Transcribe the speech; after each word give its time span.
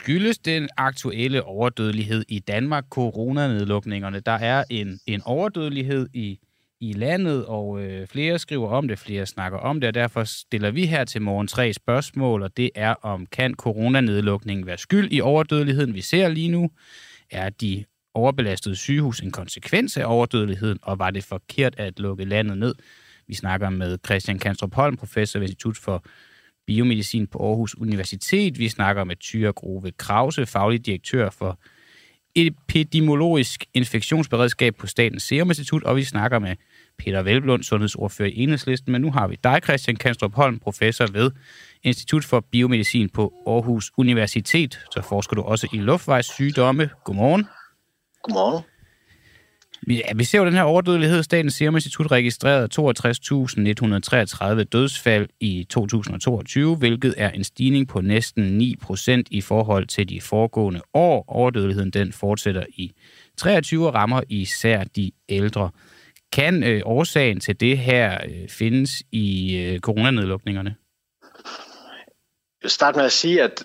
Skyldes 0.00 0.38
den 0.38 0.68
aktuelle 0.76 1.42
overdødelighed 1.44 2.24
i 2.28 2.38
Danmark 2.38 2.84
coronanedlukningerne? 2.90 4.20
Der 4.20 4.32
er 4.32 4.64
en, 4.70 5.00
en 5.06 5.22
overdødelighed 5.24 6.08
i, 6.14 6.38
i 6.80 6.92
landet, 6.92 7.46
og 7.46 7.82
øh, 7.82 8.06
flere 8.06 8.38
skriver 8.38 8.68
om 8.68 8.88
det, 8.88 8.98
flere 8.98 9.26
snakker 9.26 9.58
om 9.58 9.80
det, 9.80 9.88
og 9.88 9.94
derfor 9.94 10.24
stiller 10.24 10.70
vi 10.70 10.86
her 10.86 11.04
til 11.04 11.22
morgen 11.22 11.46
tre 11.46 11.72
spørgsmål, 11.72 12.42
og 12.42 12.56
det 12.56 12.70
er 12.74 12.94
om, 12.94 13.26
kan 13.26 13.54
coronanedlukningen 13.54 14.66
være 14.66 14.78
skyld 14.78 15.12
i 15.12 15.20
overdødeligheden, 15.20 15.94
vi 15.94 16.00
ser 16.00 16.28
lige 16.28 16.48
nu? 16.48 16.70
Er 17.30 17.50
de 17.50 17.84
overbelastede 18.14 18.76
sygehus 18.76 19.20
en 19.20 19.30
konsekvens 19.30 19.96
af 19.96 20.04
overdødeligheden, 20.04 20.78
og 20.82 20.98
var 20.98 21.10
det 21.10 21.24
forkert 21.24 21.74
at 21.78 21.98
lukke 21.98 22.24
landet 22.24 22.58
ned? 22.58 22.74
Vi 23.26 23.34
snakker 23.34 23.70
med 23.70 23.98
Christian 24.06 24.38
Kanstrup 24.38 24.74
Holm, 24.74 24.96
professor 24.96 25.38
ved 25.38 25.48
Institut 25.48 25.76
for 25.76 26.04
Biomedicin 26.66 27.26
på 27.26 27.38
Aarhus 27.48 27.74
Universitet. 27.78 28.58
Vi 28.58 28.68
snakker 28.68 29.04
med 29.04 29.16
Tyre 29.16 29.52
Grove 29.52 29.92
Krause, 29.98 30.46
faglig 30.46 30.86
direktør 30.86 31.30
for 31.30 31.58
epidemiologisk 32.34 33.64
infektionsberedskab 33.74 34.74
på 34.76 34.86
Statens 34.86 35.22
Serum 35.22 35.50
Institut, 35.50 35.82
og 35.82 35.96
vi 35.96 36.04
snakker 36.04 36.38
med 36.38 36.56
Peter 36.98 37.22
Velblund, 37.22 37.62
sundhedsordfører 37.62 38.28
i 38.28 38.42
Enhedslisten. 38.42 38.92
Men 38.92 39.00
nu 39.00 39.12
har 39.12 39.28
vi 39.28 39.38
dig, 39.44 39.60
Christian 39.64 39.96
Kanstrup 39.96 40.34
Holm, 40.34 40.58
professor 40.58 41.06
ved 41.12 41.30
Institut 41.82 42.24
for 42.24 42.40
Biomedicin 42.52 43.08
på 43.08 43.32
Aarhus 43.46 43.92
Universitet. 43.96 44.80
Så 44.94 45.02
forsker 45.08 45.34
du 45.36 45.42
også 45.42 45.68
i 45.72 45.76
luftvejssygdomme. 45.76 46.90
Godmorgen. 47.04 47.46
Godmorgen. 48.22 48.64
Ja, 49.88 50.14
vi 50.16 50.24
ser 50.24 50.38
jo 50.38 50.44
den 50.44 50.54
her 50.54 50.62
overdødelighed. 50.62 51.22
Statens 51.22 51.54
Serum 51.54 51.74
Institut 51.74 52.10
registrerede 52.10 52.68
62.133 54.58 54.62
dødsfald 54.62 55.28
i 55.40 55.66
2022, 55.70 56.76
hvilket 56.76 57.14
er 57.16 57.30
en 57.30 57.44
stigning 57.44 57.88
på 57.88 58.00
næsten 58.00 58.44
9 58.44 58.76
procent 58.82 59.28
i 59.30 59.40
forhold 59.40 59.86
til 59.86 60.08
de 60.08 60.20
foregående 60.20 60.80
år. 60.94 61.24
Overdødeligheden 61.28 61.90
den 61.90 62.12
fortsætter 62.12 62.64
i 62.68 62.92
23 63.36 63.86
og 63.86 63.94
rammer 63.94 64.22
især 64.28 64.84
de 64.84 65.10
ældre. 65.28 65.70
Kan 66.32 66.62
øh, 66.62 66.82
årsagen 66.84 67.40
til 67.40 67.60
det 67.60 67.78
her 67.78 68.18
øh, 68.24 68.48
findes 68.48 69.02
i 69.12 69.56
øh, 69.56 69.80
coronanedlukningerne? 69.80 70.74
Jeg 72.62 72.62
vil 72.62 72.70
starte 72.70 72.96
med 72.96 73.04
at 73.04 73.12
sige, 73.12 73.42
at 73.42 73.64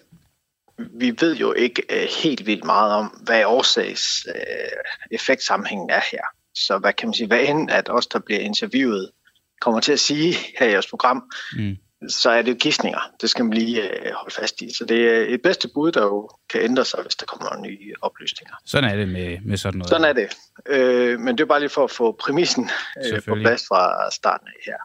vi 0.77 1.13
ved 1.19 1.35
jo 1.35 1.53
ikke 1.53 1.83
uh, 1.89 2.07
helt 2.23 2.45
vildt 2.45 2.63
meget 2.63 2.93
om, 2.93 3.05
hvad 3.05 3.45
årsags 3.45 4.27
uh, 4.35 4.79
effektsammenhængen 5.11 5.89
er 5.89 6.01
her. 6.11 6.21
Så 6.55 6.77
hvad 6.77 6.93
kan 6.93 7.07
man 7.07 7.13
sige, 7.13 7.27
hvad 7.27 7.39
end 7.39 7.71
at 7.71 7.89
os, 7.89 8.07
der 8.07 8.19
bliver 8.19 8.39
interviewet, 8.39 9.09
kommer 9.61 9.79
til 9.79 9.91
at 9.91 9.99
sige 9.99 10.35
her 10.59 10.67
i 10.67 10.73
vores 10.73 10.87
program, 10.87 11.31
mm. 11.57 11.77
så 12.09 12.29
er 12.29 12.41
det 12.41 12.51
jo 12.51 12.57
gidsninger. 12.59 12.99
Det 13.21 13.29
skal 13.29 13.45
man 13.45 13.53
lige 13.53 13.81
uh, 13.81 14.11
holde 14.11 14.35
fast 14.35 14.61
i. 14.61 14.73
Så 14.73 14.85
det 14.85 15.09
er 15.09 15.33
et 15.33 15.41
bedste 15.41 15.69
bud, 15.73 15.91
der 15.91 16.01
jo 16.01 16.29
kan 16.49 16.61
ændre 16.61 16.85
sig, 16.85 16.99
hvis 17.01 17.15
der 17.15 17.25
kommer 17.25 17.61
nye 17.61 17.93
oplysninger. 18.01 18.55
Sådan 18.65 18.89
er 18.89 18.95
det 18.95 19.07
med, 19.07 19.37
med 19.45 19.57
sådan 19.57 19.77
noget. 19.77 19.89
Sådan 19.89 20.05
er 20.05 20.13
det. 20.13 20.27
Uh, 20.69 21.19
men 21.19 21.37
det 21.37 21.43
er 21.43 21.47
bare 21.47 21.59
lige 21.59 21.69
for 21.69 21.83
at 21.83 21.91
få 21.91 22.11
præmissen 22.11 22.69
uh, 23.13 23.23
på 23.27 23.35
plads 23.35 23.63
fra 23.67 24.11
starten 24.11 24.47
af 24.47 24.61
her. 24.65 24.77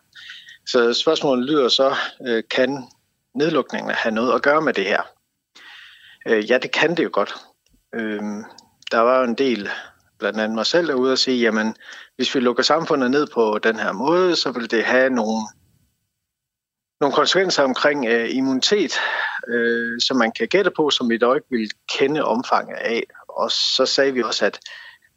Så 0.66 0.94
spørgsmålet 0.94 1.46
lyder 1.46 1.68
så, 1.68 1.96
uh, 2.20 2.40
kan 2.50 2.84
nedlukningen 3.34 3.90
have 3.94 4.14
noget 4.14 4.34
at 4.34 4.42
gøre 4.42 4.62
med 4.62 4.72
det 4.72 4.84
her? 4.84 5.02
Øh, 6.26 6.50
ja, 6.50 6.58
det 6.58 6.72
kan 6.72 6.96
det 6.96 7.04
jo 7.04 7.10
godt. 7.12 7.34
Øh, 7.94 8.22
der 8.90 8.98
var 8.98 9.18
jo 9.18 9.24
en 9.24 9.34
del, 9.34 9.68
blandt 10.18 10.40
andet 10.40 10.54
mig 10.54 10.66
selv, 10.66 10.88
derude 10.88 11.12
og 11.12 11.18
sige, 11.18 11.40
jamen, 11.40 11.76
hvis 12.16 12.34
vi 12.34 12.40
lukker 12.40 12.62
samfundet 12.62 13.10
ned 13.10 13.26
på 13.34 13.58
den 13.62 13.76
her 13.76 13.92
måde, 13.92 14.36
så 14.36 14.52
vil 14.52 14.70
det 14.70 14.84
have 14.84 15.10
nogle, 15.10 15.42
nogle 17.00 17.14
konsekvenser 17.14 17.62
omkring 17.62 18.06
øh, 18.06 18.34
immunitet, 18.34 18.92
øh, 19.48 20.00
som 20.00 20.16
man 20.16 20.32
kan 20.32 20.48
gætte 20.48 20.70
på, 20.76 20.90
som 20.90 21.10
vi 21.10 21.18
dog 21.18 21.36
ikke 21.36 21.46
vil 21.50 21.70
kende 21.98 22.24
omfanget 22.24 22.76
af. 22.76 23.02
Og 23.28 23.50
så 23.50 23.86
sagde 23.86 24.12
vi 24.12 24.22
også, 24.22 24.46
at 24.46 24.60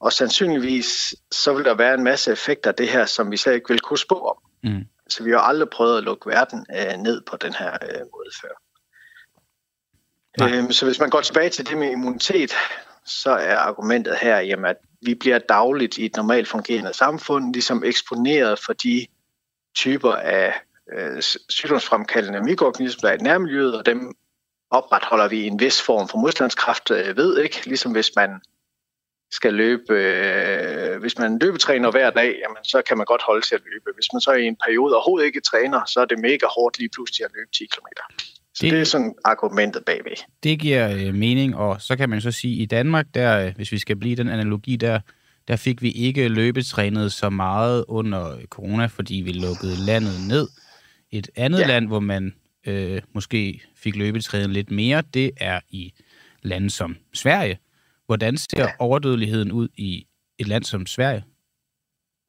og 0.04 0.14
sandsynligvis 0.14 1.16
så 1.32 1.54
vil 1.54 1.66
der 1.66 1.74
være 1.74 1.94
en 1.94 2.04
masse 2.04 2.32
effekter 2.32 2.70
af 2.70 2.76
det 2.76 2.90
her, 2.90 3.06
som 3.06 3.32
vi 3.32 3.38
slet 3.38 3.54
ikke 3.54 3.70
vil 3.70 3.80
kunne 3.80 3.98
spå 3.98 4.16
om. 4.16 4.38
Mm. 4.64 4.86
Så 5.10 5.24
vi 5.24 5.32
har 5.32 5.40
aldrig 5.40 5.70
prøvet 5.70 5.98
at 5.98 6.04
lukke 6.04 6.30
verden 6.30 6.66
øh, 6.72 6.98
ned 6.98 7.22
på 7.22 7.38
den 7.38 7.54
her 7.54 7.72
øh, 7.74 8.00
måde 8.00 8.32
før. 8.42 8.63
Øhm, 10.42 10.72
så 10.72 10.86
hvis 10.86 11.00
man 11.00 11.10
går 11.10 11.22
tilbage 11.22 11.50
til 11.50 11.70
det 11.70 11.78
med 11.78 11.92
immunitet, 11.92 12.54
så 13.06 13.32
er 13.32 13.56
argumentet 13.56 14.18
her, 14.22 14.40
jamen, 14.40 14.66
at 14.66 14.78
vi 15.02 15.16
bliver 15.16 15.40
dagligt 15.40 15.98
i 15.98 16.06
et 16.06 16.16
normalt 16.16 16.48
fungerende 16.48 16.94
samfund 16.94 17.54
ligesom 17.54 17.84
eksponeret 17.84 18.60
for 18.60 18.74
de 18.74 19.08
typer 19.76 20.14
af 20.14 20.54
øh, 20.94 21.22
sygdomsfremkaldende 21.50 22.44
mikroorganismer, 22.44 23.02
der 23.02 23.10
er 23.10 23.20
i 23.20 23.24
nærmiljøet, 23.24 23.78
og 23.78 23.86
dem 23.86 24.14
opretholder 24.70 25.28
vi 25.28 25.48
en 25.48 25.60
vis 25.60 25.82
form 25.82 26.08
for 26.08 26.18
modstandskraft 26.18 26.92
øh, 26.92 27.18
ved, 27.18 27.40
ikke? 27.40 27.62
Ligesom 27.66 27.92
hvis 27.92 28.12
man 28.16 28.42
skal 29.32 29.54
løbe, 29.54 29.94
øh, 29.94 31.00
hvis 31.00 31.18
man 31.18 31.40
løbetræner 31.40 31.92
hver 31.92 32.10
dag, 32.10 32.40
jamen, 32.44 32.64
så 32.64 32.82
kan 32.88 32.98
man 32.98 33.06
godt 33.06 33.22
holde 33.22 33.46
til 33.46 33.56
at 33.56 33.62
løbe. 33.66 33.92
Hvis 33.96 34.14
man 34.14 34.22
så 34.22 34.32
i 34.32 34.46
en 34.46 34.58
periode 34.66 34.96
overhovedet 34.96 35.26
ikke 35.26 35.42
træner, 35.42 35.86
så 35.86 36.00
er 36.00 36.06
det 36.06 36.20
mega 36.20 36.46
hårdt 36.46 36.80
lige 36.80 36.90
pludselig 36.90 37.26
at 37.26 37.32
løbe 37.36 37.52
10 37.52 37.66
km. 37.66 37.88
Så 38.54 38.66
det, 38.66 38.72
det 38.72 38.82
er 38.82 38.84
sådan 38.84 39.16
argumentet 39.24 39.86
bagved. 39.86 40.16
Det 40.44 40.60
giver 40.60 40.92
øh, 40.92 41.14
mening, 41.14 41.56
og 41.56 41.82
så 41.82 41.96
kan 41.96 42.10
man 42.10 42.22
så 42.22 42.32
sige, 42.32 42.56
at 42.56 42.62
i 42.62 42.66
Danmark, 42.66 43.06
der, 43.14 43.46
øh, 43.46 43.56
hvis 43.56 43.72
vi 43.72 43.80
skal 43.80 43.96
blive 43.96 44.16
den 44.16 44.30
analogi 44.30 44.76
der, 44.76 45.00
der 45.48 45.56
fik 45.56 45.82
vi 45.82 45.92
ikke 45.92 46.28
løbetrænet 46.28 47.14
så 47.14 47.30
meget 47.30 47.86
under 47.88 48.38
corona, 48.50 48.86
fordi 48.86 49.16
vi 49.16 49.32
lukkede 49.32 49.86
landet 49.86 50.28
ned. 50.28 50.48
Et 51.12 51.30
andet 51.36 51.60
ja. 51.60 51.68
land, 51.68 51.88
hvor 51.88 52.00
man 52.00 52.34
øh, 52.68 53.02
måske 53.14 53.64
fik 53.76 53.96
løbetrænet 53.96 54.50
lidt 54.50 54.72
mere, 54.72 55.04
det 55.14 55.32
er 55.38 55.60
i 55.70 55.94
lande 56.42 56.70
som 56.70 56.98
Sverige. 57.14 57.60
Hvordan 58.06 58.38
ser 58.38 58.64
ja. 58.64 58.70
overdødeligheden 58.80 59.52
ud 59.52 59.68
i 59.76 60.06
et 60.38 60.48
land 60.48 60.64
som 60.64 60.86
Sverige? 60.86 61.24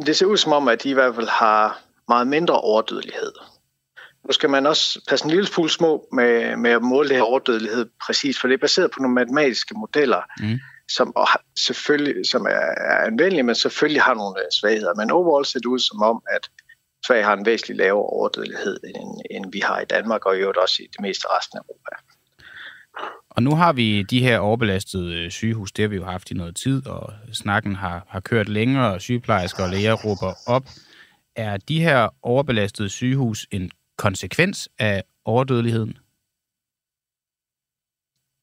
Det 0.07 0.17
ser 0.17 0.27
ud 0.27 0.37
som 0.37 0.53
om, 0.53 0.69
at 0.69 0.83
de 0.83 0.91
i 0.91 0.93
hvert 0.93 1.15
fald 1.15 1.29
har 1.29 1.83
meget 2.09 2.27
mindre 2.27 2.61
overdødelighed. 2.61 3.33
Nu 4.27 4.33
skal 4.33 4.51
man 4.51 4.67
også 4.67 5.01
passe 5.09 5.25
en 5.25 5.31
lille 5.31 5.47
smule 5.47 5.71
små 5.71 6.09
med, 6.12 6.57
med 6.57 6.71
at 6.71 6.83
måle 6.83 7.09
det 7.09 7.17
her 7.17 7.23
overdødelighed 7.23 7.87
præcis, 8.07 8.41
for 8.41 8.49
det 8.49 8.55
er 8.55 8.59
baseret 8.59 8.91
på 8.91 9.01
nogle 9.01 9.15
matematiske 9.15 9.75
modeller, 9.77 10.23
mm. 10.41 10.59
som, 10.89 11.17
og 11.17 11.29
selvfølgelig, 11.57 12.27
som 12.27 12.47
er, 12.47 12.67
er 12.91 13.07
anvendelige, 13.07 13.43
men 13.43 13.55
selvfølgelig 13.55 14.03
har 14.03 14.15
nogle 14.15 14.41
øh, 14.41 14.47
svagheder. 14.53 14.95
Men 14.95 15.11
overall 15.11 15.45
ser 15.45 15.59
det 15.59 15.67
ud 15.67 15.79
som 15.79 16.03
om, 16.03 16.23
at 16.31 16.51
Sverige 17.07 17.25
har 17.25 17.37
en 17.37 17.47
væsentlig 17.47 17.77
lavere 17.77 18.07
overdødelighed, 18.07 18.81
end, 18.84 19.21
end 19.31 19.53
vi 19.53 19.61
har 19.61 19.81
i 19.81 19.84
Danmark, 19.84 20.27
og 20.27 20.37
i 20.37 20.41
øvrigt 20.41 20.59
også 20.59 20.83
i 20.83 20.87
det 20.93 21.01
meste 21.01 21.27
resten 21.37 21.59
af 21.59 21.63
Europa. 21.69 21.97
Og 23.31 23.43
nu 23.43 23.55
har 23.55 23.73
vi 23.73 24.03
de 24.03 24.21
her 24.21 24.39
overbelastede 24.39 25.15
øh, 25.15 25.31
sygehus, 25.31 25.73
det 25.73 25.83
har 25.83 25.89
vi 25.89 25.97
jo 25.97 26.05
haft 26.05 26.31
i 26.31 26.34
noget 26.34 26.57
tid, 26.57 26.87
og 26.87 27.13
snakken 27.33 27.75
har, 27.75 28.07
har 28.09 28.21
kørt 28.21 28.49
længere, 28.49 28.95
og 28.95 29.01
sygeplejersker 29.01 29.63
og 29.63 29.71
læger 29.71 29.95
råber 29.95 30.33
op. 30.47 30.69
Er 31.37 31.57
de 31.57 31.81
her 31.81 32.09
overbelastede 32.23 32.89
sygehus 32.89 33.47
en 33.51 33.71
konsekvens 33.97 34.69
af 34.78 35.03
overdødeligheden? 35.25 35.99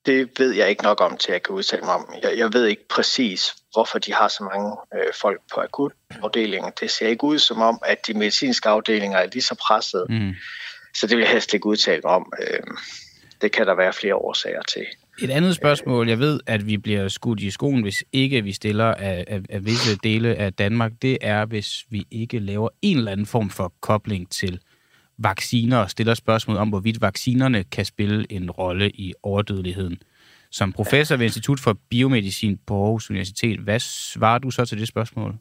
Det 0.06 0.40
ved 0.40 0.52
jeg 0.52 0.70
ikke 0.70 0.84
nok 0.84 1.02
om, 1.02 1.18
til 1.18 1.32
jeg 1.32 1.44
kan 1.44 1.56
udtale 1.56 1.82
mig 1.82 1.94
om. 1.94 2.14
Jeg, 2.24 2.38
jeg 2.38 2.54
ved 2.54 2.66
ikke 2.66 2.88
præcis, 2.88 3.56
hvorfor 3.74 4.00
de 4.00 4.14
har 4.14 4.28
så 4.28 4.44
mange 4.44 4.78
øh, 4.96 5.14
folk 5.22 5.42
på 5.54 5.62
akutafdelingen. 5.62 6.72
Det 6.80 6.92
ser 6.92 7.08
ikke 7.08 7.24
ud 7.24 7.40
som 7.40 7.62
om, 7.62 7.80
at 7.86 8.08
de 8.08 8.14
medicinske 8.14 8.70
afdelinger 8.70 9.18
er 9.18 9.28
lige 9.34 9.42
så 9.42 9.56
presset. 9.56 10.06
Mm. 10.10 10.36
Så 10.94 11.08
det 11.08 11.18
vil 11.18 11.24
jeg 11.24 11.32
helst 11.32 11.54
ikke 11.54 11.66
udtale 11.66 12.02
mig 12.04 12.12
om. 12.12 12.34
Øh, 12.42 12.60
det 13.42 13.52
kan 13.52 13.68
der 13.68 13.76
være 13.76 13.94
flere 13.94 14.16
årsager 14.16 14.62
til. 14.62 14.86
Et 15.22 15.30
andet 15.30 15.56
spørgsmål. 15.56 16.10
Jeg 16.10 16.20
ved, 16.20 16.40
at 16.48 16.68
vi 16.68 16.78
bliver 16.78 17.08
skudt 17.08 17.40
i 17.40 17.52
skoen, 17.52 17.82
hvis 17.82 18.04
ikke 18.12 18.44
vi 18.44 18.52
stiller 18.52 18.86
af, 18.86 19.26
af, 19.28 19.42
af 19.50 19.66
visse 19.66 19.98
dele 20.04 20.36
af 20.36 20.54
Danmark. 20.54 20.92
Det 21.02 21.18
er, 21.22 21.46
hvis 21.46 21.86
vi 21.90 22.06
ikke 22.12 22.40
laver 22.40 22.70
en 22.82 22.98
eller 22.98 23.12
anden 23.12 23.26
form 23.26 23.50
for 23.50 23.74
kobling 23.82 24.30
til 24.30 24.60
vacciner 25.24 25.78
og 25.78 25.90
stiller 25.90 26.14
spørgsmål 26.14 26.58
om, 26.58 26.70
hvorvidt 26.70 27.02
vaccinerne 27.02 27.64
kan 27.64 27.86
spille 27.86 28.26
en 28.30 28.52
rolle 28.52 28.90
i 28.90 29.14
overdødeligheden. 29.24 30.02
Som 30.52 30.74
professor 30.74 31.16
ved 31.16 31.26
Institut 31.26 31.60
for 31.60 31.78
Biomedicin 31.90 32.60
på 32.68 32.84
Aarhus 32.84 33.10
Universitet, 33.10 33.60
hvad 33.60 33.80
svarer 33.80 34.40
du 34.40 34.52
så 34.52 34.66
til 34.66 34.80
det 34.80 34.88
spørgsmål? 34.88 35.36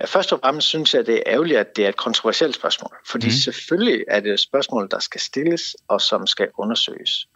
Ja, 0.00 0.04
først 0.04 0.32
og 0.32 0.40
fremmest 0.40 0.66
synes 0.66 0.94
jeg, 0.94 1.00
at 1.00 1.06
det 1.06 1.14
er 1.14 1.22
ærgerligt, 1.26 1.58
at 1.58 1.76
det 1.76 1.84
er 1.84 1.88
et 1.88 1.96
kontroversielt 1.96 2.54
spørgsmål. 2.54 2.96
Fordi 3.06 3.26
mm. 3.26 3.30
selvfølgelig 3.30 4.04
er 4.08 4.20
det 4.20 4.32
et 4.32 4.40
spørgsmål, 4.40 4.88
der 4.90 4.98
skal 4.98 5.20
stilles 5.20 5.76
og 5.88 6.00
som 6.00 6.26
skal 6.26 6.48
undersøges. 6.58 7.28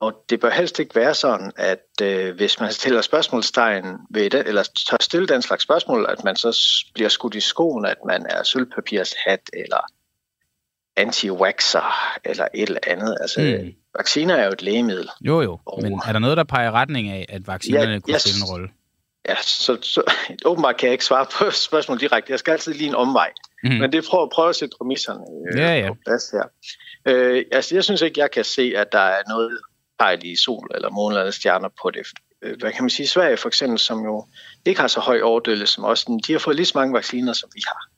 Og 0.00 0.24
det 0.30 0.40
bør 0.40 0.50
helst 0.50 0.78
ikke 0.78 0.94
være 0.94 1.14
sådan, 1.14 1.52
at 1.56 1.86
øh, 2.02 2.36
hvis 2.36 2.60
man 2.60 2.72
stiller 2.72 3.00
spørgsmålstegn 3.00 3.84
ved 4.10 4.30
det, 4.30 4.48
eller 4.48 4.62
tør 4.90 4.96
stille 5.00 5.26
den 5.26 5.42
slags 5.42 5.62
spørgsmål, 5.62 6.06
at 6.08 6.24
man 6.24 6.36
så 6.36 6.84
bliver 6.94 7.08
skudt 7.08 7.34
i 7.34 7.40
skoen, 7.40 7.84
at 7.84 7.96
man 8.06 8.26
er 8.30 8.42
sølvpapirshat, 8.42 9.40
eller 9.52 9.80
anti-waxer 10.98 12.18
eller 12.24 12.48
et 12.54 12.68
eller 12.68 12.80
andet. 12.86 13.16
Altså, 13.20 13.40
mm. 13.40 13.74
vacciner 13.98 14.34
er 14.34 14.44
jo 14.44 14.52
et 14.52 14.62
lægemiddel. 14.62 15.08
Jo, 15.20 15.42
jo. 15.42 15.58
Og, 15.66 15.82
Men 15.82 16.00
er 16.06 16.12
der 16.12 16.18
noget, 16.18 16.36
der 16.36 16.44
peger 16.44 16.68
i 16.68 16.70
retning 16.70 17.08
af, 17.08 17.26
at 17.28 17.46
vaccinerne 17.46 17.92
ja, 17.92 17.98
kunne 17.98 18.14
yes. 18.14 18.22
spille 18.22 18.38
en 18.42 18.50
rolle? 18.52 18.68
Ja, 19.28 19.36
så, 19.42 19.78
så 19.82 20.02
åbenbart 20.50 20.76
kan 20.76 20.86
jeg 20.86 20.92
ikke 20.92 21.04
svare 21.04 21.26
på 21.38 21.50
spørgsmålet 21.68 22.00
direkte. 22.00 22.32
Jeg 22.32 22.38
skal 22.38 22.52
altid 22.52 22.74
lige 22.74 22.88
en 22.88 22.94
omvej. 22.94 23.30
Mm. 23.64 23.70
Men 23.70 23.92
det 23.92 24.04
prøver, 24.10 24.28
prøver 24.34 24.48
at 24.48 24.56
sætte 24.56 24.76
præmisserne 24.78 25.24
øh, 25.52 25.58
ja, 25.58 25.78
ja. 25.78 25.88
på 25.88 25.96
plads 26.06 26.30
her. 26.32 26.42
Øh, 27.06 27.44
altså, 27.52 27.74
jeg 27.74 27.84
synes 27.84 28.02
ikke, 28.02 28.20
jeg 28.20 28.30
kan 28.30 28.44
se, 28.44 28.72
at 28.76 28.92
der 28.92 28.98
er 28.98 29.22
noget 29.28 29.58
pejl 29.98 30.20
i 30.24 30.36
sol 30.36 30.68
eller 30.74 30.90
måne 30.90 31.18
eller 31.18 31.30
stjerner 31.30 31.68
på 31.82 31.90
det. 31.90 32.06
Øh, 32.42 32.58
hvad 32.58 32.72
kan 32.72 32.82
man 32.82 32.90
sige? 32.90 33.06
Sverige 33.06 33.36
for 33.36 33.48
eksempel, 33.48 33.78
som 33.78 34.04
jo 34.04 34.26
ikke 34.64 34.80
har 34.80 34.88
så 34.88 35.00
høj 35.00 35.20
overdødelighed 35.20 35.66
som 35.66 35.84
os, 35.84 36.04
de 36.04 36.32
har 36.32 36.38
fået 36.38 36.56
lige 36.56 36.66
så 36.66 36.72
mange 36.78 36.94
vacciner, 36.94 37.32
som 37.32 37.50
vi 37.54 37.62
har. 37.66 37.88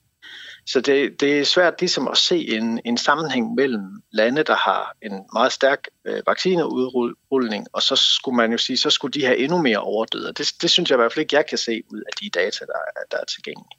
Så 0.67 0.81
det, 0.81 1.21
det 1.21 1.39
er 1.39 1.45
svært 1.45 1.75
ligesom 1.81 2.09
at 2.09 2.17
se 2.17 2.49
en, 2.49 2.81
en 2.85 2.97
sammenhæng 2.97 3.55
mellem 3.55 4.03
lande, 4.13 4.43
der 4.43 4.57
har 4.57 4.95
en 5.03 5.13
meget 5.33 5.53
stærk 5.53 5.85
øh, 6.05 6.23
vaccineudrulning, 6.27 7.67
og 7.73 7.83
så 7.83 7.97
skulle 7.97 8.37
man 8.37 8.53
jo 8.53 8.59
sige, 8.59 8.77
så 8.77 8.91
skulle 8.91 9.13
de 9.13 9.25
have 9.25 9.39
endnu 9.39 9.63
mere 9.63 9.79
overdøde. 9.79 10.33
Det, 10.33 10.53
det 10.63 10.71
synes 10.71 10.91
jeg 10.91 10.97
i 10.97 11.01
hvert 11.01 11.13
fald 11.13 11.23
ikke, 11.23 11.37
jeg 11.37 11.47
kan 11.47 11.59
se 11.59 11.83
ud 11.91 11.99
af 11.99 12.13
de 12.21 12.31
data, 12.31 12.65
der, 12.65 13.03
der 13.11 13.17
er 13.17 13.25
tilgængelige. 13.25 13.79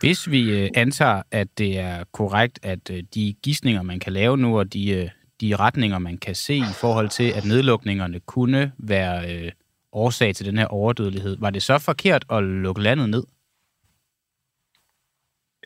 Hvis 0.00 0.30
vi 0.30 0.50
øh, 0.50 0.70
antager, 0.74 1.22
at 1.30 1.58
det 1.58 1.78
er 1.78 2.04
korrekt, 2.12 2.58
at 2.62 2.90
øh, 2.90 3.02
de 3.14 3.34
gissninger, 3.42 3.82
man 3.82 4.00
kan 4.00 4.12
lave 4.12 4.36
nu, 4.36 4.58
og 4.58 4.72
de, 4.72 4.90
øh, 4.90 5.08
de 5.40 5.56
retninger, 5.56 5.98
man 5.98 6.18
kan 6.18 6.34
se 6.34 6.56
i 6.56 6.74
forhold 6.74 7.08
til, 7.08 7.30
at 7.30 7.44
nedlukningerne 7.44 8.20
kunne 8.20 8.72
være 8.78 9.34
øh, 9.34 9.52
årsag 9.92 10.34
til 10.34 10.46
den 10.46 10.58
her 10.58 10.66
overdødelighed, 10.66 11.36
var 11.40 11.50
det 11.50 11.62
så 11.62 11.78
forkert 11.78 12.24
at 12.30 12.42
lukke 12.42 12.82
landet 12.82 13.08
ned? 13.08 13.22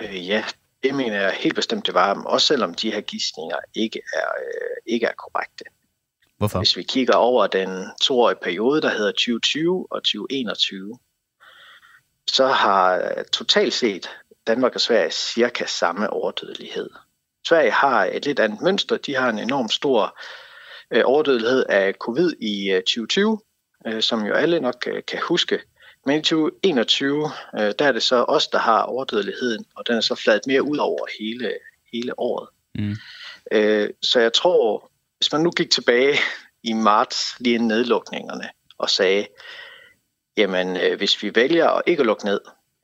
Øh, 0.01 0.29
ja, 0.29 0.45
det 0.83 0.95
mener 0.95 1.21
jeg 1.21 1.33
helt 1.33 1.55
bestemt, 1.55 1.87
det 1.87 1.95
var, 1.95 2.23
også 2.23 2.47
selvom 2.47 2.75
de 2.75 2.93
her 2.93 3.01
gidsninger 3.01 3.57
ikke 3.75 4.01
er, 4.15 4.29
øh, 4.43 4.77
ikke 4.87 5.07
er 5.07 5.13
korrekte. 5.13 5.65
Hvorfor? 6.39 6.59
Hvis 6.59 6.77
vi 6.77 6.83
kigger 6.83 7.15
over 7.15 7.47
den 7.47 7.87
toårige 8.01 8.39
periode, 8.43 8.83
der 8.83 8.91
hedder 8.91 9.13
2020 9.13 9.87
og 9.91 10.03
2021, 10.03 10.99
så 12.27 12.47
har 12.47 12.95
øh, 12.95 13.25
totalt 13.33 13.75
set 13.75 14.11
Danmark 14.47 14.75
og 14.75 14.81
Sverige 14.81 15.11
cirka 15.11 15.65
samme 15.67 16.11
overdødelighed. 16.11 16.91
Sverige 17.49 17.71
har 17.71 18.05
et 18.05 18.25
lidt 18.25 18.41
andet 18.41 18.61
mønster. 18.61 18.97
De 18.97 19.15
har 19.15 19.29
en 19.29 19.39
enorm 19.39 19.69
stor 19.69 20.21
øh, 20.91 21.03
overdødelighed 21.05 21.65
af 21.69 21.95
covid 21.95 22.33
i 22.41 22.71
øh, 22.71 22.81
2020, 22.81 23.41
øh, 23.87 24.03
som 24.03 24.27
jo 24.27 24.35
alle 24.35 24.61
nok 24.61 24.89
kan 25.07 25.21
huske. 25.23 25.61
Men 26.09 26.19
i 26.19 26.23
2021, 26.23 27.31
øh, 27.55 27.73
der 27.79 27.85
er 27.85 27.93
det 27.93 28.03
så 28.03 28.25
os, 28.29 28.49
der 28.49 28.59
har 28.59 28.83
overdødeligheden, 28.83 29.65
og 29.77 29.87
den 29.87 29.97
er 29.97 30.01
så 30.01 30.15
fladet 30.15 30.47
mere 30.47 30.63
ud 30.63 30.77
over 30.77 31.07
hele, 31.21 31.55
hele 31.93 32.19
året. 32.19 32.49
Mm. 32.75 32.97
Øh, 33.53 33.91
så 34.03 34.21
jeg 34.21 34.33
tror, 34.33 34.91
hvis 35.19 35.33
man 35.33 35.41
nu 35.41 35.51
gik 35.51 35.71
tilbage 35.71 36.15
i 36.63 36.73
marts, 36.73 37.41
lige 37.41 37.55
inden 37.55 37.69
nedlukningerne, 37.69 38.49
og 38.79 38.91
sagde, 38.91 39.27
jamen 40.37 40.77
øh, 40.77 40.97
hvis 40.97 41.23
vi 41.23 41.35
vælger 41.35 41.69
at 41.69 41.83
ikke 41.87 42.01
at 42.01 42.07
lukke 42.07 42.25
ned, 42.25 42.41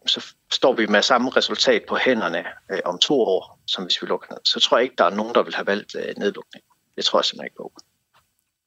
så 0.06 0.26
står 0.52 0.72
vi 0.72 0.86
med 0.86 1.02
samme 1.02 1.30
resultat 1.30 1.82
på 1.88 1.96
hænderne 1.96 2.44
øh, 2.70 2.80
om 2.84 2.98
to 2.98 3.20
år, 3.20 3.60
som 3.66 3.84
hvis 3.84 4.02
vi 4.02 4.06
lukker 4.06 4.26
ned. 4.30 4.38
Så 4.44 4.60
tror 4.60 4.76
jeg 4.76 4.84
ikke, 4.84 4.96
der 4.98 5.04
er 5.04 5.14
nogen, 5.14 5.34
der 5.34 5.42
vil 5.42 5.54
have 5.54 5.66
valgt 5.66 5.94
øh, 5.94 6.14
nedlukning. 6.16 6.64
Det 6.96 7.04
tror 7.04 7.18
jeg 7.18 7.24
simpelthen 7.24 7.46
ikke 7.46 7.56
på. 7.56 7.72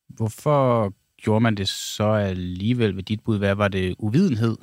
Hvorfor 0.08 0.94
gjorde 1.22 1.42
man 1.42 1.56
det 1.56 1.70
så 1.70 2.04
alligevel 2.04 2.96
ved 2.96 3.04
dit 3.04 3.24
bud? 3.24 3.38
Hvad 3.38 3.56
var 3.56 3.68
det 3.68 3.96
uvidenhed? 4.00 4.58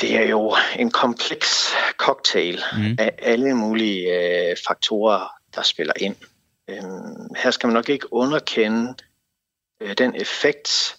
Det 0.00 0.16
er 0.16 0.28
jo 0.28 0.56
en 0.78 0.90
kompleks 0.90 1.72
cocktail 1.96 2.60
mm. 2.76 2.96
af 2.98 3.14
alle 3.18 3.54
mulige 3.54 4.00
øh, 4.50 4.56
faktorer, 4.66 5.28
der 5.54 5.62
spiller 5.62 5.92
ind. 6.00 6.16
Øhm, 6.68 7.34
her 7.36 7.50
skal 7.50 7.66
man 7.66 7.74
nok 7.74 7.88
ikke 7.88 8.12
underkende 8.12 8.94
øh, 9.80 9.94
den 9.98 10.14
effekt, 10.14 10.98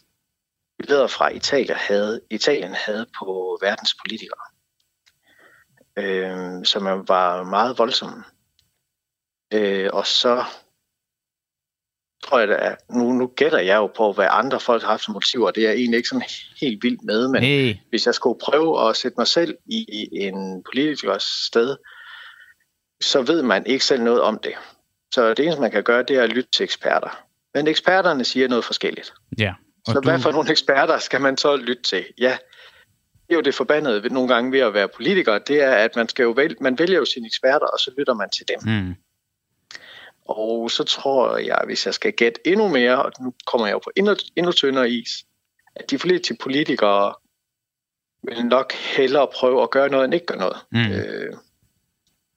billeder 0.78 1.08
fra 1.08 1.30
Italien 1.30 1.78
havde, 1.78 2.22
Italien 2.30 2.76
havde 2.76 3.06
på 3.20 3.58
verdens 3.62 3.96
politikere, 3.96 4.46
øh, 5.98 6.66
som 6.66 7.08
var 7.08 7.44
meget 7.44 7.78
voldsomme. 7.78 8.24
Øh, 9.54 9.90
og 9.94 10.08
så 10.08 10.44
tror 12.28 12.40
jeg, 12.40 12.50
at 12.50 12.78
nu, 12.90 13.12
nu 13.12 13.28
gætter 13.28 13.60
jeg 13.60 13.76
jo 13.76 13.88
på, 13.88 14.12
hvad 14.12 14.28
andre 14.30 14.60
folk 14.60 14.82
har 14.82 14.90
haft 14.90 15.04
som 15.04 15.14
motiver. 15.14 15.52
Det 15.52 15.64
er 15.64 15.70
jeg 15.70 15.78
egentlig 15.78 15.98
ikke 15.98 16.10
sådan 16.10 16.28
helt 16.62 16.84
vildt 16.84 17.04
med, 17.04 17.28
men 17.28 17.44
hey. 17.44 17.76
hvis 17.90 18.06
jeg 18.06 18.16
skulle 18.16 18.40
prøve 18.40 18.90
at 18.90 18.96
sætte 18.96 19.16
mig 19.18 19.28
selv 19.28 19.58
i 19.66 20.10
en 20.12 20.64
politikers 20.72 21.24
sted, 21.24 21.76
så 23.02 23.22
ved 23.22 23.42
man 23.42 23.66
ikke 23.66 23.86
selv 23.86 24.04
noget 24.04 24.22
om 24.22 24.40
det. 24.44 24.54
Så 25.14 25.30
det 25.30 25.40
eneste, 25.40 25.62
man 25.62 25.72
kan 25.72 25.84
gøre, 25.84 26.04
det 26.04 26.16
er 26.16 26.24
at 26.24 26.30
lytte 26.30 26.52
til 26.52 26.64
eksperter. 26.64 27.26
Men 27.54 27.68
eksperterne 27.68 28.24
siger 28.24 28.48
noget 28.48 28.66
forskelligt. 28.66 29.14
Ja. 29.40 29.54
Og 29.88 29.94
så 29.94 30.00
du... 30.00 30.10
hvad 30.10 30.20
for 30.20 30.32
nogle 30.32 30.52
eksperter 30.52 30.98
skal 30.98 31.22
man 31.22 31.38
så 31.38 31.56
lytte 31.56 31.84
til? 31.84 32.06
Ja, 32.20 32.38
det 33.28 33.34
er 33.34 33.36
jo 33.36 33.42
det 33.42 33.56
forbandede 33.56 34.04
ved, 34.04 34.10
nogle 34.10 34.34
gange 34.34 34.52
ved 34.52 34.60
at 34.60 34.74
være 34.74 34.88
politiker, 34.88 35.38
det 35.38 35.62
er, 35.62 35.72
at 35.72 35.96
man, 35.96 36.10
skal 36.10 36.24
jo 36.24 36.32
vælge, 36.32 36.56
man 36.62 36.80
vælger 36.80 36.98
jo 36.98 37.06
sine 37.06 37.28
eksperter, 37.28 37.68
og 37.68 37.80
så 37.80 37.92
lytter 37.98 38.14
man 38.14 38.30
til 38.30 38.48
dem. 38.48 38.60
Mm. 38.66 38.96
Og 40.26 40.72
så 40.72 40.84
tror 40.84 41.38
jeg, 41.38 41.62
hvis 41.66 41.86
jeg 41.86 41.94
skal 41.94 42.14
gætte 42.14 42.48
endnu 42.48 42.68
mere, 42.68 43.06
og 43.06 43.12
nu 43.20 43.34
kommer 43.46 43.68
jeg 43.68 43.74
jo 43.74 43.80
på 43.80 43.92
endnu, 43.96 44.16
endnu 44.36 44.52
tyndere 44.52 44.90
is, 44.90 45.26
at 45.76 45.92
de 45.92 46.00
fleste 46.00 46.36
politikere 46.42 47.14
vil 48.24 48.46
nok 48.46 48.74
hellere 48.74 49.28
prøve 49.28 49.64
at 49.64 49.70
gøre 49.70 49.90
noget, 49.90 50.06
end 50.06 50.14
ikke 50.14 50.26
gøre 50.26 50.38
noget. 50.38 50.58
Mm. 50.72 50.92
Øh, 50.92 51.34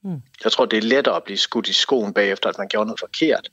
mm. 0.05 0.23
Jeg 0.45 0.53
tror, 0.53 0.67
det 0.67 0.77
er 0.77 0.83
lettere 0.83 1.17
at 1.17 1.25
blive 1.25 1.39
skudt 1.39 1.69
i 1.69 1.73
skoen 1.73 2.15
bagefter, 2.15 2.49
at 2.49 2.59
man 2.59 2.69
gjorde 2.69 2.87
noget 2.87 3.01
forkert, 3.01 3.49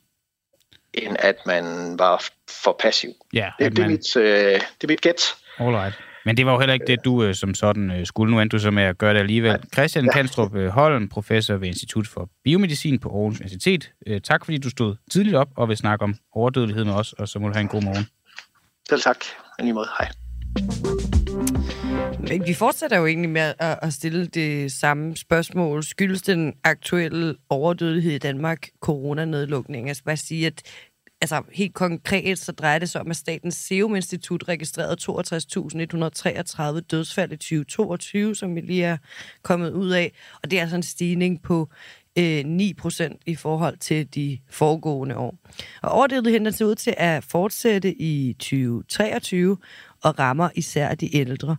end 0.94 1.16
at 1.20 1.36
man 1.46 1.64
var 2.00 2.26
for 2.64 2.76
passiv. 2.80 3.12
Ja, 3.34 3.52
det, 3.60 3.76
det, 3.76 3.84
er 3.84 3.88
mit, 3.88 4.16
øh, 4.16 4.54
det 4.54 4.84
er 4.84 4.88
mit 4.88 5.02
gæt. 5.02 5.36
Alright. 5.58 5.96
Men 6.26 6.38
det 6.38 6.46
var 6.46 6.52
jo 6.52 6.60
heller 6.60 6.74
ikke 6.74 6.88
det, 6.88 7.06
du 7.06 7.24
øh, 7.24 7.36
som 7.36 7.54
sådan 7.54 7.92
øh, 7.92 8.06
skulle. 8.06 8.32
Nu 8.32 8.42
endte 8.42 8.58
du 8.58 8.62
så 8.62 8.72
med 8.72 8.84
at 8.84 8.98
gøre 8.98 9.14
det 9.14 9.20
alligevel. 9.20 9.52
Nej. 9.52 9.62
Christian 9.74 10.06
ja. 10.06 10.12
Kanstrup 10.12 10.56
øh, 10.56 10.68
Holm, 10.68 11.08
professor 11.08 11.56
ved 11.56 11.68
Institut 11.68 12.08
for 12.08 12.30
Biomedicin 12.44 13.00
på 13.00 13.10
Aarhus 13.10 13.40
Universitet. 13.40 13.92
Øh, 14.08 14.22
tak 14.22 14.46
fordi 14.46 14.58
du 14.58 14.70
stod 14.70 14.96
tidligt 15.12 15.36
op 15.36 15.50
og 15.56 15.70
vil 15.70 15.78
snakke 15.78 16.04
om 16.04 16.16
overdødelighed 16.32 16.84
med 16.84 16.94
os, 16.94 17.14
og 17.14 17.28
så 17.28 17.40
må 17.40 17.48
du 17.48 17.54
have 17.54 17.62
en 17.62 17.68
god 17.68 17.82
morgen. 17.82 18.06
Selv 18.90 19.02
tak. 19.02 19.18
En 19.60 19.74
måde. 19.74 19.88
Hej. 20.00 20.10
Vi 22.46 22.54
fortsætter 22.54 22.98
jo 22.98 23.06
egentlig 23.06 23.30
med 23.30 23.54
at 23.60 23.94
stille 23.94 24.26
det 24.26 24.72
samme 24.72 25.18
spørgsmål. 25.18 25.84
Skyldes 25.84 26.22
den 26.22 26.54
aktuelle 26.64 27.36
overdødelighed 27.50 28.12
i 28.14 28.18
Danmark 28.18 28.68
coronanedlukning? 28.80 29.88
Altså 29.88 30.04
bare 30.04 30.18
sige, 30.18 30.48
at 30.48 30.62
altså 31.22 31.42
helt 31.54 31.74
konkret, 31.74 32.40
så 32.40 32.52
drejer 32.52 32.80
det 32.80 32.90
sig 32.90 33.02
om, 33.02 33.10
at 33.10 33.18
Statens 33.18 33.56
Serum 33.56 33.96
Institut 33.96 34.48
registrerede 34.48 34.96
62.133 36.76 36.80
dødsfald 36.80 37.32
i 37.32 37.38
2022, 37.38 38.36
som 38.36 38.56
vi 38.56 38.62
lige 38.62 38.84
er 38.84 38.98
kommet 39.44 39.72
ud 39.72 39.90
af. 39.90 40.12
Og 40.44 40.52
det 40.52 40.58
er 40.58 40.62
altså 40.62 40.76
en 40.76 40.84
stigning 40.84 41.42
på 41.42 41.70
øh, 42.18 42.40
9% 42.40 43.18
i 43.26 43.36
forhold 43.36 43.78
til 43.78 44.16
de 44.16 44.40
foregående 44.50 45.18
år. 45.18 45.38
Og 45.82 45.92
overdødet 45.92 46.32
hænder 46.32 46.52
sig 46.52 46.68
ud 46.68 46.76
til 46.76 46.94
at 46.98 47.24
fortsætte 47.24 48.02
i 48.02 48.34
2023 48.34 49.58
og 50.04 50.20
rammer 50.20 50.50
især 50.56 50.96
de 50.96 51.16
ældre. 51.16 51.58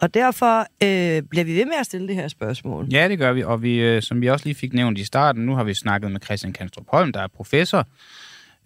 Og 0.00 0.14
derfor 0.14 0.58
øh, 0.60 1.22
bliver 1.22 1.44
vi 1.44 1.56
ved 1.56 1.64
med 1.64 1.74
at 1.80 1.86
stille 1.86 2.08
det 2.08 2.16
her 2.16 2.28
spørgsmål. 2.28 2.86
Ja, 2.92 3.08
det 3.08 3.18
gør 3.18 3.32
vi, 3.32 3.42
og 3.42 3.62
vi, 3.62 3.80
øh, 3.80 4.02
som 4.02 4.20
vi 4.20 4.28
også 4.28 4.46
lige 4.46 4.54
fik 4.54 4.72
nævnt 4.72 4.98
i 4.98 5.04
starten, 5.04 5.46
nu 5.46 5.54
har 5.54 5.64
vi 5.64 5.74
snakket 5.74 6.12
med 6.12 6.20
Christian 6.20 6.52
Kanstrup 6.52 6.86
Holm, 6.88 7.12
der 7.12 7.20
er 7.20 7.26
professor 7.26 7.86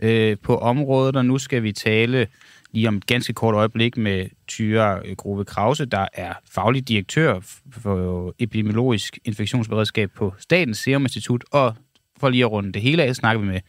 øh, 0.03 0.37
på 0.43 0.59
området, 0.59 1.17
og 1.17 1.25
nu 1.25 1.39
skal 1.39 1.63
vi 1.63 1.73
tale 1.73 2.27
lige 2.73 2.89
om 2.89 2.97
et 2.97 3.07
ganske 3.07 3.33
kort 3.33 3.55
øjeblik 3.55 3.97
med 3.97 4.27
Tyre 4.49 5.01
øh, 5.05 5.17
Grove 5.17 5.45
Krause, 5.45 5.85
der 5.85 6.07
er 6.13 6.33
faglig 6.51 6.89
direktør 6.89 7.41
for 7.71 8.35
epidemiologisk 8.39 9.19
infektionsberedskab 9.25 10.11
på 10.17 10.35
Statens 10.39 10.79
Serum 10.79 11.03
Institut, 11.03 11.45
og 11.53 11.75
for 12.21 12.29
lige 12.29 12.45
at 12.45 12.51
runde 12.51 12.73
det 12.73 12.83
hele 12.83 13.03
af, 13.03 13.15
snakker 13.15 13.41
vi 13.41 13.47
med 13.47 13.61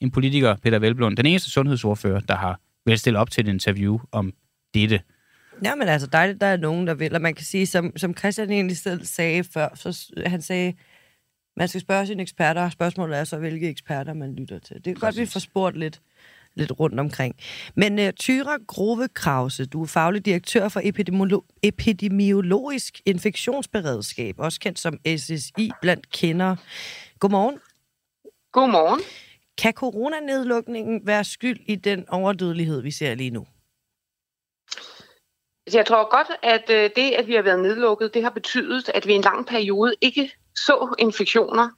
en 0.00 0.10
politiker, 0.10 0.56
Peter 0.62 0.78
Velblom, 0.78 1.16
den 1.16 1.26
eneste 1.26 1.50
sundhedsordfører, 1.50 2.20
der 2.20 2.36
har 2.36 2.60
vel 2.86 2.98
stillet 2.98 3.20
op 3.20 3.30
til 3.30 3.48
et 3.48 3.52
interview 3.52 3.98
om 4.12 4.32
dette. 4.74 5.00
Ja, 5.64 5.74
men 5.74 5.88
altså 5.88 6.06
dejligt, 6.06 6.40
der 6.40 6.46
er 6.46 6.56
nogen, 6.56 6.86
der 6.86 6.94
vil, 6.94 7.14
og 7.14 7.22
man 7.22 7.34
kan 7.34 7.44
sige, 7.44 7.66
som, 7.66 7.92
som 7.96 8.16
Christian 8.16 8.50
egentlig 8.50 8.76
selv 8.76 9.04
sagde 9.04 9.44
før, 9.44 9.68
så 9.74 10.12
han 10.26 10.42
sagde, 10.42 10.72
man 11.56 11.68
skal 11.68 11.80
spørge 11.80 12.06
sine 12.06 12.22
eksperter, 12.22 12.70
spørgsmålet 12.70 13.18
er 13.18 13.24
så, 13.24 13.36
hvilke 13.36 13.68
eksperter 13.68 14.14
man 14.14 14.34
lytter 14.34 14.58
til. 14.58 14.76
Det 14.76 14.86
er 14.86 14.94
Præcis. 14.94 15.00
godt, 15.00 15.16
vi 15.16 15.26
får 15.26 15.40
spurgt 15.40 15.76
lidt, 15.76 16.00
lidt 16.54 16.80
rundt 16.80 17.00
omkring. 17.00 17.36
Men 17.74 17.98
uh, 17.98 18.10
Tyra 18.10 18.56
Grove 18.66 19.08
Krause, 19.08 19.66
du 19.66 19.82
er 19.82 19.86
faglig 19.86 20.26
direktør 20.26 20.68
for 20.68 20.80
epidemiolo- 20.80 21.58
epidemiologisk 21.62 23.00
infektionsberedskab, 23.06 24.34
også 24.38 24.60
kendt 24.60 24.78
som 24.78 24.98
SSI 25.16 25.70
blandt 25.82 26.10
kender. 26.10 26.56
Godmorgen. 27.20 27.58
Godmorgen. 28.52 29.00
Kan 29.58 29.72
coronanedlukningen 29.72 31.06
være 31.06 31.24
skyld 31.24 31.60
i 31.66 31.74
den 31.74 32.08
overdødelighed, 32.08 32.82
vi 32.82 32.90
ser 32.90 33.14
lige 33.14 33.30
nu? 33.30 33.46
Jeg 35.72 35.86
tror 35.86 36.10
godt, 36.10 36.38
at 36.42 36.70
øh, 36.70 36.90
det, 36.96 37.10
at 37.12 37.26
vi 37.26 37.34
har 37.34 37.42
været 37.42 37.60
nedlukket, 37.60 38.14
det 38.14 38.22
har 38.22 38.30
betydet, 38.30 38.88
at 38.94 39.06
vi 39.06 39.12
i 39.12 39.16
en 39.16 39.22
lang 39.22 39.46
periode 39.46 39.94
ikke 40.00 40.32
så 40.56 40.94
infektioner. 40.98 41.68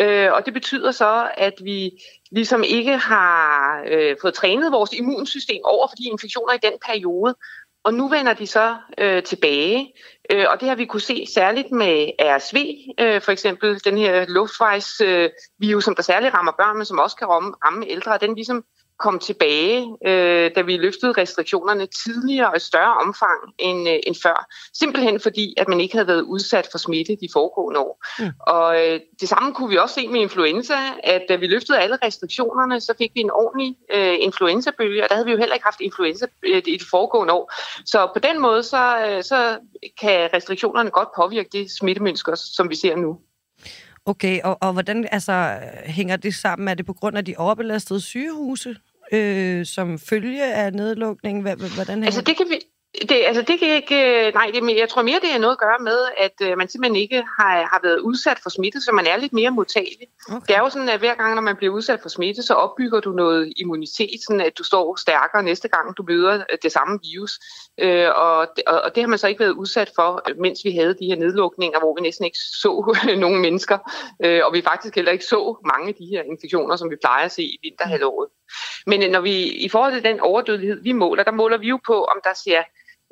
Øh, 0.00 0.32
og 0.32 0.44
det 0.46 0.54
betyder 0.54 0.92
så, 0.92 1.30
at 1.36 1.54
vi 1.62 1.90
ligesom 2.30 2.62
ikke 2.62 2.96
har 2.96 3.82
øh, 3.90 4.16
fået 4.20 4.34
trænet 4.34 4.72
vores 4.72 4.92
immunsystem 4.92 5.60
over 5.64 5.88
for 5.88 5.96
de 5.96 6.04
infektioner 6.04 6.52
i 6.52 6.58
den 6.62 6.72
periode. 6.86 7.34
og 7.84 7.94
nu 7.94 8.08
vender 8.08 8.34
de 8.34 8.46
så 8.46 8.76
øh, 8.98 9.22
tilbage. 9.22 9.92
Øh, 10.30 10.46
og 10.50 10.60
det 10.60 10.68
har 10.68 10.76
vi 10.76 10.84
kunne 10.84 11.00
se 11.00 11.26
særligt 11.34 11.70
med 11.72 12.10
RSV, 12.20 12.56
øh, 13.00 13.20
for 13.22 13.32
eksempel 13.32 13.84
den 13.84 13.98
her 13.98 14.24
luftvejsvirus, 14.28 15.82
øh, 15.82 15.82
som 15.82 15.94
der 15.94 16.02
særligt 16.02 16.34
rammer 16.34 16.52
børn, 16.52 16.76
men 16.76 16.84
som 16.84 16.98
også 16.98 17.16
kan 17.16 17.28
ramme, 17.28 17.54
ramme 17.64 17.86
ældre. 17.88 18.18
Den 18.20 18.34
ligesom 18.34 18.64
kom 18.98 19.18
tilbage, 19.18 19.96
øh, 20.06 20.50
da 20.56 20.60
vi 20.60 20.76
løftede 20.76 21.12
restriktionerne 21.12 21.86
tidligere 21.86 22.50
og 22.50 22.56
i 22.56 22.60
større 22.60 22.94
omfang 23.06 23.40
end, 23.58 23.88
øh, 23.88 23.98
end 24.06 24.14
før. 24.22 24.46
Simpelthen 24.74 25.20
fordi, 25.20 25.54
at 25.56 25.68
man 25.68 25.80
ikke 25.80 25.94
havde 25.94 26.06
været 26.06 26.22
udsat 26.22 26.68
for 26.70 26.78
smitte 26.78 27.16
de 27.20 27.28
foregående 27.32 27.80
år. 27.80 28.04
Mm. 28.18 28.30
Og 28.40 28.86
øh, 28.86 29.00
det 29.20 29.28
samme 29.28 29.54
kunne 29.54 29.70
vi 29.70 29.76
også 29.76 29.94
se 29.94 30.08
med 30.08 30.20
influenza, 30.20 30.74
at 31.04 31.22
da 31.28 31.36
vi 31.36 31.46
løftede 31.46 31.78
alle 31.78 31.98
restriktionerne, 32.04 32.80
så 32.80 32.94
fik 32.98 33.10
vi 33.14 33.20
en 33.20 33.30
ordentlig 33.30 33.76
øh, 33.94 34.16
influenzabølge, 34.20 35.04
og 35.04 35.08
der 35.08 35.14
havde 35.14 35.26
vi 35.26 35.32
jo 35.32 35.38
heller 35.38 35.54
ikke 35.54 35.64
haft 35.64 35.80
influenza 35.80 36.26
øh, 36.42 36.62
i 36.66 36.78
de 36.78 36.84
foregående 36.90 37.32
år. 37.32 37.52
Så 37.86 38.10
på 38.14 38.18
den 38.18 38.40
måde, 38.40 38.62
så, 38.62 39.06
øh, 39.06 39.22
så 39.22 39.58
kan 40.00 40.30
restriktionerne 40.34 40.90
godt 40.90 41.08
påvirke 41.16 41.48
det 41.52 41.70
smittemønsker, 41.78 42.34
som 42.34 42.70
vi 42.70 42.74
ser 42.74 42.96
nu. 42.96 43.18
Okay, 44.06 44.40
og, 44.44 44.58
og 44.60 44.72
hvordan 44.72 45.08
altså, 45.12 45.58
hænger 45.84 46.16
det 46.16 46.34
sammen? 46.34 46.68
Er 46.68 46.74
det 46.74 46.86
på 46.86 46.92
grund 46.92 47.16
af 47.16 47.24
de 47.24 47.34
overbelastede 47.38 48.00
sygehuse, 48.00 48.76
øh, 49.12 49.66
som 49.66 49.98
følge 49.98 50.54
af 50.54 50.72
nedlukningen? 50.72 51.42
Hvordan 51.42 51.88
hænger 51.88 52.04
altså, 52.04 52.20
det 52.20 52.36
kan 52.36 52.46
vi, 52.50 52.58
det, 53.08 53.22
altså 53.26 53.42
det 53.42 53.58
kan 53.58 53.68
ikke, 53.68 54.26
øh, 54.26 54.34
nej, 54.34 54.50
det, 54.54 54.76
jeg 54.76 54.88
tror 54.88 55.02
mere, 55.02 55.20
det 55.22 55.34
er 55.34 55.38
noget 55.38 55.54
at 55.54 55.58
gøre 55.58 55.78
med, 55.80 55.98
at 56.16 56.36
øh, 56.42 56.58
man 56.58 56.68
simpelthen 56.68 56.96
ikke 56.96 57.16
har, 57.16 57.54
har 57.72 57.80
været 57.82 57.98
udsat 57.98 58.38
for 58.42 58.50
smitte, 58.50 58.80
så 58.80 58.92
man 58.92 59.06
er 59.06 59.16
lidt 59.16 59.32
mere 59.32 59.50
modtagelig. 59.50 60.08
Okay. 60.28 60.46
Det 60.48 60.56
er 60.56 60.60
jo 60.60 60.70
sådan, 60.70 60.88
at 60.88 60.98
hver 60.98 61.14
gang, 61.14 61.34
når 61.34 61.42
man 61.42 61.56
bliver 61.56 61.74
udsat 61.74 62.00
for 62.02 62.08
smitte, 62.08 62.42
så 62.42 62.54
opbygger 62.54 63.00
du 63.00 63.10
noget 63.10 63.52
immunitet, 63.56 64.20
sådan 64.26 64.40
at 64.40 64.58
du 64.58 64.64
står 64.64 64.96
stærkere 64.96 65.42
næste 65.42 65.68
gang, 65.68 65.96
du 65.96 66.04
møder 66.08 66.34
øh, 66.34 66.58
det 66.62 66.72
samme 66.72 66.98
virus. 67.12 67.32
Øh, 67.80 68.08
og, 68.16 68.38
og, 68.66 68.80
og 68.84 68.94
det 68.94 69.02
har 69.02 69.08
man 69.08 69.18
så 69.18 69.28
ikke 69.28 69.40
været 69.40 69.58
udsat 69.62 69.90
for, 69.94 70.22
mens 70.40 70.60
vi 70.64 70.70
havde 70.70 70.94
de 71.00 71.06
her 71.06 71.16
nedlukninger, 71.16 71.78
hvor 71.78 71.94
vi 71.94 72.00
næsten 72.00 72.24
ikke 72.24 72.38
så 72.38 72.96
nogen 73.24 73.40
mennesker, 73.40 73.78
øh, 74.24 74.40
og 74.44 74.52
vi 74.52 74.62
faktisk 74.62 74.94
heller 74.94 75.12
ikke 75.12 75.24
så 75.24 75.56
mange 75.64 75.88
af 75.88 75.94
de 75.94 76.06
her 76.06 76.22
infektioner, 76.22 76.76
som 76.76 76.90
vi 76.90 76.96
plejer 77.02 77.24
at 77.24 77.32
se 77.32 77.42
i 77.42 77.58
vinterhalvåret. 77.62 78.28
Men 78.86 79.10
når 79.10 79.20
vi 79.20 79.44
i 79.44 79.68
forhold 79.68 79.92
til 79.92 80.04
den 80.04 80.20
overdødelighed, 80.20 80.82
vi 80.82 80.92
måler, 80.92 81.24
der 81.24 81.30
måler 81.30 81.58
vi 81.58 81.68
jo 81.68 81.78
på, 81.86 82.04
om 82.04 82.20
der 82.24 82.34
ser 82.44 82.62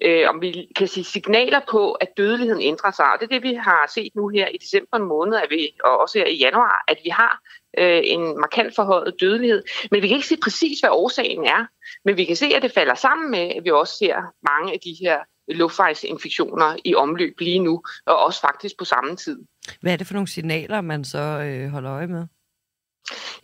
øh, 0.03 0.29
om 0.29 0.41
vi 0.41 0.67
kan 0.77 0.89
sige 0.89 1.05
signaler 1.05 1.61
på, 1.71 1.93
at 1.93 2.09
dødeligheden 2.17 2.63
ændrer 2.63 2.91
sig. 2.91 3.13
Og 3.13 3.17
det 3.21 3.25
er 3.25 3.35
det, 3.35 3.43
vi 3.43 3.55
har 3.55 3.91
set 3.95 4.13
nu 4.17 4.29
her 4.29 4.49
i 4.49 4.59
december 4.59 4.99
måned, 4.99 5.37
at 5.37 5.47
vi, 5.51 5.71
og 5.85 6.01
også 6.01 6.19
her 6.19 6.27
i 6.27 6.37
januar, 6.37 6.85
at 6.89 6.99
vi 7.05 7.09
har 7.09 7.41
øh, 7.79 8.03
en 8.05 8.41
markant 8.41 8.75
forhøjet 8.75 9.15
dødelighed. 9.21 9.63
Men 9.91 10.03
vi 10.03 10.09
kan 10.09 10.17
ikke 10.17 10.29
se 10.29 10.37
præcis, 10.43 10.81
hvad 10.81 10.91
årsagen 10.91 11.45
er. 11.45 11.67
Men 12.05 12.17
vi 12.17 12.25
kan 12.25 12.37
se, 12.37 12.47
at 12.47 12.63
det 12.63 12.73
falder 12.73 12.95
sammen 12.95 13.31
med, 13.31 13.53
at 13.57 13.65
vi 13.65 13.71
også 13.71 13.97
ser 13.97 14.17
mange 14.51 14.73
af 14.73 14.81
de 14.85 14.97
her 15.01 15.19
luftvejsinfektioner 15.49 16.77
i 16.85 16.95
omløb 16.95 17.41
lige 17.41 17.59
nu, 17.59 17.83
og 18.07 18.19
også 18.19 18.41
faktisk 18.41 18.75
på 18.79 18.85
samme 18.85 19.17
tid. 19.17 19.39
Hvad 19.81 19.93
er 19.93 19.97
det 19.97 20.07
for 20.07 20.15
nogle 20.15 20.29
signaler, 20.29 20.81
man 20.81 21.05
så 21.05 21.19
øh, 21.19 21.71
holder 21.71 21.93
øje 21.93 22.07
med? 22.07 22.27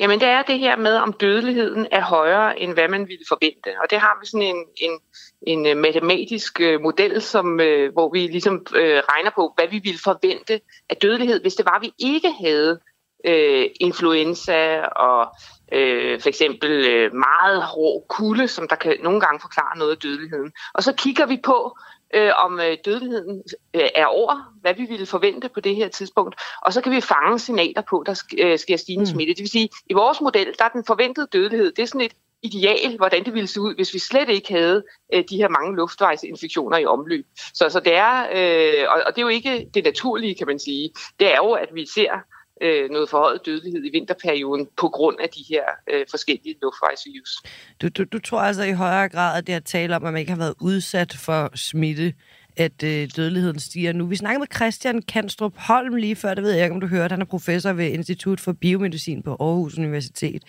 Jamen 0.00 0.20
det 0.20 0.28
er 0.28 0.42
det 0.42 0.58
her 0.58 0.76
med, 0.76 0.96
om 0.96 1.12
dødeligheden 1.12 1.86
er 1.90 2.00
højere, 2.00 2.60
end 2.60 2.72
hvad 2.72 2.88
man 2.88 3.08
ville 3.08 3.24
forvente. 3.28 3.68
Og 3.82 3.90
det 3.90 4.00
har 4.00 4.18
vi 4.20 4.26
sådan 4.26 4.46
en, 4.46 4.64
en, 4.76 5.00
en 5.46 5.66
øh, 5.66 5.76
matematisk 5.76 6.60
øh, 6.60 6.80
model, 6.80 7.22
som, 7.22 7.60
øh, 7.60 7.92
hvor 7.92 8.12
vi 8.12 8.26
ligesom 8.26 8.66
øh, 8.74 9.02
regner 9.12 9.30
på, 9.34 9.52
hvad 9.56 9.68
vi 9.68 9.78
ville 9.78 10.00
forvente 10.04 10.60
af 10.90 10.96
dødelighed, 10.96 11.40
hvis 11.40 11.54
det 11.54 11.66
var, 11.66 11.76
at 11.76 11.82
vi 11.82 11.92
ikke 11.98 12.32
havde 12.40 12.80
øh, 13.26 13.66
influenza 13.80 14.80
og 14.80 15.34
øh, 15.72 16.20
for 16.20 16.28
eksempel 16.28 16.70
øh, 16.70 17.14
meget 17.14 17.62
hård 17.62 18.06
kulde, 18.08 18.48
som 18.48 18.68
der 18.68 18.76
kan 18.76 18.96
nogle 19.02 19.20
gange 19.20 19.40
forklare 19.40 19.78
noget 19.78 19.92
af 19.92 19.98
dødeligheden. 19.98 20.52
Og 20.74 20.82
så 20.82 20.92
kigger 20.92 21.26
vi 21.26 21.40
på, 21.44 21.76
øh, 22.14 22.30
om 22.44 22.60
øh, 22.60 22.76
dødeligheden 22.84 23.42
øh, 23.74 23.88
er 23.94 24.06
over, 24.06 24.54
hvad 24.60 24.74
vi 24.74 24.84
ville 24.84 25.06
forvente 25.06 25.48
på 25.48 25.60
det 25.60 25.76
her 25.76 25.88
tidspunkt. 25.88 26.34
Og 26.62 26.72
så 26.72 26.80
kan 26.80 26.92
vi 26.92 27.00
fange 27.00 27.38
signaler 27.38 27.82
på, 27.90 28.02
der 28.06 28.14
sk- 28.14 28.44
øh, 28.44 28.58
sker 28.58 28.76
stigende 28.76 29.02
mm. 29.02 29.14
smitte. 29.14 29.34
Det 29.34 29.40
vil 29.40 29.50
sige, 29.50 29.68
i 29.86 29.92
vores 29.92 30.20
model, 30.20 30.46
der 30.58 30.64
er 30.64 30.68
den 30.68 30.84
forventede 30.86 31.28
dødelighed, 31.32 31.72
det 31.72 31.82
er 31.82 31.86
sådan 31.86 32.00
et 32.00 32.12
ideal, 32.42 32.96
hvordan 32.96 33.24
det 33.24 33.34
ville 33.34 33.46
se 33.46 33.60
ud, 33.60 33.74
hvis 33.74 33.94
vi 33.94 33.98
slet 33.98 34.28
ikke 34.28 34.52
havde 34.52 34.84
øh, 35.14 35.24
de 35.30 35.36
her 35.36 35.48
mange 35.48 35.76
luftvejsinfektioner 35.76 36.78
i 36.78 36.86
omløb. 36.86 37.26
Så, 37.54 37.68
så 37.68 37.80
det 37.80 37.94
er, 37.94 38.26
øh, 38.34 38.84
og, 38.88 39.02
og 39.06 39.16
det 39.16 39.18
er 39.18 39.22
jo 39.22 39.28
ikke 39.28 39.66
det 39.74 39.84
naturlige, 39.84 40.34
kan 40.34 40.46
man 40.46 40.58
sige. 40.58 40.90
Det 41.20 41.32
er 41.32 41.36
jo, 41.36 41.52
at 41.52 41.68
vi 41.74 41.86
ser 41.86 42.12
øh, 42.60 42.90
noget 42.90 43.10
forhøjet 43.10 43.46
dødelighed 43.46 43.84
i 43.84 43.90
vinterperioden 43.92 44.68
på 44.76 44.88
grund 44.88 45.16
af 45.20 45.28
de 45.28 45.44
her 45.48 45.62
øh, 45.92 46.06
forskellige 46.10 46.54
luftvejsvirus. 46.62 47.42
Du, 47.82 47.88
du, 47.88 48.04
du 48.04 48.18
tror 48.18 48.40
altså 48.40 48.62
i 48.62 48.72
højere 48.72 49.08
grad, 49.08 49.38
at 49.38 49.46
det 49.46 49.52
at 49.52 49.64
tale 49.64 49.96
om, 49.96 50.04
at 50.04 50.12
man 50.12 50.20
ikke 50.20 50.32
har 50.32 50.38
været 50.38 50.54
udsat 50.60 51.16
for 51.16 51.50
smitte, 51.54 52.14
at 52.56 52.82
øh, 52.82 53.08
dødeligheden 53.16 53.58
stiger 53.58 53.92
nu. 53.92 54.06
Vi 54.06 54.16
snakker 54.16 54.38
med 54.38 54.46
Christian 54.54 55.02
Kanstrup 55.02 55.52
Holm 55.56 55.94
lige 55.94 56.16
før, 56.16 56.34
det 56.34 56.44
ved 56.44 56.52
jeg 56.52 56.64
ikke, 56.64 56.74
om 56.74 56.80
du 56.80 56.86
hørte. 56.86 57.12
Han 57.12 57.20
er 57.20 57.24
professor 57.24 57.72
ved 57.72 57.86
Institut 57.86 58.40
for 58.40 58.52
Biomedicin 58.52 59.22
på 59.22 59.36
Aarhus 59.40 59.78
Universitet. 59.78 60.42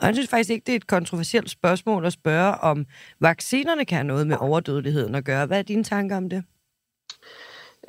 Og 0.00 0.06
han 0.06 0.14
synes 0.14 0.30
faktisk 0.30 0.50
ikke, 0.50 0.64
det 0.66 0.72
er 0.72 0.76
et 0.76 0.86
kontroversielt 0.86 1.50
spørgsmål 1.50 2.06
at 2.06 2.12
spørge, 2.12 2.54
om 2.54 2.86
vaccinerne 3.20 3.84
kan 3.84 3.96
have 3.96 4.06
noget 4.06 4.26
med 4.26 4.36
overdødeligheden 4.40 5.14
at 5.14 5.24
gøre. 5.24 5.46
Hvad 5.46 5.58
er 5.58 5.62
dine 5.62 5.84
tanker 5.84 6.16
om 6.16 6.28
det? 6.28 6.44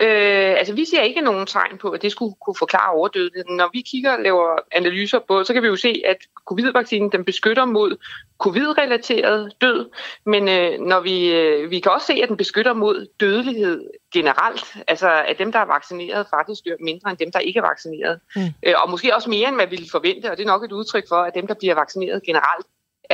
Øh, 0.02 0.56
altså, 0.58 0.74
vi 0.74 0.86
ser 0.86 1.02
ikke 1.02 1.22
nogen 1.22 1.46
tegn 1.46 1.78
på, 1.78 1.90
at 1.90 2.02
det 2.02 2.12
skulle 2.12 2.36
kunne 2.46 2.56
forklare 2.60 2.94
overdødeligheden. 2.94 3.58
Når 3.58 3.70
vi 3.74 3.82
kigger 3.82 4.14
og 4.14 4.24
laver 4.24 4.60
analyser 4.72 5.20
på, 5.28 5.44
så 5.44 5.54
kan 5.54 5.64
vi 5.64 5.68
jo 5.68 5.76
se, 5.76 6.02
at 6.06 6.18
covid-vaccinen 6.46 7.12
den 7.12 7.26
beskytter 7.26 7.66
mod 7.66 7.98
covid-relateret 8.40 9.54
død, 9.62 9.90
men 10.26 10.50
øh, 10.50 10.80
når 10.80 11.00
vi, 11.00 11.36
øh, 11.36 11.72
vi 11.72 11.80
kan 11.80 11.92
også 11.92 12.08
se, 12.08 12.14
at 12.14 12.30
den 12.30 12.38
beskytter 12.38 12.74
mod 12.74 13.08
dødelighed 13.20 13.90
generelt, 14.14 14.76
altså 14.88 15.10
at 15.28 15.40
dem, 15.40 15.52
der 15.52 15.60
er 15.60 15.66
vaccineret, 15.66 16.28
faktisk 16.30 16.66
dør 16.66 16.76
mindre 16.80 17.10
end 17.10 17.18
dem, 17.18 17.32
der 17.32 17.40
ikke 17.40 17.58
er 17.58 17.68
vaccineret. 17.68 18.20
Mm. 18.36 18.42
Øh, 18.64 18.74
og 18.84 18.90
måske 18.90 19.16
også 19.16 19.30
mere, 19.30 19.48
end 19.48 19.56
man 19.56 19.72
ville 19.72 19.88
forvente, 19.92 20.32
og 20.32 20.38
det 20.38 20.44
er 20.44 20.48
nok 20.48 20.64
et 20.64 20.72
udtryk 20.72 21.08
for, 21.10 21.16
at 21.16 21.34
dem, 21.34 21.48
der 21.48 21.54
bliver 21.54 21.76
vaccineret 21.76 22.24
generelt, 22.24 22.68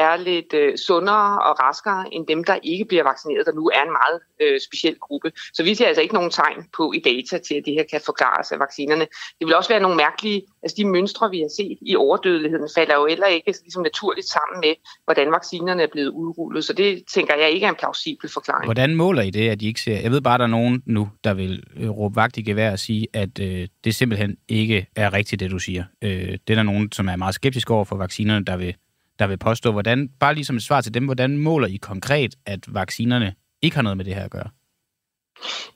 er 0.05 0.17
lidt 0.29 0.53
øh, 0.53 0.77
sundere 0.87 1.29
og 1.47 1.53
raskere 1.65 2.13
end 2.13 2.27
dem, 2.27 2.43
der 2.43 2.57
ikke 2.63 2.85
bliver 2.85 3.03
vaccineret, 3.03 3.45
der 3.45 3.53
nu 3.59 3.65
er 3.77 3.83
en 3.87 3.93
meget 4.01 4.17
øh, 4.43 4.59
speciel 4.67 4.95
gruppe. 5.05 5.31
Så 5.53 5.63
vi 5.63 5.75
ser 5.75 5.87
altså 5.87 6.01
ikke 6.01 6.13
nogen 6.13 6.31
tegn 6.31 6.59
på 6.77 6.93
i 6.97 6.99
data 6.99 7.37
til, 7.47 7.55
at 7.55 7.63
det 7.65 7.73
her 7.73 7.85
kan 7.91 8.01
forklares 8.05 8.51
af 8.51 8.59
vaccinerne. 8.59 9.05
Det 9.39 9.45
vil 9.47 9.55
også 9.55 9.69
være 9.69 9.79
nogle 9.85 9.97
mærkelige, 9.97 10.41
altså 10.63 10.75
de 10.79 10.85
mønstre, 10.85 11.29
vi 11.29 11.39
har 11.39 11.51
set 11.57 11.77
i 11.81 11.95
overdødeligheden, 11.95 12.69
falder 12.75 12.95
jo 12.95 13.05
heller 13.07 13.27
ikke 13.27 13.51
ligesom 13.65 13.83
naturligt 13.83 14.27
sammen 14.27 14.57
med, 14.65 14.73
hvordan 15.05 15.31
vaccinerne 15.31 15.83
er 15.83 15.91
blevet 15.91 16.09
udrullet. 16.09 16.63
Så 16.65 16.73
det 16.73 17.03
tænker 17.13 17.35
jeg 17.35 17.51
ikke 17.51 17.65
er 17.65 17.69
en 17.69 17.75
plausibel 17.75 18.29
forklaring. 18.29 18.65
Hvordan 18.65 18.95
måler 18.95 19.21
I 19.21 19.29
det, 19.29 19.49
at 19.49 19.61
I 19.61 19.67
ikke 19.67 19.81
ser? 19.81 19.99
Jeg 19.99 20.11
ved 20.11 20.21
bare, 20.21 20.33
at 20.33 20.39
der 20.39 20.45
er 20.45 20.55
nogen 20.59 20.83
nu, 20.85 21.09
der 21.23 21.33
vil 21.33 21.63
øh, 21.77 21.89
råbe 21.89 22.15
vagt 22.15 22.37
i 22.37 22.41
gevær 22.41 22.71
og 22.71 22.79
sige, 22.79 23.07
at 23.13 23.39
øh, 23.39 23.67
det 23.83 23.95
simpelthen 23.95 24.37
ikke 24.47 24.87
er 24.95 25.13
rigtigt, 25.13 25.39
det 25.39 25.51
du 25.51 25.59
siger. 25.59 25.83
Øh, 26.01 26.09
det 26.11 26.49
er 26.49 26.55
der 26.55 26.63
nogen, 26.63 26.91
som 26.91 27.07
er 27.07 27.15
meget 27.15 27.35
skeptiske 27.35 27.73
over 27.73 27.85
for 27.85 27.95
vaccinerne, 27.95 28.45
der 28.45 28.57
vil 28.57 28.75
der 29.19 29.27
vil 29.27 29.37
påstå, 29.37 29.71
hvordan, 29.71 30.09
bare 30.19 30.33
lige 30.33 30.45
som 30.45 30.55
et 30.55 30.63
svar 30.63 30.81
til 30.81 30.93
dem, 30.93 31.05
hvordan 31.05 31.37
måler 31.37 31.67
I 31.67 31.75
konkret, 31.75 32.35
at 32.45 32.59
vaccinerne 32.67 33.35
ikke 33.61 33.75
har 33.75 33.81
noget 33.81 33.97
med 33.97 34.05
det 34.05 34.15
her 34.15 34.23
at 34.23 34.31
gøre? 34.31 34.49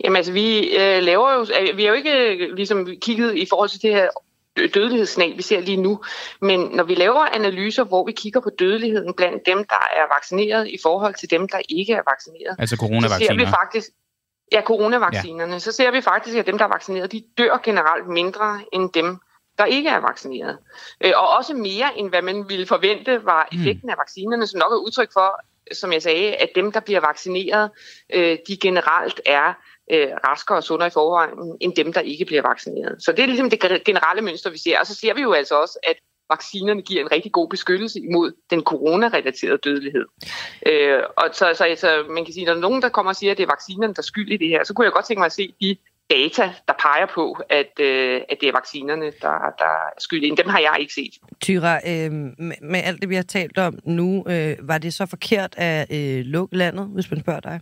Jamen 0.03 0.15
altså, 0.15 0.31
vi 0.31 0.75
øh, 0.75 1.03
laver 1.03 1.33
jo, 1.33 1.41
øh, 1.41 1.77
vi 1.77 1.83
har 1.83 1.89
jo 1.89 1.95
ikke 1.95 2.13
øh, 2.13 2.55
ligesom 2.55 2.88
kigget 3.01 3.38
i 3.38 3.45
forhold 3.50 3.69
til 3.69 3.81
det 3.81 3.93
her 3.93 4.07
dødelighedssignal, 4.73 5.38
vi 5.38 5.41
ser 5.41 5.59
lige 5.59 5.77
nu. 5.77 6.01
Men 6.41 6.59
når 6.59 6.83
vi 6.83 6.95
laver 6.95 7.19
analyser, 7.35 7.83
hvor 7.83 8.05
vi 8.05 8.12
kigger 8.12 8.39
på 8.41 8.50
dødeligheden 8.59 9.13
blandt 9.13 9.45
dem, 9.45 9.57
der 9.57 9.83
er 10.00 10.15
vaccineret 10.15 10.67
i 10.67 10.77
forhold 10.83 11.15
til 11.15 11.29
dem, 11.29 11.47
der 11.47 11.59
ikke 11.69 11.93
er 11.93 12.01
vaccineret, 12.12 12.55
altså 12.59 12.75
coronavacciner. 12.75 13.19
så 13.19 13.25
ser 13.25 13.45
vi 13.45 13.45
faktisk, 13.45 13.89
ja, 14.51 14.62
coronavaccinerne, 14.62 15.53
ja. 15.53 15.59
så 15.59 15.71
ser 15.71 15.91
vi 15.91 16.01
faktisk, 16.01 16.38
at 16.38 16.47
dem, 16.47 16.57
der 16.57 16.65
er 16.65 16.69
vaccineret, 16.69 17.12
de 17.12 17.23
dør 17.38 17.62
generelt 17.63 18.07
mindre 18.07 18.62
end 18.73 18.89
dem, 18.93 19.19
der 19.57 19.65
ikke 19.65 19.89
er 19.89 20.00
vaccineret. 20.00 20.57
Øh, 21.01 21.12
og 21.15 21.29
også 21.29 21.53
mere 21.53 21.98
end 21.98 22.10
hvad 22.10 22.22
man 22.22 22.50
ville 22.50 22.65
forvente 22.65 23.25
var 23.25 23.48
hmm. 23.51 23.60
effekten 23.60 23.89
af 23.89 23.95
vaccinerne, 23.98 24.48
som 24.48 24.60
nok 24.60 24.72
er 24.72 24.77
udtryk 24.77 25.13
for, 25.13 25.41
som 25.72 25.93
jeg 25.93 26.01
sagde, 26.01 26.36
at 26.36 26.50
dem, 26.55 26.72
der 26.72 26.79
bliver 26.79 27.00
vaccineret, 27.00 27.72
øh, 28.13 28.38
de 28.48 28.57
generelt 28.57 29.22
er 29.25 29.53
øh, 29.91 30.07
raskere 30.27 30.57
og 30.57 30.63
sundere 30.63 30.88
i 30.88 30.91
forvejen, 30.91 31.57
end 31.62 31.75
dem, 31.75 31.93
der 31.93 32.01
ikke 32.01 32.25
bliver 32.25 32.41
vaccineret. 32.41 33.03
Så 33.03 33.12
det 33.12 33.19
er 33.19 33.25
ligesom 33.25 33.50
det 33.50 33.83
generelle 33.86 34.22
mønster, 34.22 34.50
vi 34.50 34.57
ser. 34.57 34.79
Og 34.79 34.88
så 34.88 34.95
ser 34.95 35.13
vi 35.13 35.22
jo 35.22 35.33
altså 35.33 35.55
også, 35.55 35.79
at 35.83 35.95
vaccinerne 36.29 36.81
giver 36.81 37.01
en 37.01 37.12
rigtig 37.12 37.31
god 37.31 37.50
beskyttelse 37.50 38.00
imod 38.00 38.31
den 38.50 38.62
corona-relaterede 38.63 39.57
dødelighed. 39.57 40.05
Øh, 40.65 41.00
og 41.17 41.29
så, 41.33 41.53
så, 41.53 41.75
så 41.77 42.05
man 42.10 42.25
kan 42.25 42.33
sige, 42.33 42.45
når 42.45 42.53
nogen, 42.53 42.81
der 42.81 42.89
kommer 42.89 43.10
og 43.10 43.15
siger, 43.15 43.31
at 43.31 43.38
det 43.38 43.43
er 43.43 43.48
vaccinerne, 43.48 43.93
der 43.93 44.00
er 44.00 44.12
skyld 44.13 44.31
i 44.31 44.38
det 44.38 44.48
her, 44.48 44.63
så 44.63 44.74
kunne 44.74 44.86
jeg 44.86 44.93
godt 44.93 45.05
tænke 45.05 45.19
mig 45.19 45.25
at 45.25 45.33
se 45.33 45.53
de 45.62 45.77
data, 46.10 46.53
der 46.67 46.74
peger 46.79 47.05
på, 47.05 47.38
at, 47.50 47.79
øh, 47.79 48.22
at 48.29 48.38
det 48.41 48.50
er 48.50 48.53
vaccinerne, 48.53 49.05
der, 49.05 49.53
der 49.60 49.65
er 49.65 50.00
skyld 50.00 50.24
ind. 50.24 50.38
Dem 50.38 50.50
har 50.50 50.60
jeg 50.60 50.75
ikke 50.79 50.93
set. 50.93 51.13
Tyra, 51.41 51.75
øh, 51.75 52.12
med, 52.12 52.55
med 52.62 52.81
alt 52.83 53.01
det, 53.01 53.10
vi 53.10 53.15
har 53.15 53.24
talt 53.24 53.57
om 53.57 53.79
nu, 53.86 54.25
øh, 54.27 54.55
var 54.62 54.77
det 54.77 54.93
så 54.93 55.05
forkert 55.05 55.55
at 55.57 55.88
øh, 55.91 56.25
lukke 56.25 56.57
landet, 56.57 56.88
hvis 56.93 57.12
man 57.12 57.19
spørger 57.19 57.39
dig? 57.39 57.60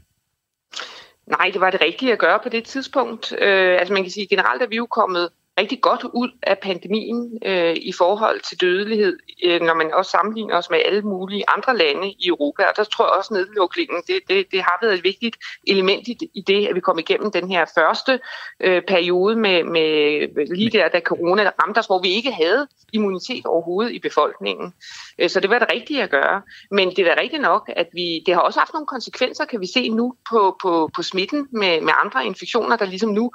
Nej, 1.28 1.50
det 1.54 1.62
var 1.62 1.70
det 1.70 1.82
rigtige 1.82 2.12
at 2.12 2.20
gøre 2.20 2.40
på 2.44 2.50
det 2.50 2.64
tidspunkt. 2.64 3.34
Øh, 3.40 3.80
altså 3.80 3.94
man 3.94 4.04
kan 4.04 4.12
sige, 4.12 4.28
generelt 4.28 4.62
er 4.62 4.68
vi 4.68 4.76
jo 4.76 4.86
kommet 4.86 5.30
rigtig 5.60 5.82
godt 5.82 6.04
ud 6.04 6.30
af 6.44 6.60
pandemien 6.60 7.40
øh, 7.46 7.76
i 7.76 7.94
forhold 7.98 8.40
til 8.40 8.62
dødelighed, 8.62 9.18
øh, 9.46 9.62
når 9.62 9.74
man 9.74 9.94
også 9.94 10.12
sammenligner 10.12 10.58
os 10.58 10.70
med 10.70 10.80
alle 10.86 11.02
mulige 11.02 11.44
andre 11.56 11.78
lande 11.78 12.12
i 12.12 12.28
Europa. 12.28 12.64
Og 12.64 12.74
der 12.78 12.84
tror 12.84 13.06
jeg 13.06 13.18
også, 13.18 13.34
at 13.34 13.38
nedlukningen 13.38 14.02
det, 14.08 14.20
det, 14.30 14.52
det 14.52 14.62
har 14.62 14.78
været 14.82 14.94
et 14.94 15.04
vigtigt 15.04 15.38
element 15.68 16.08
i, 16.08 16.18
i 16.34 16.42
det, 16.42 16.68
at 16.68 16.76
vi 16.76 16.80
kom 16.80 17.00
igennem 17.00 17.32
den 17.32 17.52
her 17.52 17.66
første 17.76 18.20
øh, 18.60 18.82
periode 18.88 19.36
med, 19.36 19.64
med 19.64 20.56
lige 20.56 20.70
der, 20.70 20.88
da 20.90 21.00
corona 21.00 21.52
ramte 21.62 21.80
os, 21.80 21.86
hvor 21.86 22.02
vi 22.02 22.10
ikke 22.10 22.32
havde 22.32 22.68
immunitet 22.94 23.46
overhovedet 23.46 23.92
i 23.92 24.00
befolkningen. 24.00 24.74
Øh, 25.20 25.30
så 25.30 25.40
det 25.40 25.50
var 25.50 25.60
det 25.60 25.72
rigtige 25.74 26.04
at 26.04 26.10
gøre. 26.10 26.42
Men 26.72 26.90
det 26.90 27.00
er 27.00 27.16
da 27.16 27.22
rigtigt 27.22 27.42
nok, 27.42 27.70
at 27.76 27.88
vi, 27.94 28.24
det 28.26 28.34
har 28.34 28.42
også 28.42 28.60
haft 28.60 28.74
nogle 28.74 28.88
konsekvenser, 28.88 29.46
kan 29.46 29.62
vi 29.62 29.68
se 29.68 29.90
nu, 29.90 30.14
på, 30.30 30.58
på, 30.62 30.90
på 30.96 31.04
smitten 31.04 31.48
med, 31.52 31.82
med 31.82 31.94
andre 32.04 32.26
infektioner, 32.26 32.76
der 32.76 32.86
ligesom 32.86 33.10
nu 33.10 33.32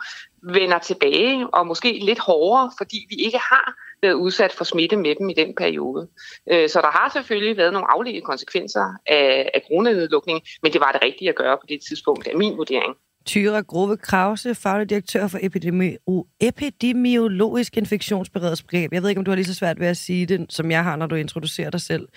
vender 0.54 0.78
tilbage, 0.78 1.46
og 1.46 1.66
måske 1.66 1.98
lidt 2.02 2.18
hårdere, 2.18 2.70
fordi 2.78 3.06
vi 3.08 3.14
ikke 3.14 3.38
har 3.38 3.74
været 4.02 4.14
udsat 4.14 4.52
for 4.52 4.64
smitte 4.64 4.96
med 4.96 5.14
dem 5.18 5.28
i 5.28 5.34
den 5.34 5.54
periode. 5.54 6.08
Øh, 6.52 6.68
så 6.68 6.80
der 6.80 6.90
har 6.90 7.10
selvfølgelig 7.12 7.56
været 7.56 7.72
nogle 7.72 7.90
afledte 7.90 8.20
konsekvenser 8.20 8.94
af, 9.06 9.50
af 9.54 9.62
coronanedlukningen, 9.68 10.42
men 10.62 10.72
det 10.72 10.80
var 10.80 10.92
det 10.92 11.02
rigtige 11.02 11.28
at 11.28 11.34
gøre 11.36 11.56
på 11.56 11.66
det 11.68 11.78
tidspunkt, 11.88 12.26
af 12.26 12.36
min 12.36 12.56
vurdering. 12.56 12.94
Tyra 13.26 13.60
Grove 13.60 13.96
Krause, 13.96 14.54
faglig 14.54 14.90
direktør 14.90 15.28
for 15.28 15.38
epidemi- 15.38 16.36
epidemiologisk 16.40 17.76
infektionsberedskab. 17.76 18.92
Jeg 18.92 19.02
ved 19.02 19.08
ikke, 19.08 19.18
om 19.18 19.24
du 19.24 19.30
har 19.30 19.36
lige 19.36 19.46
så 19.46 19.54
svært 19.54 19.80
ved 19.80 19.86
at 19.86 19.96
sige 19.96 20.26
det, 20.26 20.46
som 20.48 20.70
jeg 20.70 20.84
har, 20.84 20.96
når 20.96 21.06
du 21.06 21.14
introducerer 21.14 21.70
dig 21.70 21.80
selv. 21.80 22.08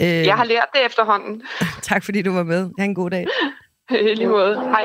Øh, 0.00 0.06
jeg 0.06 0.36
har 0.36 0.44
lært 0.44 0.66
det 0.74 0.86
efterhånden. 0.86 1.42
tak 1.82 2.04
fordi 2.04 2.22
du 2.22 2.32
var 2.32 2.42
med. 2.42 2.70
Ha' 2.78 2.84
en 2.84 2.94
god 2.94 3.10
dag. 3.10 3.26
I 3.90 4.14
lige 4.14 4.28
måde. 4.28 4.54
Hej. 4.54 4.84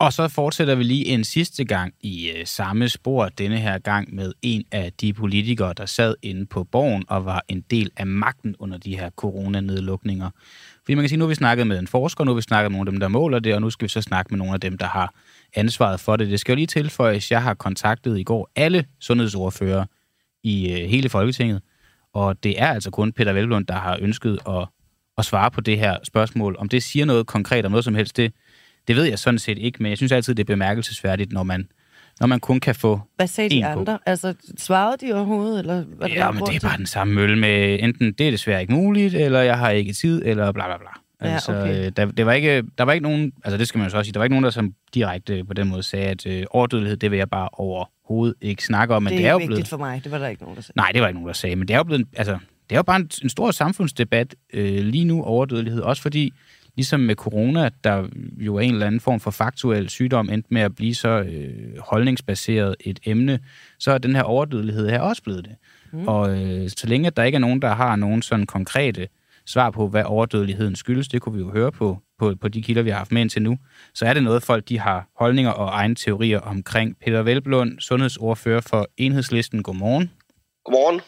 Og 0.00 0.12
så 0.12 0.28
fortsætter 0.28 0.74
vi 0.74 0.82
lige 0.82 1.06
en 1.06 1.24
sidste 1.24 1.64
gang 1.64 1.94
i 2.00 2.30
øh, 2.30 2.46
samme 2.46 2.88
spor, 2.88 3.28
denne 3.28 3.58
her 3.58 3.78
gang 3.78 4.14
med 4.14 4.32
en 4.42 4.64
af 4.72 4.92
de 5.00 5.12
politikere, 5.12 5.72
der 5.72 5.86
sad 5.86 6.14
inde 6.22 6.46
på 6.46 6.64
borgen 6.64 7.04
og 7.08 7.24
var 7.24 7.44
en 7.48 7.60
del 7.60 7.90
af 7.96 8.06
magten 8.06 8.56
under 8.58 8.78
de 8.78 8.96
her 8.96 9.10
coronanedlukninger. 9.10 10.30
Fordi 10.84 10.94
man 10.94 11.02
kan 11.02 11.08
sige, 11.08 11.18
nu 11.18 11.24
har 11.24 11.28
vi 11.28 11.34
snakket 11.34 11.66
med 11.66 11.78
en 11.78 11.86
forsker, 11.86 12.24
nu 12.24 12.30
har 12.30 12.36
vi 12.36 12.42
snakket 12.42 12.70
med 12.70 12.78
nogle 12.78 12.88
af 12.88 12.92
dem, 12.92 13.00
der 13.00 13.08
måler 13.08 13.38
det, 13.38 13.54
og 13.54 13.60
nu 13.60 13.70
skal 13.70 13.84
vi 13.84 13.88
så 13.88 14.02
snakke 14.02 14.28
med 14.30 14.38
nogle 14.38 14.54
af 14.54 14.60
dem, 14.60 14.78
der 14.78 14.86
har 14.86 15.14
ansvaret 15.54 16.00
for 16.00 16.16
det. 16.16 16.30
Det 16.30 16.40
skal 16.40 16.52
jo 16.52 16.56
lige 16.56 16.66
tilføjes, 16.66 17.30
jeg 17.30 17.42
har 17.42 17.54
kontaktet 17.54 18.18
i 18.18 18.22
går 18.22 18.50
alle 18.56 18.84
sundhedsordfører 19.00 19.84
i 20.42 20.72
øh, 20.72 20.88
hele 20.88 21.08
Folketinget, 21.08 21.62
og 22.12 22.44
det 22.44 22.60
er 22.62 22.66
altså 22.66 22.90
kun 22.90 23.12
Peter 23.12 23.32
Velblom, 23.32 23.66
der 23.66 23.74
har 23.74 23.98
ønsket 24.00 24.38
at, 24.48 24.68
at 25.18 25.24
svare 25.24 25.50
på 25.50 25.60
det 25.60 25.78
her 25.78 25.96
spørgsmål. 26.02 26.56
Om 26.58 26.68
det 26.68 26.82
siger 26.82 27.04
noget 27.04 27.26
konkret 27.26 27.64
om 27.64 27.70
noget 27.70 27.84
som 27.84 27.94
helst, 27.94 28.16
det 28.16 28.32
det 28.88 28.96
ved 28.96 29.04
jeg 29.04 29.18
sådan 29.18 29.38
set 29.38 29.58
ikke, 29.58 29.82
men 29.82 29.90
jeg 29.90 29.96
synes 29.96 30.12
altid, 30.12 30.34
det 30.34 30.42
er 30.42 30.54
bemærkelsesværdigt, 30.54 31.32
når 31.32 31.42
man, 31.42 31.68
når 32.20 32.26
man 32.26 32.40
kun 32.40 32.60
kan 32.60 32.74
få 32.74 33.00
Hvad 33.16 33.26
sagde 33.26 33.50
de 33.50 33.66
andre? 33.66 33.98
På. 33.98 34.02
Altså, 34.06 34.34
svarede 34.58 35.06
de 35.06 35.12
overhovedet? 35.12 35.58
Eller 35.58 35.82
hvad 35.82 36.08
ja, 36.08 36.30
men 36.30 36.44
det 36.46 36.56
er 36.56 36.68
bare 36.68 36.78
den 36.78 36.86
samme 36.86 37.14
mølle 37.14 37.38
med, 37.38 37.78
enten 37.80 38.12
det 38.12 38.26
er 38.26 38.30
desværre 38.30 38.60
ikke 38.60 38.72
muligt, 38.72 39.14
eller 39.14 39.40
jeg 39.40 39.58
har 39.58 39.70
ikke 39.70 39.92
tid, 39.92 40.22
eller 40.24 40.52
bla 40.52 40.66
bla 40.66 40.76
bla. 40.78 40.88
Ja, 41.22 41.32
altså, 41.32 41.60
okay. 41.60 41.92
der, 41.96 42.04
det 42.04 42.26
var 42.26 42.32
ikke, 42.32 42.62
der 42.78 42.84
var 42.84 42.92
ikke 42.92 43.02
nogen, 43.02 43.32
altså 43.44 43.58
det 43.58 43.68
skal 43.68 43.78
man 43.78 43.86
jo 43.86 43.90
så 43.90 43.96
også 43.96 44.06
sige, 44.06 44.12
der 44.12 44.18
var 44.18 44.24
ikke 44.24 44.34
nogen, 44.34 44.44
der 44.44 44.50
som 44.50 44.74
direkte 44.94 45.44
på 45.44 45.54
den 45.54 45.68
måde 45.68 45.82
sagde, 45.82 46.06
at 46.06 46.26
øh, 46.26 46.44
overdødelighed, 46.50 46.96
det 46.96 47.10
vil 47.10 47.16
jeg 47.16 47.30
bare 47.30 47.48
overhovedet 47.52 48.34
ikke 48.40 48.64
snakke 48.64 48.94
om. 48.94 49.02
Men 49.02 49.12
det 49.12 49.18
er, 49.18 49.20
det 49.20 49.28
er 49.28 49.32
jo 49.32 49.38
vigtigt 49.38 49.54
blevet, 49.54 49.68
for 49.68 49.76
mig, 49.76 50.04
det 50.04 50.12
var 50.12 50.18
der 50.18 50.28
ikke 50.28 50.42
nogen, 50.42 50.56
der 50.56 50.62
sagde. 50.62 50.78
Nej, 50.78 50.90
det 50.92 51.00
var 51.00 51.08
ikke 51.08 51.16
nogen, 51.16 51.28
der 51.28 51.34
sagde, 51.34 51.56
men 51.56 51.68
det 51.68 51.74
er 51.74 51.78
jo 51.78 51.84
blevet, 51.84 52.06
altså, 52.16 52.32
det 52.70 52.76
er 52.76 52.78
jo 52.78 52.82
bare 52.82 52.96
en, 52.96 53.10
en 53.22 53.28
stor 53.28 53.50
samfundsdebat 53.50 54.34
øh, 54.52 54.84
lige 54.84 55.04
nu, 55.04 55.22
overdødelighed, 55.22 55.80
også 55.80 56.02
fordi 56.02 56.32
ligesom 56.80 57.00
med 57.00 57.14
corona, 57.14 57.70
der 57.84 58.08
jo 58.38 58.56
er 58.56 58.60
en 58.60 58.72
eller 58.72 58.86
anden 58.86 59.00
form 59.00 59.20
for 59.20 59.30
faktuel 59.30 59.88
sygdom, 59.88 60.28
endte 60.30 60.54
med 60.54 60.62
at 60.62 60.74
blive 60.74 60.94
så 60.94 61.08
øh, 61.08 61.78
holdningsbaseret 61.78 62.76
et 62.80 63.00
emne, 63.06 63.38
så 63.78 63.92
er 63.92 63.98
den 63.98 64.16
her 64.16 64.22
overdødelighed 64.22 64.88
her 64.88 65.00
også 65.00 65.22
blevet 65.22 65.44
det. 65.44 65.56
Mm. 65.92 66.08
Og 66.08 66.42
øh, 66.42 66.68
så 66.68 66.86
længe 66.86 67.10
der 67.10 67.22
ikke 67.22 67.36
er 67.36 67.40
nogen, 67.40 67.62
der 67.62 67.74
har 67.74 67.96
nogen 67.96 68.22
sådan 68.22 68.46
konkrete 68.46 69.08
svar 69.46 69.70
på, 69.70 69.88
hvad 69.88 70.04
overdødeligheden 70.04 70.76
skyldes, 70.76 71.08
det 71.08 71.22
kunne 71.22 71.34
vi 71.34 71.40
jo 71.40 71.50
høre 71.50 71.72
på, 71.72 71.98
på, 72.18 72.34
på 72.40 72.48
de 72.48 72.62
kilder, 72.62 72.82
vi 72.82 72.90
har 72.90 72.98
haft 72.98 73.12
med 73.12 73.20
indtil 73.20 73.42
nu, 73.42 73.58
så 73.94 74.06
er 74.06 74.14
det 74.14 74.22
noget, 74.22 74.42
folk 74.42 74.68
de 74.68 74.78
har 74.78 75.08
holdninger 75.16 75.50
og 75.50 75.68
egne 75.68 75.94
teorier 75.94 76.40
omkring. 76.40 76.96
Peter 77.04 77.22
Velblund, 77.22 77.80
sundhedsordfører 77.80 78.60
for 78.60 78.88
Enhedslisten. 78.96 79.62
Godmorgen. 79.62 80.10
Godmorgen. 80.64 81.00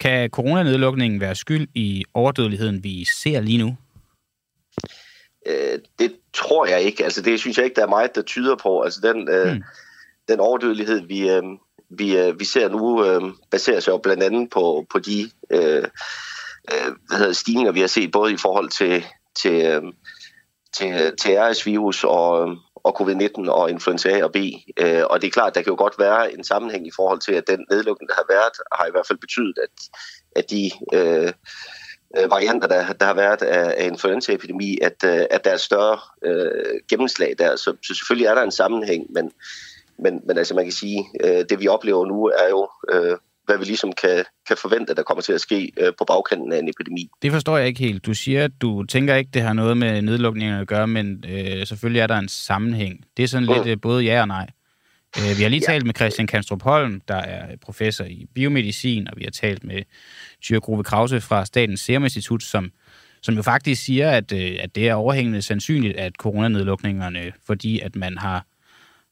Kan 0.00 0.30
coronanedlukningen 0.30 1.20
være 1.20 1.34
skyld 1.34 1.68
i 1.74 2.04
overdødeligheden, 2.14 2.84
vi 2.84 3.04
ser 3.04 3.40
lige 3.40 3.58
nu? 3.58 3.76
Øh, 5.46 5.78
det 5.98 6.16
tror 6.34 6.66
jeg 6.66 6.82
ikke. 6.82 7.04
Altså, 7.04 7.22
det 7.22 7.40
synes 7.40 7.56
jeg 7.56 7.64
ikke, 7.64 7.76
der 7.76 7.82
er 7.82 7.88
meget, 7.88 8.14
der 8.14 8.22
tyder 8.22 8.56
på. 8.56 8.80
Altså, 8.80 9.00
den, 9.00 9.28
øh, 9.28 9.52
mm. 9.52 9.62
den 10.28 10.40
overdødelighed, 10.40 11.00
vi, 11.06 11.30
øh, 11.30 11.42
vi, 11.90 12.18
øh, 12.18 12.40
vi 12.40 12.44
ser 12.44 12.68
nu, 12.68 13.04
øh, 13.04 13.22
baserer 13.50 13.80
sig 13.80 13.92
jo 13.92 13.98
blandt 13.98 14.22
andet 14.22 14.50
på, 14.50 14.86
på 14.90 14.98
de 14.98 15.30
øh, 15.50 15.84
øh, 16.72 16.92
hvad 17.08 17.18
hedder, 17.18 17.32
stigninger, 17.32 17.72
vi 17.72 17.80
har 17.80 17.86
set 17.86 18.10
både 18.12 18.32
i 18.32 18.36
forhold 18.36 18.68
til, 18.68 19.04
til, 19.42 19.66
øh, 19.66 19.82
til, 20.76 21.16
til 21.16 21.36
RS-virus 21.38 22.04
og, 22.04 22.56
og 22.74 23.00
covid-19 23.00 23.50
og 23.50 23.70
influenza 23.70 24.08
A 24.08 24.24
og 24.24 24.32
B. 24.32 24.36
Øh, 24.76 25.02
og 25.10 25.20
det 25.20 25.26
er 25.26 25.30
klart, 25.30 25.54
der 25.54 25.62
kan 25.62 25.70
jo 25.70 25.78
godt 25.78 25.98
være 25.98 26.34
en 26.34 26.44
sammenhæng 26.44 26.86
i 26.86 26.96
forhold 26.96 27.20
til, 27.20 27.32
at 27.32 27.46
den 27.46 27.66
nedlukning, 27.70 28.08
der 28.08 28.14
har 28.14 28.26
været, 28.28 28.52
har 28.72 28.86
i 28.86 28.90
hvert 28.90 29.06
fald 29.06 29.18
betydet, 29.18 29.58
at, 29.62 29.70
at 30.36 30.50
de... 30.50 30.70
Øh, 30.92 31.32
øh, 32.18 32.30
varianter, 32.30 32.68
der, 32.68 32.92
der 32.92 33.06
har 33.06 33.14
været 33.14 33.42
af, 33.42 33.74
af 33.82 33.86
influenzaepidemi, 33.86 34.78
at, 34.82 35.04
øh, 35.04 35.24
at 35.30 35.44
der 35.44 35.50
er 35.50 35.56
større 35.56 35.98
øh, 36.24 36.80
gennemslag 36.90 37.34
der. 37.38 37.56
Så, 37.56 37.76
så 37.82 37.94
selvfølgelig 37.94 38.26
er 38.26 38.34
der 38.34 38.42
en 38.42 38.50
sammenhæng, 38.50 39.06
men, 39.14 39.30
men, 39.98 40.20
men 40.26 40.38
altså 40.38 40.54
man 40.54 40.64
kan 40.64 40.72
sige, 40.72 41.04
øh, 41.24 41.44
det 41.48 41.60
vi 41.60 41.68
oplever 41.68 42.06
nu 42.06 42.24
er 42.26 42.48
jo, 42.50 42.68
øh, 42.92 43.16
hvad 43.46 43.58
vi 43.58 43.64
ligesom 43.64 43.92
kan, 43.92 44.24
kan 44.48 44.56
forvente, 44.56 44.94
der 44.94 45.02
kommer 45.02 45.22
til 45.22 45.32
at 45.32 45.40
ske 45.40 45.72
øh, 45.76 45.92
på 45.98 46.04
bagkanten 46.04 46.52
af 46.52 46.58
en 46.58 46.68
epidemi. 46.68 47.10
Det 47.22 47.32
forstår 47.32 47.56
jeg 47.56 47.66
ikke 47.66 47.80
helt. 47.80 48.06
Du 48.06 48.14
siger, 48.14 48.44
at 48.44 48.50
du 48.60 48.84
tænker 48.84 49.14
ikke, 49.14 49.30
det 49.34 49.42
har 49.42 49.52
noget 49.52 49.76
med 49.76 50.02
nedlukningen 50.02 50.60
at 50.60 50.66
gøre, 50.68 50.86
men 50.86 51.24
øh, 51.28 51.66
selvfølgelig 51.66 52.00
er 52.00 52.06
der 52.06 52.16
en 52.16 52.28
sammenhæng. 52.28 53.04
Det 53.16 53.22
er 53.22 53.28
sådan 53.28 53.48
mm. 53.48 53.54
lidt 53.54 53.66
øh, 53.66 53.76
både 53.82 54.04
ja 54.04 54.20
og 54.20 54.28
nej. 54.28 54.46
Øh, 55.18 55.38
vi 55.38 55.42
har 55.42 55.48
lige 55.48 55.62
ja. 55.68 55.72
talt 55.72 55.86
med 55.86 55.94
Christian 55.94 56.26
Kanstrup 56.26 56.62
Holm, 56.62 57.00
der 57.08 57.16
er 57.16 57.56
professor 57.56 58.04
i 58.04 58.26
biomedicin, 58.34 59.08
og 59.08 59.12
vi 59.16 59.24
har 59.24 59.30
talt 59.30 59.64
med 59.64 59.82
Tyre 60.42 60.60
Grove 60.60 60.84
Krause 60.84 61.20
fra 61.20 61.44
Statens 61.44 61.80
Serum 61.80 62.04
Institut, 62.04 62.42
som, 62.42 62.72
som 63.22 63.34
jo 63.34 63.42
faktisk 63.42 63.84
siger, 63.84 64.10
at, 64.10 64.32
øh, 64.32 64.56
at 64.60 64.74
det 64.74 64.88
er 64.88 64.94
overhængende 64.94 65.42
sandsynligt, 65.42 65.96
at 65.96 66.12
coronanedlukningerne, 66.14 67.32
fordi 67.46 67.80
at 67.80 67.96
man 67.96 68.18
har, 68.18 68.46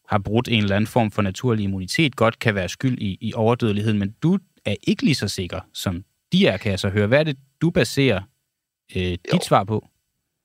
har 0.08 0.18
brudt 0.18 0.48
en 0.48 0.62
eller 0.62 0.76
anden 0.76 0.88
form 0.88 1.10
for 1.10 1.22
naturlig 1.22 1.64
immunitet, 1.64 2.16
godt 2.16 2.38
kan 2.38 2.54
være 2.54 2.68
skyld 2.68 2.98
i, 2.98 3.18
i 3.20 3.32
overdødeligheden. 3.34 3.98
Men 3.98 4.14
du 4.22 4.38
er 4.64 4.74
ikke 4.82 5.02
lige 5.02 5.14
så 5.14 5.28
sikker, 5.28 5.60
som 5.74 6.04
de 6.32 6.46
er, 6.46 6.56
kan 6.56 6.70
jeg 6.70 6.78
så 6.78 6.88
høre. 6.88 7.06
Hvad 7.06 7.20
er 7.20 7.24
det, 7.24 7.36
du 7.60 7.70
baserer 7.70 8.20
øh, 8.96 9.02
dit 9.02 9.18
jo. 9.32 9.38
svar 9.48 9.64
på? 9.64 9.88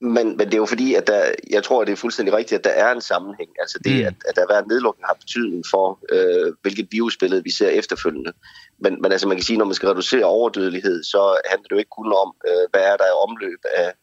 Men, 0.02 0.38
men 0.38 0.40
det 0.48 0.54
er 0.54 0.58
jo 0.58 0.66
fordi, 0.66 0.94
at 0.94 1.08
der, 1.08 1.32
jeg 1.50 1.64
tror, 1.64 1.82
at 1.82 1.88
det 1.88 1.94
er 1.94 1.98
fuldstændig 1.98 2.36
rigtigt, 2.36 2.60
at 2.60 2.64
der 2.64 2.70
er 2.70 2.92
en 2.92 3.02
sammenhæng. 3.02 3.50
Altså 3.60 3.80
det, 3.84 3.96
mm. 3.96 4.08
at, 4.08 4.14
at 4.28 4.36
der 4.36 4.42
har 4.42 4.54
været 4.54 4.68
nedlukning, 4.68 5.06
har 5.06 5.14
betydning 5.14 5.64
for, 5.72 6.00
øh, 6.12 6.54
hvilket 6.62 6.88
virusbillede 6.92 7.44
vi 7.44 7.52
ser 7.52 7.70
efterfølgende. 7.70 8.34
Men, 8.80 9.02
men 9.02 9.12
altså 9.12 9.28
man 9.28 9.38
kan 9.38 9.44
sige, 9.44 9.58
når 9.58 9.66
man 9.66 9.74
skal 9.74 9.90
reducere 9.90 10.26
overdødelighed, 10.26 11.04
så 11.04 11.38
handler 11.50 11.68
det 11.68 11.72
jo 11.72 11.78
ikke 11.78 11.98
kun 11.98 12.14
om, 12.14 12.36
øh, 12.48 12.66
hvad 12.72 12.82
er 12.82 12.98
der 12.98 13.06
i 13.06 13.20
omløb 13.28 13.60
af, 13.78 13.94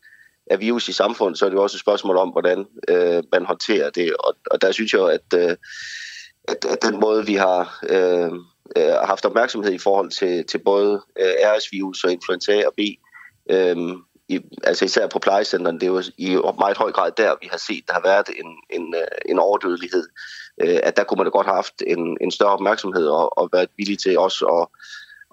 af 0.47 0.61
virus 0.61 0.89
i 0.89 0.93
samfundet, 0.93 1.39
så 1.39 1.45
er 1.45 1.49
det 1.49 1.57
jo 1.57 1.63
også 1.63 1.77
et 1.77 1.81
spørgsmål 1.81 2.17
om, 2.17 2.29
hvordan 2.29 2.67
øh, 2.89 3.23
man 3.33 3.45
håndterer 3.45 3.91
det. 3.91 4.17
Og, 4.17 4.37
og 4.51 4.63
der 4.63 4.73
synes 4.73 4.93
jeg, 4.93 5.11
at, 5.11 5.29
øh, 5.35 5.57
at, 6.49 6.65
at 6.65 6.83
den 6.83 7.01
måde, 7.01 7.27
vi 7.27 7.35
har 7.35 7.85
øh, 7.89 8.33
øh, 8.77 8.95
haft 9.05 9.25
opmærksomhed 9.25 9.73
i 9.73 9.79
forhold 9.79 10.11
til, 10.11 10.45
til 10.47 10.59
både 10.59 11.03
øh, 11.21 11.35
RS-virus 11.45 12.05
og 12.05 12.13
influenza 12.13 12.67
og 12.67 12.73
B, 12.77 12.81
øh, 13.51 13.77
i, 14.29 14.41
altså 14.65 14.85
især 14.85 15.07
på 15.07 15.19
plejecenterne, 15.19 15.79
det 15.81 15.87
er 15.87 15.93
jo 15.93 16.03
i 16.19 16.37
meget 16.59 16.77
høj 16.77 16.93
grad 16.93 17.11
der, 17.17 17.35
vi 17.43 17.49
har 17.51 17.59
set, 17.59 17.85
der 17.87 17.93
har 17.93 18.03
været 18.05 18.29
en, 18.41 18.81
en, 18.81 18.95
øh, 18.95 19.31
en 19.31 19.39
overdødelighed. 19.39 20.05
Øh, 20.63 20.79
at 20.83 20.97
der 20.97 21.05
kunne 21.05 21.19
man 21.19 21.27
da 21.27 21.31
godt 21.31 21.47
have 21.47 21.55
haft 21.55 21.83
en, 21.87 22.19
en 22.21 22.31
større 22.31 22.53
opmærksomhed 22.53 23.07
og, 23.07 23.39
og 23.39 23.49
været 23.53 23.69
villig 23.77 23.99
til 23.99 24.19
også 24.19 24.45
at, 24.47 24.67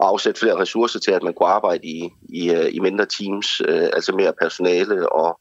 at 0.01 0.07
afsætte 0.07 0.39
flere 0.39 0.59
ressourcer 0.59 0.99
til, 0.99 1.11
at 1.11 1.23
man 1.23 1.33
kunne 1.33 1.49
arbejde 1.49 1.87
i, 1.87 2.09
i, 2.29 2.51
øh, 2.51 2.69
i 2.73 2.79
mindre 2.79 3.05
teams, 3.05 3.61
altså 3.67 4.11
mere 4.15 4.33
personale 4.41 5.11
og, 5.11 5.39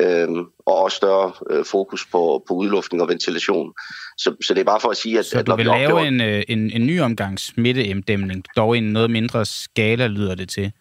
øhm, 0.00 0.44
og 0.66 0.82
også 0.82 0.96
større 0.96 1.32
øh, 1.50 1.64
fokus 1.64 2.06
på, 2.06 2.44
på 2.48 2.54
udluftning 2.54 3.02
og 3.02 3.08
ventilation. 3.08 3.72
Så, 4.18 4.36
så 4.46 4.54
det 4.54 4.60
er 4.60 4.64
bare 4.64 4.80
for 4.80 4.88
at 4.88 4.96
sige, 4.96 5.18
at... 5.18 5.26
Så 5.26 5.38
at 5.38 5.46
du 5.46 5.56
vil 5.56 5.66
lave 5.66 5.92
opgjort... 5.92 6.06
en, 6.06 6.20
en, 6.20 6.70
en 6.70 6.86
ny 6.86 7.00
omgang 7.00 7.40
smitteinddæmning, 7.40 8.44
dog 8.56 8.76
i 8.76 8.78
en 8.78 8.92
noget 8.92 9.10
mindre 9.10 9.46
skala, 9.46 10.06
lyder 10.06 10.34
det 10.34 10.48
til? 10.48 10.72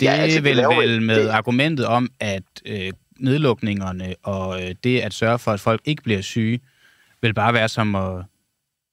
Det 0.00 0.02
ja, 0.02 0.12
altså, 0.12 0.40
vel, 0.40 0.56
laver, 0.56 0.80
vel 0.80 1.02
med 1.02 1.24
det... 1.24 1.28
argumentet 1.28 1.86
om, 1.86 2.08
at 2.20 2.42
øh, 2.66 2.92
nedlukningerne 3.18 4.14
og 4.22 4.62
øh, 4.62 4.74
det 4.84 5.00
at 5.00 5.14
sørge 5.14 5.38
for, 5.38 5.50
at 5.50 5.60
folk 5.60 5.80
ikke 5.84 6.02
bliver 6.02 6.20
syge, 6.20 6.60
vil 7.22 7.34
bare 7.34 7.54
være 7.54 7.68
som 7.68 7.94
at 7.94 8.24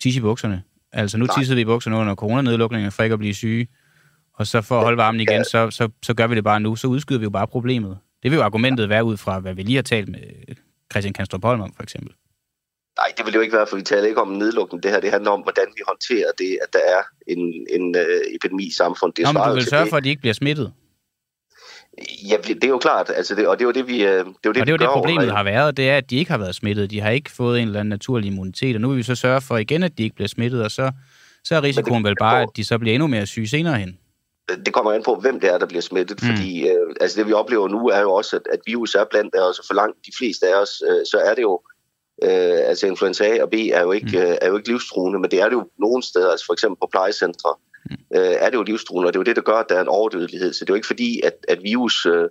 tisse 0.01 0.17
i 0.17 0.21
bukserne. 0.21 0.63
Altså 0.91 1.17
nu 1.17 1.27
tissede 1.37 1.55
vi 1.55 1.61
i 1.61 1.65
bukserne 1.65 1.97
under 1.97 2.15
coronanedlukningen 2.15 2.91
for 2.91 3.03
ikke 3.03 3.13
at 3.13 3.19
blive 3.19 3.33
syge, 3.33 3.67
og 4.33 4.47
så 4.47 4.61
for 4.61 4.77
at 4.77 4.83
holde 4.83 4.97
varmen 4.97 5.21
igen, 5.21 5.37
ja. 5.37 5.43
så, 5.43 5.71
så, 5.71 5.89
så 6.03 6.13
gør 6.13 6.27
vi 6.27 6.35
det 6.35 6.43
bare 6.43 6.59
nu. 6.59 6.75
Så 6.75 6.87
udskyder 6.87 7.19
vi 7.19 7.23
jo 7.23 7.29
bare 7.29 7.47
problemet. 7.47 7.97
Det 8.23 8.31
vil 8.31 8.37
jo 8.37 8.43
argumentet 8.43 8.89
være 8.89 9.03
ud 9.03 9.17
fra, 9.17 9.39
hvad 9.39 9.53
vi 9.53 9.63
lige 9.63 9.75
har 9.75 9.81
talt 9.81 10.09
med 10.09 10.19
Christian 10.91 11.13
Kanstrup 11.13 11.43
Holm 11.43 11.61
om, 11.61 11.73
for 11.75 11.83
eksempel. 11.83 12.13
Nej, 12.97 13.07
det 13.17 13.25
vil 13.25 13.33
det 13.33 13.37
jo 13.37 13.41
ikke 13.41 13.57
være, 13.57 13.67
for 13.69 13.75
vi 13.75 13.81
taler 13.81 14.07
ikke 14.07 14.21
om 14.21 14.27
nedlukning. 14.27 14.83
Det 14.83 14.91
her 14.91 14.99
det 14.99 15.11
handler 15.11 15.31
om, 15.31 15.41
hvordan 15.41 15.65
vi 15.75 15.81
håndterer 15.87 16.31
det, 16.37 16.59
at 16.63 16.73
der 16.73 16.79
er 16.79 17.01
en, 17.27 17.67
en 17.69 17.95
uh, 17.95 18.35
epidemi 18.35 18.65
i 18.67 18.71
samfundet. 18.71 19.17
Det 19.17 19.23
Nå, 19.25 19.31
men 19.31 19.49
du 19.49 19.53
vil 19.53 19.65
sørge 19.65 19.83
det. 19.83 19.89
for, 19.89 19.97
at 19.97 20.03
de 20.03 20.09
ikke 20.09 20.19
bliver 20.19 20.33
smittet? 20.33 20.73
Ja, 22.29 22.37
det 22.47 22.63
er 22.63 22.67
jo 22.67 22.77
klart, 22.77 23.11
altså 23.15 23.35
det, 23.35 23.47
og 23.47 23.59
det 23.59 23.65
er 23.65 23.67
jo 23.67 23.71
det, 23.71 23.87
vi, 23.87 24.03
øh, 24.03 24.09
det, 24.09 24.17
er 24.17 24.23
jo 24.45 24.51
det, 24.51 24.61
og 24.61 24.67
det 24.67 24.67
er 24.67 24.71
jo 24.71 24.77
det, 24.77 24.87
problemet 24.93 25.31
har 25.31 25.43
været, 25.43 25.77
det 25.77 25.89
er, 25.89 25.97
at 25.97 26.09
de 26.09 26.17
ikke 26.17 26.31
har 26.31 26.37
været 26.37 26.55
smittet. 26.55 26.91
De 26.91 27.01
har 27.01 27.09
ikke 27.09 27.31
fået 27.31 27.61
en 27.61 27.67
eller 27.67 27.79
anden 27.79 27.89
naturlig 27.89 28.27
immunitet, 28.27 28.75
og 28.75 28.81
nu 28.81 28.89
vil 28.89 28.97
vi 28.97 29.03
så 29.03 29.15
sørge 29.15 29.41
for 29.41 29.57
igen, 29.57 29.83
at 29.83 29.97
de 29.97 30.03
ikke 30.03 30.15
bliver 30.15 30.27
smittet, 30.27 30.63
og 30.63 30.71
så, 30.71 30.91
så 31.43 31.55
er 31.55 31.63
risikoen 31.63 32.03
vel 32.03 32.15
bare, 32.19 32.41
at 32.41 32.49
de 32.55 32.65
så 32.65 32.77
bliver 32.77 32.93
endnu 32.93 33.07
mere 33.07 33.25
syge 33.25 33.47
senere 33.47 33.79
hen. 33.79 33.97
Det 34.65 34.73
kommer 34.73 34.91
an 34.91 35.03
på, 35.03 35.15
hvem 35.15 35.39
det 35.39 35.53
er, 35.53 35.57
der 35.57 35.65
bliver 35.65 35.81
smittet, 35.81 36.23
mm. 36.23 36.27
fordi 36.27 36.69
øh, 36.69 36.95
altså 37.01 37.19
det, 37.19 37.27
vi 37.27 37.33
oplever 37.33 37.67
nu, 37.67 37.87
er 37.87 38.01
jo 38.01 38.11
også, 38.13 38.35
at, 38.35 38.41
at 38.53 38.59
virus 38.65 38.95
er 38.95 39.05
blandt 39.11 39.35
os, 39.35 39.59
og 39.59 39.65
for 39.67 39.73
langt 39.73 39.97
de 40.05 40.11
fleste 40.17 40.47
af 40.47 40.61
os, 40.61 40.83
øh, 40.89 41.05
så 41.11 41.17
er 41.25 41.35
det 41.35 41.41
jo, 41.41 41.61
øh, 42.23 42.59
altså 42.69 42.87
influenza 42.87 43.23
A 43.23 43.43
og 43.43 43.49
B 43.49 43.53
er 43.53 43.81
jo, 43.81 43.91
ikke, 43.91 44.17
mm. 44.17 44.23
øh, 44.23 44.37
er 44.41 44.47
jo 44.47 44.57
ikke 44.57 44.69
livstruende, 44.69 45.19
men 45.19 45.31
det 45.31 45.41
er 45.41 45.45
det 45.45 45.55
jo 45.55 45.69
nogle 45.79 46.03
steder, 46.03 46.31
altså 46.31 46.45
for 46.45 46.53
eksempel 46.53 46.77
på 46.81 46.87
plejecentre. 46.91 47.49
Mm. 47.85 47.95
øh, 48.15 48.35
er 48.39 48.49
det 48.49 48.57
jo 48.57 48.63
livstruende, 48.63 49.07
og 49.07 49.13
det 49.13 49.17
er 49.17 49.21
jo 49.21 49.29
det, 49.29 49.35
der 49.35 49.41
gør, 49.41 49.59
at 49.59 49.69
der 49.69 49.75
er 49.75 49.81
en 49.81 49.87
overdødelighed. 49.87 50.53
Så 50.53 50.65
det 50.65 50.69
er 50.69 50.73
jo 50.73 50.81
ikke 50.81 50.87
fordi, 50.87 51.21
at, 51.23 51.33
at 51.47 51.59
virus 51.63 52.05
øh, 52.05 52.29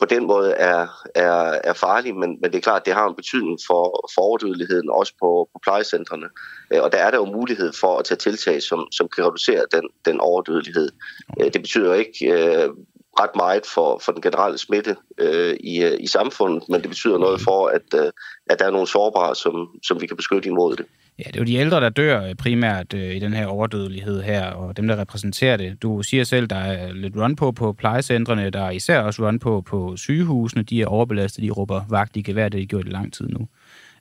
på 0.00 0.06
den 0.06 0.26
måde 0.26 0.52
er, 0.52 0.86
er, 1.14 1.60
er 1.64 1.72
farlig, 1.72 2.16
men, 2.16 2.38
men 2.40 2.50
det 2.50 2.58
er 2.58 2.62
klart, 2.62 2.80
at 2.82 2.86
det 2.86 2.94
har 2.94 3.08
en 3.08 3.14
betydning 3.14 3.58
for, 3.66 4.10
for 4.14 4.22
overdødeligheden 4.22 4.90
også 4.90 5.12
på, 5.22 5.48
på 5.52 5.58
plejecentrene. 5.62 6.28
Øh, 6.72 6.82
og 6.82 6.92
der 6.92 6.98
er 6.98 7.10
der 7.10 7.18
jo 7.18 7.24
mulighed 7.24 7.72
for 7.80 7.98
at 7.98 8.04
tage 8.04 8.18
tiltag, 8.18 8.62
som, 8.62 8.88
som 8.92 9.08
kan 9.08 9.24
reducere 9.24 9.64
den, 9.72 9.88
den 10.04 10.20
overdødelighed. 10.20 10.88
Øh, 11.40 11.52
det 11.52 11.60
betyder 11.62 11.86
jo 11.86 11.92
ikke 11.92 12.32
øh, 12.32 12.68
ret 13.20 13.36
meget 13.36 13.62
for, 13.74 14.00
for 14.04 14.12
den 14.12 14.22
generelle 14.22 14.58
smitte 14.58 14.96
øh, 15.18 15.56
i, 15.60 15.82
øh, 15.82 15.96
i 16.00 16.06
samfundet, 16.06 16.68
men 16.68 16.80
det 16.80 16.88
betyder 16.88 17.18
noget 17.18 17.40
for, 17.40 17.66
at, 17.66 18.00
øh, 18.00 18.12
at 18.50 18.58
der 18.58 18.64
er 18.66 18.70
nogle 18.70 18.86
sårbare, 18.86 19.34
som, 19.34 19.68
som 19.82 20.00
vi 20.00 20.06
kan 20.06 20.16
beskytte 20.16 20.48
imod 20.48 20.76
det. 20.76 20.86
Ja, 21.18 21.24
det 21.24 21.36
er 21.36 21.40
jo 21.40 21.44
de 21.44 21.54
ældre, 21.54 21.80
der 21.80 21.88
dør 21.88 22.24
øh, 22.24 22.34
primært 22.34 22.94
øh, 22.94 23.16
i 23.16 23.18
den 23.18 23.32
her 23.32 23.46
overdødelighed 23.46 24.22
her, 24.22 24.50
og 24.50 24.76
dem, 24.76 24.88
der 24.88 24.98
repræsenterer 24.98 25.56
det. 25.56 25.82
Du 25.82 26.02
siger 26.02 26.24
selv, 26.24 26.46
der 26.46 26.56
er 26.56 26.92
lidt 26.92 27.16
run 27.16 27.36
på 27.36 27.52
på 27.52 27.72
plejecentrene, 27.72 28.50
der 28.50 28.62
er 28.62 28.70
især 28.70 29.00
også 29.00 29.26
run 29.26 29.38
på 29.38 29.60
på 29.60 29.96
sygehusene. 29.96 30.62
De 30.62 30.82
er 30.82 30.86
overbelastet, 30.86 31.44
de 31.44 31.50
råber 31.50 31.82
vagt 31.88 32.16
i 32.16 32.22
gevær, 32.22 32.48
det 32.48 32.60
har 32.60 32.62
de 32.62 32.66
gjort 32.66 32.86
i 32.86 32.90
lang 32.90 33.12
tid 33.12 33.28
nu. 33.28 33.48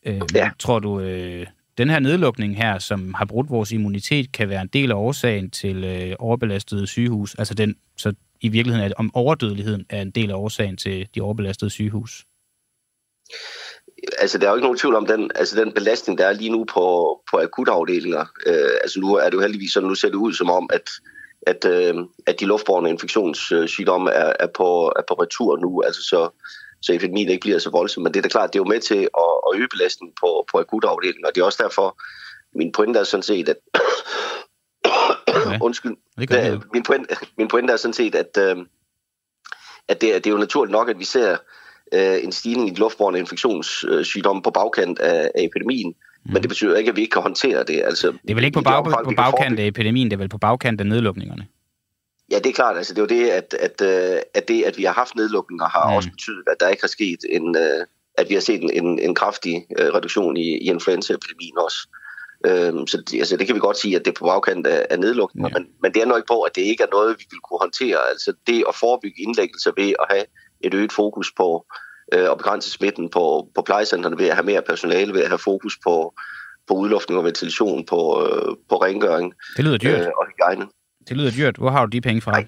Øh, 0.06 0.22
ja. 0.36 0.50
Tror 0.60 0.80
du, 0.80 1.00
øh, 1.00 1.46
den 1.78 1.90
her 1.90 2.00
nedlukning 2.00 2.58
her, 2.58 2.80
som 2.80 3.14
har 3.14 3.26
brudt 3.26 3.50
vores 3.50 3.72
immunitet, 3.72 4.32
kan 4.32 4.50
være 4.50 4.62
en 4.62 4.70
del 4.74 4.92
af 4.92 4.96
årsagen 4.96 5.50
til 5.50 5.84
øh, 5.84 6.16
overbelastede 6.20 6.88
sygehus? 6.88 7.36
Altså 7.36 7.54
den, 7.54 7.76
så 7.98 8.14
i 8.42 8.48
virkeligheden, 8.48 8.86
at 8.86 8.94
om 8.98 9.12
overdødeligheden 9.14 9.86
er 9.90 10.02
en 10.02 10.12
del 10.12 10.32
af 10.32 10.36
årsagen 10.36 10.78
til 10.78 11.08
de 11.16 11.22
overbelastede 11.22 11.70
sygehus? 11.70 12.26
altså, 14.18 14.38
der 14.38 14.46
er 14.46 14.50
jo 14.50 14.56
ikke 14.56 14.66
nogen 14.66 14.78
tvivl 14.78 14.96
om 14.96 15.06
den, 15.06 15.32
altså, 15.36 15.56
den 15.56 15.72
belastning, 15.72 16.18
der 16.18 16.26
er 16.26 16.34
lige 16.34 16.50
nu 16.50 16.66
på, 16.74 17.20
på 17.32 17.40
akutafdelinger. 17.40 18.26
Øh, 18.46 18.72
altså, 18.82 19.00
nu 19.00 19.16
er 19.16 19.26
det 19.26 19.34
jo 19.34 19.42
heldigvis 19.42 19.72
sådan, 19.72 19.90
nu 19.90 19.96
ser 19.96 20.08
det 20.08 20.16
ud 20.16 20.34
som 20.34 20.50
om, 20.50 20.70
at, 20.74 20.90
at, 21.48 21.66
øh, 21.66 21.96
at 22.28 22.40
de 22.40 22.46
luftborne 22.46 22.90
infektionssygdomme 22.90 24.12
er, 24.12 24.34
er, 24.40 24.48
på, 24.48 24.94
er 24.96 25.02
på 25.08 25.14
retur 25.14 25.58
nu, 25.58 25.82
altså 25.82 26.02
så, 26.02 26.30
så 26.82 26.94
epidemien 26.94 27.30
ikke 27.30 27.42
bliver 27.42 27.60
så 27.60 27.70
voldsom. 27.70 28.04
Men 28.04 28.14
det 28.14 28.20
er 28.20 28.22
da 28.22 28.30
klart, 28.30 28.54
det 28.54 28.60
er 28.60 28.64
jo 28.64 28.74
med 28.74 28.80
til 28.80 29.02
at, 29.24 29.32
at 29.48 29.60
øge 29.60 29.68
belastningen 29.72 30.16
på, 30.22 30.46
på 30.52 30.60
akutafdelingen, 30.60 31.26
og 31.26 31.32
det 31.36 31.42
er 31.42 31.46
også 31.46 31.64
derfor, 31.64 32.02
min 32.58 32.72
pointe 32.72 33.00
er 33.00 33.04
sådan 33.04 33.24
set, 33.24 33.50
at 33.50 33.58
ja, 35.46 35.58
undskyld, 35.62 35.96
det 36.18 36.64
min, 36.74 36.84
pointe, 36.84 37.16
min 37.38 37.48
pointe 37.48 37.74
er 37.74 37.78
sådan 37.78 37.94
set, 37.94 38.16
at, 38.16 38.38
øh, 38.40 38.58
at 39.88 40.02
det, 40.02 40.14
det 40.16 40.28
er 40.28 40.32
jo 40.32 40.38
naturligt 40.38 40.72
nok, 40.72 40.90
at 40.90 41.00
vi 41.00 41.06
ser 41.06 41.38
øh, 41.94 42.24
en 42.24 42.32
stigning 42.32 42.68
i 42.68 42.72
de 42.72 42.80
luftborne 42.80 43.20
infektionssygdomme 43.20 44.42
på 44.42 44.52
bagkant 44.52 45.00
af, 45.00 45.32
af 45.36 45.44
epidemien. 45.44 45.96
Mm. 46.26 46.34
Men 46.34 46.42
det 46.42 46.50
betyder 46.50 46.78
ikke, 46.78 46.90
at 46.90 46.96
vi 46.96 47.02
ikke 47.02 47.12
kan 47.12 47.22
håndtere 47.22 47.64
det. 47.64 47.82
Altså, 47.86 48.08
det 48.12 48.32
er 48.32 48.36
vel 48.36 48.44
ikke 48.44 48.56
på, 48.56 48.62
bag, 48.62 48.74
omfang, 48.74 49.06
på 49.06 49.14
bagkant 49.18 49.60
af 49.60 49.66
epidemien, 49.68 50.12
det 50.12 50.14
er 50.14 50.18
vel 50.18 50.30
på 50.30 50.38
bagkant 50.38 50.82
af 50.82 50.88
nedlukningerne? 50.88 51.48
Ja, 52.32 52.38
det 52.38 52.46
er 52.46 52.54
klart. 52.54 52.78
Altså, 52.78 52.94
det 52.94 53.00
er 53.00 53.16
jo 53.16 53.22
det, 53.22 53.30
at, 53.30 53.54
at, 53.60 53.82
øh, 53.82 54.20
at 54.34 54.48
det, 54.48 54.64
at 54.64 54.78
vi 54.78 54.84
har 54.84 54.94
haft 54.94 55.16
nedlukninger, 55.16 55.66
har 55.70 55.90
mm. 55.90 55.96
også 55.96 56.10
betydet, 56.10 56.44
at 56.52 56.58
der 56.60 56.68
ikke 56.68 56.84
har 56.84 56.88
sket 56.88 57.20
en, 57.30 57.56
øh, 57.58 57.86
at 58.18 58.30
vi 58.30 58.34
har 58.34 58.42
set 58.42 58.62
en, 58.74 59.00
en 59.00 59.16
kraftig 59.16 59.66
øh, 59.80 59.88
reduktion 59.88 60.38
i, 60.38 60.58
i 60.58 60.70
influenzaepidemien 60.70 61.58
også. 61.58 61.88
Øhm, 62.46 62.88
så 62.88 62.98
det, 63.12 63.20
altså, 63.20 63.38
det 63.38 63.48
kan 63.48 63.56
vi 63.56 63.60
godt 63.60 63.78
sige, 63.78 63.96
at 63.96 64.06
det 64.06 64.12
er 64.12 64.20
på 64.20 64.26
bagkant 64.26 64.68
af, 64.68 64.88
af 64.90 65.00
nedlukninger, 65.00 65.50
ja. 65.50 65.60
men, 65.60 65.68
men 65.82 65.94
det 65.94 66.02
er 66.02 66.06
nok 66.06 66.18
ikke 66.18 66.28
på, 66.28 66.42
at 66.42 66.56
det 66.56 66.62
ikke 66.62 66.84
er 66.84 66.88
noget, 66.92 67.16
vi 67.20 67.26
vil 67.32 67.40
kunne 67.40 67.60
håndtere. 67.60 67.98
Altså 68.10 68.34
det 68.48 68.64
at 68.70 68.76
forebygge 68.76 69.22
indlæggelser 69.22 69.72
ved 69.78 69.94
at 70.00 70.06
have 70.10 70.26
et 70.62 70.74
øget 70.74 70.92
fokus 70.92 71.32
på 71.38 71.66
øh, 72.14 72.32
at 72.32 72.38
begrænse 72.38 72.72
smitten 72.72 73.10
på, 73.10 73.48
på 73.56 73.62
plejecentrene 73.62 74.18
ved 74.18 74.28
at 74.28 74.36
have 74.36 74.46
mere 74.46 74.62
personale, 74.62 75.14
ved 75.14 75.22
at 75.22 75.28
have 75.28 75.40
fokus 75.40 75.80
på, 75.84 76.14
på 76.68 76.74
udluftning 76.74 77.18
og 77.20 77.26
ventilation, 77.26 77.86
på, 77.86 78.00
øh, 78.26 78.56
på 78.70 78.76
rengøring 78.76 79.34
det 79.58 79.66
lyder 79.66 79.78
dyrt. 79.78 80.02
Øh, 80.02 80.08
og 80.20 80.28
hygiejne. 80.28 80.66
Det 81.10 81.18
lyder 81.18 81.32
dyrt. 81.32 81.58
Hvor 81.58 81.70
har 81.70 81.86
du 81.86 81.90
de 81.90 82.02
penge 82.02 82.22
fra? 82.22 82.32
Nej. 82.32 82.48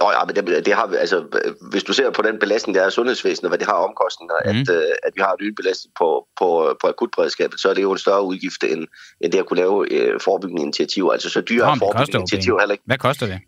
Nå 0.00 0.10
ja, 0.10 0.24
men 0.24 0.36
det, 0.36 0.66
det 0.66 0.74
har, 0.74 0.86
altså, 0.98 1.24
hvis 1.70 1.84
du 1.84 1.92
ser 1.92 2.10
på 2.10 2.22
den 2.22 2.38
belastning, 2.38 2.74
der 2.74 2.82
er 2.82 2.90
sundhedsvæsenet, 2.90 3.50
hvad 3.50 3.58
det 3.58 3.66
har 3.66 3.74
omkostninger, 3.74 4.34
mm. 4.44 4.50
at, 4.50 4.68
øh, 4.76 4.90
at 5.06 5.12
vi 5.14 5.20
har 5.20 5.32
et 5.32 5.42
øget 5.42 5.56
belastning 5.56 5.94
på, 5.98 6.26
på, 6.38 6.76
på 6.80 6.86
akutberedskabet, 6.86 7.60
så 7.60 7.68
er 7.70 7.74
det 7.74 7.82
jo 7.82 7.92
en 7.92 7.98
større 7.98 8.22
udgift 8.22 8.64
end, 8.64 8.86
end 9.20 9.32
det 9.32 9.38
at 9.38 9.46
kunne 9.46 9.60
lave 9.64 9.92
øh, 9.92 10.20
forebyggende 10.20 10.62
initiativer. 10.62 11.12
Altså 11.12 11.28
så 11.30 11.40
dyre 11.40 11.76
forebyggende 11.78 12.18
initiativer 12.18 12.58
heller 12.60 12.72
ikke. 12.72 12.84
Hvad 12.86 12.98
koster 12.98 13.26
det? 13.26 13.40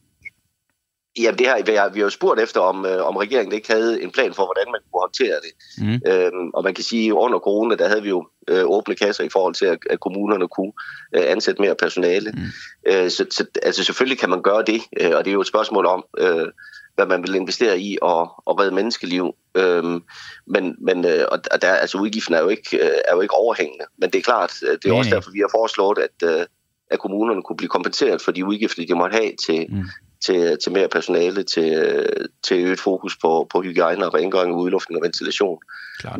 Ja, 1.22 1.30
det 1.30 1.46
har, 1.48 1.62
vi 1.62 1.72
har, 1.72 1.92
jo 1.96 2.10
spurgt 2.10 2.40
efter, 2.40 2.60
om, 2.60 2.86
øh, 2.86 3.06
om 3.06 3.16
regeringen 3.16 3.54
ikke 3.54 3.72
havde 3.72 4.02
en 4.02 4.10
plan 4.10 4.34
for, 4.34 4.44
hvordan 4.44 4.72
man 4.72 4.80
kunne 4.92 5.00
håndtere 5.00 5.36
det. 5.44 5.52
Mm. 5.78 6.12
Øhm, 6.12 6.50
og 6.54 6.64
man 6.64 6.74
kan 6.74 6.84
sige, 6.84 7.08
at 7.08 7.12
under 7.12 7.38
corona, 7.38 7.74
der 7.74 7.88
havde 7.88 8.02
vi 8.02 8.08
jo 8.08 8.28
øh, 8.48 8.64
åbne 8.64 8.94
kasser 8.94 9.24
i 9.24 9.28
forhold 9.28 9.54
til, 9.54 9.66
at, 9.66 9.78
at 9.90 10.00
kommunerne 10.00 10.48
kunne 10.48 10.72
øh, 11.16 11.22
ansætte 11.26 11.62
mere 11.62 11.74
personale. 11.74 12.32
Mm. 12.34 12.92
Øh, 12.92 13.10
så, 13.10 13.26
så 13.30 13.44
altså, 13.62 13.84
selvfølgelig 13.84 14.18
kan 14.18 14.30
man 14.30 14.42
gøre 14.42 14.64
det, 14.66 14.82
øh, 15.00 15.10
og 15.16 15.24
det 15.24 15.30
er 15.30 15.34
jo 15.34 15.40
et 15.40 15.46
spørgsmål 15.46 15.86
om, 15.86 16.04
øh, 16.18 16.46
hvad 16.94 17.06
man 17.06 17.22
vil 17.22 17.34
investere 17.34 17.80
i 17.80 17.98
og, 18.02 18.42
og 18.46 18.60
redde 18.60 18.74
menneskeliv. 18.74 19.34
Øhm, 19.54 20.02
men 20.46 20.76
men 20.78 21.04
øh, 21.04 21.24
og 21.32 21.62
der, 21.62 21.72
altså, 21.72 21.98
udgiften 21.98 22.34
er 22.34 22.40
jo, 22.40 22.48
ikke, 22.48 22.76
øh, 22.76 22.98
er 23.08 23.14
jo 23.14 23.20
ikke 23.20 23.34
overhængende. 23.34 23.84
Men 23.98 24.10
det 24.10 24.18
er 24.18 24.22
klart, 24.22 24.52
øh, 24.62 24.72
det 24.72 24.84
er 24.84 24.88
Nej. 24.88 24.98
også 24.98 25.10
derfor, 25.10 25.30
vi 25.30 25.38
har 25.38 25.50
foreslået, 25.52 25.98
at, 25.98 26.28
øh, 26.30 26.46
at 26.90 26.98
kommunerne 26.98 27.42
kunne 27.42 27.56
blive 27.56 27.68
kompenseret 27.68 28.22
for 28.22 28.32
de 28.32 28.44
udgifter, 28.44 28.86
de 28.86 28.94
måtte 28.94 29.16
have 29.16 29.32
til, 29.46 29.66
mm 29.70 29.84
til, 30.24 30.58
til 30.62 30.72
mere 30.72 30.88
personale, 30.88 31.42
til, 31.42 32.06
til 32.42 32.64
øget 32.64 32.80
fokus 32.80 33.16
på, 33.16 33.46
på 33.50 33.62
hygiejne 33.62 34.06
og 34.06 34.14
rengøring, 34.14 34.54
udluftning 34.54 34.98
og 34.98 35.04
ventilation. 35.04 35.58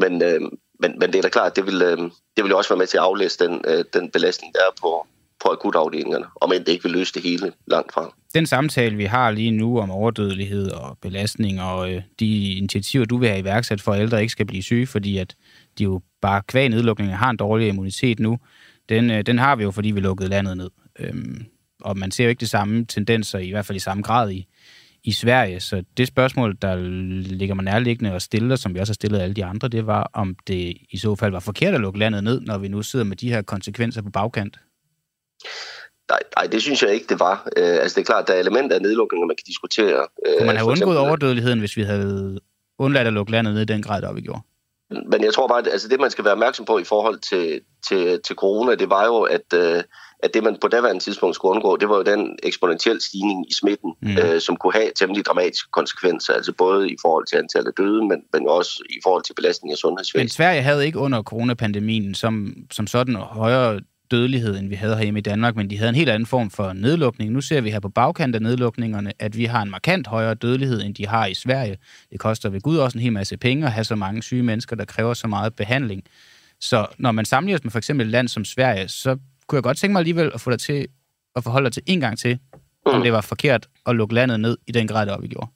Men, 0.00 0.22
øh, 0.22 0.40
men, 0.80 0.98
men 0.98 1.12
det 1.12 1.14
er 1.14 1.22
da 1.22 1.28
klart, 1.28 1.56
det 1.56 1.66
vil, 1.66 1.82
øh, 1.82 1.98
det 2.36 2.44
vil 2.44 2.54
også 2.54 2.70
være 2.70 2.78
med 2.78 2.86
til 2.86 2.96
at 2.96 3.02
aflæse 3.02 3.38
den, 3.44 3.60
øh, 3.68 3.84
den 3.92 4.10
belastning, 4.10 4.54
der 4.54 4.60
er 4.60 4.74
på, 4.80 5.06
på 5.44 5.48
akutafdelingerne, 5.48 6.26
om 6.40 6.52
end 6.52 6.64
det 6.64 6.72
ikke 6.72 6.84
vil 6.84 6.92
løse 6.92 7.14
det 7.14 7.22
hele 7.22 7.52
langt 7.66 7.92
fra. 7.92 8.14
Den 8.34 8.46
samtale, 8.46 8.96
vi 8.96 9.04
har 9.04 9.30
lige 9.30 9.50
nu 9.50 9.80
om 9.80 9.90
overdødelighed 9.90 10.70
og 10.70 10.98
belastning 11.02 11.62
og 11.62 11.92
øh, 11.92 12.02
de 12.20 12.52
initiativer, 12.52 13.04
du 13.04 13.16
vil 13.16 13.28
have 13.28 13.40
iværksat 13.40 13.80
for, 13.80 13.92
at 13.92 14.00
ældre 14.00 14.20
ikke 14.20 14.32
skal 14.32 14.46
blive 14.46 14.62
syge, 14.62 14.86
fordi 14.86 15.18
at 15.18 15.34
de 15.78 15.84
jo 15.84 16.00
bare 16.22 16.42
kvæg 16.48 16.68
nedlukninger 16.68 17.16
har 17.16 17.30
en 17.30 17.36
dårlig 17.36 17.68
immunitet 17.68 18.20
nu, 18.20 18.38
den, 18.88 19.10
øh, 19.10 19.26
den 19.26 19.38
har 19.38 19.56
vi 19.56 19.62
jo, 19.62 19.70
fordi 19.70 19.90
vi 19.90 20.00
lukkede 20.00 20.28
landet 20.28 20.56
ned. 20.56 20.70
Øhm, 20.98 21.46
og 21.82 21.98
man 21.98 22.10
ser 22.10 22.24
jo 22.24 22.30
ikke 22.30 22.40
de 22.40 22.48
samme 22.48 22.84
tendenser, 22.86 23.38
i 23.38 23.50
hvert 23.50 23.66
fald 23.66 23.76
i 23.76 23.80
samme 23.80 24.02
grad 24.02 24.30
i, 24.30 24.46
i 25.04 25.12
Sverige. 25.12 25.60
Så 25.60 25.84
det 25.96 26.08
spørgsmål, 26.08 26.56
der 26.62 26.76
ligger 27.38 27.54
man 27.54 27.64
nærliggende 27.64 28.14
og 28.14 28.22
stiller, 28.22 28.56
som 28.56 28.74
vi 28.74 28.80
også 28.80 28.90
har 28.90 28.94
stillet 28.94 29.20
alle 29.20 29.34
de 29.34 29.44
andre, 29.44 29.68
det 29.68 29.86
var, 29.86 30.10
om 30.14 30.36
det 30.46 30.76
i 30.90 30.98
så 30.98 31.16
fald 31.16 31.32
var 31.32 31.40
forkert 31.40 31.74
at 31.74 31.80
lukke 31.80 31.98
landet 31.98 32.24
ned, 32.24 32.40
når 32.40 32.58
vi 32.58 32.68
nu 32.68 32.82
sidder 32.82 33.04
med 33.04 33.16
de 33.16 33.28
her 33.28 33.42
konsekvenser 33.42 34.02
på 34.02 34.10
bagkant. 34.10 34.58
Nej, 36.10 36.20
nej, 36.36 36.46
det 36.46 36.62
synes 36.62 36.82
jeg 36.82 36.94
ikke, 36.94 37.06
det 37.08 37.20
var. 37.20 37.48
Øh, 37.56 37.76
altså, 37.82 37.94
det 37.94 38.00
er 38.00 38.12
klart, 38.12 38.28
der 38.28 38.34
er 38.34 38.38
elementer 38.38 38.76
af 38.76 38.82
nedlukninger, 38.82 39.26
man 39.26 39.36
kan 39.36 39.44
diskutere. 39.46 40.06
Øh, 40.26 40.38
Kunne 40.38 40.46
man 40.46 40.56
have 40.56 40.66
undgået 40.66 40.76
eksempel, 40.76 40.96
overdødeligheden, 40.96 41.58
hvis 41.58 41.76
vi 41.76 41.82
havde 41.82 42.40
undladt 42.78 43.06
at 43.06 43.12
lukke 43.12 43.32
landet 43.32 43.54
ned 43.54 43.62
i 43.62 43.64
den 43.64 43.82
grad, 43.82 44.02
der 44.02 44.12
vi 44.12 44.20
gjorde? 44.20 44.40
Men 44.90 45.24
jeg 45.24 45.34
tror 45.34 45.48
bare, 45.48 45.58
at 45.58 45.68
altså, 45.68 45.88
det, 45.88 46.00
man 46.00 46.10
skal 46.10 46.24
være 46.24 46.32
opmærksom 46.32 46.64
på 46.64 46.78
i 46.78 46.84
forhold 46.84 47.18
til, 47.18 47.60
til, 47.88 48.20
til 48.22 48.36
corona, 48.36 48.74
det 48.74 48.90
var 48.90 49.04
jo, 49.04 49.20
at, 49.20 49.52
øh, 49.54 49.82
at 50.22 50.34
det, 50.34 50.42
man 50.42 50.56
på 50.60 50.68
daværende 50.68 51.02
tidspunkt 51.02 51.34
skulle 51.34 51.54
undgå, 51.54 51.76
det 51.76 51.88
var 51.88 51.96
jo 51.96 52.02
den 52.02 52.38
eksponentielle 52.42 53.02
stigning 53.02 53.50
i 53.50 53.54
smitten, 53.54 53.94
mm. 54.02 54.16
øh, 54.16 54.40
som 54.40 54.56
kunne 54.56 54.72
have 54.72 54.90
temmelig 54.96 55.24
dramatiske 55.24 55.70
konsekvenser, 55.70 56.32
altså 56.32 56.52
både 56.52 56.90
i 56.90 56.96
forhold 57.02 57.26
til 57.26 57.36
antallet 57.36 57.68
af 57.68 57.74
døde, 57.74 58.02
men, 58.02 58.22
men 58.32 58.48
også 58.48 58.82
i 58.90 58.98
forhold 59.02 59.22
til 59.24 59.34
belastning 59.34 59.72
af 59.72 59.78
sundhedsvæsenet. 59.78 60.24
Men 60.24 60.28
Sverige 60.28 60.62
havde 60.62 60.86
ikke 60.86 60.98
under 60.98 61.22
coronapandemien 61.22 62.14
som, 62.14 62.54
som 62.70 62.86
sådan 62.86 63.14
højere 63.14 63.80
dødelighed, 64.10 64.58
end 64.58 64.68
vi 64.68 64.74
havde 64.74 64.96
herhjemme 64.96 65.18
i 65.18 65.22
Danmark, 65.22 65.56
men 65.56 65.70
de 65.70 65.78
havde 65.78 65.88
en 65.88 65.94
helt 65.94 66.08
anden 66.08 66.26
form 66.26 66.50
for 66.50 66.72
nedlukning. 66.72 67.32
Nu 67.32 67.40
ser 67.40 67.60
vi 67.60 67.70
her 67.70 67.80
på 67.80 67.88
bagkant 67.88 68.34
af 68.34 68.42
nedlukningerne, 68.42 69.12
at 69.18 69.36
vi 69.36 69.44
har 69.44 69.62
en 69.62 69.70
markant 69.70 70.06
højere 70.06 70.34
dødelighed, 70.34 70.82
end 70.82 70.94
de 70.94 71.06
har 71.06 71.26
i 71.26 71.34
Sverige. 71.34 71.76
Det 72.10 72.20
koster 72.20 72.48
ved 72.48 72.60
Gud 72.60 72.76
også 72.76 72.98
en 72.98 73.02
hel 73.02 73.12
masse 73.12 73.36
penge 73.36 73.66
at 73.66 73.72
have 73.72 73.84
så 73.84 73.96
mange 73.96 74.22
syge 74.22 74.42
mennesker, 74.42 74.76
der 74.76 74.84
kræver 74.84 75.14
så 75.14 75.26
meget 75.26 75.54
behandling. 75.54 76.02
Så 76.60 76.86
når 76.98 77.12
man 77.12 77.24
sammenligner 77.24 77.60
med 77.62 77.70
for 77.70 77.78
eksempel 77.78 78.06
et 78.06 78.10
land 78.10 78.28
som 78.28 78.44
Sverige, 78.44 78.88
så 78.88 79.16
kunne 79.48 79.56
jeg 79.56 79.62
godt 79.62 79.78
tænke 79.78 79.92
mig 79.92 80.00
alligevel 80.00 80.30
at 80.34 80.40
få 80.40 80.50
dig 80.50 80.60
til 80.60 80.88
at 81.36 81.44
forholde 81.44 81.64
dig 81.64 81.72
til 81.72 81.82
en 81.86 82.00
gang 82.00 82.18
til, 82.18 82.38
mm. 82.54 82.92
om 82.92 83.02
det 83.02 83.12
var 83.12 83.20
forkert 83.20 83.68
at 83.86 83.96
lukke 83.96 84.14
landet 84.14 84.40
ned 84.40 84.58
i 84.66 84.72
den 84.72 84.88
grad, 84.88 85.06
der 85.06 85.20
vi 85.20 85.28
gjorde. 85.28 85.50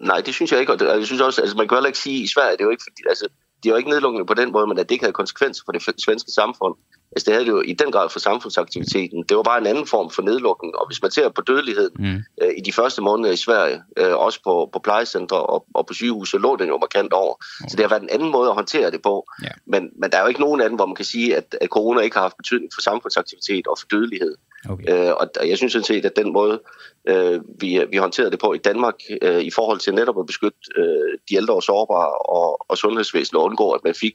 Nej, 0.00 0.20
det 0.20 0.34
synes 0.34 0.52
jeg 0.52 0.60
ikke. 0.60 0.72
Og 0.72 0.80
det, 0.80 0.86
jeg 0.86 1.06
synes 1.06 1.20
også, 1.20 1.40
altså 1.40 1.56
man 1.56 1.68
kan 1.68 1.76
heller 1.76 1.86
ikke 1.86 1.98
sige, 1.98 2.22
i 2.22 2.26
Sverige, 2.26 2.52
det 2.52 2.60
er 2.60 2.64
jo 2.64 2.70
ikke 2.70 2.86
fordi, 2.88 3.02
altså, 3.08 3.28
de 3.64 3.70
var 3.70 3.76
ikke 3.76 3.90
nedlukning 3.90 4.26
på 4.26 4.34
den 4.34 4.52
måde, 4.52 4.66
men 4.66 4.78
at 4.78 4.88
det 4.88 4.94
ikke 4.94 5.04
havde 5.04 5.12
konsekvenser 5.12 5.62
for 5.64 5.72
det 5.72 6.02
svenske 6.04 6.30
samfund. 6.30 6.74
Altså 7.12 7.24
det 7.26 7.32
havde 7.34 7.44
det 7.44 7.50
jo 7.50 7.60
i 7.60 7.72
den 7.72 7.92
grad 7.92 8.08
for 8.08 8.18
samfundsaktiviteten. 8.18 9.24
Det 9.28 9.36
var 9.36 9.42
bare 9.42 9.58
en 9.58 9.66
anden 9.66 9.86
form 9.86 10.10
for 10.10 10.22
nedlukning. 10.22 10.76
Og 10.76 10.86
hvis 10.86 11.02
man 11.02 11.10
ser 11.10 11.28
på 11.28 11.40
dødeligheden 11.40 11.96
mm. 11.98 12.22
øh, 12.42 12.52
i 12.58 12.60
de 12.60 12.72
første 12.72 13.02
måneder 13.02 13.32
i 13.32 13.36
Sverige, 13.36 13.82
øh, 13.96 14.16
også 14.16 14.40
på, 14.44 14.70
på 14.72 14.78
plejecentre 14.78 15.36
og, 15.36 15.66
og 15.74 15.86
på 15.86 15.94
sygehus, 15.94 16.30
så 16.30 16.38
lå 16.38 16.56
den 16.56 16.68
jo 16.68 16.78
markant 16.78 17.12
over. 17.12 17.34
Okay. 17.34 17.68
Så 17.68 17.76
det 17.76 17.84
har 17.84 17.88
været 17.88 18.02
en 18.02 18.10
anden 18.10 18.30
måde 18.30 18.48
at 18.48 18.54
håndtere 18.54 18.90
det 18.90 19.02
på. 19.02 19.26
Ja. 19.42 19.48
Men, 19.66 19.90
men 20.00 20.10
der 20.10 20.18
er 20.18 20.22
jo 20.22 20.28
ikke 20.28 20.40
nogen 20.40 20.60
anden, 20.60 20.76
hvor 20.76 20.86
man 20.86 20.94
kan 20.94 21.04
sige, 21.04 21.36
at, 21.36 21.56
at 21.60 21.68
corona 21.68 22.00
ikke 22.00 22.16
har 22.16 22.22
haft 22.22 22.36
betydning 22.36 22.70
for 22.74 22.82
samfundsaktivitet 22.82 23.66
og 23.66 23.76
for 23.78 23.86
dødelighed. 23.86 24.36
Okay. 24.68 25.08
Øh, 25.08 25.12
og 25.14 25.48
jeg 25.48 25.56
synes 25.56 25.72
sådan 25.72 25.84
set, 25.84 26.04
at 26.04 26.16
den 26.16 26.32
måde, 26.32 26.62
øh, 27.08 27.40
vi, 27.60 27.84
vi 27.90 27.96
håndterede 27.96 28.30
det 28.30 28.38
på 28.38 28.54
i 28.54 28.58
Danmark, 28.58 28.94
øh, 29.22 29.40
i 29.40 29.50
forhold 29.50 29.78
til 29.78 29.94
netop 29.94 30.18
at 30.18 30.26
beskytte 30.26 30.58
øh, 30.76 31.18
de 31.30 31.34
ældre 31.36 31.54
og 31.54 31.62
sårbare 31.62 32.12
og, 32.36 32.70
og 32.70 32.78
sundhedsvæsenet 32.78 33.40
og 33.40 33.44
undgå, 33.44 33.70
at 33.70 33.80
man 33.84 33.94
fik 33.94 34.14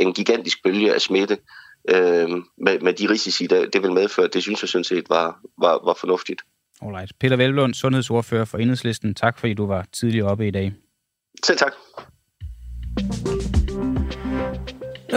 en 0.00 0.12
gigantisk 0.12 0.62
bølge 0.64 0.94
af 0.94 1.00
smitte, 1.00 1.38
øh, 1.88 2.28
med, 2.58 2.80
med 2.80 2.92
de 2.92 3.10
risici, 3.10 3.46
der, 3.46 3.66
det 3.66 3.82
vil 3.82 3.92
medføre, 3.92 4.28
det 4.28 4.42
synes 4.42 4.62
jeg 4.62 4.68
sådan 4.68 4.84
set 4.84 5.10
var, 5.10 5.40
var, 5.58 5.80
var 5.84 5.94
fornuftigt. 5.94 6.42
Alright. 6.82 7.12
Peter 7.20 7.36
Velblund, 7.36 7.74
sundhedsordfører 7.74 8.44
for 8.44 8.58
Enhedslisten. 8.58 9.14
Tak 9.14 9.38
fordi 9.38 9.54
du 9.54 9.66
var 9.66 9.86
tidligere 9.92 10.28
oppe 10.28 10.48
i 10.48 10.50
dag. 10.50 10.72
Selv 11.44 11.58
tak. 11.58 11.72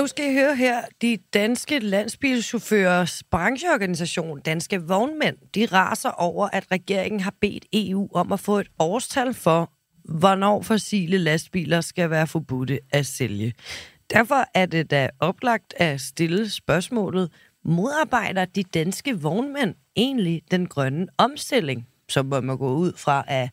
Nu 0.04 0.08
skal 0.08 0.32
I 0.32 0.34
høre 0.34 0.56
her, 0.56 0.82
de 1.02 1.18
danske 1.34 1.80
landsbilschaufførers 1.80 3.24
brancheorganisation, 3.32 4.40
Danske 4.40 4.82
Vognmænd, 4.82 5.38
de 5.56 5.66
raser 5.66 6.10
over, 6.10 6.50
at 6.54 6.72
regeringen 6.72 7.20
har 7.20 7.34
bedt 7.42 7.66
EU 7.74 8.10
om 8.14 8.32
at 8.32 8.40
få 8.40 8.60
et 8.60 8.68
årstal 8.80 9.34
for, 9.34 9.72
hvornår 10.04 10.62
fossile 10.62 11.18
lastbiler 11.18 11.82
skal 11.82 12.10
være 12.10 12.28
forbudte 12.28 12.80
at 12.92 13.06
sælge. 13.06 13.54
Derfor 14.14 14.46
er 14.54 14.66
det 14.66 14.92
da 14.92 15.10
oplagt 15.20 15.74
at 15.78 16.02
stille 16.02 16.50
spørgsmålet, 16.50 17.32
modarbejder 17.66 18.46
de 18.46 18.64
danske 18.64 19.22
vognmænd 19.22 19.76
egentlig 19.96 20.42
den 20.52 20.68
grønne 20.68 21.08
omstilling, 21.18 21.88
som 22.10 22.26
man 22.26 22.58
gå 22.58 22.74
ud 22.74 22.94
fra, 22.98 23.24
at 23.28 23.50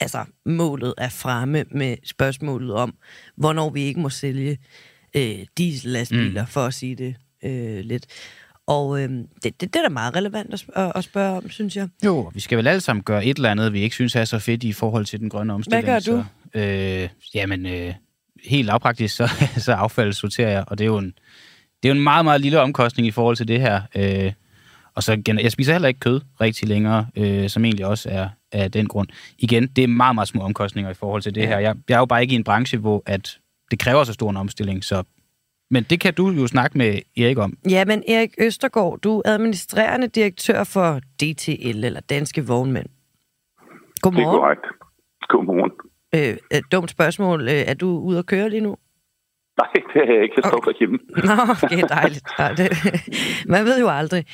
altså, 0.00 0.24
målet 0.46 0.94
er 0.98 1.08
fremme 1.08 1.64
med 1.70 1.96
spørgsmålet 2.04 2.74
om, 2.74 2.94
hvornår 3.36 3.70
vi 3.70 3.82
ikke 3.82 4.00
må 4.00 4.08
sælge 4.10 4.58
øh, 5.14 5.38
diesellastbiler, 5.58 6.42
mm. 6.42 6.48
for 6.48 6.60
at 6.60 6.74
sige 6.74 6.96
det 6.96 7.14
øh, 7.44 7.84
lidt. 7.84 8.06
Og 8.66 9.02
øh, 9.02 9.08
det, 9.08 9.26
det, 9.42 9.60
det 9.60 9.76
er 9.76 9.82
da 9.82 9.88
meget 9.88 10.16
relevant 10.16 10.66
at, 10.76 10.92
at 10.94 11.04
spørge 11.04 11.36
om, 11.36 11.50
synes 11.50 11.76
jeg. 11.76 11.88
Jo, 12.04 12.30
vi 12.34 12.40
skal 12.40 12.58
vel 12.58 12.66
alle 12.66 12.80
sammen 12.80 13.02
gøre 13.02 13.24
et 13.24 13.36
eller 13.36 13.50
andet, 13.50 13.72
vi 13.72 13.80
ikke 13.80 13.94
synes 13.94 14.16
er 14.16 14.24
så 14.24 14.38
fedt 14.38 14.64
i 14.64 14.72
forhold 14.72 15.04
til 15.04 15.20
den 15.20 15.28
grønne 15.28 15.52
omstilling. 15.52 15.84
Hvad 15.84 15.94
gør 15.94 16.12
du? 16.12 16.24
Så, 16.54 16.60
øh, 16.60 17.08
jamen, 17.34 17.66
øh, 17.66 17.94
helt 18.44 18.66
lavpraktisk, 18.66 19.16
så, 19.16 19.30
så 19.64 19.72
affald 19.72 20.12
sorterer 20.12 20.50
jeg, 20.50 20.64
og 20.66 20.78
det 20.78 20.84
er 20.84 20.88
jo 20.88 20.98
en, 20.98 21.14
det 21.82 21.88
er 21.88 21.94
jo 21.94 21.94
en 21.94 22.04
meget, 22.04 22.24
meget 22.24 22.40
lille 22.40 22.60
omkostning 22.60 23.08
i 23.08 23.10
forhold 23.10 23.36
til 23.36 23.48
det 23.48 23.60
her. 23.60 23.82
Øh, 23.94 24.32
og 24.94 25.02
så 25.02 25.22
jeg 25.42 25.52
spiser 25.52 25.72
heller 25.72 25.88
ikke 25.88 26.00
kød 26.00 26.20
rigtig 26.40 26.68
længere, 26.68 27.06
øh, 27.16 27.48
som 27.48 27.64
egentlig 27.64 27.86
også 27.86 28.08
er 28.08 28.28
af 28.52 28.72
den 28.72 28.86
grund. 28.86 29.08
Igen, 29.38 29.66
det 29.66 29.84
er 29.84 29.88
meget, 29.88 30.14
meget 30.14 30.28
små 30.28 30.42
omkostninger 30.42 30.90
i 30.90 30.94
forhold 30.94 31.22
til 31.22 31.34
det 31.34 31.40
ja. 31.40 31.46
her. 31.46 31.58
Jeg, 31.58 31.74
jeg 31.88 31.94
er 31.94 31.98
jo 31.98 32.06
bare 32.06 32.22
ikke 32.22 32.32
i 32.32 32.36
en 32.36 32.44
branche, 32.44 32.78
hvor 32.78 33.02
at 33.06 33.38
det 33.70 33.78
kræver 33.78 34.04
så 34.04 34.12
stor 34.12 34.30
en 34.30 34.36
omstilling, 34.36 34.84
så 34.84 35.02
men 35.70 35.82
det 35.82 36.00
kan 36.00 36.14
du 36.14 36.30
jo 36.30 36.46
snakke 36.46 36.78
med 36.78 36.98
Erik 37.16 37.38
om. 37.38 37.58
Ja, 37.70 37.84
men 37.84 38.02
Erik 38.08 38.34
Østergaard, 38.40 38.98
du 39.00 39.18
er 39.18 39.22
administrerende 39.24 40.06
direktør 40.06 40.64
for 40.64 41.00
DTL, 41.22 41.84
eller 41.84 42.00
Danske 42.00 42.46
Vognmænd. 42.46 42.86
Godmorgen. 44.02 44.28
Det 44.28 44.34
er 44.34 44.40
korrekt. 44.40 44.66
Godmorgen. 45.28 45.72
Øh, 46.14 46.58
et 46.58 46.64
dumt 46.72 46.90
spørgsmål. 46.90 47.40
Øh, 47.48 47.54
er 47.54 47.74
du 47.74 47.98
ude 47.98 48.18
at 48.18 48.26
køre 48.26 48.50
lige 48.50 48.60
nu? 48.60 48.76
Nej, 49.58 49.72
det 49.92 50.02
er 50.02 50.14
jeg 50.14 50.22
ikke. 50.22 50.34
Jeg 50.36 50.44
står 50.44 50.58
okay. 50.58 50.78
hjemme. 50.78 50.98
Nå, 51.28 51.32
okay, 51.64 51.82
dejligt. 51.88 52.24
Det, 52.56 52.68
man 53.54 53.64
ved 53.64 53.80
jo 53.80 53.88
aldrig. 53.88 54.24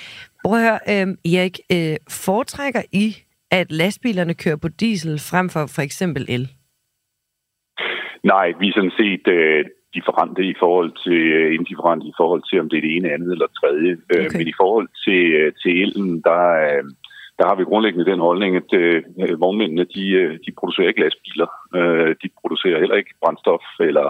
Prøv 0.44 0.58
at 0.58 0.64
høre, 0.64 0.78
øh, 0.88 1.32
Erik, 1.34 1.60
øh, 1.72 1.96
foretrækker 2.10 2.82
I, 2.92 3.16
at 3.50 3.72
lastbilerne 3.72 4.34
kører 4.34 4.56
på 4.56 4.68
diesel 4.68 5.18
frem 5.18 5.48
for 5.48 5.66
for 5.66 5.82
eksempel 5.82 6.26
el? 6.28 6.52
Nej, 8.24 8.52
vi 8.60 8.68
er 8.68 8.72
sådan 8.76 8.98
set 9.02 9.28
øh, 9.28 9.64
differente 9.94 10.42
i 10.52 10.54
forhold 10.62 10.92
til, 11.04 11.20
øh, 11.38 11.54
indifferente 11.54 12.06
i 12.06 12.14
forhold 12.20 12.42
til, 12.48 12.60
om 12.60 12.68
det 12.68 12.76
er 12.76 12.84
det 12.86 12.96
ene, 12.96 13.12
andet 13.14 13.30
eller 13.32 13.48
tredje. 13.60 13.92
Øh, 14.12 14.26
okay. 14.26 14.38
Men 14.38 14.48
i 14.48 14.56
forhold 14.60 14.88
til, 15.04 15.22
øh, 15.38 15.52
til 15.62 15.72
elen, 15.82 16.20
der, 16.28 16.42
øh, 16.64 16.84
der 17.38 17.44
har 17.48 17.56
vi 17.56 17.64
grundlæggende 17.70 18.10
den 18.10 18.20
holdning, 18.28 18.56
at 18.56 18.70
øh, 18.82 19.02
vognmændene, 19.44 19.84
de, 19.94 20.04
øh, 20.20 20.32
de 20.44 20.50
producerer 20.58 20.88
ikke 20.88 21.04
lastbiler. 21.04 21.48
Øh, 21.78 22.10
de 22.22 22.28
producerer 22.40 22.78
heller 22.82 22.96
ikke 22.96 23.14
brændstof 23.22 23.64
eller 23.80 24.08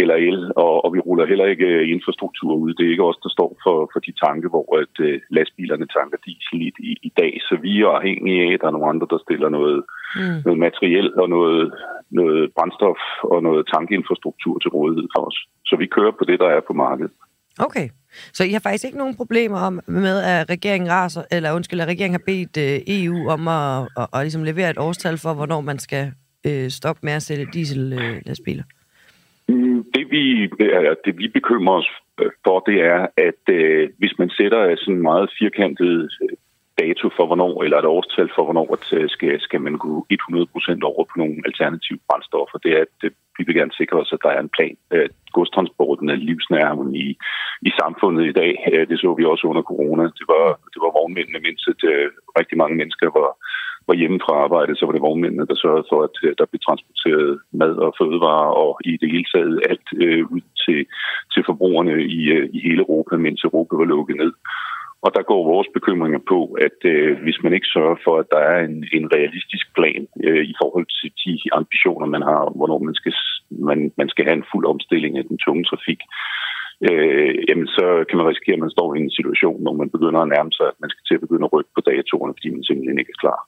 eller 0.00 0.14
el, 0.14 0.52
og, 0.56 0.84
og 0.84 0.88
vi 0.94 0.98
ruller 0.98 1.26
heller 1.26 1.46
ikke 1.46 1.66
øh, 1.66 1.88
infrastruktur 1.94 2.52
ud. 2.54 2.74
Det 2.74 2.84
er 2.86 2.90
ikke 2.90 3.08
os, 3.10 3.22
der 3.22 3.28
står 3.36 3.50
for, 3.64 3.76
for 3.92 4.00
de 4.06 4.12
tanke, 4.24 4.48
hvor 4.52 4.66
at, 4.80 4.94
uh, 5.06 5.20
lastbilerne 5.36 5.86
tanker 5.96 6.18
diesel 6.26 6.58
i, 6.66 6.70
i, 6.90 6.92
i 7.08 7.10
dag. 7.20 7.32
Så 7.48 7.54
vi 7.64 7.72
er 7.80 7.88
afhængige 7.98 8.42
af, 8.44 8.52
at 8.54 8.60
der 8.60 8.66
er 8.66 8.76
nogle 8.76 8.90
andre, 8.92 9.06
der 9.10 9.18
stiller 9.26 9.48
noget, 9.48 9.78
mm. 10.20 10.38
noget 10.46 10.58
materiel 10.66 11.08
og 11.22 11.28
noget, 11.36 11.62
noget 12.10 12.42
brændstof 12.56 13.00
og 13.32 13.42
noget 13.42 13.62
tankinfrastruktur 13.74 14.58
til 14.58 14.70
rådighed 14.76 15.06
for 15.14 15.22
os. 15.28 15.38
Så 15.68 15.74
vi 15.82 15.86
kører 15.96 16.14
på 16.18 16.24
det, 16.28 16.38
der 16.40 16.48
er 16.56 16.60
på 16.68 16.72
markedet. 16.84 17.12
Okay. 17.58 17.88
Så 18.32 18.44
I 18.44 18.52
har 18.52 18.60
faktisk 18.60 18.84
ikke 18.84 18.98
nogen 18.98 19.16
problemer 19.16 19.58
om, 19.68 19.80
med, 19.86 20.16
at 20.22 20.50
regeringen 20.50 20.90
raser, 20.90 21.22
eller 21.30 21.52
undskyld, 21.52 21.80
at 21.80 21.88
regeringen 21.88 22.20
har 22.20 22.26
bedt 22.32 22.56
uh, 22.56 23.02
EU 23.02 23.28
om 23.28 23.48
at, 23.48 23.82
at, 23.82 23.88
at, 23.96 24.08
at 24.14 24.20
ligesom 24.20 24.44
levere 24.44 24.70
et 24.70 24.78
årstal 24.78 25.18
for, 25.18 25.34
hvornår 25.34 25.60
man 25.60 25.78
skal 25.78 26.12
uh, 26.48 26.68
stoppe 26.68 27.00
med 27.02 27.12
at 27.12 27.22
sælge 27.22 27.46
diesel-lastbiler? 27.52 28.64
Uh, 28.66 28.81
Mm, 29.52 29.84
det 29.94 30.04
vi, 30.10 30.24
det 31.04 31.18
vi 31.18 31.28
bekymrer 31.28 31.74
os 31.80 31.90
øh, 32.20 32.30
for, 32.44 32.60
det 32.60 32.78
er, 32.94 33.06
at 33.28 33.42
øh, 33.58 33.88
hvis 33.98 34.14
man 34.18 34.30
sætter 34.30 34.76
sådan 34.76 34.94
en 34.94 35.02
meget 35.02 35.30
firkantet 35.38 36.10
øh, 36.22 36.36
dato 36.80 37.06
for 37.16 37.24
hvornår, 37.26 37.54
eller 37.64 37.78
et 37.78 37.92
årstal 37.96 38.30
for 38.34 38.44
hvornår, 38.44 38.68
at 38.76 38.86
øh, 38.98 39.08
skal, 39.14 39.40
skal 39.40 39.60
man 39.66 39.74
gå 39.86 40.06
100% 40.12 40.90
over 40.90 41.04
på 41.10 41.14
nogle 41.16 41.36
alternative 41.48 41.98
brændstoffer, 42.08 42.58
det 42.64 42.72
er, 42.76 42.82
at 42.86 42.92
det, 43.02 43.12
vi 43.38 43.42
vil 43.46 43.58
gerne 43.60 43.78
sikre 43.80 43.96
os, 44.02 44.12
at 44.12 44.24
der 44.24 44.32
er 44.32 44.40
en 44.42 44.54
plan. 44.56 44.76
Øh, 44.94 45.08
godstransporten 45.36 46.08
er 46.10 46.24
livsnærmen 46.28 46.90
i, 47.04 47.08
i 47.68 47.70
samfundet 47.80 48.24
i 48.26 48.36
dag. 48.40 48.52
Det 48.90 48.96
så 48.98 49.14
vi 49.18 49.24
også 49.24 49.44
under 49.50 49.62
corona. 49.70 50.04
Det 50.18 50.26
var, 50.34 50.46
det 50.72 50.80
var 50.84 50.96
vognmændene, 50.98 51.40
mens 51.46 51.62
at, 51.72 51.80
rigtig 52.38 52.56
mange 52.58 52.76
mennesker 52.80 53.06
var, 53.20 53.30
var 53.88 53.94
hjemme 54.00 54.20
fra 54.24 54.34
arbejde, 54.44 54.76
så 54.76 54.82
var 54.86 54.94
det 54.94 55.06
vognmændene, 55.08 55.46
der 55.50 55.62
sørgede 55.62 55.88
for, 55.90 55.98
at 56.08 56.16
der 56.38 56.46
blev 56.50 56.60
transporteret 56.68 57.30
mad 57.62 57.74
og 57.86 57.94
fødevarer 58.00 58.52
og 58.64 58.70
i 58.84 58.92
det 59.02 59.08
hele 59.14 59.28
taget 59.34 59.62
alt 59.70 59.88
øh, 60.04 60.22
ud 60.34 60.44
til, 60.64 60.80
til 61.32 61.42
forbrugerne 61.48 61.94
i, 62.18 62.20
øh, 62.36 62.46
i 62.56 62.58
hele 62.66 62.80
Europa, 62.84 63.14
mens 63.16 63.44
Europa 63.48 63.72
var 63.76 63.88
lukket 63.94 64.16
ned. 64.22 64.32
Og 65.04 65.10
der 65.16 65.22
går 65.30 65.50
vores 65.52 65.68
bekymringer 65.76 66.20
på, 66.32 66.40
at 66.66 66.78
øh, 66.94 67.12
hvis 67.24 67.38
man 67.44 67.52
ikke 67.56 67.72
sørger 67.74 67.96
for, 68.04 68.14
at 68.18 68.26
der 68.34 68.42
er 68.52 68.58
en, 68.68 68.76
en 68.98 69.06
realistisk 69.16 69.66
plan 69.76 70.02
øh, 70.26 70.44
i 70.52 70.54
forhold 70.60 70.86
til 70.98 71.10
de 71.22 71.32
ambitioner, 71.58 72.06
man 72.06 72.22
har, 72.30 72.42
hvornår 72.58 72.78
man 72.88 72.94
skal, 72.94 73.14
man, 73.68 73.92
man 74.00 74.08
skal 74.08 74.24
have 74.24 74.38
en 74.38 74.50
fuld 74.52 74.66
omstilling 74.72 75.12
af 75.18 75.24
den 75.30 75.38
tunge 75.38 75.64
trafik, 75.64 76.00
øh, 76.88 77.34
jamen 77.48 77.68
så 77.76 77.86
kan 78.08 78.16
man 78.18 78.28
risikere, 78.28 78.58
at 78.58 78.64
man 78.64 78.76
står 78.76 78.88
i 78.94 78.98
en 79.00 79.16
situation, 79.18 79.62
hvor 79.62 79.74
man 79.80 79.90
begynder 79.94 80.20
at 80.20 80.32
nærme 80.34 80.52
sig, 80.58 80.66
at 80.72 80.80
man 80.82 80.90
skal 80.90 81.04
til 81.04 81.14
at 81.16 81.24
begynde 81.24 81.46
at 81.46 81.52
rykke 81.54 81.72
på 81.74 81.82
datoerne, 81.90 82.34
fordi 82.36 82.48
man 82.56 82.64
simpelthen 82.64 82.98
ikke 82.98 83.14
er 83.16 83.22
klar. 83.24 83.40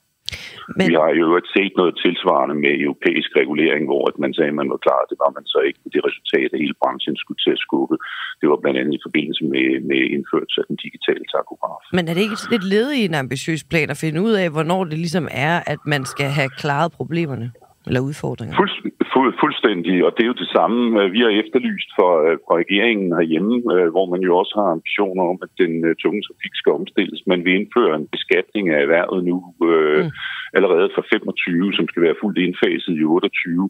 Men... 0.77 0.85
Vi 0.89 0.95
har 1.01 1.11
jo 1.21 1.27
set 1.55 1.73
noget 1.81 1.93
tilsvarende 2.03 2.55
med 2.63 2.73
europæisk 2.85 3.29
regulering, 3.41 3.83
hvor 3.89 4.03
at 4.11 4.17
man 4.23 4.31
sagde, 4.33 4.51
at 4.53 4.59
man 4.61 4.69
var 4.73 4.81
klar. 4.85 5.01
Det 5.11 5.17
var 5.23 5.31
man 5.37 5.45
så 5.53 5.59
ikke 5.67 5.79
med 5.83 5.91
det 5.95 6.01
resultat, 6.09 6.49
at 6.53 6.61
hele 6.63 6.77
branchen 6.83 7.15
skulle 7.23 7.39
til 7.45 7.51
at 7.57 7.63
skubbe. 7.65 7.95
Det 8.41 8.47
var 8.51 8.57
blandt 8.63 8.79
andet 8.79 8.93
i 8.99 9.05
forbindelse 9.07 9.43
med, 9.53 9.67
med 9.89 10.01
indførelse 10.15 10.57
af 10.61 10.65
den 10.69 10.77
digitale 10.85 11.25
takograf. 11.35 11.81
Men 11.97 12.03
er 12.07 12.13
det 12.13 12.21
ikke 12.25 12.37
lidt 12.53 12.65
led 12.75 12.87
i 12.99 13.01
en 13.09 13.15
ambitiøs 13.23 13.63
plan 13.71 13.89
at 13.93 14.01
finde 14.03 14.19
ud 14.27 14.33
af, 14.41 14.47
hvornår 14.55 14.81
det 14.91 14.97
ligesom 15.05 15.27
er, 15.31 15.55
at 15.73 15.81
man 15.93 16.01
skal 16.13 16.29
have 16.39 16.49
klaret 16.61 16.91
problemerne? 16.99 17.47
Eller 17.87 18.07
udfordringer? 18.09 18.55
Fuld, 18.59 18.73
fuld, 19.13 19.31
fuldstændig, 19.43 19.95
og 20.05 20.11
det 20.15 20.23
er 20.23 20.31
jo 20.31 20.41
det 20.43 20.49
samme, 20.57 20.79
øh, 21.01 21.11
vi 21.15 21.19
har 21.25 21.31
efterlyst 21.43 21.89
for, 21.97 22.11
øh, 22.25 22.37
for 22.45 22.53
regeringen 22.63 23.09
herhjemme, 23.19 23.55
øh, 23.73 23.87
hvor 23.93 24.05
man 24.13 24.21
jo 24.27 24.31
også 24.41 24.53
har 24.59 24.69
ambitioner 24.77 25.23
om, 25.31 25.37
at 25.45 25.51
den 25.61 25.73
tunge 26.03 26.21
trafik 26.27 26.53
skal 26.61 26.71
omstilles. 26.79 27.21
Man 27.31 27.41
vil 27.45 27.55
indføre 27.59 27.93
en 27.95 28.07
beskatning 28.15 28.63
af 28.69 28.79
erhvervet 28.81 29.21
nu 29.29 29.37
øh, 29.69 30.03
mm. 30.03 30.11
allerede 30.57 30.89
fra 30.95 31.03
25, 31.13 31.73
som 31.77 31.85
skal 31.91 32.01
være 32.05 32.19
fuldt 32.21 32.39
indfaset 32.45 32.93
i 33.01 33.03
28. 33.03 33.69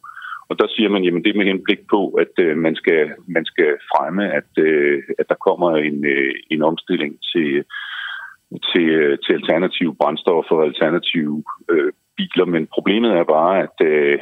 Og 0.49 0.56
der 0.60 0.67
siger 0.75 0.89
man, 0.89 1.04
jamen 1.04 1.23
det 1.23 1.30
er 1.32 1.39
med 1.39 1.51
henblik 1.51 1.82
på, 1.93 2.01
at 2.23 2.34
øh, 2.45 2.58
man, 2.65 2.75
skal, 2.75 3.01
man 3.36 3.45
skal 3.45 3.71
fremme, 3.91 4.23
at, 4.39 4.51
øh, 4.58 5.04
at 5.19 5.25
der 5.30 5.43
kommer 5.47 5.69
en, 5.89 6.06
øh, 6.06 6.34
en 6.54 6.62
omstilling 6.62 7.13
til, 7.32 7.51
til, 8.69 8.88
til 9.23 9.34
alternative 9.39 9.95
brændstoffer 9.99 10.56
og 10.56 10.65
alternative 10.65 11.43
øh, 11.71 11.91
biler, 12.17 12.45
men 12.45 12.67
problemet 12.75 13.12
er 13.12 13.23
bare, 13.23 13.54
at 13.65 13.78
øh, 13.82 14.19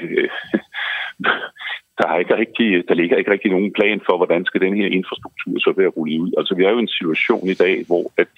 der, 1.97 2.07
er 2.07 2.17
ikke 2.17 2.37
rigtig, 2.37 2.69
der 2.87 2.93
ligger 2.93 3.17
ikke 3.17 3.31
rigtig 3.31 3.51
nogen 3.51 3.73
plan 3.73 4.01
for, 4.07 4.17
hvordan 4.17 4.45
skal 4.45 4.61
den 4.61 4.75
her 4.75 4.87
infrastruktur 4.87 5.55
så 5.59 5.73
være 5.77 5.93
rullet 5.95 6.19
ud. 6.19 6.31
Altså 6.37 6.55
vi 6.55 6.63
er 6.63 6.71
jo 6.71 6.77
i 6.77 6.87
en 6.87 6.97
situation 6.97 7.47
i 7.49 7.59
dag, 7.63 7.75
hvor 7.87 8.05
at 8.17 8.33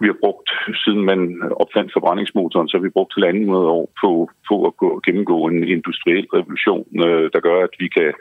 vi 0.00 0.06
har 0.06 0.18
brugt, 0.24 0.48
siden 0.84 1.02
man 1.10 1.20
opfandt 1.62 1.92
forbrændingsmotoren, 1.92 2.68
så 2.68 2.76
har 2.76 2.82
vi 2.82 2.96
brugt 2.96 3.12
til 3.12 3.24
andet 3.24 3.66
år 3.78 3.86
på, 4.02 4.30
på 4.48 4.54
at 4.68 4.76
gå, 4.76 5.00
gennemgå 5.06 5.36
en 5.48 5.68
industriel 5.76 6.26
revolution, 6.36 6.86
øh, 7.06 7.30
der 7.32 7.40
gør, 7.40 7.58
at 7.68 7.74
vi 7.78 7.88
kan 7.88 8.12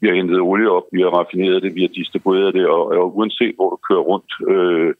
vi 0.00 0.08
har 0.08 0.14
hentet 0.14 0.40
olie 0.40 0.70
op, 0.70 0.86
vi 0.92 1.00
har 1.02 1.10
raffineret 1.18 1.62
det, 1.62 1.74
vi 1.74 1.80
har 1.80 1.92
distribueret 2.00 2.54
det, 2.54 2.66
og, 2.66 2.82
og 2.86 3.16
uanset 3.16 3.54
hvor 3.56 3.70
du 3.70 3.78
kører 3.88 4.04
rundt 4.10 4.30
øh, 4.52 4.94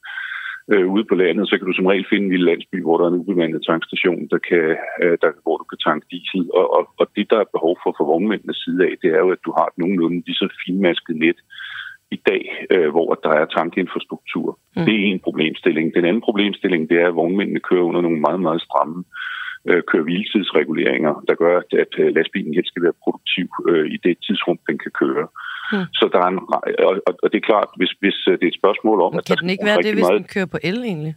øh, 0.73 0.85
ude 0.95 1.05
på 1.09 1.15
landet, 1.15 1.49
så 1.49 1.53
kan 1.57 1.67
du 1.67 1.73
som 1.75 1.89
regel 1.91 2.05
finde 2.09 2.25
en 2.25 2.33
lille 2.33 2.49
landsby, 2.51 2.77
hvor 2.83 2.97
der 2.97 3.05
er 3.05 3.11
en 3.11 3.21
ubemandet 3.21 3.61
tankstation, 3.69 4.21
der 4.33 4.39
kan, 4.49 4.65
øh, 5.03 5.15
der, 5.21 5.31
hvor 5.43 5.57
du 5.57 5.65
kan 5.71 5.79
tanke 5.87 6.05
diesel. 6.11 6.43
Og, 6.59 6.65
og, 6.77 6.83
og 6.99 7.05
det, 7.15 7.25
der 7.31 7.39
er 7.39 7.53
behov 7.55 7.73
for 7.83 7.91
fra 7.97 8.09
vognmændenes 8.11 8.59
side 8.65 8.79
af, 8.87 8.93
det 9.01 9.09
er 9.15 9.21
jo, 9.25 9.29
at 9.35 9.45
du 9.45 9.51
har 9.57 9.65
et 9.67 9.77
nogenlunde 9.81 10.19
lige 10.25 10.41
så 10.41 10.47
finmasket 10.65 11.15
net, 11.25 11.39
i 12.17 12.19
dag, 12.29 12.43
øh, 12.73 12.89
hvor 12.89 13.09
der 13.23 13.29
er 13.29 13.45
tankinfrastruktur. 13.45 14.59
Mm. 14.75 14.85
Det 14.85 14.95
er 14.95 15.03
en 15.03 15.19
problemstilling. 15.27 15.85
Den 15.95 16.05
anden 16.05 16.21
problemstilling, 16.27 16.89
det 16.89 16.97
er, 17.01 17.07
at 17.07 17.15
vognmændene 17.15 17.59
kører 17.59 17.83
under 17.89 18.01
nogle 18.01 18.19
meget, 18.19 18.41
meget 18.47 18.61
stramme 18.61 18.97
øh, 18.99 19.38
køre-hviletidsreguleringer, 19.89 21.13
der 21.27 21.35
gør, 21.35 21.57
at, 21.57 21.71
at 21.83 21.93
øh, 22.01 22.15
lastbilen 22.15 22.53
helt 22.53 22.67
skal 22.67 22.83
være 22.83 23.01
produktiv 23.03 23.47
øh, 23.69 23.85
i 23.95 23.97
det 24.05 24.17
tidsrum, 24.25 24.59
den 24.69 24.77
kan 24.83 24.91
køre. 25.01 25.27
Mm. 25.73 25.85
Så 25.99 26.09
der 26.13 26.19
er 26.25 26.29
en, 26.33 26.39
og, 26.89 26.93
og 27.23 27.27
det 27.31 27.37
er 27.37 27.45
klart, 27.51 27.69
hvis, 27.79 27.91
hvis 28.01 28.27
øh, 28.27 28.33
det 28.39 28.43
er 28.43 28.53
et 28.53 28.61
spørgsmål 28.61 29.01
om... 29.01 29.13
Men 29.13 29.23
kan 29.27 29.33
at 29.33 29.41
den 29.41 29.49
ikke 29.49 29.65
være 29.65 29.81
det, 29.85 29.93
hvis 29.93 30.07
meget... 30.07 30.19
den 30.19 30.27
kører 30.33 30.49
på 30.55 30.59
el 30.63 30.79
egentlig? 30.91 31.15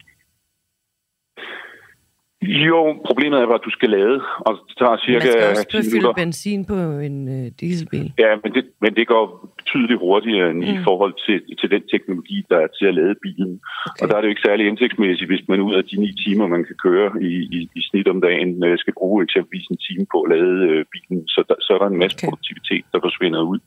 Jo, 2.43 2.81
problemet 3.09 3.39
er, 3.39 3.47
at 3.47 3.65
du 3.65 3.71
skal 3.71 3.91
lade, 3.91 4.21
og 4.47 4.53
det 4.69 4.77
tager 4.79 4.97
cirka 5.07 5.27
Man 5.27 5.57
skal 5.57 5.79
også 5.79 5.91
fylde 5.95 6.13
benzin 6.23 6.65
på 6.65 6.75
en 7.09 7.17
øh, 7.37 7.47
dieselbil. 7.61 8.13
Ja, 8.25 8.31
men 8.43 8.51
det, 8.57 8.65
men 8.85 8.91
det 8.99 9.07
går 9.13 9.25
betydeligt 9.59 10.01
hurtigere 10.01 10.51
end 10.51 10.61
mm. 10.65 10.75
i 10.75 10.79
forhold 10.89 11.15
til, 11.27 11.39
til 11.61 11.69
den 11.75 11.83
teknologi, 11.93 12.39
der 12.51 12.59
er 12.65 12.69
til 12.79 12.87
at 12.91 12.95
lade 13.01 13.15
bilen. 13.25 13.53
Okay. 13.61 14.01
Og 14.01 14.05
der 14.09 14.15
er 14.15 14.21
det 14.21 14.29
jo 14.29 14.35
ikke 14.35 14.49
særlig 14.49 14.65
indsigtsmæssigt, 14.67 15.31
hvis 15.31 15.45
man 15.49 15.61
ud 15.69 15.75
af 15.75 15.85
de 15.85 15.97
ni 16.05 16.11
timer, 16.25 16.47
man 16.57 16.65
kan 16.69 16.77
køre 16.87 17.09
i, 17.31 17.33
i, 17.57 17.61
i 17.79 17.81
snit 17.89 18.09
om 18.15 18.21
dagen, 18.29 18.65
øh, 18.65 18.79
skal 18.79 18.95
bruge 19.01 19.19
eksempelvis 19.27 19.67
en 19.75 19.81
time 19.87 20.05
på 20.13 20.19
at 20.25 20.31
lade 20.35 20.57
øh, 20.71 20.85
bilen. 20.93 21.21
Så 21.35 21.41
der, 21.49 21.57
så 21.65 21.71
er 21.75 21.79
der 21.83 21.89
en 21.95 22.01
masse 22.03 22.17
okay. 22.17 22.27
produktivitet, 22.27 22.85
der 22.93 22.99
forsvinder 23.07 23.41
ud. 23.53 23.61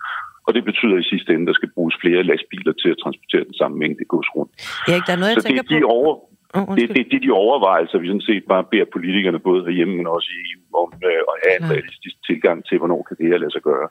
Og 0.47 0.51
det 0.55 0.63
betyder 0.69 0.97
i 1.03 1.05
sidste 1.13 1.29
ende, 1.33 1.45
at 1.45 1.47
der 1.51 1.57
skal 1.59 1.69
bruges 1.75 1.95
flere 2.03 2.21
lastbiler 2.29 2.73
til 2.81 2.89
at 2.93 2.97
transportere 3.03 3.43
den 3.49 3.55
samme 3.61 3.75
mængde 3.81 4.05
gods 4.13 4.29
rundt. 4.35 4.51
Erik, 4.91 5.03
der 5.07 5.13
er 5.15 5.21
noget, 5.21 5.33
jeg 5.33 5.41
så 5.41 5.47
tænker 5.47 5.63
det, 5.63 5.71
de 5.71 5.83
over, 5.97 6.11
Oh, 6.58 6.76
det, 6.78 6.86
det, 6.96 7.04
det 7.10 7.18
er 7.18 7.26
de 7.28 7.41
overvejelser, 7.46 7.98
vi 8.00 8.08
sådan 8.08 8.30
set 8.30 8.46
bare 8.54 8.70
beder 8.72 8.94
politikerne, 8.96 9.39
både 9.39 9.65
herhjemme, 9.65 9.96
men 9.98 10.08
også 10.15 10.30
i 10.36 10.39
EU, 10.52 10.63
om 10.84 10.89
øh, 11.10 11.22
at 11.32 11.38
have 11.44 11.58
en 11.60 11.72
realistisk 11.74 12.15
tilgang 12.30 12.58
til, 12.65 12.78
hvornår 12.78 13.02
kan 13.08 13.18
det 13.20 13.28
her 13.32 13.38
lade 13.38 13.56
sig 13.56 13.63
gøre. 13.72 13.88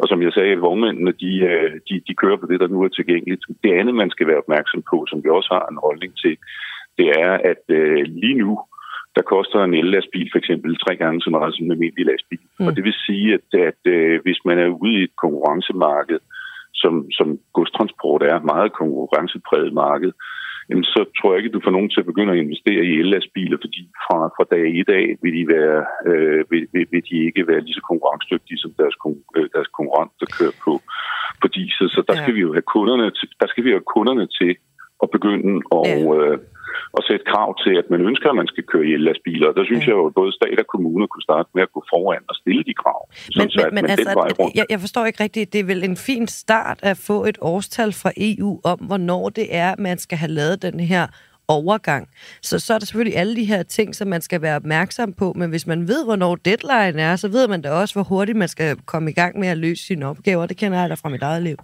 Og 0.00 0.04
som 0.08 0.22
jeg 0.22 0.32
sagde, 0.32 0.64
vognmændene, 0.66 1.12
de, 1.24 1.32
øh, 1.50 1.72
de, 1.88 1.94
de 2.08 2.14
kører 2.22 2.38
på 2.40 2.46
det, 2.50 2.60
der 2.60 2.68
nu 2.68 2.78
er 2.82 2.88
tilgængeligt. 2.88 3.42
Det 3.64 3.72
andet, 3.80 3.94
man 3.94 4.10
skal 4.10 4.26
være 4.26 4.42
opmærksom 4.44 4.82
på, 4.90 4.96
som 5.10 5.18
vi 5.24 5.28
også 5.28 5.50
har 5.56 5.66
en 5.68 5.82
holdning 5.86 6.12
til, 6.22 6.34
det 6.98 7.08
er, 7.24 7.32
at 7.52 7.64
øh, 7.78 8.02
lige 8.22 8.38
nu, 8.44 8.52
der 9.16 9.22
koster 9.22 9.58
en 9.64 9.74
el-lastbil 9.74 10.28
for 10.32 10.38
eksempel 10.38 10.70
tre 10.84 10.96
gange 10.96 11.20
så 11.20 11.30
meget 11.30 11.54
som 11.54 11.64
en 11.64 11.72
almindelig 11.72 12.06
lastbil. 12.06 12.44
Mm. 12.58 12.66
Og 12.66 12.76
det 12.76 12.84
vil 12.84 12.96
sige, 13.06 13.26
at, 13.38 13.48
at 13.68 13.80
øh, 13.94 14.20
hvis 14.24 14.40
man 14.44 14.58
er 14.58 14.68
ude 14.82 14.92
i 15.00 15.02
et 15.02 15.16
konkurrencemarked, 15.22 16.20
som, 16.82 16.94
som 17.18 17.38
godstransport 17.52 18.22
er, 18.22 18.48
meget 18.52 18.72
konkurrencepræget 18.72 19.72
marked, 19.72 20.12
jamen 20.68 20.84
så 20.94 21.00
tror 21.16 21.28
jeg 21.30 21.38
ikke, 21.38 21.50
at 21.50 21.56
du 21.56 21.66
får 21.66 21.76
nogen 21.76 21.90
til 21.90 22.02
at 22.02 22.10
begynde 22.10 22.32
at 22.32 22.42
investere 22.44 22.82
i 22.90 22.92
el-lastbiler, 23.02 23.58
fordi 23.64 23.80
fra, 24.04 24.18
fra 24.36 24.44
dag 24.54 24.66
i 24.82 24.84
dag 24.92 25.04
vil 25.22 25.32
de, 25.38 25.44
være, 25.56 25.80
øh, 26.10 26.40
vil, 26.50 26.62
vil, 26.72 26.86
vil 26.92 27.02
de 27.10 27.16
ikke 27.28 27.42
være 27.50 27.60
lige 27.66 27.78
så 27.78 27.84
konkurrencedygtige 27.90 28.58
som 28.62 28.72
deres, 28.80 28.96
øh, 29.36 29.48
deres 29.56 29.70
konkurrent, 29.78 30.12
der 30.20 30.28
kører 30.38 30.56
på, 30.64 30.72
på 31.42 31.46
diesel. 31.56 31.86
Så 31.94 32.00
der 32.08 32.14
ja. 32.16 32.22
skal 32.22 32.34
vi 32.36 32.40
jo 32.46 32.52
have 32.56 32.68
kunderne 32.76 33.06
til, 33.18 33.28
der 33.40 33.48
skal 33.52 33.64
vi 33.64 33.70
have 33.74 33.86
kunderne 33.94 34.26
til 34.38 34.50
at 35.02 35.08
begynde 35.16 35.54
at, 35.76 35.82
ja. 35.88 36.14
øh, 36.16 36.38
at 36.98 37.02
sætte 37.08 37.24
krav 37.32 37.48
til, 37.64 37.74
at 37.82 37.86
man 37.92 38.00
ønsker, 38.10 38.28
at 38.30 38.36
man 38.42 38.50
skal 38.52 38.64
køre 38.72 38.86
i 38.86 38.96
lastbiler. 38.96 39.48
Og 39.50 39.54
der 39.58 39.64
synes 39.64 39.84
ja. 39.84 39.88
jeg 39.90 39.96
jo, 39.98 40.06
at 40.06 40.14
både 40.20 40.32
stat 40.38 40.58
og 40.64 40.68
kommuner 40.74 41.06
kunne 41.06 41.26
starte 41.28 41.48
med 41.54 41.62
at 41.66 41.72
gå 41.76 41.80
foran 41.92 42.22
og 42.30 42.34
stille 42.34 42.62
de 42.68 42.74
krav. 42.82 43.00
Men, 43.38 43.50
sådan, 43.50 43.74
men, 43.74 43.82
men 43.82 43.90
altså, 43.90 44.12
rundt... 44.40 44.54
jeg, 44.58 44.66
jeg 44.70 44.80
forstår 44.80 45.04
ikke 45.06 45.22
rigtigt, 45.24 45.52
det 45.52 45.60
er 45.60 45.64
vel 45.72 45.84
en 45.84 45.96
fin 45.96 46.26
start 46.26 46.78
at 46.82 46.96
få 47.08 47.24
et 47.24 47.38
årstal 47.40 47.92
fra 47.92 48.10
EU 48.16 48.60
om, 48.64 48.78
hvornår 48.78 49.28
det 49.28 49.46
er, 49.50 49.74
man 49.78 49.98
skal 49.98 50.18
have 50.18 50.32
lavet 50.40 50.62
den 50.62 50.80
her 50.80 51.06
overgang. 51.48 52.08
Så, 52.42 52.58
så 52.58 52.74
er 52.74 52.78
der 52.78 52.86
selvfølgelig 52.86 53.18
alle 53.18 53.36
de 53.36 53.44
her 53.44 53.62
ting, 53.62 53.94
som 53.94 54.08
man 54.08 54.20
skal 54.20 54.42
være 54.42 54.56
opmærksom 54.56 55.12
på, 55.12 55.32
men 55.36 55.50
hvis 55.50 55.66
man 55.66 55.88
ved, 55.88 56.04
hvornår 56.04 56.34
deadline 56.36 57.02
er, 57.02 57.16
så 57.16 57.28
ved 57.28 57.48
man 57.48 57.62
da 57.62 57.70
også, 57.70 57.94
hvor 57.94 58.02
hurtigt 58.02 58.38
man 58.38 58.48
skal 58.48 58.76
komme 58.86 59.10
i 59.10 59.14
gang 59.14 59.38
med 59.38 59.48
at 59.48 59.58
løse 59.58 59.86
sine 59.86 60.06
opgaver. 60.06 60.46
Det 60.46 60.56
kender 60.56 60.80
jeg 60.80 60.90
da 60.90 60.94
fra 60.94 61.08
mit 61.08 61.22
eget 61.22 61.42
liv. 61.42 61.56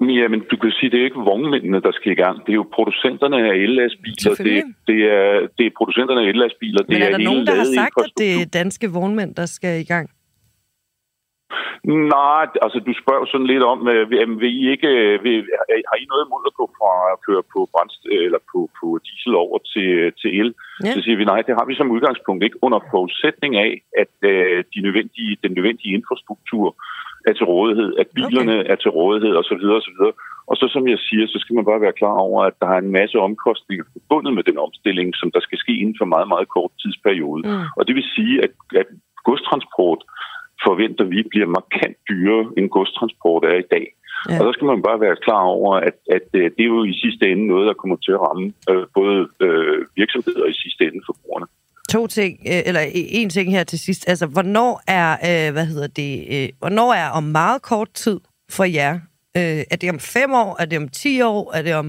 Ja, 0.00 0.28
men 0.28 0.40
du 0.50 0.56
kan 0.56 0.70
sige, 0.70 0.90
det 0.90 1.00
er 1.00 1.04
ikke 1.04 1.26
vognmændene, 1.30 1.80
der 1.80 1.92
skal 1.92 2.12
i 2.12 2.14
gang. 2.14 2.46
Det 2.46 2.48
er 2.48 2.60
jo 2.62 2.66
producenterne 2.74 3.36
af 3.50 3.54
ellastbiler. 3.54 4.34
Det, 4.34 4.64
det, 4.86 4.98
er, 5.12 5.48
det 5.58 5.66
er 5.66 5.70
producenterne 5.76 6.20
af 6.20 6.28
ellastbiler. 6.28 6.82
Men 6.88 7.02
er, 7.02 7.06
er 7.06 7.10
der 7.10 7.18
nogen, 7.18 7.46
der 7.46 7.54
har 7.54 7.68
sagt, 7.74 7.96
at 8.04 8.10
det 8.18 8.30
er 8.40 8.46
danske 8.60 8.90
vognmænd, 8.90 9.34
der 9.34 9.46
skal 9.46 9.80
i 9.80 9.84
gang? 9.84 10.10
Nej, 12.16 12.44
altså 12.64 12.78
du 12.86 12.92
spørger 13.02 13.26
sådan 13.26 13.50
lidt 13.52 13.64
om, 13.72 13.88
øh, 13.88 14.10
vil 14.40 14.52
I 14.60 14.70
ikke, 14.74 14.88
øh, 14.88 15.24
vil, 15.24 15.36
har 15.90 15.96
I 16.02 16.06
noget 16.12 16.26
imod 16.26 16.42
at 16.50 16.58
gå 16.60 16.66
fra 16.78 16.92
at 17.12 17.18
køre 17.26 17.42
på 17.54 17.60
brændst, 17.72 18.02
eller 18.24 18.40
på, 18.52 18.58
på 18.78 18.86
diesel 19.06 19.34
over 19.44 19.58
til, 19.72 19.90
til 20.20 20.30
el? 20.40 20.54
Ja. 20.84 20.92
Så 20.94 20.98
siger 21.04 21.16
vi 21.16 21.24
nej, 21.24 21.40
det 21.46 21.54
har 21.58 21.66
vi 21.66 21.74
som 21.74 21.94
udgangspunkt 21.96 22.44
ikke, 22.44 22.62
under 22.66 22.80
forudsætning 22.92 23.52
af, 23.66 23.72
at 24.02 24.14
øh, 24.32 24.64
de 24.74 24.80
nødvendige, 24.86 25.32
den 25.44 25.52
nødvendige 25.56 25.94
infrastruktur 25.98 26.66
er 27.28 27.32
til 27.32 27.46
rådighed, 27.54 27.90
at 28.02 28.08
bilerne 28.14 28.56
okay. 28.60 28.70
er 28.70 28.76
til 28.82 28.90
rådighed 28.90 29.32
osv. 29.40 29.64
osv. 29.78 30.00
Og 30.50 30.56
så 30.56 30.66
som 30.74 30.88
jeg 30.88 30.98
siger, 30.98 31.26
så 31.26 31.38
skal 31.40 31.54
man 31.56 31.64
bare 31.64 31.80
være 31.80 31.98
klar 32.00 32.16
over, 32.28 32.40
at 32.44 32.56
der 32.62 32.68
er 32.74 32.78
en 32.78 32.92
masse 33.00 33.18
omkostninger 33.18 33.84
forbundet 33.92 34.32
med 34.34 34.42
den 34.42 34.58
omstilling, 34.58 35.08
som 35.20 35.30
der 35.34 35.40
skal 35.40 35.58
ske 35.58 35.74
inden 35.82 35.96
for 36.00 36.04
meget, 36.14 36.28
meget 36.28 36.48
kort 36.48 36.72
tidsperiode. 36.82 37.42
Mm. 37.48 37.66
Og 37.76 37.82
det 37.86 37.94
vil 37.94 38.12
sige, 38.16 38.34
at, 38.44 38.52
at 38.80 38.88
godstransport 39.28 40.00
forventer 40.66 41.04
vi 41.04 41.20
bliver 41.32 41.46
markant 41.58 41.96
dyrere, 42.08 42.44
end 42.56 42.68
godstransport 42.76 43.44
er 43.44 43.58
i 43.64 43.68
dag. 43.74 43.86
Ja. 44.28 44.38
Og 44.38 44.42
så 44.44 44.50
skal 44.54 44.66
man 44.72 44.82
bare 44.88 45.00
være 45.00 45.16
klar 45.26 45.44
over, 45.56 45.72
at, 45.88 45.98
at 46.16 46.28
øh, 46.40 46.50
det 46.54 46.62
er 46.64 46.72
jo 46.76 46.84
i 46.84 47.00
sidste 47.04 47.24
ende 47.30 47.46
noget, 47.46 47.66
der 47.66 47.80
kommer 47.80 47.96
til 47.96 48.12
at 48.16 48.22
ramme 48.26 48.46
øh, 48.70 48.86
både 48.98 49.18
øh, 49.46 49.78
virksomheder 50.00 50.42
og 50.44 50.50
i 50.50 50.62
sidste 50.64 50.82
ende 50.84 51.00
forbrugerne 51.08 51.46
to 51.94 52.06
ting, 52.06 52.32
øh, 52.52 52.62
eller 52.68 52.82
en 52.92 53.30
ting 53.30 53.46
her 53.56 53.64
til 53.64 53.78
sidst. 53.78 54.08
Altså, 54.08 54.26
hvornår 54.26 54.72
er, 55.00 55.08
øh, 55.28 55.52
hvad 55.52 55.66
hedder 55.66 55.86
det, 56.00 56.12
øh, 56.34 56.48
hvornår 56.58 56.92
er 57.02 57.08
om 57.18 57.22
meget 57.22 57.62
kort 57.62 57.90
tid 57.94 58.20
for 58.56 58.64
jer? 58.64 58.94
Øh, 59.38 59.60
er 59.72 59.76
det 59.80 59.88
om 59.90 60.00
fem 60.16 60.30
år? 60.42 60.50
Er 60.62 60.66
det 60.70 60.76
om 60.78 60.88
10 60.88 61.22
år? 61.22 61.52
Er 61.56 61.62
det 61.62 61.74
om 61.74 61.88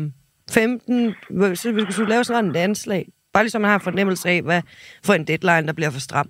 15? 0.51 1.15
Så 1.55 1.71
vi 1.71 1.81
skulle 1.89 2.09
lave 2.09 2.23
sådan 2.23 2.45
en 2.45 2.51
landslag. 2.51 3.03
Bare 3.33 3.43
ligesom 3.43 3.61
man 3.61 3.69
har 3.69 3.79
en 3.79 3.89
fornemmelse 3.89 4.29
af, 4.29 4.41
hvad 4.41 4.61
for 5.05 5.13
en 5.13 5.25
deadline, 5.31 5.67
der 5.67 5.73
bliver 5.73 5.91
for 5.91 5.99
stram. 5.99 6.29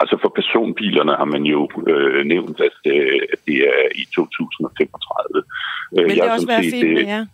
Altså 0.00 0.16
for 0.22 0.30
personbilerne 0.38 1.14
har 1.20 1.28
man 1.34 1.42
jo 1.54 1.60
øh, 1.88 2.24
nævnt, 2.32 2.60
at, 2.68 2.78
øh, 2.92 3.20
at 3.32 3.38
det 3.46 3.58
er 3.74 3.82
i 4.02 4.04
2035. 4.14 5.42
Vil 5.92 6.10
det 6.10 6.16
jeg 6.16 6.32
også 6.32 6.46
være 6.46 6.64
fint 6.74 6.92
med 6.94 7.06
jer? 7.14 7.24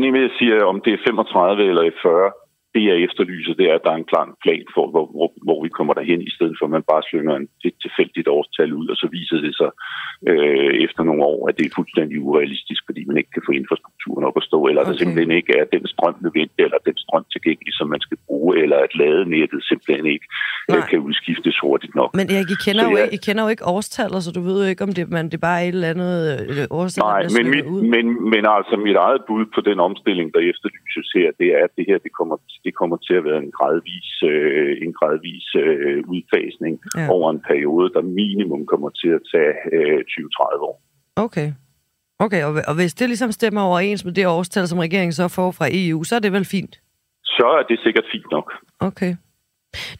Nej, 0.00 0.10
men 0.10 0.22
jeg 0.22 0.32
siger, 0.38 0.64
om 0.72 0.80
det 0.84 0.92
er 0.92 1.00
35 1.06 1.68
eller 1.70 1.90
40, 2.02 2.32
det, 2.74 2.82
jeg 2.90 2.96
efterlyser, 3.06 3.54
det 3.60 3.66
er, 3.70 3.74
at 3.76 3.84
der 3.84 3.92
er 3.92 4.00
en 4.00 4.10
klar 4.12 4.26
plan 4.44 4.66
for, 4.74 4.84
hvor, 4.92 5.06
hvor, 5.16 5.28
hvor 5.46 5.58
vi 5.64 5.70
kommer 5.78 5.94
derhen, 5.94 6.20
i 6.30 6.32
stedet 6.36 6.56
for 6.58 6.64
at 6.66 6.74
man 6.76 6.84
bare 6.92 7.02
slynger 7.10 7.34
en, 7.36 7.48
et 7.68 7.76
tilfældigt 7.84 8.28
årstal 8.36 8.72
ud, 8.80 8.86
og 8.92 8.96
så 9.02 9.06
viser 9.16 9.38
det 9.46 9.54
sig 9.60 9.70
øh, 10.30 10.72
efter 10.86 11.02
nogle 11.08 11.22
år, 11.32 11.40
at 11.48 11.54
det 11.58 11.64
er 11.66 11.78
fuldstændig 11.78 12.16
urealistisk, 12.28 12.80
fordi 12.88 13.00
man 13.08 13.16
ikke 13.20 13.32
kan 13.36 13.46
få 13.48 13.52
infrastrukturen 13.60 14.24
op 14.28 14.36
at 14.40 14.44
stå, 14.50 14.58
eller 14.68 14.82
okay. 14.82 14.90
der 14.90 14.98
simpelthen 15.02 15.32
ikke 15.40 15.52
er 15.60 15.66
den 15.74 15.84
strøm 15.94 16.16
nødvendig, 16.26 16.60
eller 16.66 16.78
den 16.88 16.96
strøm 17.04 17.24
tilgængelig, 17.34 17.72
som 17.78 17.86
man 17.94 18.02
skal 18.06 18.18
bruge, 18.26 18.50
eller 18.62 18.78
at 18.86 18.92
ladenettet 19.00 19.60
simpelthen 19.70 20.06
ikke 20.14 20.26
øh, 20.72 20.82
kan 20.90 20.98
udskiftes 21.08 21.56
hurtigt 21.64 21.94
nok. 22.00 22.10
Men 22.18 22.26
Erik, 22.34 22.50
I 22.56 22.58
kender, 22.66 22.84
så, 22.84 22.90
jo, 22.90 22.96
ikke, 23.02 23.14
I 23.16 23.18
kender 23.26 23.42
jo 23.46 23.50
ikke 23.54 23.66
årstallet, 23.76 24.20
så 24.24 24.30
du 24.36 24.40
ved 24.48 24.56
jo 24.64 24.68
ikke, 24.72 24.84
om 24.88 24.92
det, 24.96 25.04
man, 25.16 25.24
det 25.30 25.36
er 25.40 25.46
bare 25.50 25.60
et 25.68 25.74
eller 25.76 25.90
andet 25.94 26.14
øh, 26.50 26.78
årstal, 26.78 27.02
Nej, 27.02 27.22
men, 27.36 27.44
mit, 27.54 27.64
ud. 27.74 27.82
men, 27.94 28.04
men 28.32 28.42
altså 28.56 28.74
mit 28.86 28.98
eget 29.06 29.22
bud 29.28 29.44
på 29.54 29.60
den 29.68 29.78
omstilling, 29.88 30.28
der 30.34 30.40
efterlyses 30.52 31.08
her, 31.18 31.28
det 31.40 31.48
er, 31.56 31.62
at 31.68 31.72
det 31.76 31.84
her 31.88 31.98
det 32.06 32.12
kommer 32.18 32.36
det 32.64 32.72
kommer 32.74 32.96
til 32.96 33.14
at 33.14 33.24
være 33.24 33.42
en 33.46 33.52
gradvis, 33.58 34.08
øh, 34.32 34.72
en 34.86 34.92
gradvis 34.98 35.46
øh, 35.64 35.98
udfasning 36.14 36.74
ja. 36.96 37.06
over 37.14 37.30
en 37.30 37.40
periode, 37.50 37.88
der 37.94 38.02
minimum 38.02 38.66
kommer 38.66 38.90
til 39.00 39.10
at 39.18 39.22
tage 39.32 39.54
øh, 39.72 39.98
20-30 39.98 40.68
år. 40.70 40.76
Okay. 41.16 41.48
Okay, 42.18 42.44
og, 42.44 42.52
og 42.68 42.74
hvis 42.74 42.94
det 42.94 43.08
ligesom 43.08 43.32
stemmer 43.32 43.60
overens 43.62 44.04
med 44.04 44.12
det 44.12 44.26
årstal, 44.26 44.68
som 44.68 44.78
regeringen 44.78 45.12
så 45.12 45.28
får 45.28 45.50
fra 45.50 45.66
EU, 45.70 46.04
så 46.04 46.14
er 46.16 46.20
det 46.20 46.32
vel 46.32 46.44
fint? 46.44 46.80
Så 47.24 47.46
er 47.58 47.62
det 47.68 47.80
sikkert 47.84 48.04
fint 48.12 48.30
nok. 48.30 48.52
Okay. 48.80 49.14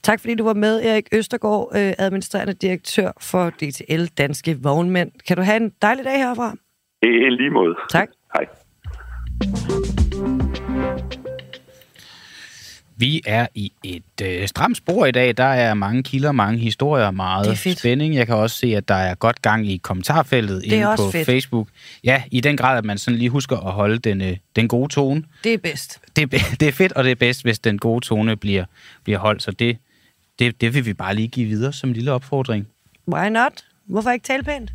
Tak 0.03 0.21
fordi 0.21 0.35
du 0.35 0.45
var 0.45 0.55
med, 0.55 0.85
Erik 0.85 1.09
Østergaard, 1.13 1.69
øh, 1.75 1.93
administrerende 1.99 2.55
direktør 2.55 3.11
for 3.31 3.51
DTL 3.51 4.05
Danske 4.19 4.57
Vognmænd. 4.63 5.11
Kan 5.27 5.37
du 5.37 5.43
have 5.43 5.57
en 5.57 5.73
dejlig 5.83 6.05
dag 6.05 6.19
herfra? 6.19 6.55
I 7.03 7.31
lige 7.31 7.51
måde. 7.51 7.75
Tak. 7.91 8.09
Hej. 8.35 8.47
Vi 13.01 13.23
er 13.27 13.47
i 13.55 13.73
et 13.85 14.03
øh, 14.23 14.49
stramt 14.49 14.77
spor 14.77 15.07
i 15.07 15.11
dag. 15.11 15.37
Der 15.37 15.45
er 15.45 15.75
mange 15.75 16.03
kilder, 16.03 16.33
mange 16.33 16.59
historier, 16.59 17.11
meget 17.11 17.59
spænding. 17.79 18.15
Jeg 18.15 18.27
kan 18.27 18.37
også 18.37 18.57
se, 18.57 18.77
at 18.77 18.89
der 18.89 18.95
er 18.95 19.15
godt 19.15 19.43
gang 19.43 19.71
i 19.71 19.77
kommentarfeltet 19.77 20.63
inde 20.65 20.95
på 20.97 21.11
fedt. 21.11 21.27
Facebook. 21.27 21.69
Ja, 22.05 22.23
i 22.31 22.41
den 22.41 22.57
grad, 22.57 22.79
at 22.79 22.85
man 22.85 22.99
sådan 22.99 23.19
lige 23.19 23.31
husker 23.31 23.57
at 23.57 23.73
holde 23.73 23.99
den, 23.99 24.21
øh, 24.21 24.37
den 24.57 24.69
gode 24.69 24.89
tone. 24.89 25.25
Det 25.45 25.55
er 25.55 25.59
bedst. 25.59 26.01
Det, 26.17 26.31
det 26.61 26.69
er 26.69 26.73
fedt, 26.73 26.93
og 26.93 27.05
det 27.05 27.11
er 27.11 27.15
bedst, 27.15 27.43
hvis 27.43 27.59
den 27.59 27.79
gode 27.79 28.01
tone 28.07 28.37
bliver, 28.37 28.65
bliver 29.05 29.19
holdt. 29.19 29.43
Så 29.43 29.51
det, 29.51 29.79
det, 30.39 30.61
det 30.61 30.75
vil 30.75 30.87
vi 30.87 30.93
bare 30.93 31.15
lige 31.15 31.29
give 31.29 31.49
videre 31.49 31.73
som 31.73 31.91
en 31.91 31.95
lille 31.95 32.13
opfordring. 32.13 32.67
Why 33.09 33.29
not? 33.29 33.53
Hvorfor 33.87 34.11
ikke 34.11 34.25
tale 34.25 34.43
pænt? 34.43 34.73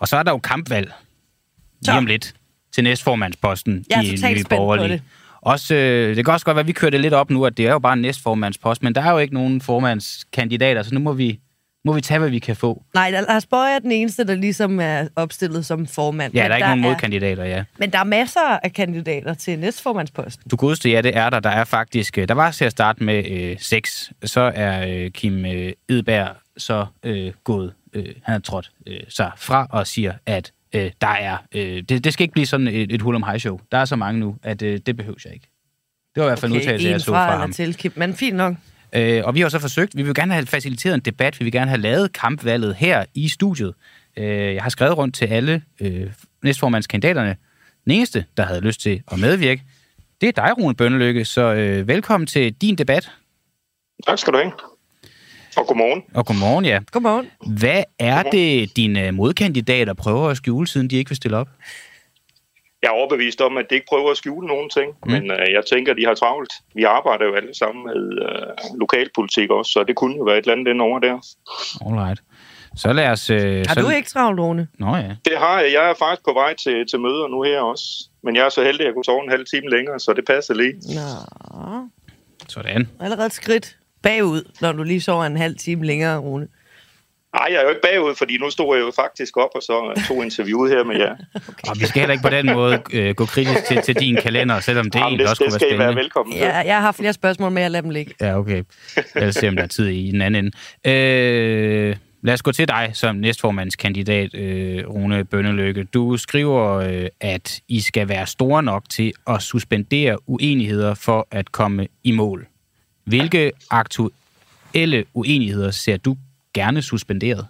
Og 0.00 0.08
så 0.08 0.16
er 0.16 0.22
der 0.22 0.30
jo 0.30 0.38
kampvalg 0.38 0.92
lige 1.80 1.96
om 1.96 2.06
lidt 2.06 2.34
til 2.72 2.84
næstformandsposten 2.84 3.84
er 3.90 4.00
i 4.00 4.34
Nye 4.34 4.44
Borgerlige. 4.50 5.02
Også, 5.44 5.74
øh, 5.74 6.16
det 6.16 6.24
kan 6.24 6.34
også 6.34 6.46
godt 6.46 6.54
være, 6.54 6.60
at 6.60 6.66
vi 6.66 6.72
kører 6.72 6.90
det 6.90 7.00
lidt 7.00 7.14
op 7.14 7.30
nu, 7.30 7.46
at 7.46 7.56
det 7.56 7.66
er 7.66 7.72
jo 7.72 7.78
bare 7.78 7.92
en 7.92 8.00
næstformandspost, 8.00 8.82
men 8.82 8.94
der 8.94 9.00
er 9.00 9.10
jo 9.10 9.18
ikke 9.18 9.34
nogen 9.34 9.60
formandskandidater, 9.60 10.82
så 10.82 10.94
nu 10.94 11.00
må 11.00 11.12
vi, 11.12 11.40
må 11.84 11.92
vi 11.92 12.00
tage, 12.00 12.18
hvad 12.18 12.30
vi 12.30 12.38
kan 12.38 12.56
få. 12.56 12.82
Nej, 12.94 13.10
Lars 13.10 13.46
Bøge 13.46 13.74
er 13.74 13.78
den 13.78 13.92
eneste, 13.92 14.26
der 14.26 14.34
ligesom 14.34 14.80
er 14.80 15.08
opstillet 15.16 15.66
som 15.66 15.86
formand. 15.86 16.34
Ja, 16.34 16.44
der 16.44 16.48
er 16.48 16.56
ikke 16.56 16.64
der 16.64 16.68
nogen 16.68 16.84
er... 16.84 16.88
modkandidater, 16.88 17.44
ja. 17.44 17.64
Men 17.78 17.90
der 17.90 17.98
er 17.98 18.04
masser 18.04 18.58
af 18.62 18.72
kandidater 18.72 19.34
til 19.34 19.58
næstformandsposten. 19.58 20.48
Du 20.50 20.56
godeste, 20.56 20.90
ja, 20.90 21.00
det 21.00 21.16
er 21.16 21.30
der. 21.30 21.40
Der 21.40 21.50
er 21.50 21.64
faktisk, 21.64 22.18
øh, 22.18 22.28
der 22.28 22.34
var 22.34 22.50
til 22.50 22.64
at 22.64 22.72
starte 22.72 23.04
med 23.04 23.30
øh, 23.30 23.56
seks. 23.58 24.12
Så 24.24 24.52
er 24.54 24.86
øh, 24.88 25.10
Kim 25.10 25.44
øh, 25.46 25.72
Edberg 25.88 26.28
så 26.56 26.86
øh, 27.02 27.32
gået, 27.44 27.72
øh, 27.94 28.06
han 28.22 28.32
har 28.32 28.38
trådt 28.38 28.70
øh, 28.86 29.00
sig 29.08 29.30
fra 29.36 29.66
og 29.70 29.86
siger, 29.86 30.12
at 30.26 30.52
øh, 30.74 30.90
der 31.00 31.06
er... 31.06 31.36
Øh, 31.54 31.82
det, 31.82 32.04
det 32.04 32.12
skal 32.12 32.24
ikke 32.24 32.32
blive 32.32 32.46
sådan 32.46 32.68
et, 32.68 32.92
et 32.92 33.02
hul 33.02 33.14
om 33.14 33.22
high 33.22 33.38
show. 33.38 33.60
Der 33.72 33.78
er 33.78 33.84
så 33.84 33.96
mange 33.96 34.20
nu, 34.20 34.36
at 34.42 34.62
øh, 34.62 34.80
det 34.86 34.96
behøver 34.96 35.18
jeg 35.24 35.34
ikke. 35.34 35.48
Det 36.14 36.20
var 36.20 36.26
i 36.26 36.28
hvert 36.28 36.38
fald 36.38 36.52
okay, 36.52 36.60
en 36.60 36.62
udtalelse, 36.62 36.88
jeg 36.88 37.00
så 37.00 37.06
fra, 37.06 37.30
fra 37.30 37.38
ham. 37.38 37.52
Til, 37.52 37.92
men 37.96 38.14
fint 38.14 38.36
nok. 38.36 38.54
Øh, 38.92 39.22
og 39.24 39.34
vi 39.34 39.40
har 39.40 39.48
så 39.48 39.58
forsøgt, 39.58 39.96
vi 39.96 40.02
vil 40.02 40.14
gerne 40.14 40.34
have 40.34 40.46
faciliteret 40.46 40.94
en 40.94 41.00
debat, 41.00 41.40
vi 41.40 41.44
vil 41.44 41.52
gerne 41.52 41.68
have 41.70 41.80
lavet 41.80 42.12
kampvalget 42.12 42.74
her 42.74 43.04
i 43.14 43.28
studiet. 43.28 43.74
Øh, 44.16 44.54
jeg 44.54 44.62
har 44.62 44.70
skrevet 44.70 44.96
rundt 44.96 45.14
til 45.14 45.24
alle 45.24 45.62
øh, 45.80 46.10
næstformandskandidaterne. 46.42 47.36
Den 47.84 47.92
eneste, 47.92 48.24
der 48.36 48.42
havde 48.46 48.60
lyst 48.60 48.80
til 48.80 49.02
at 49.12 49.18
medvirke, 49.18 49.62
det 50.20 50.28
er 50.28 50.32
dig, 50.32 50.58
Rune 50.58 50.74
Bønnelykke, 50.74 51.24
så 51.24 51.54
øh, 51.54 51.88
velkommen 51.88 52.26
til 52.26 52.52
din 52.52 52.76
debat. 52.76 53.10
Tak 54.06 54.18
skal 54.18 54.32
du 54.32 54.38
have. 54.38 54.52
Og 55.56 55.66
godmorgen. 55.66 56.02
Og 56.14 56.26
godmorgen, 56.26 56.64
ja. 56.64 56.78
Godmorgen. 56.92 57.26
Hvad 57.58 57.82
er 57.98 58.22
det, 58.22 58.76
dine 58.76 59.12
modkandidater 59.12 59.94
prøver 59.94 60.28
at 60.28 60.36
skjule, 60.36 60.66
siden 60.66 60.90
de 60.90 60.96
ikke 60.96 61.10
vil 61.10 61.16
stille 61.16 61.36
op? 61.36 61.48
Jeg 62.82 62.88
er 62.88 62.94
overbevist 62.94 63.40
om, 63.40 63.56
at 63.56 63.66
de 63.70 63.74
ikke 63.74 63.86
prøver 63.88 64.10
at 64.10 64.16
skjule 64.16 64.46
nogen 64.46 64.70
ting, 64.70 64.92
mm. 65.06 65.12
men 65.12 65.30
øh, 65.30 65.52
jeg 65.52 65.62
tænker, 65.72 65.92
at 65.92 65.98
de 65.98 66.06
har 66.06 66.14
travlt. 66.14 66.52
Vi 66.74 66.82
arbejder 66.82 67.24
jo 67.24 67.34
alle 67.34 67.54
sammen 67.54 67.84
med 67.84 68.02
øh, 68.28 68.78
lokalpolitik 68.78 69.50
også, 69.50 69.72
så 69.72 69.84
det 69.88 69.96
kunne 69.96 70.16
jo 70.16 70.22
være 70.22 70.38
et 70.38 70.46
eller 70.46 70.52
andet 70.52 70.80
over 70.80 70.98
der. 70.98 71.16
Alright. 71.86 72.22
Så 72.76 72.92
lad 72.92 73.08
os... 73.08 73.30
Øh, 73.30 73.64
har 73.68 73.74
så... 73.74 73.80
du 73.80 73.88
ikke 73.88 74.08
travlt, 74.08 74.40
Rune? 74.40 74.68
Nå 74.78 74.96
ja. 74.96 75.12
Det 75.24 75.38
har 75.38 75.60
jeg. 75.60 75.72
Jeg 75.72 75.90
er 75.90 75.94
faktisk 75.98 76.24
på 76.24 76.32
vej 76.32 76.54
til, 76.54 76.86
til 76.90 77.00
møder 77.00 77.28
nu 77.28 77.42
her 77.42 77.60
også. 77.60 77.84
Men 78.22 78.36
jeg 78.36 78.44
er 78.44 78.48
så 78.48 78.62
heldig, 78.64 78.80
at 78.80 78.86
jeg 78.86 78.94
kunne 78.94 79.04
sove 79.04 79.24
en 79.24 79.30
halv 79.30 79.46
time 79.46 79.70
længere, 79.70 80.00
så 80.00 80.12
det 80.12 80.24
passer 80.24 80.54
lige. 80.54 80.74
Nå. 80.98 81.88
Sådan. 82.48 82.88
Allerede 83.00 83.26
et 83.26 83.32
skridt 83.32 83.76
bagud, 84.04 84.42
når 84.60 84.72
du 84.72 84.82
lige 84.82 85.00
sover 85.00 85.24
en 85.24 85.36
halv 85.36 85.56
time 85.56 85.86
længere, 85.86 86.18
Rune. 86.18 86.48
Nej, 87.34 87.46
jeg 87.50 87.56
er 87.58 87.62
jo 87.62 87.68
ikke 87.68 87.80
bagud, 87.82 88.14
fordi 88.14 88.38
nu 88.38 88.50
stod 88.50 88.76
jeg 88.76 88.84
jo 88.86 88.92
faktisk 88.96 89.36
op 89.36 89.50
og 89.54 89.62
så 89.62 90.04
tog 90.08 90.24
interviewet 90.24 90.70
her 90.70 90.84
med 90.84 90.96
jer. 90.96 91.14
okay. 91.48 91.70
Og 91.70 91.76
vi 91.80 91.86
skal 91.86 92.00
heller 92.00 92.12
ikke 92.12 92.22
på 92.22 92.30
den 92.30 92.46
måde 92.46 92.82
øh, 92.92 93.14
gå 93.14 93.24
kritisk 93.26 93.64
til, 93.68 93.82
til 93.82 93.94
din 93.94 94.16
kalender, 94.16 94.60
selvom 94.60 94.84
det 94.84 94.94
Jamen, 94.94 95.06
egentlig 95.06 95.24
det, 95.24 95.30
også 95.30 95.44
det 95.44 95.52
kunne 95.52 95.60
være 95.60 95.60
spændende. 95.60 95.86
Det 95.86 95.90
skal 95.90 95.92
I 95.92 95.96
være 95.96 96.02
velkommen 96.04 96.32
til. 96.32 96.40
Ja, 96.40 96.58
jeg 96.58 96.80
har 96.80 96.92
flere 96.92 97.12
spørgsmål 97.12 97.52
med, 97.52 97.62
at 97.62 97.70
lade 97.70 97.82
dem 97.82 97.90
ligge. 97.90 98.14
Ja, 98.20 98.38
okay. 98.38 98.62
Lad 99.14 99.28
os 99.28 99.34
se, 99.34 99.48
om 99.48 99.56
der 99.56 99.62
er 99.62 99.66
tid 99.66 99.86
i 99.86 100.10
den 100.10 100.22
anden 100.22 100.44
ende. 100.44 100.56
Øh, 100.86 101.96
lad 102.22 102.34
os 102.34 102.42
gå 102.42 102.52
til 102.52 102.68
dig 102.68 102.90
som 102.92 103.16
næstformandskandidat, 103.16 104.34
øh, 104.34 104.88
Rune 104.88 105.24
Bønnelykke. 105.24 105.84
Du 105.84 106.16
skriver, 106.16 106.74
øh, 106.74 107.06
at 107.20 107.60
I 107.68 107.80
skal 107.80 108.08
være 108.08 108.26
store 108.26 108.62
nok 108.62 108.84
til 108.90 109.12
at 109.26 109.42
suspendere 109.42 110.18
uenigheder 110.26 110.94
for 110.94 111.28
at 111.30 111.52
komme 111.52 111.86
i 112.04 112.12
mål. 112.12 112.46
Hvilke 113.04 113.52
aktuelle 113.70 115.04
uenigheder 115.14 115.70
ser 115.70 115.96
du 115.96 116.16
gerne 116.54 116.82
suspenderet? 116.82 117.46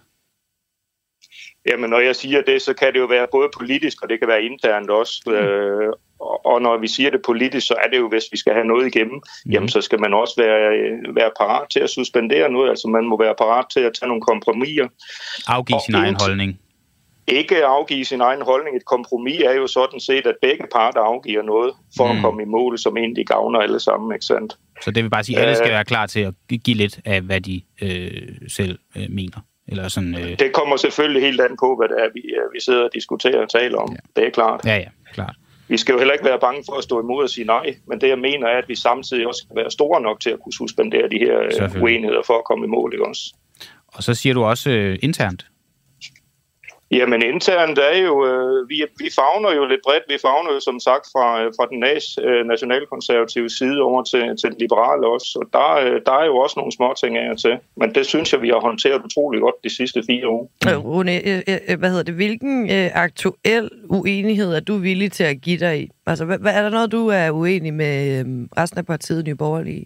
Jamen, 1.69 1.89
når 1.89 1.99
jeg 1.99 2.15
siger 2.15 2.41
det, 2.41 2.61
så 2.61 2.73
kan 2.73 2.93
det 2.93 2.99
jo 2.99 3.05
være 3.05 3.27
både 3.31 3.49
politisk, 3.57 4.01
og 4.01 4.09
det 4.09 4.19
kan 4.19 4.27
være 4.27 4.43
internt 4.43 4.89
også. 4.89 5.21
Mm. 5.25 5.33
Øh, 5.33 5.93
og 6.45 6.61
når 6.61 6.77
vi 6.77 6.87
siger 6.87 7.09
det 7.09 7.21
politisk, 7.25 7.67
så 7.67 7.75
er 7.83 7.89
det 7.89 7.97
jo, 7.97 8.09
hvis 8.09 8.23
vi 8.31 8.37
skal 8.37 8.53
have 8.53 8.65
noget 8.65 8.87
igennem, 8.87 9.19
mm. 9.45 9.51
jamen 9.51 9.69
så 9.69 9.81
skal 9.81 9.99
man 9.99 10.13
også 10.13 10.33
være, 10.37 10.61
være 11.15 11.31
parat 11.39 11.69
til 11.69 11.79
at 11.79 11.89
suspendere 11.89 12.49
noget. 12.49 12.69
Altså 12.69 12.87
man 12.87 13.05
må 13.05 13.17
være 13.17 13.35
parat 13.37 13.65
til 13.73 13.79
at 13.79 13.91
tage 13.99 14.07
nogle 14.07 14.21
kompromiser. 14.21 14.87
Afgive 15.47 15.79
sin 15.85 15.95
egen 15.95 16.15
holdning. 16.19 16.59
Ikke 17.27 17.65
afgive 17.65 18.05
sin 18.05 18.21
egen 18.21 18.41
holdning. 18.41 18.75
Et 18.75 18.85
kompromis 18.85 19.41
er 19.41 19.53
jo 19.53 19.67
sådan 19.67 19.99
set, 19.99 20.27
at 20.27 20.35
begge 20.41 20.63
parter 20.71 21.01
afgiver 21.01 21.43
noget 21.43 21.73
for 21.97 22.11
mm. 22.11 22.17
at 22.17 22.23
komme 22.23 22.41
i 22.41 22.45
mål, 22.45 22.77
som 22.79 22.97
egentlig 22.97 23.27
gavner 23.27 23.59
alle 23.59 23.79
sammen, 23.79 24.15
ikke 24.15 24.25
sandt? 24.25 24.57
Så 24.81 24.91
det 24.91 25.03
vil 25.03 25.09
bare 25.09 25.23
sige, 25.23 25.37
at 25.37 25.43
alle 25.43 25.55
skal 25.55 25.71
være 25.71 25.85
klar 25.85 26.05
til 26.05 26.19
at 26.19 26.33
give 26.63 26.77
lidt 26.77 26.99
af, 27.05 27.21
hvad 27.21 27.41
de 27.41 27.61
øh, 27.81 28.27
selv 28.47 28.79
øh, 28.97 29.05
mener? 29.09 29.39
Eller 29.67 29.87
sådan, 29.87 30.15
øh... 30.15 30.39
Det 30.39 30.53
kommer 30.53 30.77
selvfølgelig 30.77 31.21
helt 31.21 31.41
an 31.41 31.57
på, 31.59 31.75
hvad 31.75 31.87
det 31.87 31.97
er, 32.03 32.09
vi, 32.13 32.19
øh, 32.19 32.53
vi 32.53 32.59
sidder 32.59 32.83
og 32.83 32.89
diskuterer 32.93 33.41
og 33.41 33.49
taler 33.49 33.77
om. 33.77 33.91
Ja. 33.91 34.21
Det 34.21 34.27
er 34.27 34.31
klart. 34.31 34.65
Ja, 34.65 34.75
ja, 34.75 34.89
klart. 35.13 35.35
Vi 35.67 35.77
skal 35.77 35.93
jo 35.93 35.97
heller 35.97 36.13
ikke 36.13 36.25
være 36.25 36.39
bange 36.39 36.63
for 36.65 36.73
at 36.77 36.83
stå 36.83 37.01
imod 37.01 37.23
og 37.23 37.29
sige 37.29 37.45
nej, 37.45 37.75
men 37.87 38.01
det 38.01 38.09
jeg 38.09 38.19
mener 38.19 38.47
er, 38.47 38.57
at 38.57 38.69
vi 38.69 38.75
samtidig 38.75 39.27
også 39.27 39.41
skal 39.45 39.55
være 39.55 39.71
store 39.71 40.01
nok 40.01 40.19
til 40.19 40.29
at 40.29 40.39
kunne 40.43 40.53
suspendere 40.53 41.09
de 41.09 41.17
her 41.17 41.39
øh, 41.39 41.81
uenigheder 41.81 42.21
for 42.25 42.37
at 42.37 42.43
komme 42.43 42.65
i 42.65 42.69
mål. 42.69 42.93
Ikke 42.93 43.05
også? 43.05 43.33
Og 43.87 44.03
så 44.03 44.13
siger 44.13 44.33
du 44.33 44.43
også 44.43 44.69
øh, 44.69 44.99
internt, 45.01 45.45
Jamen 46.91 47.21
internt 47.23 47.79
er 47.79 47.97
jo, 47.97 48.25
øh, 48.25 48.69
vi, 48.69 48.83
vi 48.97 49.09
fagner 49.15 49.51
jo 49.55 49.65
lidt 49.65 49.81
bredt. 49.85 50.03
Vi 50.07 50.17
fagner 50.21 50.53
jo 50.53 50.59
som 50.59 50.79
sagt 50.79 51.05
fra, 51.13 51.43
øh, 51.43 51.53
fra 51.57 51.65
den 51.71 51.79
nas, 51.79 52.05
øh, 52.21 52.45
nationalkonservative 52.45 53.49
side 53.49 53.81
over 53.81 54.03
til, 54.03 54.37
til 54.39 54.49
den 54.51 54.59
liberale 54.59 55.07
også. 55.07 55.39
Og 55.41 55.45
der, 55.53 55.69
øh, 55.85 56.01
der 56.05 56.11
er 56.21 56.25
jo 56.25 56.37
også 56.37 56.55
nogle 56.59 56.71
små 56.71 56.93
ting 57.01 57.17
af 57.17 57.37
til. 57.37 57.57
Men 57.77 57.95
det 57.95 58.05
synes 58.05 58.33
jeg, 58.33 58.41
vi 58.41 58.49
har 58.49 58.59
håndteret 58.59 59.01
utrolig 59.05 59.41
godt 59.41 59.55
de 59.63 59.75
sidste 59.75 60.03
fire 60.07 60.27
år. 60.27 60.51
Øh, 60.69 60.85
Rune, 60.85 61.15
øh, 61.29 61.41
øh, 61.69 61.79
hvad 61.79 61.89
hedder 61.89 62.03
det? 62.03 62.13
Hvilken 62.13 62.71
øh, 62.71 62.89
aktuel 62.93 63.69
uenighed 63.89 64.55
er 64.55 64.59
du 64.59 64.75
villig 64.77 65.11
til 65.11 65.23
at 65.23 65.41
give 65.41 65.57
dig 65.57 65.81
i? 65.81 65.89
Altså, 66.07 66.25
hvad, 66.25 66.53
er 66.53 66.61
der 66.61 66.69
noget, 66.69 66.91
du 66.91 67.07
er 67.07 67.31
uenig 67.31 67.73
med 67.73 68.19
øh, 68.19 68.25
resten 68.57 68.79
af 68.79 68.85
partiet 68.85 69.25
Nye 69.25 69.35
Borgerlige 69.35 69.85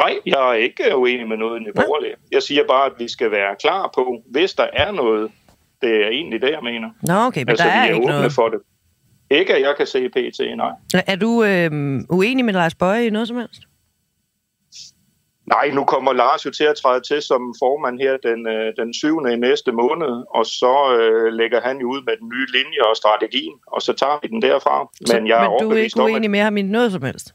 Nej, 0.00 0.18
jeg 0.26 0.50
er 0.50 0.52
ikke 0.52 0.96
uenig 0.96 1.28
med 1.28 1.36
noget 1.36 1.60
i 1.60 1.62
Nye 1.64 1.72
Borgerlige. 1.72 2.14
Jeg 2.32 2.42
siger 2.42 2.64
bare, 2.66 2.86
at 2.86 2.92
vi 2.98 3.08
skal 3.08 3.30
være 3.30 3.56
klar 3.60 3.90
på, 3.94 4.22
hvis 4.26 4.52
der 4.52 4.66
er 4.72 4.92
noget, 4.92 5.30
det 5.82 6.04
er 6.04 6.08
egentlig 6.08 6.42
det, 6.42 6.50
jeg 6.50 6.62
mener. 6.62 6.90
Nå, 7.02 7.14
okay, 7.14 7.40
men 7.40 7.48
altså, 7.48 7.64
der 7.64 7.70
er, 7.70 7.80
er 7.80 7.94
ikke 7.94 8.06
noget. 8.06 8.32
for 8.32 8.48
det. 8.48 8.60
Ikke, 9.30 9.54
at 9.54 9.62
jeg 9.62 9.74
kan 9.76 9.86
se 9.86 10.08
PT, 10.08 10.40
nej. 10.56 10.70
Er 11.06 11.16
du 11.16 11.44
øh, 11.44 12.00
uenig 12.10 12.44
med 12.44 12.54
Lars 12.54 12.74
Bøje 12.74 13.06
i 13.06 13.10
noget 13.10 13.28
som 13.28 13.36
helst? 13.36 13.62
Nej, 15.46 15.70
nu 15.70 15.84
kommer 15.84 16.12
Lars 16.12 16.46
jo 16.46 16.50
til 16.50 16.64
at 16.64 16.76
træde 16.82 17.00
til 17.00 17.22
som 17.22 17.54
formand 17.58 17.98
her 18.00 18.16
den, 18.16 18.46
øh, 18.48 18.72
den 18.76 18.94
7. 18.94 19.26
i 19.26 19.36
næste 19.36 19.72
måned, 19.72 20.24
og 20.30 20.46
så 20.46 20.74
øh, 21.00 21.32
lægger 21.32 21.60
han 21.60 21.78
jo 21.78 21.86
ud 21.88 22.02
med 22.02 22.14
den 22.20 22.28
nye 22.28 22.46
linje 22.56 22.80
og 22.88 22.96
strategien, 22.96 23.56
og 23.66 23.82
så 23.82 23.92
tager 23.92 24.18
vi 24.22 24.28
den 24.28 24.42
derfra. 24.42 24.88
Så, 25.06 25.16
men 25.16 25.26
jeg 25.28 25.40
men 25.40 25.68
du 25.68 25.74
er 25.74 25.82
ikke 25.82 26.00
uenig 26.00 26.28
om, 26.28 26.30
med 26.30 26.40
ham 26.40 26.56
i 26.56 26.62
noget 26.62 26.92
som 26.92 27.02
helst? 27.02 27.34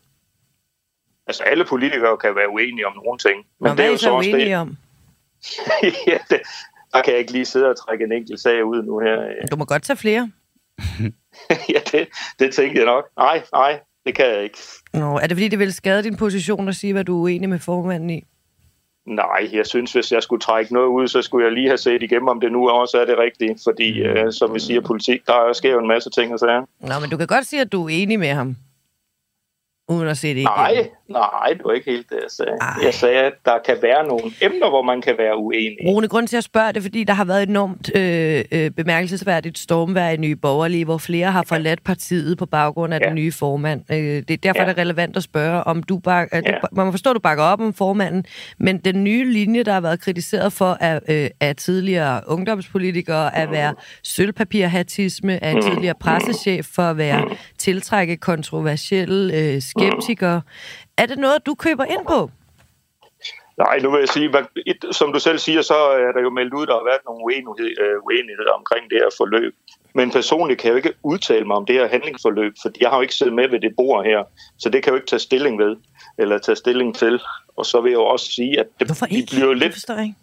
Altså, 1.27 1.43
alle 1.43 1.65
politikere 1.65 2.17
kan 2.17 2.35
være 2.35 2.49
uenige 2.49 2.87
om 2.87 2.93
nogle 3.05 3.17
ting. 3.17 3.37
Men 3.59 3.71
og 3.71 3.77
det 3.77 3.77
hvad 3.77 3.85
er, 3.85 3.91
jo 3.91 3.97
så 3.97 4.11
uenige 4.15 4.45
det... 4.45 4.55
om? 4.55 4.77
ja, 6.11 6.17
det, 6.29 6.39
der 6.95 7.01
kan 7.01 7.11
jeg 7.11 7.19
ikke 7.19 7.31
lige 7.31 7.45
sidde 7.45 7.69
og 7.69 7.77
trække 7.77 8.03
en 8.03 8.11
enkelt 8.11 8.39
sag 8.39 8.65
ud 8.65 8.83
nu 8.83 8.99
her. 8.99 9.47
Du 9.51 9.55
må 9.55 9.65
godt 9.65 9.83
tage 9.83 9.97
flere. 9.97 10.31
ja, 11.73 11.79
det, 11.91 12.07
det 12.39 12.53
tænkte 12.53 12.77
jeg 12.77 12.85
nok. 12.85 13.05
Nej, 13.17 13.43
nej, 13.53 13.79
det 14.05 14.15
kan 14.15 14.25
jeg 14.25 14.43
ikke. 14.43 14.57
Nå, 14.93 15.17
er 15.17 15.27
det 15.27 15.31
fordi, 15.31 15.47
det 15.47 15.59
vil 15.59 15.73
skade 15.73 16.03
din 16.03 16.15
position 16.17 16.67
at 16.67 16.75
sige, 16.75 16.93
hvad 16.93 17.03
du 17.03 17.17
er 17.17 17.21
uenig 17.23 17.49
med 17.49 17.59
formanden 17.59 18.09
i? 18.09 18.23
Nej, 19.07 19.49
jeg 19.53 19.65
synes, 19.65 19.93
hvis 19.93 20.11
jeg 20.11 20.23
skulle 20.23 20.39
trække 20.39 20.73
noget 20.73 20.87
ud, 20.87 21.07
så 21.07 21.21
skulle 21.21 21.45
jeg 21.45 21.53
lige 21.53 21.67
have 21.67 21.77
set 21.77 22.03
igennem, 22.03 22.27
om 22.27 22.39
det 22.41 22.51
nu 22.51 22.69
også 22.69 22.97
er 23.01 23.05
det 23.05 23.17
rigtige. 23.17 23.57
Fordi, 23.63 23.99
øh, 23.99 24.31
som 24.31 24.53
vi 24.53 24.59
siger, 24.59 24.81
politik, 24.81 25.27
der 25.27 25.53
sker 25.53 25.71
jo 25.71 25.79
en 25.79 25.87
masse 25.87 26.09
ting 26.09 26.33
og 26.33 26.39
sager. 26.39 26.65
Nå, 26.79 26.93
men 27.01 27.09
du 27.09 27.17
kan 27.17 27.27
godt 27.27 27.45
sige, 27.45 27.61
at 27.61 27.71
du 27.71 27.85
er 27.85 27.89
enig 27.89 28.19
med 28.19 28.27
ham, 28.29 28.55
uden 29.89 30.07
at 30.07 30.17
se 30.17 30.27
det 30.27 30.35
igennem. 30.35 30.57
Nej, 30.57 30.89
Nej, 31.09 31.53
det 31.53 31.61
var 31.65 31.71
ikke 31.71 31.91
helt 31.91 32.09
det, 32.09 32.15
jeg 32.15 32.31
sagde. 32.31 32.51
Ej. 32.61 32.67
Jeg 32.83 32.93
sagde, 32.93 33.19
at 33.19 33.33
der 33.45 33.57
kan 33.65 33.77
være 33.81 34.07
nogle 34.07 34.31
emner, 34.41 34.69
hvor 34.69 34.81
man 34.81 35.01
kan 35.01 35.15
være 35.17 35.37
uenig. 35.37 35.77
Rune, 35.87 36.07
grund 36.07 36.27
til 36.27 36.37
at 36.37 36.43
spørge 36.43 36.73
det, 36.73 36.81
fordi 36.81 37.03
der 37.03 37.13
har 37.13 37.25
været 37.25 37.49
enormt 37.49 37.95
øh, 37.95 38.43
øh, 38.51 38.71
bemærkelsesværdigt 38.71 39.57
stormvær 39.57 40.09
i 40.09 40.17
Nye 40.17 40.35
Borgerlige, 40.35 40.85
hvor 40.85 40.97
flere 40.97 41.31
har 41.31 41.43
forladt 41.47 41.83
partiet 41.83 42.37
på 42.37 42.45
baggrund 42.45 42.93
af 42.93 42.99
ja. 42.99 43.05
den 43.05 43.15
nye 43.15 43.31
formand. 43.31 43.81
Øh, 43.91 43.97
det 43.97 44.31
er 44.31 44.37
derfor 44.37 44.61
ja. 44.61 44.69
det 44.69 44.77
er 44.77 44.81
relevant 44.81 45.17
at 45.17 45.23
spørge, 45.23 45.63
om 45.63 45.83
du 45.83 45.97
bare... 45.97 46.27
Øh, 46.33 46.43
ja. 46.45 46.51
du, 46.51 46.67
man 46.71 46.85
må 46.85 46.91
forstå, 46.91 47.09
at 47.09 47.15
du 47.15 47.19
bakker 47.19 47.43
op 47.43 47.61
om 47.61 47.73
formanden, 47.73 48.25
men 48.59 48.77
den 48.77 49.03
nye 49.03 49.33
linje, 49.33 49.63
der 49.63 49.73
har 49.73 49.81
været 49.81 50.01
kritiseret 50.01 50.53
for 50.53 50.77
af, 50.79 50.99
øh, 51.09 51.29
af 51.39 51.55
tidligere 51.55 52.21
ungdomspolitikere, 52.27 53.35
at 53.35 53.51
være 53.51 53.73
sølvpapirhatisme, 54.03 55.43
af 55.43 55.55
mm. 55.55 55.61
tidligere 55.61 55.95
pressechef 55.99 56.65
for 56.75 56.83
at 56.83 56.97
være 56.97 57.25
mm. 57.25 57.35
tiltrække 57.57 58.17
kontroversielle 58.17 59.33
øh, 59.33 59.61
skeptikere, 59.61 60.41
er 60.97 61.05
det 61.05 61.17
noget, 61.17 61.45
du 61.45 61.55
køber 61.55 61.85
ind 61.85 62.05
på? 62.07 62.29
Nej, 63.57 63.79
nu 63.79 63.91
vil 63.91 63.99
jeg 63.99 64.09
sige, 64.09 64.29
et, 64.65 64.85
som 64.91 65.13
du 65.13 65.19
selv 65.19 65.39
siger, 65.39 65.61
så 65.61 65.75
er 65.75 66.11
der 66.11 66.21
jo 66.21 66.29
meldt 66.29 66.53
ud, 66.53 66.65
der 66.65 66.73
har 66.73 66.83
været 66.91 67.01
nogle 67.05 67.23
uenighed, 67.23 67.71
øh, 67.83 67.95
uenigheder 68.07 68.51
omkring 68.51 68.89
det 68.89 68.97
her 69.01 69.09
forløb. 69.17 69.55
Men 69.93 70.11
personligt 70.11 70.59
kan 70.59 70.67
jeg 70.67 70.73
jo 70.73 70.77
ikke 70.77 70.93
udtale 71.03 71.45
mig 71.45 71.55
om 71.55 71.65
det 71.65 71.75
her 71.75 71.87
handlingsforløb, 71.87 72.53
for 72.61 72.69
jeg 72.81 72.89
har 72.89 72.97
jo 72.97 73.01
ikke 73.01 73.15
siddet 73.15 73.35
med 73.35 73.47
ved 73.49 73.59
det 73.59 73.73
bord 73.77 74.05
her, 74.05 74.23
så 74.59 74.69
det 74.69 74.83
kan 74.83 74.91
jeg 74.91 74.95
jo 74.95 75.01
ikke 75.01 75.07
tage 75.07 75.19
stilling 75.19 75.59
ved, 75.59 75.75
eller 76.17 76.37
tage 76.37 76.55
stilling 76.55 76.95
til. 76.95 77.21
Og 77.57 77.65
så 77.65 77.81
vil 77.81 77.89
jeg 77.89 77.97
jo 77.97 78.05
også 78.05 78.31
sige, 78.31 78.59
at 78.59 78.67
det, 78.79 78.87
Hvorfor 78.87 79.05
ikke? 79.05 79.27
bliver 79.35 79.53
lidt... 79.53 79.73
forstår 79.73 79.99
ikke. 79.99 80.15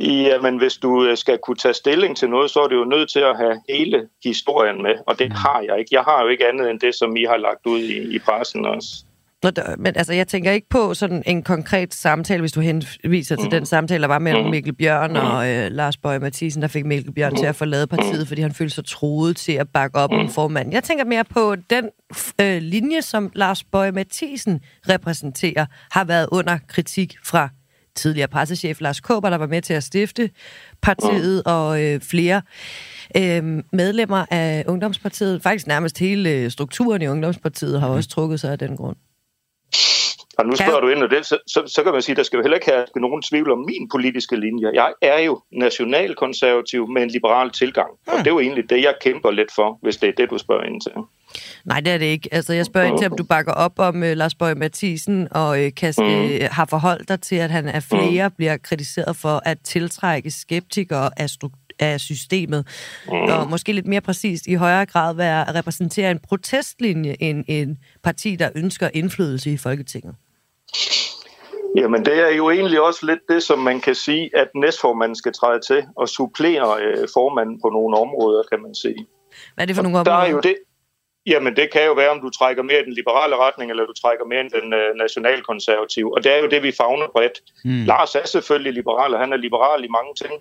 Ja, 0.00 0.40
men 0.40 0.58
hvis 0.58 0.76
du 0.76 1.04
øh, 1.04 1.16
skal 1.16 1.38
kunne 1.38 1.56
tage 1.56 1.74
stilling 1.74 2.16
til 2.16 2.30
noget, 2.30 2.50
så 2.50 2.60
er 2.60 2.68
du 2.68 2.78
jo 2.78 2.84
nødt 2.84 3.10
til 3.10 3.20
at 3.20 3.36
have 3.36 3.62
hele 3.68 4.08
historien 4.24 4.82
med, 4.82 4.94
og 5.06 5.18
det 5.18 5.28
mm. 5.28 5.34
har 5.34 5.60
jeg 5.60 5.78
ikke. 5.78 5.94
Jeg 5.94 6.02
har 6.02 6.22
jo 6.22 6.28
ikke 6.28 6.48
andet 6.48 6.70
end 6.70 6.80
det, 6.80 6.94
som 6.94 7.16
I 7.16 7.24
har 7.24 7.36
lagt 7.36 7.66
ud 7.66 7.80
i, 7.80 8.14
i 8.14 8.18
pressen 8.18 8.66
også. 8.66 9.04
Nå, 9.42 9.50
der, 9.50 9.76
men 9.78 9.92
altså, 9.96 10.12
jeg 10.12 10.28
tænker 10.28 10.50
ikke 10.50 10.68
på 10.68 10.94
sådan 10.94 11.22
en 11.26 11.42
konkret 11.42 11.94
samtale, 11.94 12.40
hvis 12.40 12.52
du 12.52 12.60
henviser 12.60 13.36
til 13.36 13.44
mm. 13.44 13.50
den 13.50 13.66
samtale, 13.66 14.02
der 14.02 14.08
var 14.08 14.18
mellem 14.18 14.44
mm. 14.44 14.50
Mikkel 14.50 14.72
Bjørn 14.72 15.10
mm. 15.10 15.16
og 15.16 15.50
øh, 15.50 15.70
Lars 15.70 15.96
Bøge 15.96 16.18
Mathisen, 16.18 16.62
der 16.62 16.68
fik 16.68 16.84
Mikkel 16.86 17.12
Bjørn 17.12 17.32
mm. 17.32 17.36
til 17.36 17.46
at 17.46 17.56
forlade 17.56 17.86
partiet, 17.86 18.28
fordi 18.28 18.42
han 18.42 18.52
følte 18.54 18.74
sig 18.74 18.84
troet 18.84 19.36
til 19.36 19.52
at 19.52 19.68
bakke 19.68 19.98
op 19.98 20.10
mm. 20.10 20.18
om 20.18 20.28
formanden. 20.28 20.72
Jeg 20.72 20.84
tænker 20.84 21.04
mere 21.04 21.24
på 21.24 21.56
den 21.70 21.88
øh, 22.40 22.62
linje, 22.62 23.02
som 23.02 23.30
Lars 23.34 23.64
Bøge 23.64 23.92
Mathisen 23.92 24.60
repræsenterer, 24.88 25.66
har 25.90 26.04
været 26.04 26.28
under 26.32 26.58
kritik 26.68 27.16
fra 27.24 27.48
tidligere 27.94 28.28
pressechef 28.28 28.80
Lars 28.80 29.00
Kåber, 29.00 29.30
der 29.30 29.38
var 29.38 29.46
med 29.46 29.62
til 29.62 29.74
at 29.74 29.84
stifte 29.84 30.30
partiet, 30.82 31.42
mm. 31.46 31.52
og 31.52 31.82
øh, 31.82 32.00
flere 32.00 32.42
øh, 33.16 33.62
medlemmer 33.72 34.24
af 34.30 34.64
Ungdomspartiet. 34.68 35.42
Faktisk 35.42 35.66
nærmest 35.66 35.98
hele 35.98 36.50
strukturen 36.50 37.02
i 37.02 37.06
Ungdomspartiet 37.06 37.80
har 37.80 37.88
også 37.88 38.08
trukket 38.08 38.40
sig 38.40 38.52
af 38.52 38.58
den 38.58 38.76
grund. 38.76 38.96
Og 40.40 40.46
nu 40.46 40.56
spørger 40.56 40.74
ja. 40.74 40.80
du 40.80 40.88
ind 40.88 41.02
og 41.02 41.10
det, 41.10 41.26
så, 41.26 41.38
så, 41.46 41.62
så 41.66 41.82
kan 41.82 41.92
man 41.92 42.02
sige, 42.02 42.12
at 42.12 42.16
der 42.16 42.22
skal 42.22 42.36
jo 42.36 42.42
heller 42.42 42.56
ikke 42.56 42.70
have 42.70 42.86
nogen 42.96 43.22
tvivl 43.22 43.50
om 43.50 43.58
min 43.58 43.88
politiske 43.94 44.36
linje. 44.36 44.70
Jeg 44.74 44.92
er 45.02 45.20
jo 45.20 45.42
nationalkonservativ 45.52 46.88
med 46.88 47.02
en 47.02 47.10
liberal 47.10 47.50
tilgang, 47.50 47.90
hmm. 47.90 48.12
og 48.12 48.18
det 48.18 48.26
er 48.26 48.30
jo 48.30 48.40
egentlig 48.40 48.70
det, 48.70 48.82
jeg 48.82 48.94
kæmper 49.00 49.30
lidt 49.30 49.52
for, 49.54 49.78
hvis 49.82 49.96
det 49.96 50.08
er 50.08 50.12
det, 50.16 50.30
du 50.30 50.38
spørger 50.38 50.64
ind 50.64 50.80
til. 50.80 50.92
Nej, 51.64 51.80
det 51.80 51.92
er 51.92 51.98
det 51.98 52.06
ikke. 52.06 52.28
Altså, 52.32 52.52
jeg 52.52 52.66
spørger 52.66 52.86
ind 52.86 52.98
til, 52.98 53.10
om 53.10 53.16
du 53.16 53.24
bakker 53.24 53.52
op 53.52 53.78
om 53.78 53.96
uh, 53.96 54.02
Lars 54.02 54.34
Bøge 54.34 54.54
Mathisen, 54.54 55.28
og 55.30 55.48
uh, 55.48 55.66
kan, 55.76 55.94
mm. 55.98 56.28
har 56.50 56.66
forholdt 56.70 57.08
dig 57.08 57.20
til, 57.20 57.36
at 57.36 57.50
han 57.50 57.68
af 57.68 57.82
flere 57.82 58.28
mm. 58.28 58.34
bliver 58.36 58.56
kritiseret 58.56 59.16
for 59.16 59.42
at 59.44 59.58
tiltrække 59.64 60.30
skeptikere 60.30 61.10
af, 61.16 61.26
af 61.78 62.00
systemet, 62.00 62.66
mm. 63.06 63.12
og 63.12 63.50
måske 63.50 63.72
lidt 63.72 63.86
mere 63.86 64.00
præcist 64.00 64.46
i 64.46 64.54
højere 64.54 64.86
grad 64.86 65.14
være 65.14 65.48
at 65.48 65.54
repræsentere 65.54 66.10
en 66.10 66.18
protestlinje 66.18 67.16
end 67.20 67.44
en 67.48 67.78
parti, 68.02 68.36
der 68.36 68.50
ønsker 68.54 68.88
indflydelse 68.94 69.52
i 69.52 69.56
Folketinget. 69.56 70.14
Jamen, 71.76 72.04
det 72.04 72.18
er 72.18 72.28
jo 72.28 72.50
egentlig 72.50 72.80
også 72.80 73.06
lidt 73.06 73.20
det, 73.28 73.42
som 73.42 73.58
man 73.58 73.80
kan 73.80 73.94
sige, 73.94 74.30
at 74.36 74.48
næstformanden 74.54 75.16
skal 75.16 75.32
træde 75.32 75.60
til 75.60 75.84
og 75.96 76.08
supplere 76.08 76.82
øh, 76.82 77.08
formanden 77.14 77.60
på 77.60 77.68
nogle 77.68 77.96
områder, 77.96 78.42
kan 78.42 78.62
man 78.62 78.74
sige. 78.74 79.06
Hvad 79.54 79.64
er 79.64 79.66
det 79.66 79.76
for 79.76 79.82
nogle 79.82 79.98
områder? 79.98 80.16
Der 80.16 80.24
er 80.24 80.30
jo 80.30 80.40
det, 80.40 80.56
Jamen, 81.26 81.56
det 81.56 81.72
kan 81.72 81.84
jo 81.84 81.92
være, 81.92 82.10
om 82.10 82.20
du 82.20 82.30
trækker 82.30 82.62
mere 82.62 82.80
i 82.80 82.84
den 82.84 82.92
liberale 82.92 83.36
retning, 83.36 83.70
eller 83.70 83.86
du 83.86 83.92
trækker 83.92 84.24
mere 84.24 84.46
i 84.46 84.48
den 84.48 84.72
øh, 84.72 84.94
nationalkonservative. 84.94 86.14
Og 86.16 86.24
det 86.24 86.32
er 86.32 86.38
jo 86.38 86.48
det, 86.48 86.62
vi 86.62 86.72
fagner 86.72 87.06
bredt. 87.12 87.40
Mm. 87.64 87.84
Lars 87.84 88.14
er 88.14 88.26
selvfølgelig 88.26 88.72
liberal, 88.72 89.14
og 89.14 89.20
han 89.20 89.32
er 89.32 89.36
liberal 89.36 89.84
i 89.84 89.88
mange 89.88 90.14
ting. 90.14 90.32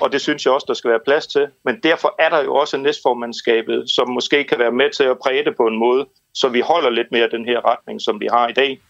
Og 0.00 0.12
det 0.12 0.20
synes 0.20 0.44
jeg 0.44 0.52
også, 0.52 0.64
der 0.68 0.74
skal 0.74 0.90
være 0.90 1.00
plads 1.04 1.26
til. 1.26 1.46
Men 1.64 1.80
derfor 1.82 2.14
er 2.18 2.28
der 2.28 2.44
jo 2.44 2.54
også 2.54 2.76
næstformandskabet, 2.76 3.90
som 3.90 4.10
måske 4.10 4.44
kan 4.44 4.58
være 4.58 4.72
med 4.72 4.90
til 4.90 5.04
at 5.04 5.18
præge 5.18 5.44
det 5.44 5.56
på 5.56 5.66
en 5.66 5.78
måde, 5.78 6.06
så 6.34 6.48
vi 6.48 6.60
holder 6.60 6.90
lidt 6.90 7.12
mere 7.12 7.28
den 7.28 7.44
her 7.44 7.70
retning, 7.70 8.00
som 8.00 8.20
vi 8.20 8.26
har 8.26 8.48
i 8.48 8.52
dag. 8.52 8.80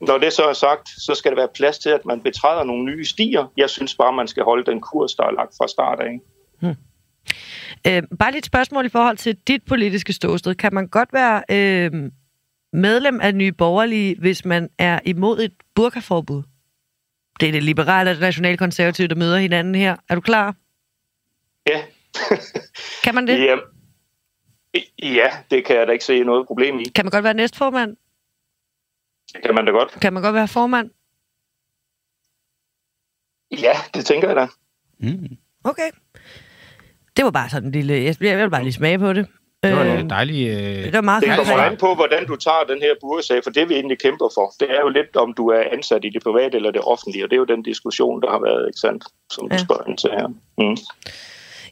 Når 0.00 0.18
det 0.18 0.32
så 0.32 0.42
er 0.42 0.52
sagt, 0.52 0.88
så 0.88 1.14
skal 1.14 1.30
der 1.30 1.36
være 1.36 1.48
plads 1.54 1.78
til, 1.78 1.90
at 1.90 2.06
man 2.06 2.20
betræder 2.20 2.64
nogle 2.64 2.84
nye 2.84 3.04
stier. 3.04 3.52
Jeg 3.56 3.70
synes 3.70 3.94
bare, 3.94 4.12
man 4.12 4.28
skal 4.28 4.42
holde 4.42 4.70
den 4.70 4.80
kurs, 4.80 5.14
der 5.14 5.24
er 5.24 5.30
lagt 5.30 5.54
fra 5.58 5.68
start 5.68 6.00
af. 6.00 6.20
Hmm. 6.60 6.74
Øh, 7.86 8.02
bare 8.18 8.32
lidt 8.32 8.46
spørgsmål 8.46 8.86
i 8.86 8.88
forhold 8.88 9.16
til 9.16 9.36
dit 9.36 9.62
politiske 9.62 10.12
ståsted. 10.12 10.54
Kan 10.54 10.74
man 10.74 10.88
godt 10.88 11.08
være 11.12 11.42
øh, 11.50 12.10
medlem 12.72 13.20
af 13.20 13.34
Nye 13.34 13.52
Borgerlige, 13.52 14.16
hvis 14.18 14.44
man 14.44 14.68
er 14.78 15.00
imod 15.04 15.38
et 15.38 15.52
burkaforbud? 15.74 16.42
Det 17.40 17.48
er 17.48 17.52
det 17.52 17.62
liberale 17.62 18.10
og 18.10 18.14
det 18.14 18.20
nationalkonservative, 18.20 19.08
der 19.08 19.14
møder 19.14 19.38
hinanden 19.38 19.74
her. 19.74 19.96
Er 20.08 20.14
du 20.14 20.20
klar? 20.20 20.54
Ja. 21.66 21.82
kan 23.04 23.14
man 23.14 23.26
det? 23.26 23.38
Ja. 23.48 23.56
ja, 25.02 25.30
det 25.50 25.64
kan 25.64 25.76
jeg 25.76 25.86
da 25.86 25.92
ikke 25.92 26.04
se 26.04 26.24
noget 26.24 26.46
problem 26.46 26.78
i. 26.78 26.84
Kan 26.84 27.04
man 27.04 27.10
godt 27.10 27.24
være 27.24 27.34
næstformand? 27.34 27.96
Det 29.32 29.42
kan 29.44 29.54
man 29.54 29.64
da 29.66 29.70
godt. 29.70 29.98
Kan 30.02 30.12
man 30.12 30.22
godt 30.22 30.34
være 30.34 30.48
formand? 30.48 30.90
Ja, 33.50 33.72
det 33.94 34.04
tænker 34.04 34.28
jeg 34.28 34.36
da. 34.36 34.46
Mm. 34.98 35.36
Okay. 35.64 35.90
Det 37.16 37.24
var 37.24 37.30
bare 37.30 37.48
sådan 37.50 37.66
en 37.66 37.72
lille... 37.72 37.94
Jeg, 37.94 38.16
jeg 38.20 38.38
vil 38.38 38.50
bare 38.50 38.62
lige 38.62 38.72
smage 38.72 38.98
på 38.98 39.12
det. 39.12 39.26
Det 39.62 39.76
var 39.76 39.84
øh, 39.84 40.10
dejligt. 40.10 40.50
Øh... 40.50 40.84
Det 40.84 40.92
var 40.92 41.00
meget 41.00 41.24
Det 41.24 41.36
kommer 41.36 41.64
an 41.64 41.76
på, 41.76 41.94
hvordan 41.94 42.26
du 42.26 42.36
tager 42.36 42.64
den 42.68 42.78
her 42.78 42.94
bursag, 43.00 43.40
for 43.44 43.50
det 43.50 43.68
vi 43.68 43.74
egentlig 43.74 43.98
kæmper 43.98 44.28
for, 44.34 44.52
det 44.60 44.70
er 44.70 44.80
jo 44.80 44.88
lidt, 44.88 45.16
om 45.16 45.34
du 45.34 45.48
er 45.48 45.62
ansat 45.72 46.04
i 46.04 46.08
det 46.08 46.22
private 46.22 46.56
eller 46.56 46.70
det 46.70 46.80
offentlige, 46.80 47.24
og 47.24 47.30
det 47.30 47.36
er 47.36 47.38
jo 47.38 47.44
den 47.44 47.62
diskussion, 47.62 48.22
der 48.22 48.30
har 48.30 48.38
været, 48.38 48.68
ikke 48.68 48.78
sandt, 48.78 49.04
som 49.32 49.48
ja. 49.50 49.56
du 49.56 49.64
spørger 49.64 49.88
ind 49.88 49.98
til 49.98 50.10
her. 50.10 50.26
Mm. 50.58 50.76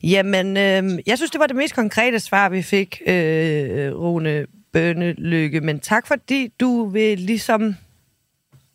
Jamen, 0.03 0.57
øh, 0.57 0.99
jeg 1.07 1.17
synes, 1.17 1.31
det 1.31 1.41
var 1.41 1.47
det 1.47 1.57
mest 1.57 1.75
konkrete 1.75 2.21
svar, 2.21 2.49
vi 2.49 2.63
fik, 2.63 3.03
øh, 3.07 3.93
Rune 3.95 4.47
Bønelykke, 4.73 5.61
men 5.61 5.81
tak 5.81 6.07
fordi 6.07 6.49
du 6.61 6.89
vil 6.89 7.19
ligesom 7.19 7.75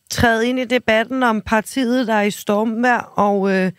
træde 0.10 0.50
ind 0.50 0.60
i 0.60 0.66
debatten 0.66 1.24
om 1.24 1.41
partiet, 1.41 2.08
der 2.08 2.14
er 2.14 2.22
i 2.22 2.32
stormvær, 2.32 3.14
og 3.16 3.52
øh, 3.52 3.72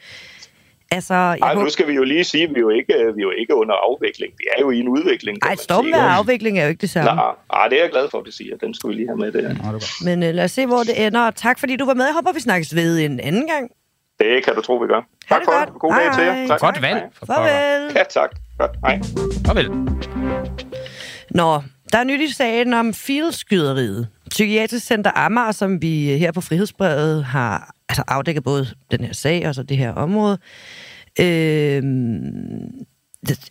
Altså, 0.91 1.15
jeg 1.15 1.39
Ej, 1.43 1.55
nu 1.55 1.69
skal 1.69 1.87
vi 1.89 1.93
jo 1.93 2.05
lige 2.05 2.25
sige, 2.25 2.45
at 2.45 2.51
vi 2.51 2.55
er 2.57 2.61
jo 2.61 2.69
ikke, 2.71 2.95
vi 3.15 3.21
er 3.21 3.23
jo 3.23 3.31
ikke 3.31 3.55
under 3.55 3.75
afvikling. 3.75 4.33
Vi 4.39 4.45
er 4.57 4.61
jo 4.61 4.71
i 4.71 4.79
en 4.81 4.89
udvikling. 4.89 5.39
Nej, 5.45 5.55
stormvær 5.57 6.03
og 6.03 6.15
afvikling 6.15 6.59
er 6.59 6.63
jo 6.63 6.69
ikke 6.69 6.81
det 6.81 6.91
samme. 6.91 7.15
Nej, 7.15 7.35
nej, 7.53 7.69
det 7.69 7.79
er 7.79 7.83
jeg 7.83 7.91
glad 7.91 8.09
for, 8.11 8.19
at 8.19 8.27
du 8.27 8.31
siger. 8.31 8.57
Den 8.57 8.75
skulle 8.75 8.95
vi 8.95 9.01
lige 9.01 9.09
have 9.09 9.17
med. 9.17 9.33
Det. 9.33 9.43
Ja. 9.43 10.05
Men 10.05 10.23
uh, 10.23 10.35
lad 10.35 10.45
os 10.45 10.51
se, 10.51 10.67
hvor 10.67 10.79
det 10.79 11.07
ender. 11.07 11.31
Tak 11.31 11.59
fordi 11.59 11.77
du 11.77 11.85
var 11.85 11.95
med. 11.95 12.05
Jeg 12.05 12.15
håber, 12.15 12.33
vi 12.33 12.41
snakkes 12.41 12.75
ved 12.75 13.01
en 13.05 13.21
anden 13.21 13.47
gang. 13.47 13.71
Det 14.19 14.45
kan 14.45 14.55
du 14.55 14.61
tro, 14.61 14.75
vi 14.77 14.87
gør. 14.87 15.03
Tak 15.29 15.43
for 15.45 15.53
det. 15.53 15.81
God 15.81 15.93
dag 15.93 16.15
til 16.15 16.25
jer. 16.25 16.47
Tak. 16.47 16.61
Godt 16.61 16.83
valg. 16.83 17.03
Farvel. 17.27 17.93
Ja, 17.97 18.03
tak. 18.11 18.31
Godt. 18.59 18.71
Hej. 18.85 19.01
Farvel. 19.47 19.71
Nå, 21.31 21.63
der 21.93 21.99
er 21.99 22.05
nyt 22.05 22.21
i 22.21 22.33
sagen 22.33 22.75
om 22.75 22.95
fieldskyderiet. 22.95 24.09
Psykiatrisk 24.31 24.87
Center 24.87 25.11
Amager, 25.15 25.53
som 25.53 25.83
vi 25.83 26.17
her 26.19 26.33
på 26.33 26.41
Frihedsbrevet 26.41 27.25
har 27.25 27.75
altså 27.89 28.03
afdækket 28.09 28.45
både 28.45 28.67
den 28.91 29.05
her 29.05 29.13
sag 29.13 29.49
og 29.49 29.55
så 29.55 29.63
det 29.63 29.77
her 29.77 29.93
område, 29.93 30.39
øh, 31.21 31.83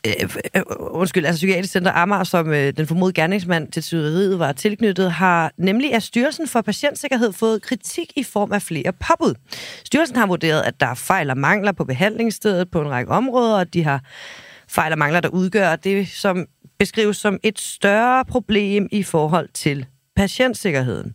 øh, 0.08 0.62
undskyld, 0.80 1.26
altså 1.26 1.40
Psykiatrisk 1.40 1.74
Center 1.74 1.92
Amager, 1.92 2.24
som 2.24 2.54
øh, 2.54 2.74
den 2.78 2.88
formodede 2.88 3.14
gerningsmand 3.14 3.72
til 3.72 3.84
tyveriet 3.84 4.40
var 4.40 4.52
tilknyttet, 4.52 5.12
har 5.12 5.52
nemlig 5.58 5.94
af 5.94 6.04
Styrelsen 6.04 6.48
for 6.48 6.62
Patientsikkerhed 6.62 7.34
fået 7.34 7.62
kritik 7.62 8.14
i 8.16 8.24
form 8.24 8.52
af 8.52 8.62
flere 8.62 8.94
påbud. 8.94 9.36
Styrelsen 9.86 10.18
har 10.18 10.28
vurderet, 10.28 10.62
at 10.62 10.80
der 10.80 10.88
er 10.88 10.94
fejl 10.94 11.30
og 11.30 11.38
mangler 11.38 11.72
på 11.72 11.84
behandlingsstedet 11.84 12.72
på 12.72 12.82
en 12.82 12.90
række 12.90 13.12
områder, 13.12 13.56
og 13.56 13.74
de 13.74 13.84
har 13.84 14.02
fejl 14.68 14.92
og 14.92 14.98
mangler, 14.98 15.20
der 15.20 15.30
udgør 15.30 15.76
det, 15.76 16.08
som 16.08 16.46
beskrives 16.84 17.18
som 17.18 17.40
et 17.44 17.60
større 17.60 18.26
problem 18.26 18.88
i 18.92 19.04
forhold 19.04 19.50
til 19.54 19.86
patientsikkerheden. 20.16 21.14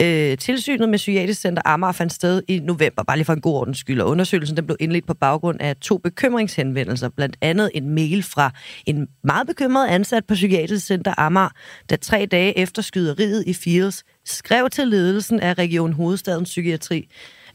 Øh, 0.00 0.38
tilsynet 0.38 0.88
med 0.88 0.98
Psykiatrisk 0.98 1.40
Center 1.40 1.62
Amager 1.64 1.92
fandt 1.92 2.12
sted 2.12 2.42
i 2.48 2.58
november, 2.58 3.02
bare 3.02 3.16
lige 3.16 3.24
for 3.24 3.32
en 3.32 3.40
god 3.40 3.54
ordens 3.54 3.78
skyld, 3.78 4.00
og 4.00 4.08
undersøgelsen 4.08 4.56
den 4.56 4.66
blev 4.66 4.76
indledt 4.80 5.06
på 5.06 5.14
baggrund 5.14 5.60
af 5.60 5.76
to 5.76 5.98
bekymringshenvendelser, 5.98 7.08
blandt 7.08 7.36
andet 7.40 7.70
en 7.74 7.88
mail 7.94 8.22
fra 8.22 8.50
en 8.86 9.08
meget 9.24 9.46
bekymret 9.46 9.88
ansat 9.88 10.24
på 10.26 10.34
Psykiatrisk 10.34 10.86
Center 10.86 11.14
Amager, 11.18 11.48
der 11.90 11.96
tre 11.96 12.26
dage 12.26 12.58
efter 12.58 12.82
skyderiet 12.82 13.44
i 13.46 13.54
Fields 13.54 14.04
skrev 14.24 14.70
til 14.70 14.88
ledelsen 14.88 15.40
af 15.40 15.54
Region 15.58 15.92
Hovedstadens 15.92 16.48
Psykiatri, 16.48 17.08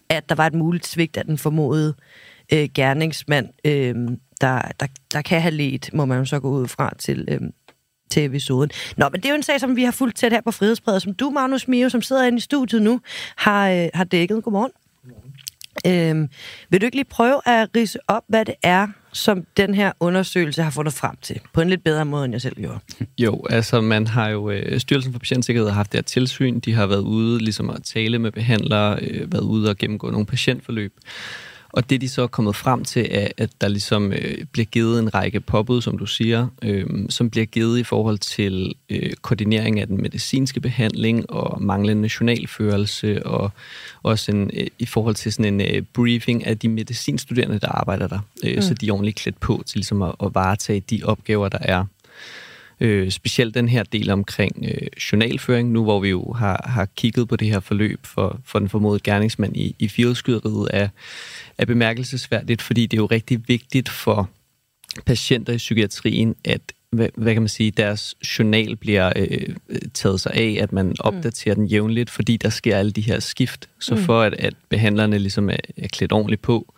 at 0.09 0.29
der 0.29 0.35
var 0.35 0.47
et 0.47 0.53
muligt 0.53 0.87
svigt 0.87 1.17
af 1.17 1.25
den 1.25 1.37
formodede 1.37 1.95
øh, 2.53 2.69
gerningsmand, 2.75 3.47
øh, 3.65 3.95
der, 4.41 4.61
der, 4.79 4.87
der 5.13 5.21
kan 5.21 5.41
have 5.41 5.53
let, 5.53 5.89
må 5.93 6.05
man 6.05 6.17
jo 6.17 6.25
så 6.25 6.39
gå 6.39 6.49
ud 6.49 6.67
fra, 6.67 6.91
til, 6.99 7.25
øhm, 7.27 7.51
til 8.09 8.25
episoden. 8.25 8.69
Nå, 8.97 9.09
men 9.09 9.21
det 9.21 9.25
er 9.25 9.29
jo 9.29 9.35
en 9.35 9.43
sag, 9.43 9.59
som 9.59 9.75
vi 9.75 9.83
har 9.83 9.91
fulgt 9.91 10.17
tæt 10.17 10.31
her 10.31 10.41
på 10.41 10.51
Frihedsbredet, 10.51 11.01
som 11.01 11.13
du, 11.13 11.29
Magnus 11.29 11.67
Mio, 11.67 11.89
som 11.89 12.01
sidder 12.01 12.23
inde 12.23 12.37
i 12.37 12.41
studiet 12.41 12.81
nu, 12.81 13.01
har, 13.35 13.69
øh, 13.69 13.89
har 13.93 14.03
dækket. 14.03 14.43
Godmorgen. 14.43 14.71
Øhm, 15.87 16.29
vil 16.69 16.81
du 16.81 16.85
ikke 16.85 16.97
lige 16.97 17.05
prøve 17.09 17.41
at 17.45 17.69
rise 17.75 17.99
op, 18.07 18.23
hvad 18.27 18.45
det 18.45 18.55
er, 18.63 18.87
som 19.13 19.45
den 19.57 19.73
her 19.73 19.91
undersøgelse 19.99 20.63
har 20.63 20.71
fundet 20.71 20.93
frem 20.93 21.15
til, 21.21 21.39
på 21.53 21.61
en 21.61 21.69
lidt 21.69 21.83
bedre 21.83 22.05
måde, 22.05 22.25
end 22.25 22.33
jeg 22.33 22.41
selv 22.41 22.55
gjorde? 22.55 22.79
Jo, 23.17 23.43
altså 23.49 23.81
man 23.81 24.07
har 24.07 24.29
jo, 24.29 24.49
øh, 24.49 24.79
Styrelsen 24.79 25.13
for 25.13 25.19
Patientsikkerhed 25.19 25.69
har 25.69 25.75
haft 25.75 25.91
det 25.91 25.97
her 25.97 26.03
tilsyn, 26.03 26.59
de 26.59 26.73
har 26.73 26.85
været 26.85 27.01
ude 27.01 27.39
ligesom 27.39 27.69
at 27.69 27.83
tale 27.83 28.19
med 28.19 28.31
behandlere, 28.31 28.99
øh, 29.01 29.31
været 29.31 29.43
ude 29.43 29.69
og 29.69 29.77
gennemgå 29.77 30.09
nogle 30.09 30.25
patientforløb, 30.25 30.93
og 31.75 31.89
det 31.89 32.01
de 32.01 32.09
så 32.09 32.21
er 32.21 32.27
kommet 32.27 32.55
frem 32.55 32.83
til, 32.83 33.07
er, 33.11 33.27
at 33.37 33.49
der 33.61 33.67
ligesom 33.67 34.13
øh, 34.13 34.45
bliver 34.51 34.65
givet 34.65 34.99
en 34.99 35.13
række 35.13 35.39
påbud, 35.39 35.81
som 35.81 35.97
du 35.97 36.05
siger, 36.05 36.47
øh, 36.61 36.85
som 37.09 37.29
bliver 37.29 37.45
givet 37.45 37.79
i 37.79 37.83
forhold 37.83 38.17
til 38.17 38.75
øh, 38.89 39.13
koordinering 39.21 39.79
af 39.79 39.87
den 39.87 40.01
medicinske 40.01 40.59
behandling 40.59 41.29
og 41.29 41.61
manglende 41.61 42.09
journalførelse, 42.19 43.27
og 43.27 43.51
også 44.03 44.31
en, 44.31 44.51
øh, 44.53 44.67
i 44.79 44.85
forhold 44.85 45.15
til 45.15 45.33
sådan 45.33 45.53
en 45.53 45.75
øh, 45.75 45.81
briefing 45.93 46.45
af 46.45 46.57
de 46.57 46.69
medicinstuderende, 46.69 47.59
der 47.59 47.69
arbejder 47.69 48.07
der, 48.07 48.19
øh, 48.43 48.55
mm. 48.55 48.61
så 48.61 48.73
de 48.73 48.87
er 48.87 48.91
ordentligt 48.91 49.17
klædt 49.17 49.39
på 49.39 49.63
til 49.65 49.77
ligesom 49.77 50.01
at, 50.01 50.15
at 50.23 50.35
varetage 50.35 50.79
de 50.79 51.01
opgaver, 51.03 51.49
der 51.49 51.59
er. 51.61 51.85
Øh, 52.79 53.11
specielt 53.11 53.55
den 53.55 53.69
her 53.69 53.83
del 53.83 54.09
omkring 54.09 54.65
øh, 54.67 54.87
journalføring, 55.11 55.71
nu 55.71 55.83
hvor 55.83 55.99
vi 55.99 56.09
jo 56.09 56.33
har, 56.33 56.65
har 56.69 56.85
kigget 56.85 57.27
på 57.27 57.35
det 57.35 57.47
her 57.47 57.59
forløb 57.59 57.99
for, 58.05 58.39
for 58.45 58.59
den 58.59 58.69
formodede 58.69 59.03
gerningsmand 59.03 59.57
i, 59.57 59.75
i 59.79 59.87
fieldskyderiet, 59.87 60.67
er, 60.73 60.87
er 61.57 61.65
bemærkelsesværdigt, 61.65 62.61
fordi 62.61 62.85
det 62.85 62.97
er 62.97 63.01
jo 63.01 63.05
rigtig 63.05 63.47
vigtigt 63.47 63.89
for 63.89 64.29
patienter 65.05 65.53
i 65.53 65.57
psykiatrien, 65.57 66.35
at 66.45 66.61
hvad, 66.95 67.09
hvad 67.17 67.33
kan 67.33 67.41
man 67.41 67.49
sige, 67.49 67.71
deres 67.71 68.15
journal 68.39 68.75
bliver 68.75 69.13
øh, 69.15 69.55
taget 69.93 70.19
sig 70.21 70.33
af, 70.33 70.57
at 70.61 70.71
man 70.73 70.95
opdaterer 70.99 71.55
mm. 71.55 71.61
den 71.61 71.67
jævnligt, 71.67 72.09
fordi 72.09 72.37
der 72.37 72.49
sker 72.49 72.77
alle 72.77 72.91
de 72.91 73.01
her 73.01 73.19
skift. 73.19 73.69
Så 73.79 73.95
mm. 73.95 74.01
for 74.01 74.21
at, 74.21 74.33
at 74.33 74.53
behandlerne 74.69 75.17
ligesom 75.17 75.49
er, 75.49 75.57
er 75.77 75.87
klædt 75.87 76.11
ordentligt 76.11 76.41
på 76.41 76.73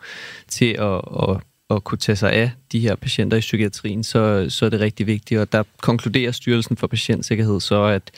til 0.48 0.74
at, 0.80 1.02
at 1.30 1.38
at 1.70 1.84
kunne 1.84 1.98
tage 1.98 2.16
sig 2.16 2.34
af 2.34 2.52
de 2.72 2.80
her 2.80 2.96
patienter 2.96 3.38
i 3.38 3.40
psykiatrien, 3.40 4.04
så, 4.04 4.46
så 4.50 4.66
er 4.66 4.70
det 4.70 4.80
rigtig 4.80 5.08
vigtigt. 5.08 5.40
Og 5.40 5.52
der 5.52 5.64
konkluderer 5.82 6.32
Styrelsen 6.32 6.78
for 6.78 6.88
Patientsikkerhed 6.88 7.60
så, 7.60 7.84
at, 7.84 8.12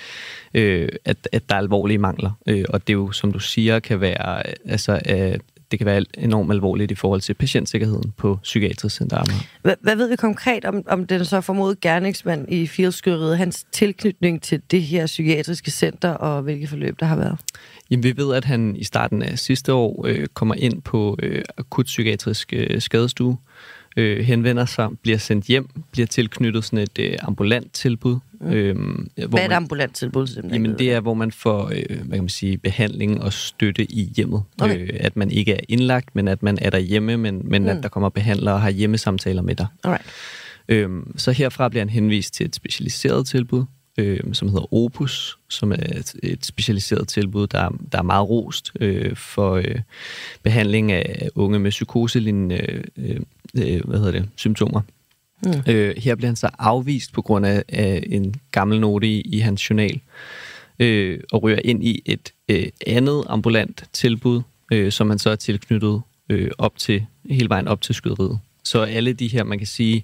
øh, 0.53 0.89
at, 1.05 1.29
at 1.31 1.49
der 1.49 1.55
er 1.55 1.59
alvorlige 1.59 1.97
mangler. 1.97 2.31
Øh, 2.47 2.65
og 2.69 2.87
det 2.87 2.93
jo, 2.93 3.11
som 3.11 3.31
du 3.31 3.39
siger, 3.39 3.79
kan 3.79 4.01
være, 4.01 4.43
altså, 4.65 4.99
af, 5.05 5.39
det 5.71 5.79
kan 5.79 5.85
være 5.85 6.05
enormt 6.17 6.51
alvorligt 6.51 6.91
i 6.91 6.95
forhold 6.95 7.21
til 7.21 7.33
patientsikkerheden 7.33 8.13
på 8.17 8.39
Psykiatrisk 8.43 8.95
Center 8.95 9.17
Amager. 9.17 9.43
Hvad, 9.61 9.75
hvad 9.81 9.95
ved 9.95 10.09
vi 10.09 10.15
konkret 10.15 10.65
om, 10.65 10.83
om 10.87 11.07
den 11.07 11.25
så 11.25 11.41
formodet 11.41 11.79
gerningsmand 11.79 12.51
i 12.53 12.67
fieldskyderiet, 12.67 13.37
hans 13.37 13.65
tilknytning 13.71 14.41
til 14.41 14.61
det 14.71 14.81
her 14.81 15.05
psykiatriske 15.05 15.71
center, 15.71 16.09
og 16.09 16.41
hvilke 16.41 16.67
forløb 16.67 16.99
der 16.99 17.05
har 17.05 17.15
været? 17.15 17.37
Jamen, 17.91 18.03
vi 18.03 18.17
ved, 18.17 18.35
at 18.35 18.45
han 18.45 18.75
i 18.75 18.83
starten 18.83 19.21
af 19.21 19.39
sidste 19.39 19.73
år 19.73 20.05
øh, 20.07 20.27
kommer 20.33 20.55
ind 20.55 20.81
på 20.81 21.17
øh, 21.23 21.41
akut 21.57 21.85
psykiatrisk 21.85 22.53
øh, 22.53 22.81
skadestue, 22.81 23.31
øh, 23.31 23.37
henvender 23.97 24.65
sig, 24.65 24.89
bliver 25.01 25.17
sendt 25.17 25.45
hjem, 25.45 25.69
bliver 25.91 26.07
tilknyttet 26.07 26.65
sådan 26.65 26.79
et 26.79 26.99
øh, 26.99 27.17
ambulant 27.21 27.73
tilbud. 27.73 28.17
Mm. 28.41 28.51
Øh, 28.51 28.75
hvad 29.29 29.39
er 29.39 29.45
et 29.45 29.51
ambulant 29.51 29.95
tilbud? 29.95 30.41
Jamen, 30.53 30.79
det 30.79 30.93
er, 30.93 30.99
hvor 30.99 31.13
man 31.13 31.31
får 31.31 31.65
øh, 31.65 31.97
hvad 31.97 32.17
kan 32.17 32.23
man 32.23 32.29
sige, 32.29 32.57
behandling 32.57 33.21
og 33.21 33.33
støtte 33.33 33.91
i 33.91 34.11
hjemmet. 34.15 34.43
Okay. 34.61 34.81
Øh, 34.81 34.89
at 34.99 35.17
man 35.17 35.31
ikke 35.31 35.53
er 35.53 35.59
indlagt, 35.67 36.15
men 36.15 36.27
at 36.27 36.43
man 36.43 36.57
er 36.61 36.69
derhjemme, 36.69 37.17
men, 37.17 37.41
men 37.43 37.61
mm. 37.61 37.69
at 37.69 37.83
der 37.83 37.89
kommer 37.89 38.09
behandlere 38.09 38.53
og 38.53 38.61
har 38.61 38.69
hjemmesamtaler 38.69 39.41
med 39.41 39.55
dig. 39.55 39.67
Alright. 39.83 40.05
Øh, 40.69 40.89
så 41.15 41.31
herfra 41.31 41.69
bliver 41.69 41.81
han 41.81 41.89
henvist 41.89 42.33
til 42.33 42.45
et 42.45 42.55
specialiseret 42.55 43.27
tilbud, 43.27 43.65
øh, 43.99 44.19
som 44.33 44.47
hedder 44.47 44.73
Opus, 44.73 45.37
som 45.49 45.71
er 45.71 45.75
et, 45.75 46.15
et 46.23 46.45
specialiseret 46.45 47.07
tilbud, 47.07 47.47
der, 47.47 47.69
der 47.91 47.97
er 47.97 48.03
meget 48.03 48.29
rost 48.29 48.71
øh, 48.79 49.15
for 49.15 49.53
øh, 49.53 49.79
behandling 50.43 50.91
af 50.91 51.29
unge 51.35 51.59
med 51.59 51.71
psykoselignende 51.71 52.83
øh, 52.97 53.19
øh, 53.57 53.81
hvad 53.85 53.97
hedder 53.97 54.11
det, 54.11 54.29
symptomer. 54.35 54.81
Mm. 55.45 55.53
Øh, 55.67 55.95
her 55.97 56.15
bliver 56.15 56.29
han 56.29 56.35
så 56.35 56.49
afvist 56.59 57.13
på 57.13 57.21
grund 57.21 57.45
af, 57.45 57.63
af 57.69 58.03
en 58.07 58.35
gammel 58.51 58.79
note 58.79 59.07
i, 59.07 59.21
i 59.21 59.39
hans 59.39 59.69
journal, 59.69 59.99
øh, 60.79 61.19
og 61.31 61.43
ryger 61.43 61.59
ind 61.63 61.83
i 61.83 62.01
et 62.05 62.33
øh, 62.49 62.67
andet 62.87 63.23
ambulant 63.27 63.83
tilbud, 63.93 64.41
øh, 64.71 64.91
som 64.91 65.09
han 65.09 65.19
så 65.19 65.29
er 65.29 65.35
tilknyttet 65.35 66.01
øh, 66.29 66.51
op 66.57 66.77
til, 66.77 67.05
hele 67.29 67.49
vejen 67.49 67.67
op 67.67 67.81
til 67.81 67.95
skyderiet. 67.95 68.39
Så 68.63 68.81
alle 68.81 69.13
de 69.13 69.27
her, 69.27 69.43
man 69.43 69.57
kan 69.57 69.67
sige, 69.67 70.03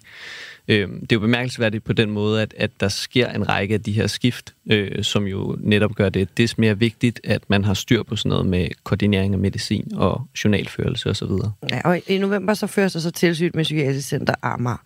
øh, 0.68 0.90
det 0.90 1.12
er 1.12 1.16
jo 1.16 1.20
bemærkelsesværdigt 1.20 1.84
på 1.84 1.94
den 1.94 2.12
måde, 2.12 2.42
at, 2.42 2.54
at 2.58 2.72
der 2.80 2.88
sker 2.88 3.30
en 3.30 3.50
række 3.50 3.74
af 3.74 3.82
de 3.82 3.92
her 3.92 4.08
skift, 4.08 4.54
øh, 4.72 5.04
som 5.04 5.28
jo 5.28 5.58
netop 5.60 5.96
gør 5.96 6.10
det 6.10 6.38
des 6.38 6.58
mere 6.58 6.80
vigtigt, 6.80 7.20
at 7.24 7.50
man 7.50 7.64
har 7.64 7.74
styr 7.74 8.04
på 8.04 8.16
sådan 8.16 8.30
noget 8.30 8.46
med 8.46 8.68
koordinering 8.84 9.34
af 9.34 9.40
medicin 9.40 9.92
og 9.96 10.28
journalførelse 10.44 11.10
osv. 11.10 11.32
Ja, 11.72 11.82
og 11.86 12.02
i 12.08 12.18
november 12.18 12.54
så 12.54 12.68
føres 12.68 12.94
der 12.94 13.00
så 13.00 13.12
tilsyn 13.12 13.52
med 13.54 13.64
Psykiatrisk 13.64 14.08
Center 14.08 14.34
Amager. 14.42 14.84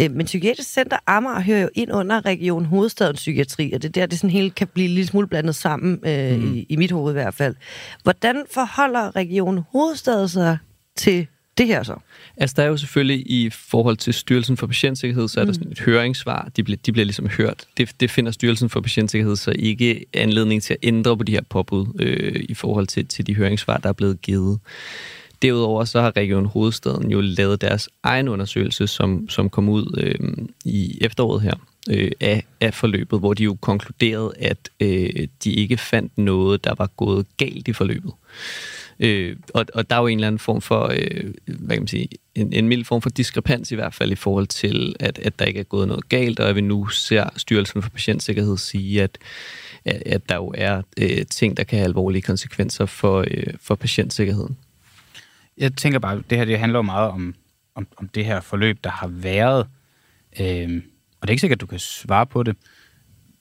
Øh, 0.00 0.10
men 0.10 0.26
Psykiatrisk 0.26 0.72
Center 0.72 0.96
Amager 1.06 1.40
hører 1.40 1.62
jo 1.62 1.68
ind 1.74 1.92
under 1.92 2.26
Region 2.26 2.64
Hovedstadens 2.64 3.20
Psykiatri, 3.20 3.72
og 3.72 3.82
det 3.82 3.88
er 3.88 3.92
der, 3.92 4.06
det 4.06 4.18
sådan 4.18 4.30
hele 4.30 4.50
kan 4.50 4.66
blive 4.66 4.88
lidt 4.88 5.08
smule 5.08 5.26
blandet 5.26 5.54
sammen, 5.54 6.00
øh, 6.06 6.38
mm. 6.38 6.54
i, 6.54 6.66
i 6.68 6.76
mit 6.76 6.90
hoved 6.90 7.12
i 7.12 7.18
hvert 7.18 7.34
fald. 7.34 7.54
Hvordan 8.02 8.44
forholder 8.54 9.16
Region 9.16 9.64
Hovedstaden 9.72 10.28
sig 10.28 10.58
til 10.96 11.26
det 11.58 11.66
her 11.66 11.82
så? 11.82 11.94
Altså, 12.36 12.54
der 12.56 12.62
er 12.62 12.66
jo 12.66 12.76
selvfølgelig 12.76 13.30
i 13.30 13.50
forhold 13.50 13.96
til 13.96 14.14
Styrelsen 14.14 14.56
for 14.56 14.66
Patientsikkerhed, 14.66 15.28
så 15.28 15.40
er 15.40 15.44
der 15.44 15.50
mm. 15.50 15.54
sådan 15.54 15.72
et 15.72 15.80
høringssvar. 15.80 16.50
De 16.56 16.62
bliver, 16.62 16.78
de 16.86 16.92
bliver 16.92 17.04
ligesom 17.04 17.28
hørt. 17.28 17.64
Det, 17.76 17.90
det 18.00 18.10
finder 18.10 18.32
Styrelsen 18.32 18.70
for 18.70 18.80
Patientsikkerhed 18.80 19.36
så 19.36 19.52
ikke 19.58 20.04
anledning 20.14 20.62
til 20.62 20.74
at 20.74 20.78
ændre 20.82 21.16
på 21.16 21.24
de 21.24 21.32
her 21.32 21.42
påbud 21.50 21.86
øh, 21.98 22.44
i 22.48 22.54
forhold 22.54 22.86
til, 22.86 23.06
til 23.06 23.26
de 23.26 23.34
høringssvar, 23.34 23.76
der 23.76 23.88
er 23.88 23.92
blevet 23.92 24.22
givet. 24.22 24.60
Derudover 25.42 25.84
så 25.84 26.00
har 26.00 26.16
Region 26.16 26.46
Hovedstaden 26.46 27.10
jo 27.10 27.20
lavet 27.20 27.60
deres 27.60 27.88
egen 28.02 28.28
undersøgelse, 28.28 28.86
som, 28.86 29.28
som 29.28 29.50
kom 29.50 29.68
ud 29.68 29.98
øh, 29.98 30.46
i 30.64 30.98
efteråret 31.00 31.42
her 31.42 31.54
øh, 31.90 32.10
af, 32.20 32.44
af 32.60 32.74
forløbet, 32.74 33.18
hvor 33.18 33.34
de 33.34 33.44
jo 33.44 33.56
konkluderede, 33.60 34.32
at 34.38 34.68
øh, 34.80 35.28
de 35.44 35.52
ikke 35.52 35.76
fandt 35.76 36.18
noget, 36.18 36.64
der 36.64 36.74
var 36.78 36.86
gået 36.86 37.26
galt 37.36 37.68
i 37.68 37.72
forløbet. 37.72 38.12
Øh, 39.02 39.36
og, 39.54 39.66
og 39.74 39.90
der 39.90 39.96
er 39.96 40.00
jo 40.00 40.06
en 40.06 40.18
eller 40.18 40.26
anden 40.26 40.38
form 40.38 40.60
for, 40.60 40.92
øh, 40.94 41.34
hvad 41.46 41.76
kan 41.76 41.82
man 41.82 41.88
sige, 41.88 42.08
en, 42.34 42.52
en 42.52 42.68
mild 42.68 42.84
form 42.84 43.02
for 43.02 43.10
diskrepans 43.10 43.72
i 43.72 43.74
hvert 43.74 43.94
fald 43.94 44.12
i 44.12 44.14
forhold 44.14 44.46
til, 44.46 44.96
at, 45.00 45.18
at 45.18 45.38
der 45.38 45.44
ikke 45.44 45.60
er 45.60 45.64
gået 45.64 45.88
noget 45.88 46.08
galt, 46.08 46.40
og 46.40 46.48
at 46.48 46.56
vi 46.56 46.60
nu 46.60 46.86
ser 46.86 47.28
Styrelsen 47.36 47.82
for 47.82 47.90
Patientsikkerhed 47.90 48.56
sige, 48.56 49.02
at, 49.02 49.18
at, 49.84 50.02
at 50.06 50.28
der 50.28 50.34
jo 50.34 50.54
er 50.56 50.82
øh, 50.96 51.26
ting, 51.26 51.56
der 51.56 51.64
kan 51.64 51.78
have 51.78 51.86
alvorlige 51.86 52.22
konsekvenser 52.22 52.86
for, 52.86 53.24
øh, 53.30 53.54
for 53.60 53.74
patientsikkerheden. 53.74 54.56
Jeg 55.58 55.72
tænker 55.72 55.98
bare, 55.98 56.22
det 56.30 56.38
her 56.38 56.44
det 56.44 56.58
handler 56.58 56.78
jo 56.78 56.82
meget 56.82 57.10
om, 57.10 57.34
om, 57.74 57.86
om 57.96 58.08
det 58.08 58.24
her 58.24 58.40
forløb, 58.40 58.78
der 58.84 58.90
har 58.90 59.06
været. 59.06 59.66
Øh, 60.40 60.82
og 61.20 61.28
det 61.28 61.28
er 61.28 61.30
ikke 61.30 61.40
sikkert, 61.40 61.56
at 61.56 61.60
du 61.60 61.66
kan 61.66 61.78
svare 61.78 62.26
på 62.26 62.42
det. 62.42 62.56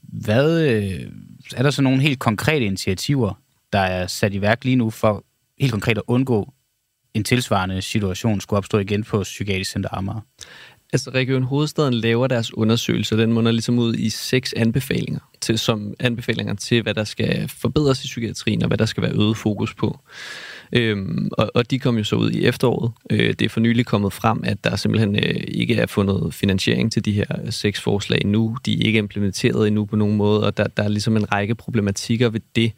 Hvad, 0.01 0.70
øh, 0.70 1.12
er 1.55 1.64
der 1.64 1.72
så 1.72 1.82
nogle 1.82 2.01
helt 2.01 2.20
konkrete 2.20 2.66
initiativer, 2.66 3.34
der 3.74 3.80
er 3.80 4.07
sat 4.07 4.34
i 4.34 4.41
værk 4.41 4.64
lige 4.66 4.76
nu 4.76 4.89
for 4.89 5.26
helt 5.62 5.72
konkret 5.72 5.97
at 5.97 6.03
undgå 6.07 6.53
en 7.14 7.24
tilsvarende 7.24 7.82
situation 7.82 8.41
skulle 8.41 8.57
opstå 8.57 8.78
igen 8.78 9.03
på 9.03 9.24
Psykiatrisk 9.24 9.72
Center 9.72 9.89
Amager? 9.93 10.22
Altså 10.93 11.09
Region 11.09 11.43
Hovedstaden 11.43 11.93
laver 11.93 12.28
deres 12.28 12.53
undersøgelse, 12.53 13.18
den 13.18 13.34
munder 13.34 13.51
ligesom 13.51 13.80
ud 13.80 13.95
i 13.95 14.09
seks 14.09 14.53
anbefalinger, 14.53 15.20
til, 15.41 15.59
som 15.59 15.93
anbefalinger 15.99 16.53
til, 16.53 16.82
hvad 16.82 16.93
der 16.93 17.03
skal 17.03 17.47
forbedres 17.47 18.03
i 18.03 18.07
psykiatrien, 18.07 18.62
og 18.62 18.68
hvad 18.68 18.78
der 18.78 18.86
skal 18.86 19.03
være 19.03 19.14
øget 19.14 19.38
fokus 19.38 19.74
på. 19.74 19.99
Øhm, 20.74 21.30
og, 21.32 21.51
og 21.55 21.72
de 21.72 21.80
kom 21.80 21.97
jo 21.97 22.03
så 22.03 22.15
ud 22.15 22.32
i 22.32 22.45
efteråret. 22.45 22.91
Øh, 23.09 23.34
det 23.39 23.41
er 23.41 23.49
for 23.49 23.59
nylig 23.59 23.86
kommet 23.86 24.13
frem, 24.13 24.41
at 24.43 24.63
der 24.63 24.76
simpelthen 24.76 25.15
øh, 25.15 25.43
ikke 25.47 25.76
er 25.76 25.86
fundet 25.86 26.34
finansiering 26.34 26.91
til 26.91 27.05
de 27.05 27.11
her 27.11 27.26
øh, 27.45 27.51
seks 27.51 27.82
forslag 27.82 28.22
nu. 28.26 28.57
De 28.65 28.74
er 28.74 28.86
ikke 28.86 28.99
implementeret 28.99 29.67
endnu 29.67 29.86
på 29.86 29.95
nogen 29.95 30.17
måde, 30.17 30.45
og 30.45 30.57
der, 30.57 30.67
der 30.67 30.84
er 30.84 30.88
ligesom 30.88 31.17
en 31.17 31.32
række 31.32 31.55
problematikker 31.55 32.30
ved 32.30 32.41
det. 32.55 32.72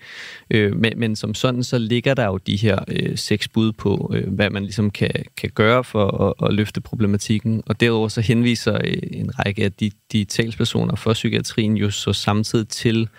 Øh, 0.50 0.76
men, 0.76 0.94
men 0.96 1.16
som 1.16 1.34
sådan, 1.34 1.64
så 1.64 1.78
ligger 1.78 2.14
der 2.14 2.26
jo 2.26 2.38
de 2.38 2.56
her 2.56 2.80
øh, 2.88 3.18
seks 3.18 3.48
bud 3.48 3.72
på, 3.72 4.12
øh, 4.16 4.34
hvad 4.34 4.50
man 4.50 4.64
ligesom 4.64 4.92
kan, 4.92 5.12
kan 5.38 5.50
gøre 5.56 5.84
for 5.84 6.28
at, 6.28 6.48
at 6.48 6.54
løfte 6.54 6.82
problematikken. 6.82 7.64
Og 7.66 7.80
derudover 7.80 8.08
så 8.08 8.22
henviser 8.22 8.76
øh, 8.76 8.98
en 9.12 9.40
række 9.40 9.64
af 9.64 9.72
de, 9.72 9.92
de 10.12 10.24
talspersoner 10.24 10.96
for 10.96 11.14
psykiatrien 11.14 11.78
jo 11.78 11.92
så 11.92 12.14
samtidig 12.14 12.68
til 12.68 13.10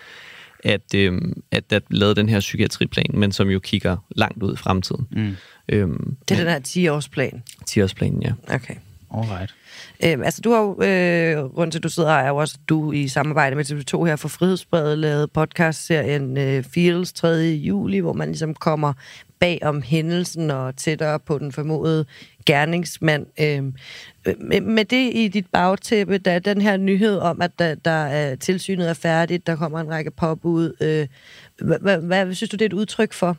at, 0.64 0.94
øhm, 0.94 1.42
at 1.50 1.70
der 1.70 1.80
lavede 1.90 2.14
den 2.14 2.28
her 2.28 2.40
psykiatriplan, 2.40 3.10
men 3.14 3.32
som 3.32 3.48
jo 3.48 3.58
kigger 3.58 3.96
langt 4.16 4.42
ud 4.42 4.54
i 4.54 4.56
fremtiden. 4.56 5.06
Mm. 5.10 5.36
Øhm, 5.68 6.16
det 6.28 6.40
er 6.40 6.44
den 6.44 6.52
her 6.52 6.60
10-årsplan? 6.60 7.42
10-årsplanen, 7.70 8.22
ja. 8.22 8.54
Okay. 8.54 8.74
Alright. 9.14 9.54
Øhm, 10.04 10.22
altså, 10.22 10.40
du 10.40 10.50
har 10.50 10.60
jo, 10.60 10.82
øh, 10.82 11.44
rundt 11.44 11.72
til 11.72 11.82
du 11.82 11.88
sidder 11.88 12.08
her, 12.08 12.16
er 12.16 12.28
jo 12.28 12.36
også 12.36 12.58
du 12.68 12.92
i 12.92 13.08
samarbejde 13.08 13.56
med 13.56 13.64
TV2 13.64 14.04
her 14.04 14.16
for 14.16 14.28
Frihedsbredet, 14.28 14.98
lavet 14.98 15.30
podcastserien 15.30 16.38
øh, 16.38 16.64
Fields 16.64 17.12
3. 17.12 17.28
juli, 17.38 17.98
hvor 17.98 18.12
man 18.12 18.28
ligesom 18.28 18.54
kommer 18.54 18.92
bag 19.44 19.58
om 19.62 19.82
hændelsen 19.82 20.50
og 20.50 20.76
tættere 20.76 21.20
på 21.20 21.38
den 21.38 21.52
formodede 21.52 22.04
gerningsmand. 22.46 23.26
Øh, 23.40 23.62
med 24.62 24.84
det 24.84 25.10
i 25.14 25.28
dit 25.28 25.46
bagtæppe, 25.52 26.18
der 26.18 26.32
er 26.32 26.38
den 26.38 26.60
her 26.60 26.76
nyhed 26.76 27.18
om, 27.18 27.42
at 27.42 27.50
der, 27.58 27.74
der 27.74 27.90
er, 27.90 28.36
tilsynet 28.36 28.88
er 28.88 28.94
færdigt, 28.94 29.46
der 29.46 29.56
kommer 29.56 29.80
en 29.80 29.90
række 29.90 30.10
påbud. 30.10 30.72
Øh, 30.80 31.06
hvad, 31.80 31.98
hvad 31.98 32.34
synes 32.34 32.50
du, 32.50 32.56
det 32.56 32.62
er 32.62 32.66
et 32.66 32.72
udtryk 32.72 33.12
for? 33.12 33.36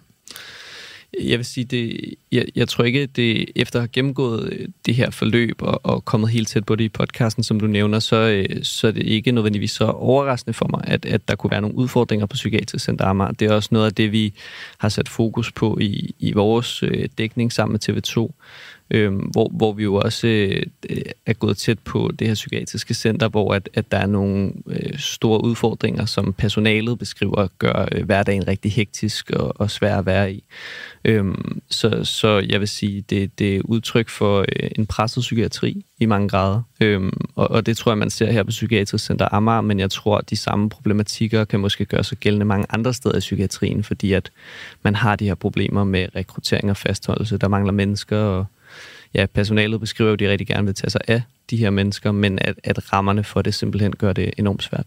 Jeg 1.24 1.38
vil 1.38 1.46
sige, 1.46 1.66
det, 1.66 2.14
jeg, 2.32 2.46
jeg 2.56 2.68
tror 2.68 2.84
ikke, 2.84 3.06
det 3.06 3.50
efter 3.56 3.80
at 3.80 3.82
have 3.82 3.88
gennemgået 3.88 4.54
øh, 4.54 4.68
det 4.86 4.96
her 4.96 5.10
forløb 5.10 5.62
og, 5.62 5.82
og 5.84 6.06
kommet 6.06 6.30
helt 6.30 6.48
tæt 6.48 6.66
på 6.66 6.76
det 6.76 6.84
i 6.84 6.90
podcasten, 6.90 7.44
som 7.44 7.60
du 7.60 7.68
nævner, 7.68 8.00
så, 8.00 8.16
øh, 8.16 8.64
så 8.64 8.88
er 8.88 8.92
det 8.92 9.04
ikke 9.04 9.32
nødvendigvis 9.32 9.72
så 9.72 9.86
overraskende 9.86 10.54
for 10.54 10.68
mig, 10.68 10.82
at, 10.88 11.06
at 11.06 11.28
der 11.28 11.36
kunne 11.36 11.52
være 11.52 11.62
nogle 11.62 11.78
udfordringer 11.78 12.26
på 12.26 12.34
Psykiatrisk 12.34 12.86
Center 12.86 13.06
Amager. 13.06 13.32
Det 13.32 13.48
er 13.48 13.54
også 13.54 13.70
noget 13.72 13.86
af 13.86 13.94
det, 13.94 14.12
vi 14.12 14.34
har 14.78 14.90
sat 14.90 15.10
fokus 15.10 15.52
på 15.52 15.78
i, 15.82 16.16
i 16.20 16.32
vores 16.32 16.84
øh, 16.84 17.10
dækning 17.18 17.54
sammen 17.54 17.74
med 17.74 17.90
TV2 17.90 18.32
øh, 18.92 19.14
hvor, 19.14 19.50
hvor 19.54 19.74
vi 19.74 19.84
jo 19.84 19.96
også 19.96 20.28
øh, 20.28 21.02
er 21.26 21.34
gået 21.34 21.58
tæt 21.58 21.80
på 21.80 22.12
det 22.20 22.28
her 22.28 22.34
psykiatriske 22.34 22.94
center, 22.94 23.28
hvor 23.28 23.54
at, 23.54 23.70
at 23.74 23.92
der 23.92 23.98
er 23.98 24.06
nogle 24.06 24.52
øh, 24.68 24.98
store 24.98 25.44
udfordringer, 25.44 26.06
som 26.06 26.34
personalet 26.34 27.00
beskriver, 27.00 27.48
gør 27.60 27.88
øh, 27.92 28.06
hverdagen 28.06 28.48
rigtig 28.48 28.72
hektisk 28.72 29.30
og, 29.30 29.62
og 29.62 29.72
svær 29.72 29.98
at 29.98 30.06
være 30.06 30.34
i. 30.34 30.44
Øh, 31.06 31.26
så, 31.70 32.04
så 32.04 32.46
jeg 32.50 32.60
vil 32.60 32.68
sige, 32.68 33.02
det, 33.02 33.40
det 33.40 33.56
er 33.56 33.62
udtryk 33.64 34.10
for 34.10 34.40
øh, 34.40 34.70
en 34.76 34.86
presset 34.86 35.22
psykiatri 35.22 35.86
i 36.00 36.06
mange 36.06 36.30
grader, 36.30 36.62
øh, 36.82 37.12
og, 37.36 37.52
og 37.52 37.66
det 37.66 37.78
tror 37.78 37.92
jeg, 37.92 37.98
man 37.98 38.10
ser 38.10 38.32
her 38.32 38.44
på 38.44 38.50
Psykiatrisk 38.50 39.06
Center 39.06 39.28
Amager, 39.32 39.62
men 39.62 39.80
jeg 39.80 39.92
tror, 39.92 40.18
at 40.18 40.30
de 40.30 40.36
samme 40.36 40.70
problematikker 40.70 41.46
kan 41.46 41.60
måske 41.60 41.86
gøre 41.86 42.04
sig 42.04 42.18
gældende 42.18 42.46
mange 42.46 42.66
andre 42.70 42.94
steder 42.94 43.16
i 43.16 43.20
psykiatrien, 43.20 43.84
fordi 43.84 44.14
at 44.14 44.32
man 44.84 44.96
har 44.96 45.16
de 45.16 45.26
her 45.26 45.36
problemer 45.36 45.84
med 45.84 46.08
rekruttering 46.16 46.70
og 46.70 46.78
fastholdelse. 46.78 47.38
Der 47.38 47.48
mangler 47.48 47.72
mennesker, 47.74 48.18
og 48.18 48.46
ja, 49.16 49.26
personalet 49.26 49.80
beskriver 49.80 50.10
jo, 50.10 50.14
at 50.14 50.20
de 50.20 50.30
rigtig 50.32 50.48
gerne 50.48 50.66
vil 50.66 50.76
tage 50.76 50.90
sig 50.90 51.02
af 51.08 51.22
de 51.50 51.58
her 51.58 51.70
mennesker, 51.70 52.12
men 52.12 52.40
at, 52.42 52.56
at 52.64 52.94
rammerne 52.94 53.24
for 53.24 53.42
det 53.42 53.54
simpelthen 53.54 53.96
gør 53.96 54.14
det 54.14 54.34
enormt 54.38 54.64
svært. 54.64 54.86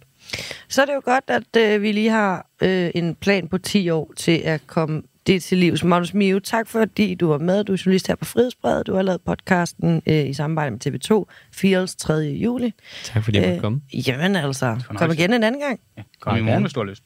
Så 0.68 0.83
er 0.83 0.87
det 0.87 0.95
jo 0.95 1.01
godt, 1.05 1.24
at 1.29 1.74
øh, 1.74 1.83
vi 1.83 1.93
lige 1.93 2.11
har 2.11 2.47
øh, 2.62 2.91
en 2.95 3.14
plan 3.14 3.49
på 3.49 3.59
10 3.59 3.91
år 3.91 4.12
til 4.16 4.41
at 4.45 4.66
komme 4.66 5.03
det 5.26 5.43
til 5.43 5.59
livs. 5.59 5.85
Magnus 5.85 6.14
Mio, 6.14 6.39
tak 6.39 6.68
fordi 6.68 7.14
du 7.14 7.29
var 7.29 7.39
med. 7.39 7.64
Du 7.64 7.72
er 7.72 7.83
journalist 7.87 8.07
her 8.07 8.14
på 8.14 8.24
Frihedsbredet. 8.24 8.87
Du 8.87 8.95
har 8.95 9.03
lavet 9.03 9.20
podcasten 9.20 10.03
øh, 10.07 10.29
i 10.29 10.35
samarbejde 10.35 10.70
med 10.70 10.87
TV2, 10.87 11.24
Fields 11.53 11.97
3. 11.97 12.14
juli. 12.14 12.72
Tak 13.05 13.24
fordi 13.24 13.39
jeg 13.39 13.49
måtte 13.49 13.61
komme. 13.61 13.81
Øh, 13.95 14.09
jamen 14.09 14.37
altså, 14.37 14.81
kom 14.89 15.12
igen 15.12 15.33
en 15.33 15.43
anden 15.43 15.61
gang. 15.61 15.81
Ja, 15.97 16.03
kom 16.20 16.37
i 16.39 16.41
morgen, 16.41 16.62
hvis 16.62 16.72
du 16.72 16.81
har 16.81 16.87
lyst. 16.87 17.03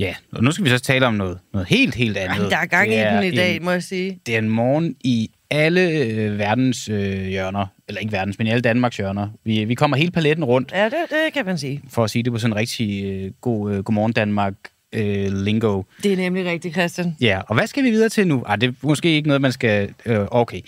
Ja, 0.00 0.14
og 0.32 0.44
nu 0.44 0.50
skal 0.50 0.64
vi 0.64 0.70
så 0.70 0.78
tale 0.78 1.06
om 1.06 1.14
noget, 1.14 1.38
noget 1.52 1.68
helt, 1.68 1.94
helt 1.94 2.16
andet. 2.16 2.36
Jamen, 2.36 2.50
der 2.50 2.56
er 2.56 2.66
gang 2.66 2.88
er 2.92 3.20
i 3.20 3.26
den 3.26 3.32
i 3.32 3.36
dag, 3.36 3.56
en, 3.56 3.64
må 3.64 3.70
jeg 3.70 3.82
sige. 3.82 4.20
Det 4.26 4.34
er 4.34 4.38
en 4.38 4.48
morgen 4.48 4.96
i 5.04 5.30
alle 5.50 5.90
øh, 5.90 6.38
verdens 6.38 6.88
øh, 6.88 7.26
hjørner, 7.26 7.66
eller 7.88 8.00
ikke 8.00 8.12
verdens, 8.12 8.38
men 8.38 8.46
i 8.46 8.50
alle 8.50 8.62
Danmarks 8.62 8.96
hjørner. 8.96 9.28
Vi, 9.44 9.64
vi 9.64 9.74
kommer 9.74 9.96
hele 9.96 10.10
paletten 10.10 10.44
rundt. 10.44 10.72
Ja, 10.72 10.84
det, 10.84 10.92
det 11.10 11.32
kan 11.34 11.46
man 11.46 11.58
sige. 11.58 11.82
For 11.90 12.04
at 12.04 12.10
sige 12.10 12.22
det 12.22 12.32
på 12.32 12.38
sådan 12.38 12.52
en 12.52 12.56
rigtig 12.56 13.04
øh, 13.04 13.30
god 13.40 13.72
øh, 13.72 13.84
Godmorgen 13.84 14.12
Danmark 14.12 14.54
øh, 14.92 15.32
lingo. 15.32 15.82
Det 16.02 16.12
er 16.12 16.16
nemlig 16.16 16.44
rigtigt, 16.44 16.74
Christian. 16.74 17.16
Ja, 17.20 17.40
og 17.48 17.54
hvad 17.54 17.66
skal 17.66 17.84
vi 17.84 17.90
videre 17.90 18.08
til 18.08 18.26
nu? 18.26 18.42
Ah, 18.46 18.60
det 18.60 18.68
er 18.68 18.72
måske 18.82 19.08
ikke 19.08 19.28
noget, 19.28 19.42
man 19.42 19.52
skal... 19.52 19.94
Øh, 20.06 20.18
okay. 20.30 20.60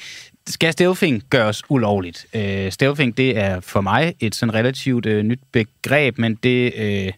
Skal 0.47 0.73
stealthing 0.73 1.23
gøres 1.31 1.63
ulovligt? 1.69 2.27
Øh, 2.35 2.73
stealthing, 2.73 3.17
det 3.17 3.39
er 3.39 3.61
for 3.61 3.81
mig 3.81 4.15
et 4.21 4.35
sådan 4.35 4.55
relativt 4.55 5.07
øh, 5.07 5.23
nyt 5.23 5.41
begreb, 5.53 6.19
men 6.19 6.35
det... 6.35 6.73
Øh, 6.77 7.13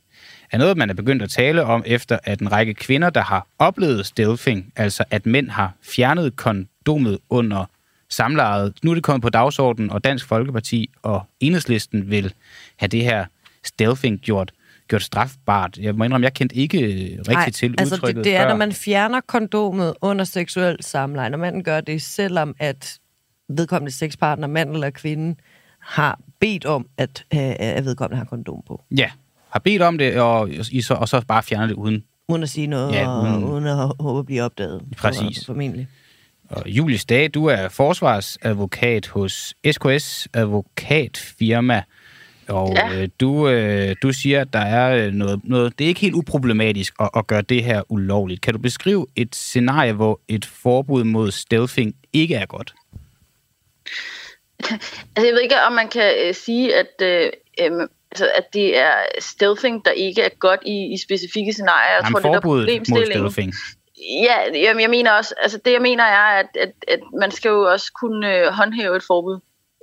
er 0.54 0.58
noget, 0.58 0.76
man 0.76 0.90
er 0.90 0.94
begyndt 0.94 1.22
at 1.22 1.30
tale 1.30 1.64
om, 1.64 1.82
efter 1.86 2.18
at 2.24 2.40
en 2.40 2.52
række 2.52 2.74
kvinder, 2.74 3.10
der 3.10 3.20
har 3.22 3.46
oplevet 3.58 4.06
stealthing, 4.06 4.72
altså 4.76 5.04
at 5.10 5.26
mænd 5.26 5.48
har 5.50 5.72
fjernet 5.82 6.36
kondomet 6.36 7.18
under 7.30 7.64
samlejet. 8.10 8.74
Nu 8.82 8.90
er 8.90 8.94
det 8.94 9.04
kommet 9.04 9.22
på 9.22 9.28
dagsordenen, 9.28 9.90
og 9.90 10.04
Dansk 10.04 10.26
Folkeparti 10.26 10.90
og 11.02 11.22
Enhedslisten 11.40 12.10
vil 12.10 12.34
have 12.76 12.88
det 12.88 13.02
her 13.02 13.24
stealthing 13.64 14.20
gjort 14.20 14.52
gjort 14.88 15.02
strafbart. 15.02 15.78
Jeg 15.78 15.94
må 15.94 16.04
indrømme, 16.04 16.24
jeg 16.24 16.34
kendte 16.34 16.56
ikke 16.56 16.78
rigtig 17.18 17.34
Ej, 17.34 17.50
til 17.50 17.74
altså 17.78 17.94
udtrykket 17.94 18.16
det, 18.16 18.24
det 18.24 18.36
er, 18.36 18.42
før. 18.42 18.48
når 18.48 18.56
man 18.56 18.72
fjerner 18.72 19.20
kondomet 19.20 19.94
under 20.00 20.24
seksuel 20.24 20.76
samleje, 20.80 21.30
når 21.30 21.38
man 21.38 21.62
gør 21.62 21.80
det, 21.80 22.02
selvom 22.02 22.54
at 22.58 22.98
vedkommende 23.48 23.92
sexpartner, 23.92 24.46
mand 24.46 24.70
eller 24.70 24.90
kvinde, 24.90 25.36
har 25.80 26.20
bedt 26.40 26.64
om, 26.64 26.86
at, 26.98 27.24
at 27.30 27.84
vedkommende 27.84 28.18
har 28.18 28.24
kondom 28.24 28.62
på. 28.66 28.84
Ja, 28.98 29.10
har 29.54 29.60
bedt 29.60 29.82
om 29.82 29.98
det, 29.98 30.20
og, 30.20 30.50
I 30.70 30.82
så, 30.82 30.94
og 30.94 31.08
så 31.08 31.22
bare 31.28 31.42
fjerner 31.42 31.66
det 31.66 31.74
uden... 31.74 32.04
Uden 32.28 32.42
at 32.42 32.48
sige 32.48 32.66
noget, 32.66 32.92
ja, 32.92 33.20
uden, 33.20 33.44
og 33.44 33.50
uden 33.50 33.66
at 33.66 33.76
håbe 34.00 34.18
at 34.18 34.26
blive 34.26 34.42
opdaget. 34.42 34.82
Præcis. 34.96 35.46
Formentlig. 35.46 35.88
Og 36.48 36.62
Julie 36.66 36.98
Stage, 36.98 37.28
du 37.28 37.46
er 37.46 37.68
forsvarsadvokat 37.68 39.06
hos 39.06 39.54
SKS 39.72 40.28
Advokatfirma, 40.34 41.82
og 42.48 42.72
ja. 42.76 42.94
øh, 42.94 43.08
du, 43.20 43.48
øh, 43.48 43.96
du 44.02 44.12
siger, 44.12 44.40
at 44.40 44.52
der 44.52 44.58
er 44.58 45.06
øh, 45.06 45.12
noget, 45.12 45.40
noget... 45.44 45.78
Det 45.78 45.84
er 45.84 45.88
ikke 45.88 46.00
helt 46.00 46.14
uproblematisk 46.14 46.94
at, 47.00 47.10
at 47.16 47.26
gøre 47.26 47.42
det 47.42 47.64
her 47.64 47.82
ulovligt. 47.92 48.40
Kan 48.40 48.54
du 48.54 48.58
beskrive 48.58 49.06
et 49.16 49.36
scenarie, 49.36 49.92
hvor 49.92 50.20
et 50.28 50.44
forbud 50.44 51.04
mod 51.04 51.30
stealthing 51.30 51.94
ikke 52.12 52.34
er 52.34 52.46
godt? 52.46 52.74
Altså, 55.16 55.26
jeg 55.26 55.34
ved 55.34 55.40
ikke, 55.40 55.62
om 55.66 55.72
man 55.72 55.88
kan 55.88 56.12
øh, 56.24 56.34
sige, 56.34 56.76
at 56.76 57.02
øh, 57.02 57.30
øh 57.60 57.88
altså, 58.14 58.30
at 58.34 58.54
det 58.54 58.78
er 58.78 58.94
stealthing, 59.18 59.84
der 59.84 59.90
ikke 59.90 60.22
er 60.22 60.28
godt 60.28 60.60
i, 60.66 60.94
i 60.94 60.98
specifikke 60.98 61.52
scenarier. 61.52 61.94
Jeg 61.94 62.10
tror, 62.12 62.30
det 62.30 62.36
er 62.36 62.40
problemstillingen. 62.40 63.52
Ja, 64.22 64.36
jamen, 64.54 64.80
jeg 64.82 64.90
mener 64.90 65.12
også, 65.12 65.34
altså 65.42 65.58
det 65.64 65.72
jeg 65.72 65.82
mener 65.82 66.04
er, 66.04 66.38
at, 66.40 66.46
at, 66.60 66.72
at 66.88 67.00
man 67.20 67.30
skal 67.30 67.48
jo 67.48 67.62
også 67.72 67.92
kunne 68.00 68.36
øh, 68.36 68.46
håndhæve 68.46 68.96
et 68.96 69.02
forbud. 69.02 69.38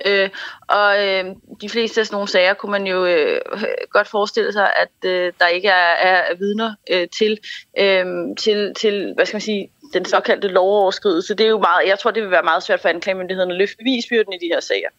Øh, 0.05 0.29
og 0.67 1.07
øh, 1.07 1.25
de 1.61 1.69
fleste 1.69 1.99
af 1.99 2.05
sådan 2.05 2.15
nogle 2.15 2.27
sager 2.27 2.53
kunne 2.53 2.71
man 2.71 2.87
jo 2.87 3.05
øh, 3.05 3.41
godt 3.89 4.07
forestille 4.07 4.53
sig, 4.53 4.73
at 4.75 5.09
øh, 5.09 5.33
der 5.39 5.47
ikke 5.47 5.67
er, 5.67 5.95
er 6.29 6.35
vidner 6.35 6.73
øh, 6.91 7.07
til, 7.17 7.39
øh, 7.79 8.05
til, 8.39 8.73
til, 8.73 9.13
hvad 9.15 9.25
skal 9.25 9.35
man 9.35 9.41
sige, 9.41 9.71
den 9.93 10.05
såkaldte 10.05 10.47
lovoverskridelse. 10.47 11.35
Det 11.35 11.45
er 11.45 11.49
jo 11.49 11.59
meget, 11.59 11.87
jeg 11.87 11.99
tror, 11.99 12.11
det 12.11 12.23
vil 12.23 12.31
være 12.31 12.43
meget 12.43 12.63
svært 12.63 12.79
for 12.79 12.89
anklagemyndigheden 12.89 13.51
at 13.51 13.57
løfte 13.57 13.77
bevisbyrden 13.77 14.33
i 14.33 14.37
de 14.45 14.51
her 14.53 14.59
sager 14.59 14.89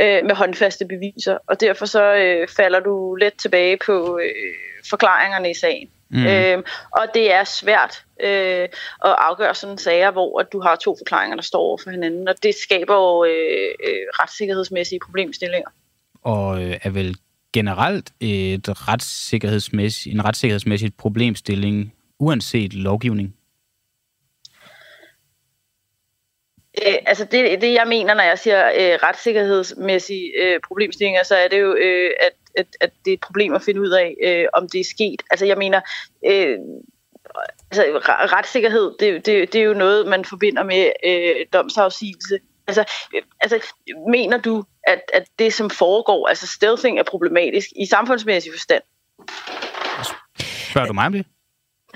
øh, 0.00 0.24
med 0.24 0.34
håndfaste 0.34 0.84
beviser, 0.86 1.38
og 1.46 1.60
derfor 1.60 1.86
så 1.86 2.14
øh, 2.14 2.48
falder 2.48 2.80
du 2.80 3.14
let 3.14 3.34
tilbage 3.34 3.78
på 3.86 4.18
øh, 4.22 4.54
forklaringerne 4.90 5.50
i 5.50 5.54
sagen. 5.54 5.88
Mm. 6.10 6.26
Øh, 6.26 6.62
og 6.90 7.06
det 7.14 7.32
er 7.34 7.44
svært 7.44 8.04
øh, 8.20 8.68
at 9.04 9.14
afgøre 9.18 9.54
sådan 9.54 9.78
sager, 9.78 10.10
hvor 10.10 10.40
at 10.40 10.52
du 10.52 10.60
har 10.60 10.76
to 10.76 10.96
forklaringer, 10.98 11.36
der 11.36 11.42
står 11.42 11.58
over 11.58 11.78
for 11.82 11.90
hinanden, 11.90 12.28
og 12.28 12.34
det 12.42 12.54
skaber 12.54 12.94
jo 12.94 13.24
øh, 13.24 13.74
øh, 13.84 14.06
retssikkerhedsmæssige 14.12 15.00
problemstillinger. 15.06 15.68
Og 16.22 16.62
øh, 16.62 16.76
er 16.82 16.90
vel 16.90 17.16
generelt 17.52 18.12
et 18.20 18.88
retssikkerhedsmæssigt, 18.88 20.14
en 20.14 20.24
retssikkerhedsmæssig 20.24 20.94
problemstilling, 20.94 21.94
uanset 22.18 22.74
lovgivning? 22.74 23.34
Øh, 26.86 26.94
altså 27.06 27.24
det, 27.24 27.60
det, 27.60 27.74
jeg 27.74 27.86
mener, 27.88 28.14
når 28.14 28.22
jeg 28.22 28.38
siger 28.38 28.68
øh, 28.68 28.98
retssikkerhedsmæssige 29.02 30.32
øh, 30.42 30.60
problemstillinger, 30.68 31.22
så 31.22 31.36
er 31.36 31.48
det 31.48 31.60
jo, 31.60 31.74
øh, 31.74 32.10
at, 32.20 32.32
at, 32.54 32.66
at 32.80 32.90
det 33.04 33.10
er 33.10 33.14
et 33.14 33.20
problem 33.20 33.54
at 33.54 33.62
finde 33.62 33.80
ud 33.80 33.90
af, 33.90 34.14
øh, 34.24 34.46
om 34.52 34.68
det 34.68 34.80
er 34.80 34.84
sket. 34.84 35.22
Altså 35.30 35.46
jeg 35.46 35.58
mener, 35.58 35.80
øh, 36.26 36.58
altså, 37.70 37.82
retssikkerhed, 38.06 38.94
det, 39.00 39.26
det, 39.26 39.52
det 39.52 39.60
er 39.60 39.64
jo 39.64 39.74
noget, 39.74 40.06
man 40.06 40.24
forbinder 40.24 40.62
med 40.62 40.92
øh, 41.06 41.46
domsafsigelse. 41.52 42.38
Altså, 42.66 42.84
øh, 43.14 43.22
altså, 43.40 43.72
mener 44.08 44.38
du, 44.38 44.64
at, 44.86 45.00
at 45.14 45.24
det, 45.38 45.54
som 45.54 45.70
foregår, 45.70 46.28
altså 46.28 46.46
stealthing 46.46 46.98
er 46.98 47.02
problematisk 47.02 47.68
i 47.76 47.86
samfundsmæssig 47.86 48.52
forstand? 48.52 48.82
Spørger 50.70 50.86
du 50.86 50.92
mig 50.92 51.06
om 51.06 51.12
det? 51.12 51.26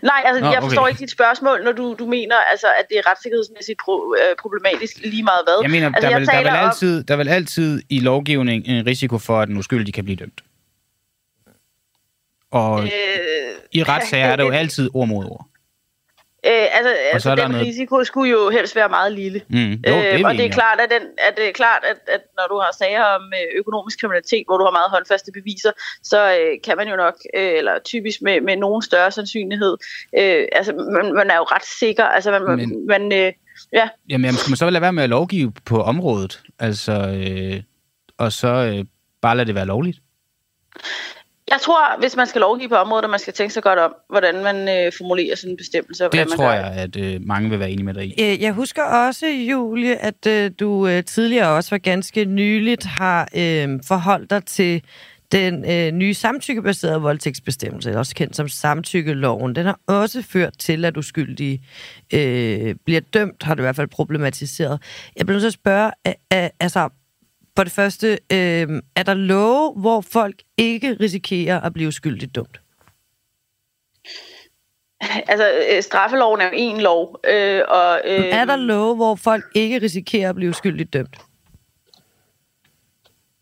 Nej, 0.03 0.23
altså, 0.25 0.41
Nå, 0.41 0.51
jeg 0.53 0.63
forstår 0.63 0.83
okay. 0.83 0.91
ikke 0.91 1.01
dit 1.01 1.11
spørgsmål, 1.11 1.65
når 1.65 1.73
du, 1.73 1.97
du 1.99 2.07
mener, 2.07 2.37
altså, 2.51 2.67
at 2.79 2.85
det 2.89 2.99
er 2.99 3.11
retssikkerhedsmæssigt 3.11 3.79
pro, 3.85 4.15
øh, 4.15 4.37
problematisk 4.41 4.99
lige 4.99 5.23
meget 5.23 5.43
hvad. 5.47 5.59
Jeg 5.63 5.71
mener, 5.71 5.87
altså, 5.87 6.01
der, 6.01 6.09
jeg 6.11 6.21
vil, 6.21 6.27
der, 6.27 6.43
vil 6.43 6.49
altid, 6.49 6.99
om... 6.99 7.05
der 7.05 7.17
vil 7.17 7.29
altid 7.29 7.83
i 7.89 8.01
lovgivning 8.01 8.67
en 8.67 8.87
risiko 8.87 9.19
for, 9.19 9.41
at 9.41 9.49
en 9.49 9.57
uskyldig 9.57 9.95
kan 9.95 10.05
blive 10.05 10.17
dømt. 10.17 10.41
Og 12.51 12.85
øh, 12.85 12.91
i 13.73 13.83
retssager 13.83 14.27
er 14.27 14.37
der 14.37 14.45
jo 14.45 14.51
altid 14.63 14.91
ord 14.95 15.09
mod 15.09 15.25
ord. 15.25 15.49
Øh, 16.47 16.67
altså, 16.79 16.93
altså 17.13 17.35
den 17.35 17.51
noget... 17.51 17.67
risiko 17.67 18.05
skulle 18.05 18.31
jo 18.31 18.51
helst 18.51 18.77
være 18.77 18.89
meget 18.89 19.13
lille. 19.13 19.41
Mm, 19.49 19.57
jo, 19.57 19.97
det 19.97 20.19
øh, 20.19 20.21
og 20.25 20.35
det 20.35 20.45
er 20.45 20.51
klart, 20.51 20.81
at, 20.81 20.91
den, 20.91 21.03
at 21.19 21.35
det 21.37 21.49
er 21.49 21.53
klart, 21.53 21.83
at, 21.91 21.99
at 22.15 22.21
når 22.39 22.47
du 22.53 22.57
har 22.65 22.71
sager 22.79 23.05
om 23.05 23.23
øh, 23.39 23.59
økonomisk 23.59 24.01
kriminalitet, 24.01 24.45
hvor 24.47 24.57
du 24.59 24.65
har 24.65 24.71
meget 24.71 24.91
håndfaste 24.91 25.31
beviser, 25.33 25.73
så 26.03 26.21
øh, 26.39 26.53
kan 26.65 26.77
man 26.77 26.89
jo 26.89 26.97
nok, 26.97 27.15
øh, 27.37 27.53
eller 27.59 27.75
typisk 27.85 28.23
med, 28.23 28.41
med 28.41 28.57
nogen 28.57 28.83
større 28.83 29.11
sandsynlighed, 29.11 29.77
øh, 30.19 30.45
altså 30.53 30.73
man, 30.97 31.15
man 31.15 31.31
er 31.31 31.37
jo 31.37 31.43
ret 31.43 31.67
sikker, 31.81 32.05
altså 32.05 32.31
man, 32.31 32.43
Men, 32.57 32.87
man 32.87 33.13
øh, 33.13 33.33
ja. 33.73 33.89
Jamen, 34.09 34.35
skal 34.35 34.51
man 34.51 34.57
så 34.57 34.71
lade 34.71 34.83
være 34.83 34.93
med 34.93 35.03
at 35.03 35.09
lovgive 35.09 35.53
på 35.65 35.83
området, 35.83 36.43
altså, 36.59 36.93
øh, 36.93 37.63
og 38.19 38.33
så 38.33 38.49
øh, 38.49 38.85
bare 39.23 39.37
lade 39.37 39.47
det 39.47 39.55
være 39.55 39.67
lovligt? 39.67 39.99
Jeg 41.51 41.61
tror, 41.61 42.01
hvis 42.01 42.17
man 42.17 42.27
skal 42.27 42.41
lovgive 42.41 42.69
på 42.69 42.75
området, 42.75 43.05
at 43.05 43.11
man 43.11 43.19
skal 43.19 43.33
tænke 43.33 43.55
sig 43.55 43.63
godt 43.63 43.79
om, 43.79 43.95
hvordan 44.11 44.43
man 44.43 44.57
øh, 44.57 44.93
formulerer 44.99 45.37
sådan 45.37 45.51
en 45.51 45.57
bestemmelse. 45.57 46.05
Det 46.05 46.15
man 46.15 46.29
tror 46.29 46.53
jeg, 46.53 46.65
at 46.65 46.97
øh, 46.97 47.21
mange 47.27 47.51
vil 47.51 47.59
være 47.59 47.71
enige 47.71 47.85
med 47.85 47.95
dig 47.95 48.05
i. 48.05 48.23
Øh, 48.23 48.43
jeg 48.43 48.53
husker 48.53 48.83
også, 48.83 49.27
Julie, 49.27 49.97
at 49.97 50.27
øh, 50.27 50.51
du 50.61 50.87
øh, 50.87 51.05
tidligere 51.05 51.49
også 51.49 51.71
var 51.71 51.79
ganske 51.79 52.25
nyligt 52.25 52.85
har 52.85 53.29
øh, 53.37 53.81
forholdt 53.89 54.31
dig 54.31 54.45
til 54.45 54.83
den 55.33 55.71
øh, 55.71 55.93
nye 55.93 56.15
samtykkebaserede 56.15 57.01
voldtægtsbestemmelse, 57.01 57.99
også 57.99 58.15
kendt 58.15 58.37
som 58.37 58.49
samtykkeloven, 58.49 59.55
den 59.55 59.67
har 59.67 59.79
også 59.87 60.23
ført 60.23 60.59
til, 60.59 60.85
at 60.85 60.97
uskyldige 60.97 61.63
øh, 62.15 62.75
bliver 62.85 63.01
dømt, 63.01 63.43
har 63.43 63.55
det 63.55 63.61
i 63.61 63.65
hvert 63.65 63.77
fald 63.77 63.89
problematiseret. 63.89 64.83
Jeg 65.17 65.27
bliver 65.27 65.35
nødt 65.35 65.43
til 65.43 65.47
at 65.47 65.53
spørge, 65.53 65.91
øh, 66.07 66.13
øh, 66.33 66.49
altså, 66.61 66.89
for 67.57 67.65
det 67.65 67.73
første, 67.73 68.09
øh, 68.33 68.83
er 68.97 69.03
der 69.03 69.15
love, 69.15 69.73
hvor 69.73 70.01
folk 70.01 70.43
ikke 70.57 70.97
risikerer 71.01 71.61
at 71.61 71.73
blive 71.73 71.89
uskyldigt 71.89 72.35
dømt? 72.35 72.61
Altså, 75.29 75.53
øh, 75.71 75.83
straffeloven 75.83 76.41
er 76.41 76.45
jo 76.45 76.51
en 76.55 76.81
lov. 76.81 77.21
Øh, 77.29 77.63
og, 77.69 78.01
øh, 78.05 78.25
er 78.25 78.45
der 78.45 78.57
love, 78.57 78.97
hvor 78.97 79.15
folk 79.15 79.45
ikke 79.55 79.79
risikerer 79.79 80.29
at 80.29 80.35
blive 80.35 80.51
uskyldigt 80.51 80.93
dømt? 80.93 81.17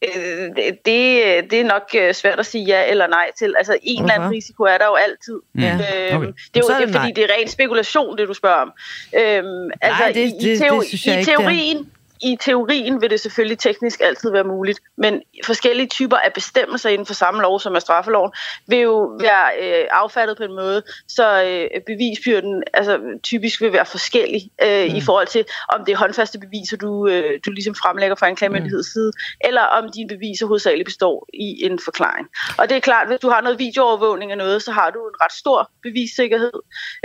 Øh, 0.04 0.50
det, 0.56 1.50
det 1.50 1.60
er 1.60 1.64
nok 1.64 1.90
øh, 1.96 2.14
svært 2.14 2.38
at 2.38 2.46
sige 2.46 2.64
ja 2.64 2.90
eller 2.90 3.06
nej 3.06 3.30
til. 3.38 3.54
Altså, 3.58 3.78
en 3.82 4.02
eller 4.02 4.14
anden 4.14 4.30
risiko 4.30 4.62
er 4.62 4.78
der 4.78 4.86
jo 4.86 4.94
altid. 4.94 5.40
Ja. 5.58 5.72
Øhm, 5.72 6.16
okay. 6.16 6.32
Det 6.54 6.56
er 6.56 6.60
jo 6.68 6.80
det 6.80 6.88
er, 6.88 7.00
fordi, 7.00 7.12
det 7.12 7.24
er 7.24 7.28
ren 7.38 7.48
spekulation, 7.48 8.18
det 8.18 8.28
du 8.28 8.34
spørger 8.34 8.56
om. 8.56 8.72
Øhm, 9.14 9.70
altså, 9.80 10.02
nej, 10.02 10.12
det, 10.12 10.26
i, 10.26 10.30
det, 10.40 10.60
i, 10.60 10.62
teo- 10.62 10.80
det, 10.80 10.90
det 10.90 11.20
i 11.20 11.24
teorien... 11.24 11.78
Ikke, 11.78 11.90
i 12.22 12.36
teorien 12.40 13.00
vil 13.00 13.10
det 13.10 13.20
selvfølgelig 13.20 13.58
teknisk 13.58 14.00
altid 14.00 14.30
være 14.30 14.44
muligt, 14.44 14.80
men 14.96 15.22
forskellige 15.44 15.86
typer 15.88 16.16
af 16.16 16.32
bestemmelser 16.32 16.90
inden 16.90 17.06
for 17.06 17.14
samme 17.14 17.42
lov, 17.42 17.60
som 17.60 17.74
er 17.74 17.78
straffeloven, 17.78 18.32
vil 18.66 18.78
jo 18.78 19.16
være 19.20 19.46
øh, 19.62 19.86
affattet 19.90 20.36
på 20.36 20.42
en 20.42 20.54
måde, 20.54 20.82
så 21.08 21.42
øh, 21.42 21.80
bevisbyrden 21.86 22.62
altså, 22.74 23.00
typisk 23.22 23.60
vil 23.60 23.72
være 23.72 23.86
forskellig 23.86 24.50
øh, 24.62 24.88
mm. 24.90 24.96
i 24.96 25.00
forhold 25.00 25.26
til, 25.26 25.44
om 25.68 25.84
det 25.84 25.92
er 25.92 25.96
håndfaste 25.96 26.38
beviser, 26.38 26.76
du, 26.76 27.08
øh, 27.08 27.40
du 27.46 27.50
ligesom 27.50 27.74
fremlægger 27.74 28.16
fra 28.16 28.28
en 28.28 28.36
klagemyndigheds 28.36 28.88
mm. 28.88 28.92
side, 28.92 29.12
eller 29.40 29.62
om 29.62 29.92
dine 29.92 30.08
beviser 30.08 30.46
hovedsageligt 30.46 30.86
består 30.86 31.28
i 31.34 31.64
en 31.64 31.78
forklaring. 31.84 32.28
Og 32.58 32.68
det 32.68 32.76
er 32.76 32.80
klart, 32.80 33.06
hvis 33.08 33.20
du 33.20 33.28
har 33.28 33.40
noget 33.40 33.58
videoovervågning 33.58 34.32
af 34.32 34.38
noget, 34.38 34.62
så 34.62 34.72
har 34.72 34.90
du 34.90 34.98
en 34.98 35.14
ret 35.24 35.32
stor 35.32 35.70
bevissikkerhed, 35.82 36.52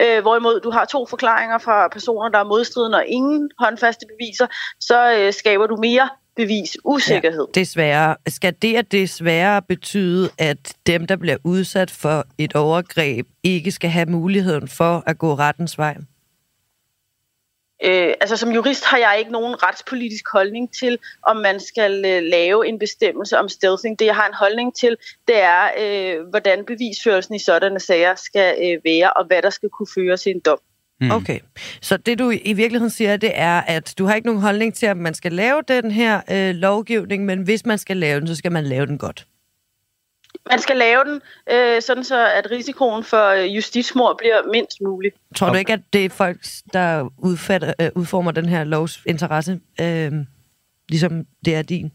øh, 0.01 0.21
hvorimod 0.21 0.59
du 0.59 0.71
har 0.71 0.85
to 0.85 1.05
forklaringer 1.05 1.57
fra 1.57 1.87
personer, 1.87 2.29
der 2.29 2.39
er 2.39 2.43
modstridende 2.43 2.97
og 2.97 3.05
ingen 3.05 3.51
håndfaste 3.59 4.05
beviser, 4.11 4.47
så 4.79 5.04
øh, 5.13 5.33
skaber 5.33 5.67
du 5.67 5.75
mere 5.75 6.09
bevis 6.35 6.77
usikkerhed. 6.83 7.47
Ja, 7.55 7.59
desværre. 7.59 8.15
Skal 8.27 8.53
det 8.61 8.75
at 8.75 8.91
desværre 8.91 9.61
betyde, 9.61 10.29
at 10.37 10.73
dem, 10.87 11.07
der 11.07 11.15
bliver 11.15 11.37
udsat 11.43 11.91
for 11.91 12.25
et 12.37 12.55
overgreb, 12.55 13.27
ikke 13.43 13.71
skal 13.71 13.89
have 13.89 14.05
muligheden 14.05 14.67
for 14.67 15.03
at 15.05 15.17
gå 15.17 15.35
rettens 15.35 15.77
vej? 15.77 15.97
Øh, 17.83 18.13
altså 18.21 18.37
som 18.37 18.51
jurist 18.51 18.85
har 18.85 18.97
jeg 18.97 19.15
ikke 19.19 19.31
nogen 19.31 19.63
retspolitisk 19.63 20.25
holdning 20.33 20.73
til, 20.73 20.99
om 21.23 21.37
man 21.37 21.59
skal 21.59 22.05
øh, 22.05 22.23
lave 22.23 22.67
en 22.67 22.79
bestemmelse 22.79 23.37
om 23.37 23.49
stealthing. 23.49 23.99
Det 23.99 24.05
jeg 24.05 24.15
har 24.15 24.27
en 24.27 24.33
holdning 24.33 24.75
til, 24.75 24.97
det 25.27 25.41
er, 25.41 25.69
øh, 25.79 26.27
hvordan 26.29 26.65
bevisførelsen 26.65 27.35
i 27.35 27.39
sådanne 27.39 27.79
sager 27.79 28.15
skal 28.15 28.55
øh, 28.63 28.81
være, 28.85 29.13
og 29.13 29.25
hvad 29.25 29.41
der 29.41 29.49
skal 29.49 29.69
kunne 29.69 29.87
føre 29.95 30.17
til 30.17 30.31
en 30.31 30.39
dom. 30.39 30.59
Mm. 31.01 31.11
Okay, 31.11 31.39
så 31.81 31.97
det 31.97 32.19
du 32.19 32.31
i 32.41 32.53
virkeligheden 32.53 32.89
siger, 32.89 33.17
det 33.17 33.31
er, 33.33 33.61
at 33.61 33.93
du 33.97 34.05
har 34.05 34.15
ikke 34.15 34.27
nogen 34.27 34.41
holdning 34.41 34.73
til, 34.73 34.85
at 34.85 34.97
man 34.97 35.13
skal 35.13 35.31
lave 35.31 35.61
den 35.67 35.91
her 35.91 36.21
øh, 36.31 36.55
lovgivning, 36.55 37.25
men 37.25 37.41
hvis 37.41 37.65
man 37.65 37.77
skal 37.77 37.97
lave 37.97 38.19
den, 38.19 38.27
så 38.27 38.35
skal 38.35 38.51
man 38.51 38.63
lave 38.63 38.85
den 38.85 38.97
godt. 38.97 39.27
Man 40.49 40.59
skal 40.59 40.77
lave 40.77 41.03
den, 41.03 41.21
øh, 41.51 41.81
sådan 41.81 42.03
så 42.03 42.27
at 42.27 42.51
risikoen 42.51 43.03
for 43.03 43.29
øh, 43.29 43.55
justitsmord 43.55 44.17
bliver 44.17 44.51
mindst 44.51 44.81
mulig. 44.81 45.11
Tror 45.35 45.49
du 45.49 45.55
ikke, 45.55 45.73
at 45.73 45.79
det 45.93 46.05
er 46.05 46.09
folk, 46.09 46.37
der 46.73 47.09
udfatter, 47.17 47.73
øh, 47.81 47.89
udformer 47.95 48.31
den 48.31 48.45
her 48.45 48.63
lovs 48.63 49.01
interesse, 49.05 49.59
øh, 49.81 50.11
ligesom 50.89 51.25
det 51.45 51.55
er 51.55 51.61
din? 51.61 51.91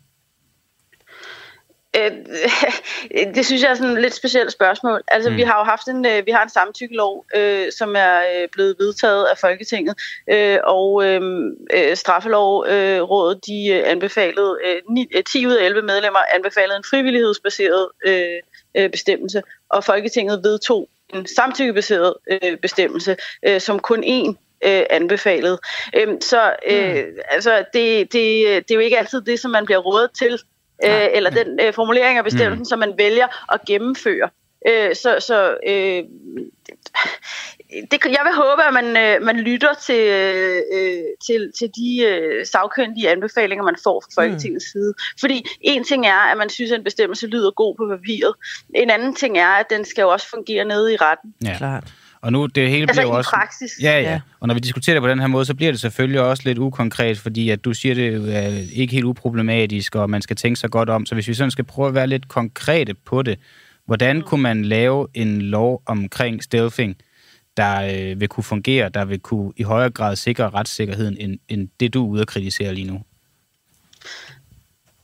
Øh, 1.97 2.11
det 3.35 3.47
synes 3.47 3.63
jeg 3.63 3.71
er 3.71 3.75
sådan 3.75 3.97
et 3.97 4.03
lidt 4.03 4.15
specielt 4.15 4.53
spørgsmål. 4.53 5.03
Altså, 5.09 5.31
mm. 5.31 5.37
vi 5.37 5.43
har 5.43 5.59
jo 5.59 5.65
haft 5.65 5.89
en, 5.89 6.07
øh, 6.07 6.27
vi 6.27 6.31
har 6.31 6.43
en 6.43 6.49
samtykkelov, 6.49 7.25
øh, 7.37 7.73
som 7.79 7.97
er 7.97 8.19
øh, 8.19 8.49
blevet 8.53 8.77
vedtaget 8.79 9.25
af 9.25 9.39
Folketinget, 9.39 9.95
øh, 10.31 10.59
og 10.65 11.05
øh, 11.05 11.21
øh 11.75 11.97
straffelovrådet, 11.97 13.47
de 13.47 13.85
anbefalede, 13.85 14.59
øh, 14.67 14.83
9, 14.91 15.09
10 15.33 15.47
ud 15.47 15.53
af 15.53 15.65
11 15.65 15.83
medlemmer 15.83 16.21
anbefalede 16.35 16.77
en 16.77 16.85
frivillighedsbaseret 16.91 17.89
øh, 18.07 18.91
bestemmelse, 18.91 19.43
og 19.71 19.85
Folketinget 19.85 20.41
vedtog 20.45 20.89
en 21.15 21.27
samtykkebaseret 21.27 22.15
øh, 22.31 22.57
bestemmelse, 22.57 23.17
øh, 23.47 23.61
som 23.61 23.79
kun 23.79 24.05
én 24.05 24.35
øh, 24.65 24.83
anbefalet. 24.91 25.59
Øhm, 25.97 26.21
så 26.21 26.55
øh, 26.71 26.95
mm. 26.95 27.19
altså, 27.31 27.65
det, 27.73 28.13
det, 28.13 28.13
det 28.69 28.71
er 28.71 28.75
jo 28.75 28.81
ikke 28.81 28.99
altid 28.99 29.21
det, 29.21 29.41
som 29.41 29.51
man 29.51 29.65
bliver 29.65 29.79
rådet 29.79 30.11
til 30.19 30.39
øh, 30.85 31.09
eller 31.13 31.31
den 31.31 31.61
øh, 31.63 31.75
formulering 31.75 32.19
af 32.19 32.25
bestemmelsen, 32.25 32.59
mm. 32.59 32.65
som 32.65 32.79
man 32.79 32.95
vælger 32.99 33.53
at 33.55 33.61
gennemføre. 33.67 34.29
Øh, 34.69 34.95
så 34.95 35.17
så 35.21 35.57
øh, 35.67 36.05
det, 37.91 38.05
jeg 38.05 38.23
vil 38.25 38.35
håbe, 38.35 38.63
at 38.69 38.75
man, 38.75 38.97
øh, 38.97 39.23
man 39.23 39.37
lytter 39.37 39.75
til, 39.75 40.03
øh, 40.75 41.03
til, 41.27 41.53
til 41.59 41.71
de 41.77 42.05
øh, 42.05 42.47
sagkyndige 42.47 43.11
anbefalinger, 43.11 43.65
man 43.65 43.77
får 43.85 44.01
fra 44.01 44.23
Folketingets 44.23 44.67
mm. 44.67 44.71
side. 44.73 44.95
Fordi 45.21 45.47
en 45.61 45.85
ting 45.85 46.07
er, 46.07 46.31
at 46.33 46.39
man 46.39 46.49
synes, 46.51 46.71
at 46.73 46.79
en 46.79 46.85
bestemmelse 46.85 47.27
lyder 47.27 47.51
god 47.51 47.77
på 47.77 47.87
papiret. 47.97 48.35
En 48.75 48.91
anden 48.91 49.15
ting 49.15 49.39
er, 49.39 49.49
at 49.49 49.71
den 49.71 49.85
skal 49.85 50.03
jo 50.03 50.09
også 50.09 50.29
fungere 50.29 50.65
nede 50.65 50.93
i 50.95 50.97
retten. 50.97 51.35
Ja, 51.45 51.57
klart. 51.59 51.85
Og 52.23 52.33
nu, 52.33 52.47
det 52.47 52.71
hele 52.71 52.83
altså 52.83 53.01
bliver 53.01 53.15
også... 53.15 53.31
praksis. 53.31 53.73
Ja, 53.83 54.01
ja, 54.01 54.11
ja. 54.11 54.21
Og 54.41 54.49
når 54.49 54.55
vi 54.55 54.61
diskuterer 54.61 54.95
det 54.95 55.03
på 55.03 55.09
den 55.09 55.21
her 55.21 55.27
måde, 55.27 55.45
så 55.45 55.55
bliver 55.55 55.73
det 55.73 55.81
selvfølgelig 55.81 56.21
også 56.21 56.43
lidt 56.47 56.59
ukonkret, 56.59 57.19
fordi 57.19 57.51
at 57.51 57.65
du 57.65 57.73
siger, 57.75 57.95
det 57.95 58.37
er 58.37 58.49
ikke 58.73 58.95
helt 58.95 59.05
uproblematisk, 59.05 59.95
og 59.95 60.11
man 60.11 60.23
skal 60.23 60.37
tænke 60.37 60.61
sig 60.61 60.71
godt 60.71 60.91
om. 60.91 61.07
Så 61.07 61.15
hvis 61.15 61.29
vi 61.29 61.35
sådan 61.35 61.51
skal 61.51 61.65
prøve 61.65 61.89
at 61.89 61.95
være 61.95 62.07
lidt 62.07 62.29
konkrete 62.29 62.95
på 62.95 63.23
det, 63.23 63.39
hvordan 63.87 64.17
mm. 64.17 64.23
kunne 64.23 64.43
man 64.43 64.65
lave 64.65 65.07
en 65.15 65.43
lov 65.43 65.83
omkring 65.87 66.43
stealthing, 66.43 66.97
der 67.57 67.83
øh, 67.83 68.21
vil 68.21 68.29
kunne 68.29 68.45
fungere, 68.45 68.89
der 68.89 69.05
vil 69.05 69.21
kunne 69.21 69.53
i 69.57 69.63
højere 69.63 69.91
grad 69.91 70.17
sikre 70.17 70.51
retssikkerheden, 70.51 71.17
end, 71.21 71.39
end 71.49 71.69
det 71.81 71.95
du 71.95 72.07
er 72.07 72.09
ude 72.09 72.21
at 72.21 72.27
kritisere 72.27 72.75
lige 72.75 72.87
nu? 72.87 73.03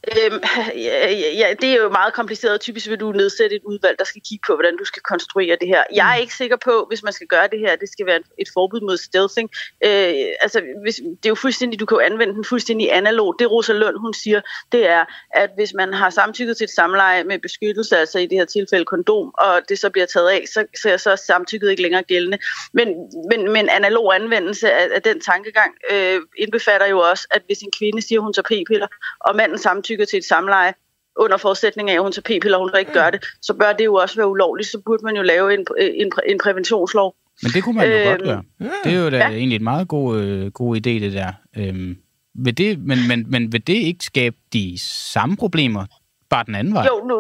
Øhm, 0.07 0.41
ja, 0.77 1.11
ja, 1.11 1.55
det 1.61 1.71
er 1.71 1.77
jo 1.77 1.89
meget 1.89 2.15
kompliceret. 2.15 2.61
Typisk 2.61 2.89
vil 2.89 3.01
du 3.01 3.13
nedsætte 3.13 3.57
et 3.57 3.63
udvalg, 3.65 3.99
der 3.99 4.05
skal 4.05 4.23
kigge 4.29 4.43
på, 4.47 4.55
hvordan 4.55 4.77
du 4.77 4.85
skal 4.85 5.03
konstruere 5.03 5.57
det 5.61 5.69
her. 5.69 5.83
Jeg 5.95 6.13
er 6.13 6.17
mm. 6.17 6.21
ikke 6.21 6.35
sikker 6.35 6.57
på, 6.57 6.85
hvis 6.89 7.03
man 7.03 7.13
skal 7.13 7.27
gøre 7.27 7.49
det 7.53 7.59
her, 7.59 7.77
det 7.77 7.89
skal 7.89 8.07
være 8.07 8.21
et 8.39 8.49
forbud 8.55 8.81
mod 8.81 8.97
stealthing. 8.97 9.51
Øh, 9.85 10.15
altså, 10.41 10.63
hvis, 10.83 10.97
det 10.97 11.27
er 11.27 11.29
jo 11.29 11.35
fuldstændig, 11.35 11.81
du 11.81 11.87
kan 11.87 11.97
jo 11.97 12.01
anvende 12.01 12.35
den 12.35 12.45
fuldstændig 12.45 12.97
analog. 12.97 13.37
Det 13.39 13.51
Rosa 13.51 13.73
Lund, 13.73 13.97
hun 13.99 14.15
siger, 14.15 14.41
det 14.73 14.89
er, 14.89 15.05
at 15.31 15.51
hvis 15.57 15.75
man 15.75 15.95
har 15.95 16.11
samtykket 16.11 16.57
til 16.57 16.65
et 16.65 16.71
samleje 16.71 17.25
med 17.25 17.39
beskyttelse, 17.39 17.97
altså 17.97 18.19
i 18.19 18.27
det 18.27 18.39
her 18.39 18.45
tilfælde 18.45 18.85
kondom, 18.85 19.35
og 19.39 19.61
det 19.69 19.79
så 19.79 19.91
bliver 19.91 20.07
taget 20.07 20.29
af, 20.29 20.45
så, 20.55 20.65
så 20.83 20.91
er 20.91 20.97
så 20.97 21.17
samtykket 21.17 21.71
ikke 21.71 21.83
længere 21.83 22.03
gældende. 22.03 22.39
Men, 22.73 22.89
men, 23.31 23.53
men 23.53 23.69
analog 23.69 24.15
anvendelse 24.15 24.73
af, 24.73 24.89
af 24.95 25.03
den 25.03 25.21
tankegang 25.21 25.75
øh, 25.91 26.21
indbefatter 26.39 26.87
jo 26.87 26.99
også, 26.99 27.27
at 27.31 27.43
hvis 27.47 27.59
en 27.59 27.71
kvinde 27.79 28.03
siger, 28.03 28.21
hun 28.21 28.33
tager 28.33 28.43
p-piller, 28.43 28.87
og 29.21 29.37
manden 29.37 29.59
samtykker 29.59 29.96
samtykker 29.97 30.05
til 30.05 30.19
et 30.19 30.25
samleje, 30.25 30.73
under 31.17 31.37
forudsætning 31.37 31.91
af, 31.91 31.95
at 31.95 32.03
hun 32.03 32.13
tager 32.13 32.23
p-piller, 32.23 32.59
og 32.59 32.65
hun 32.65 32.79
ikke 32.79 32.93
gør 32.93 33.11
det, 33.11 33.25
så 33.43 33.55
bør 33.55 33.73
det 33.73 33.85
jo 33.85 33.95
også 33.95 34.17
være 34.17 34.29
ulovligt. 34.29 34.69
Så 34.69 34.79
burde 34.87 35.05
man 35.05 35.17
jo 35.17 35.23
lave 35.23 35.55
en, 35.55 35.67
en, 35.81 36.13
en 36.29 36.39
præventionslov. 36.39 37.15
Men 37.43 37.51
det 37.51 37.65
kunne 37.65 37.77
man 37.77 37.89
jo 37.89 37.97
øhm, 37.97 38.09
godt 38.09 38.23
gøre. 38.23 38.43
Det 38.85 38.93
er 38.93 39.05
jo 39.05 39.11
da 39.11 39.17
ja. 39.17 39.29
egentlig 39.29 39.57
et 39.57 39.63
meget 39.63 39.89
god, 39.89 40.21
øh, 40.21 40.51
god 40.51 40.77
idé, 40.77 40.91
det 41.05 41.13
der. 41.13 41.33
Øhm, 41.57 41.97
vil 42.35 42.59
det, 42.59 42.79
men, 42.79 42.99
men, 43.09 43.31
men 43.31 43.53
vil 43.53 43.67
det 43.67 43.75
ikke 43.75 44.05
skabe 44.05 44.37
de 44.53 44.79
samme 45.13 45.37
problemer, 45.37 45.85
bare 46.31 46.45
den 46.47 46.55
anden 46.55 46.75
vej? 46.75 46.87
Jo, 46.87 47.05
nu, 47.09 47.15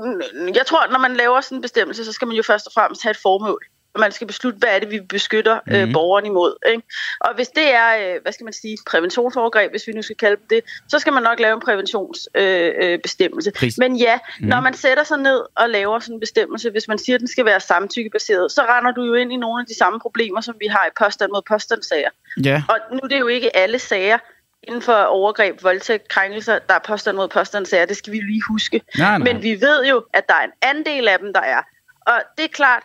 jeg 0.54 0.66
tror, 0.66 0.84
at 0.84 0.90
når 0.92 0.98
man 0.98 1.16
laver 1.16 1.40
sådan 1.40 1.58
en 1.58 1.62
bestemmelse, 1.62 2.04
så 2.04 2.12
skal 2.12 2.28
man 2.28 2.36
jo 2.36 2.42
først 2.42 2.66
og 2.66 2.72
fremmest 2.72 3.02
have 3.02 3.10
et 3.10 3.16
formål 3.22 3.62
og 3.96 4.00
man 4.00 4.12
skal 4.12 4.26
beslutte, 4.26 4.58
hvad 4.58 4.68
er 4.68 4.78
det, 4.78 4.90
vi 4.90 5.00
beskytter 5.00 5.60
mm. 5.66 5.74
øh, 5.74 5.92
borgeren 5.92 6.26
imod. 6.26 6.54
Ikke? 6.70 6.82
Og 7.20 7.34
hvis 7.34 7.48
det 7.48 7.74
er, 7.74 8.14
øh, 8.14 8.22
hvad 8.22 8.32
skal 8.32 8.44
man 8.44 8.52
sige, 8.52 8.78
præventionsovergreb, 8.86 9.70
hvis 9.70 9.86
vi 9.86 9.92
nu 9.92 10.02
skal 10.02 10.16
kalde 10.16 10.40
det, 10.50 10.60
så 10.88 10.98
skal 10.98 11.12
man 11.12 11.22
nok 11.22 11.40
lave 11.40 11.54
en 11.54 11.60
præventionsbestemmelse. 11.60 13.52
Øh, 13.62 13.66
øh, 13.66 13.72
Men 13.78 13.96
ja, 13.96 14.18
mm. 14.40 14.46
når 14.46 14.60
man 14.60 14.74
sætter 14.74 15.04
sig 15.04 15.18
ned 15.18 15.40
og 15.54 15.70
laver 15.70 15.98
sådan 15.98 16.14
en 16.14 16.20
bestemmelse, 16.20 16.70
hvis 16.70 16.88
man 16.88 16.98
siger, 16.98 17.16
at 17.16 17.20
den 17.20 17.28
skal 17.28 17.44
være 17.44 17.60
samtykkebaseret, 17.60 18.52
så 18.52 18.62
render 18.62 18.92
du 18.92 19.04
jo 19.04 19.14
ind 19.14 19.32
i 19.32 19.36
nogle 19.36 19.60
af 19.60 19.66
de 19.66 19.78
samme 19.78 20.00
problemer, 20.00 20.40
som 20.40 20.54
vi 20.60 20.66
har 20.66 20.86
i 20.86 20.90
påstand 21.04 21.30
mod 21.30 21.42
påstandssager. 21.48 22.10
Ja. 22.44 22.62
Og 22.68 22.76
nu 22.92 23.00
er 23.02 23.08
det 23.08 23.20
jo 23.20 23.26
ikke 23.26 23.56
alle 23.56 23.78
sager, 23.78 24.18
inden 24.62 24.82
for 24.82 25.02
overgreb, 25.02 25.62
voldtægt, 25.62 26.08
krænkelser, 26.08 26.58
der 26.58 26.74
er 26.74 26.78
påstand 26.78 27.16
mod 27.16 27.28
påstandssager, 27.28 27.86
det 27.86 27.96
skal 27.96 28.12
vi 28.12 28.18
lige 28.18 28.42
huske. 28.48 28.82
Nej, 28.98 29.18
nej. 29.18 29.32
Men 29.32 29.42
vi 29.42 29.60
ved 29.60 29.86
jo, 29.86 30.04
at 30.12 30.28
der 30.28 30.34
er 30.34 30.44
en 30.44 30.52
andel 30.62 31.08
af 31.08 31.18
dem, 31.18 31.32
der 31.32 31.40
er. 31.40 31.62
Og 32.06 32.22
det 32.36 32.44
er 32.44 32.48
klart, 32.48 32.82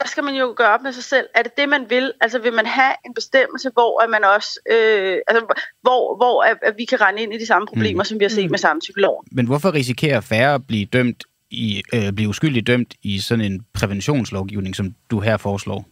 der 0.00 0.08
skal 0.08 0.24
man 0.24 0.34
jo 0.34 0.54
gøre 0.56 0.68
op 0.74 0.82
med 0.82 0.92
sig 0.92 1.04
selv. 1.04 1.26
Er 1.34 1.42
det 1.42 1.52
det, 1.56 1.68
man 1.68 1.86
vil? 1.88 2.12
Altså 2.20 2.38
vil 2.38 2.52
man 2.52 2.66
have 2.66 2.92
en 3.06 3.14
bestemmelse, 3.14 3.70
hvor 3.72 4.02
at 4.02 4.10
man 4.10 4.24
også, 4.24 4.60
øh, 4.70 5.18
altså, 5.28 5.54
hvor, 5.82 6.16
hvor 6.16 6.42
at, 6.42 6.56
at 6.62 6.74
vi 6.78 6.84
kan 6.84 7.00
rende 7.00 7.22
ind 7.22 7.34
i 7.34 7.38
de 7.38 7.46
samme 7.46 7.66
problemer, 7.66 8.02
mm. 8.02 8.04
som 8.04 8.18
vi 8.18 8.24
har 8.24 8.28
set 8.28 8.44
mm. 8.44 8.50
med 8.50 8.58
samtykkeloven? 8.58 9.26
Men 9.32 9.46
hvorfor 9.46 9.74
risikerer 9.74 10.20
færre 10.20 10.54
at 10.54 10.66
blive 10.66 10.86
dømt 10.86 11.24
i, 11.50 11.82
øh, 11.94 12.12
blive 12.12 12.28
uskyldigt 12.28 12.66
dømt 12.66 12.94
i 13.02 13.20
sådan 13.20 13.44
en 13.44 13.60
præventionslovgivning, 13.74 14.76
som 14.76 14.94
du 15.10 15.20
her 15.20 15.36
foreslår? 15.36 15.84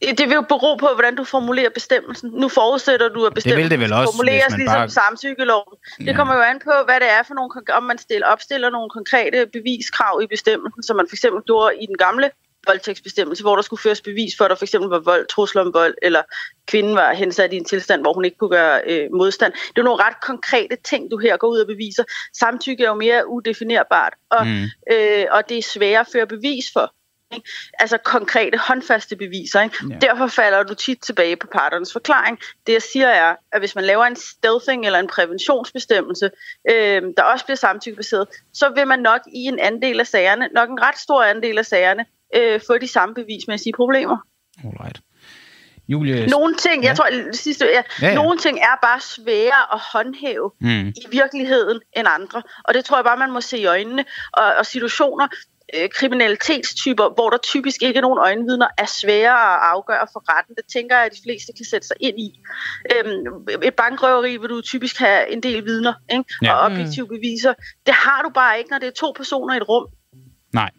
Det 0.00 0.26
vil 0.28 0.34
jo 0.34 0.40
bero 0.40 0.76
på, 0.76 0.88
hvordan 0.94 1.14
du 1.16 1.24
formulerer 1.24 1.70
bestemmelsen. 1.70 2.30
Nu 2.30 2.48
forudsætter 2.48 3.08
du, 3.08 3.26
at 3.26 3.34
bestemmelsen 3.34 3.70
det 3.70 3.70
vil 3.70 3.70
det 3.70 3.80
vel 3.80 3.92
også, 3.92 4.12
formuleres 4.12 4.56
ligesom 4.56 4.76
bare... 4.76 4.90
samtykkeloven. 4.90 5.74
Det 5.98 6.06
ja. 6.06 6.16
kommer 6.16 6.34
jo 6.34 6.40
an 6.40 6.58
på, 6.64 6.72
hvad 6.84 7.00
det 7.00 7.10
er 7.18 7.22
for 7.28 7.34
nogle, 7.34 7.50
om 7.78 7.82
man 7.82 7.98
stiller, 7.98 8.26
opstiller 8.26 8.70
nogle 8.70 8.90
konkrete 8.90 9.46
beviskrav 9.52 10.20
i 10.24 10.26
bestemmelsen, 10.26 10.82
som 10.82 10.96
man 10.96 11.06
for 11.08 11.16
eksempel 11.16 11.42
gjorde 11.42 11.72
i 11.82 11.86
den 11.86 11.96
gamle 11.96 12.30
voldtægtsbestemmelse, 12.66 13.42
hvor 13.42 13.54
der 13.54 13.62
skulle 13.62 13.82
føres 13.82 14.00
bevis 14.00 14.36
for, 14.36 14.44
at 14.44 14.50
der 14.50 14.56
for 14.56 14.64
eksempel 14.64 14.90
var 14.90 14.98
vold, 14.98 15.26
trusler 15.26 15.62
om 15.62 15.74
vold, 15.74 15.94
eller 16.02 16.22
kvinden 16.66 16.94
var 16.94 17.12
hensat 17.12 17.52
i 17.52 17.56
en 17.56 17.64
tilstand, 17.64 18.00
hvor 18.00 18.12
hun 18.12 18.24
ikke 18.24 18.36
kunne 18.36 18.50
gøre 18.50 18.80
øh, 18.86 19.08
modstand. 19.12 19.52
Det 19.52 19.78
er 19.78 19.82
nogle 19.82 20.04
ret 20.04 20.20
konkrete 20.22 20.76
ting, 20.84 21.10
du 21.10 21.18
her 21.18 21.36
går 21.36 21.48
ud 21.48 21.58
og 21.58 21.66
beviser. 21.66 22.04
Samtykke 22.38 22.84
er 22.84 22.88
jo 22.88 22.94
mere 22.94 23.28
udefinerbart, 23.28 24.12
og, 24.30 24.46
mm. 24.46 24.64
øh, 24.92 25.26
og 25.30 25.48
det 25.48 25.58
er 25.58 25.62
sværere 25.62 26.00
at 26.00 26.08
føre 26.12 26.26
bevis 26.26 26.64
for. 26.72 26.94
Ikke? 27.34 27.48
Altså 27.78 27.98
konkrete, 27.98 28.58
håndfaste 28.58 29.16
beviser. 29.16 29.60
Ikke? 29.62 29.76
Ja. 29.90 29.98
Derfor 29.98 30.26
falder 30.26 30.62
du 30.62 30.74
tit 30.74 30.98
tilbage 31.02 31.36
på 31.36 31.46
parternes 31.46 31.92
forklaring. 31.92 32.38
Det 32.66 32.72
jeg 32.72 32.82
siger 32.82 33.08
er, 33.08 33.36
at 33.52 33.60
hvis 33.60 33.74
man 33.74 33.84
laver 33.84 34.04
en 34.04 34.16
stealthing 34.16 34.86
eller 34.86 34.98
en 34.98 35.08
præventionsbestemmelse, 35.08 36.30
øh, 36.70 37.02
der 37.16 37.22
også 37.22 37.44
bliver 37.44 37.56
samtykkebaseret, 37.56 38.28
så 38.52 38.72
vil 38.74 38.86
man 38.86 38.98
nok 38.98 39.20
i 39.34 39.42
en 39.44 39.58
andel 39.58 40.00
af 40.00 40.06
sagerne, 40.06 40.48
nok 40.54 40.70
en 40.70 40.82
ret 40.82 40.98
stor 40.98 41.22
andel 41.22 41.58
af 41.58 41.66
sagerne, 41.66 42.04
øh, 42.36 42.60
få 42.66 42.78
de 42.78 42.88
samme 42.88 43.14
bevismæssige 43.14 43.72
problemer. 43.76 44.16
Alright. 44.64 45.00
Julie... 45.88 46.26
Nogle 46.26 46.54
ting, 46.54 46.82
ja. 46.82 46.88
jeg 46.88 46.96
tror, 46.96 47.32
sidste, 47.32 47.64
ja, 47.64 47.82
ja, 48.02 48.08
ja. 48.08 48.14
nogle 48.14 48.38
ting 48.38 48.58
er 48.58 48.78
bare 48.82 49.00
svære 49.00 49.74
at 49.74 49.80
håndhæve 49.92 50.50
mm. 50.60 50.88
i 50.88 51.06
virkeligheden 51.10 51.80
end 51.96 52.08
andre. 52.10 52.42
Og 52.64 52.74
det 52.74 52.84
tror 52.84 52.96
jeg 52.96 53.04
bare, 53.04 53.16
man 53.16 53.30
må 53.30 53.40
se 53.40 53.58
i 53.58 53.66
øjnene. 53.66 54.04
Og, 54.32 54.44
og 54.58 54.66
situationer, 54.66 55.28
øh, 55.74 55.88
kriminalitetstyper, 55.88 57.14
hvor 57.14 57.30
der 57.30 57.38
typisk 57.38 57.82
ikke 57.82 57.98
er 57.98 58.02
nogen 58.02 58.18
øjenvidner, 58.18 58.68
er 58.78 58.86
sværere 58.86 59.54
at 59.54 59.60
afgøre 59.74 60.06
for 60.12 60.36
retten. 60.36 60.54
Det 60.54 60.64
tænker 60.72 60.96
jeg, 60.96 61.06
at 61.06 61.12
de 61.12 61.20
fleste 61.24 61.52
kan 61.56 61.66
sætte 61.70 61.86
sig 61.86 61.96
ind 62.00 62.18
i. 62.20 62.40
Øhm, 62.94 63.46
et 63.62 63.74
bankrøveri 63.74 64.36
vil 64.36 64.48
du 64.48 64.60
typisk 64.60 64.98
have 64.98 65.32
en 65.32 65.42
del 65.42 65.64
vidner 65.64 65.94
ikke? 66.12 66.24
Ja. 66.42 66.54
og 66.54 66.60
objektive 66.60 67.08
beviser. 67.08 67.54
Det 67.86 67.94
har 67.94 68.22
du 68.22 68.28
bare 68.28 68.58
ikke, 68.58 68.70
når 68.70 68.78
det 68.78 68.86
er 68.86 68.96
to 68.96 69.12
personer 69.16 69.54
i 69.54 69.56
et 69.56 69.68
rum. 69.68 69.86
Nej. 70.54 70.70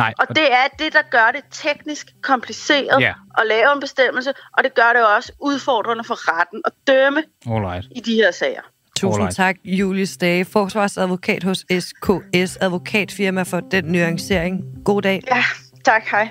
Nej. 0.00 0.14
Og 0.18 0.26
det 0.28 0.52
er 0.52 0.66
det, 0.78 0.92
der 0.92 1.02
gør 1.10 1.30
det 1.34 1.42
teknisk 1.50 2.06
kompliceret 2.22 2.98
yeah. 3.02 3.14
at 3.38 3.44
lave 3.46 3.72
en 3.72 3.80
bestemmelse, 3.80 4.32
og 4.58 4.64
det 4.64 4.74
gør 4.74 4.90
det 4.94 5.16
også 5.16 5.32
udfordrende 5.40 6.04
for 6.04 6.16
retten 6.28 6.62
at 6.64 6.72
dømme 6.86 7.22
Alright. 7.46 7.86
i 7.96 8.00
de 8.00 8.14
her 8.14 8.30
sager. 8.30 8.60
Tusind 8.96 9.22
Alright. 9.22 9.36
tak, 9.36 9.56
Julie 9.64 10.06
Stage, 10.06 10.44
forsvarsadvokat 10.44 11.42
hos 11.42 11.64
SKS 11.80 12.56
Advokatfirma 12.60 13.42
for 13.42 13.60
den 13.60 13.84
nuancering. 13.84 14.64
God 14.84 15.02
dag. 15.02 15.22
Ja, 15.26 15.44
tak. 15.84 16.02
Hej. 16.10 16.28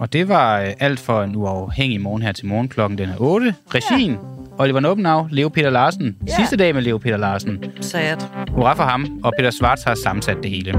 Og 0.00 0.12
det 0.12 0.28
var 0.28 0.60
øh, 0.60 0.72
alt 0.80 1.00
for 1.00 1.22
en 1.22 1.36
uafhængig 1.36 2.00
morgen 2.00 2.22
her 2.22 2.32
til 2.32 2.46
morgenklokken. 2.46 2.98
Den 2.98 3.08
er 3.08 3.16
8. 3.18 3.54
Regien, 3.74 4.12
ja. 4.12 4.18
Oliver 4.58 4.80
Nobenau, 4.80 5.28
Leo 5.30 5.48
Peter 5.48 5.70
Larsen. 5.70 6.16
Ja. 6.28 6.36
Sidste 6.36 6.56
dag 6.56 6.74
med 6.74 6.82
Leo 6.82 6.98
Peter 6.98 7.16
Larsen. 7.16 7.64
Sad. 7.80 8.16
Hurra 8.50 8.74
for 8.74 8.82
ham, 8.82 9.20
og 9.24 9.32
Peter 9.38 9.50
Svarts 9.50 9.82
har 9.82 9.94
sammensat 9.94 10.36
det 10.42 10.50
hele. 10.50 10.72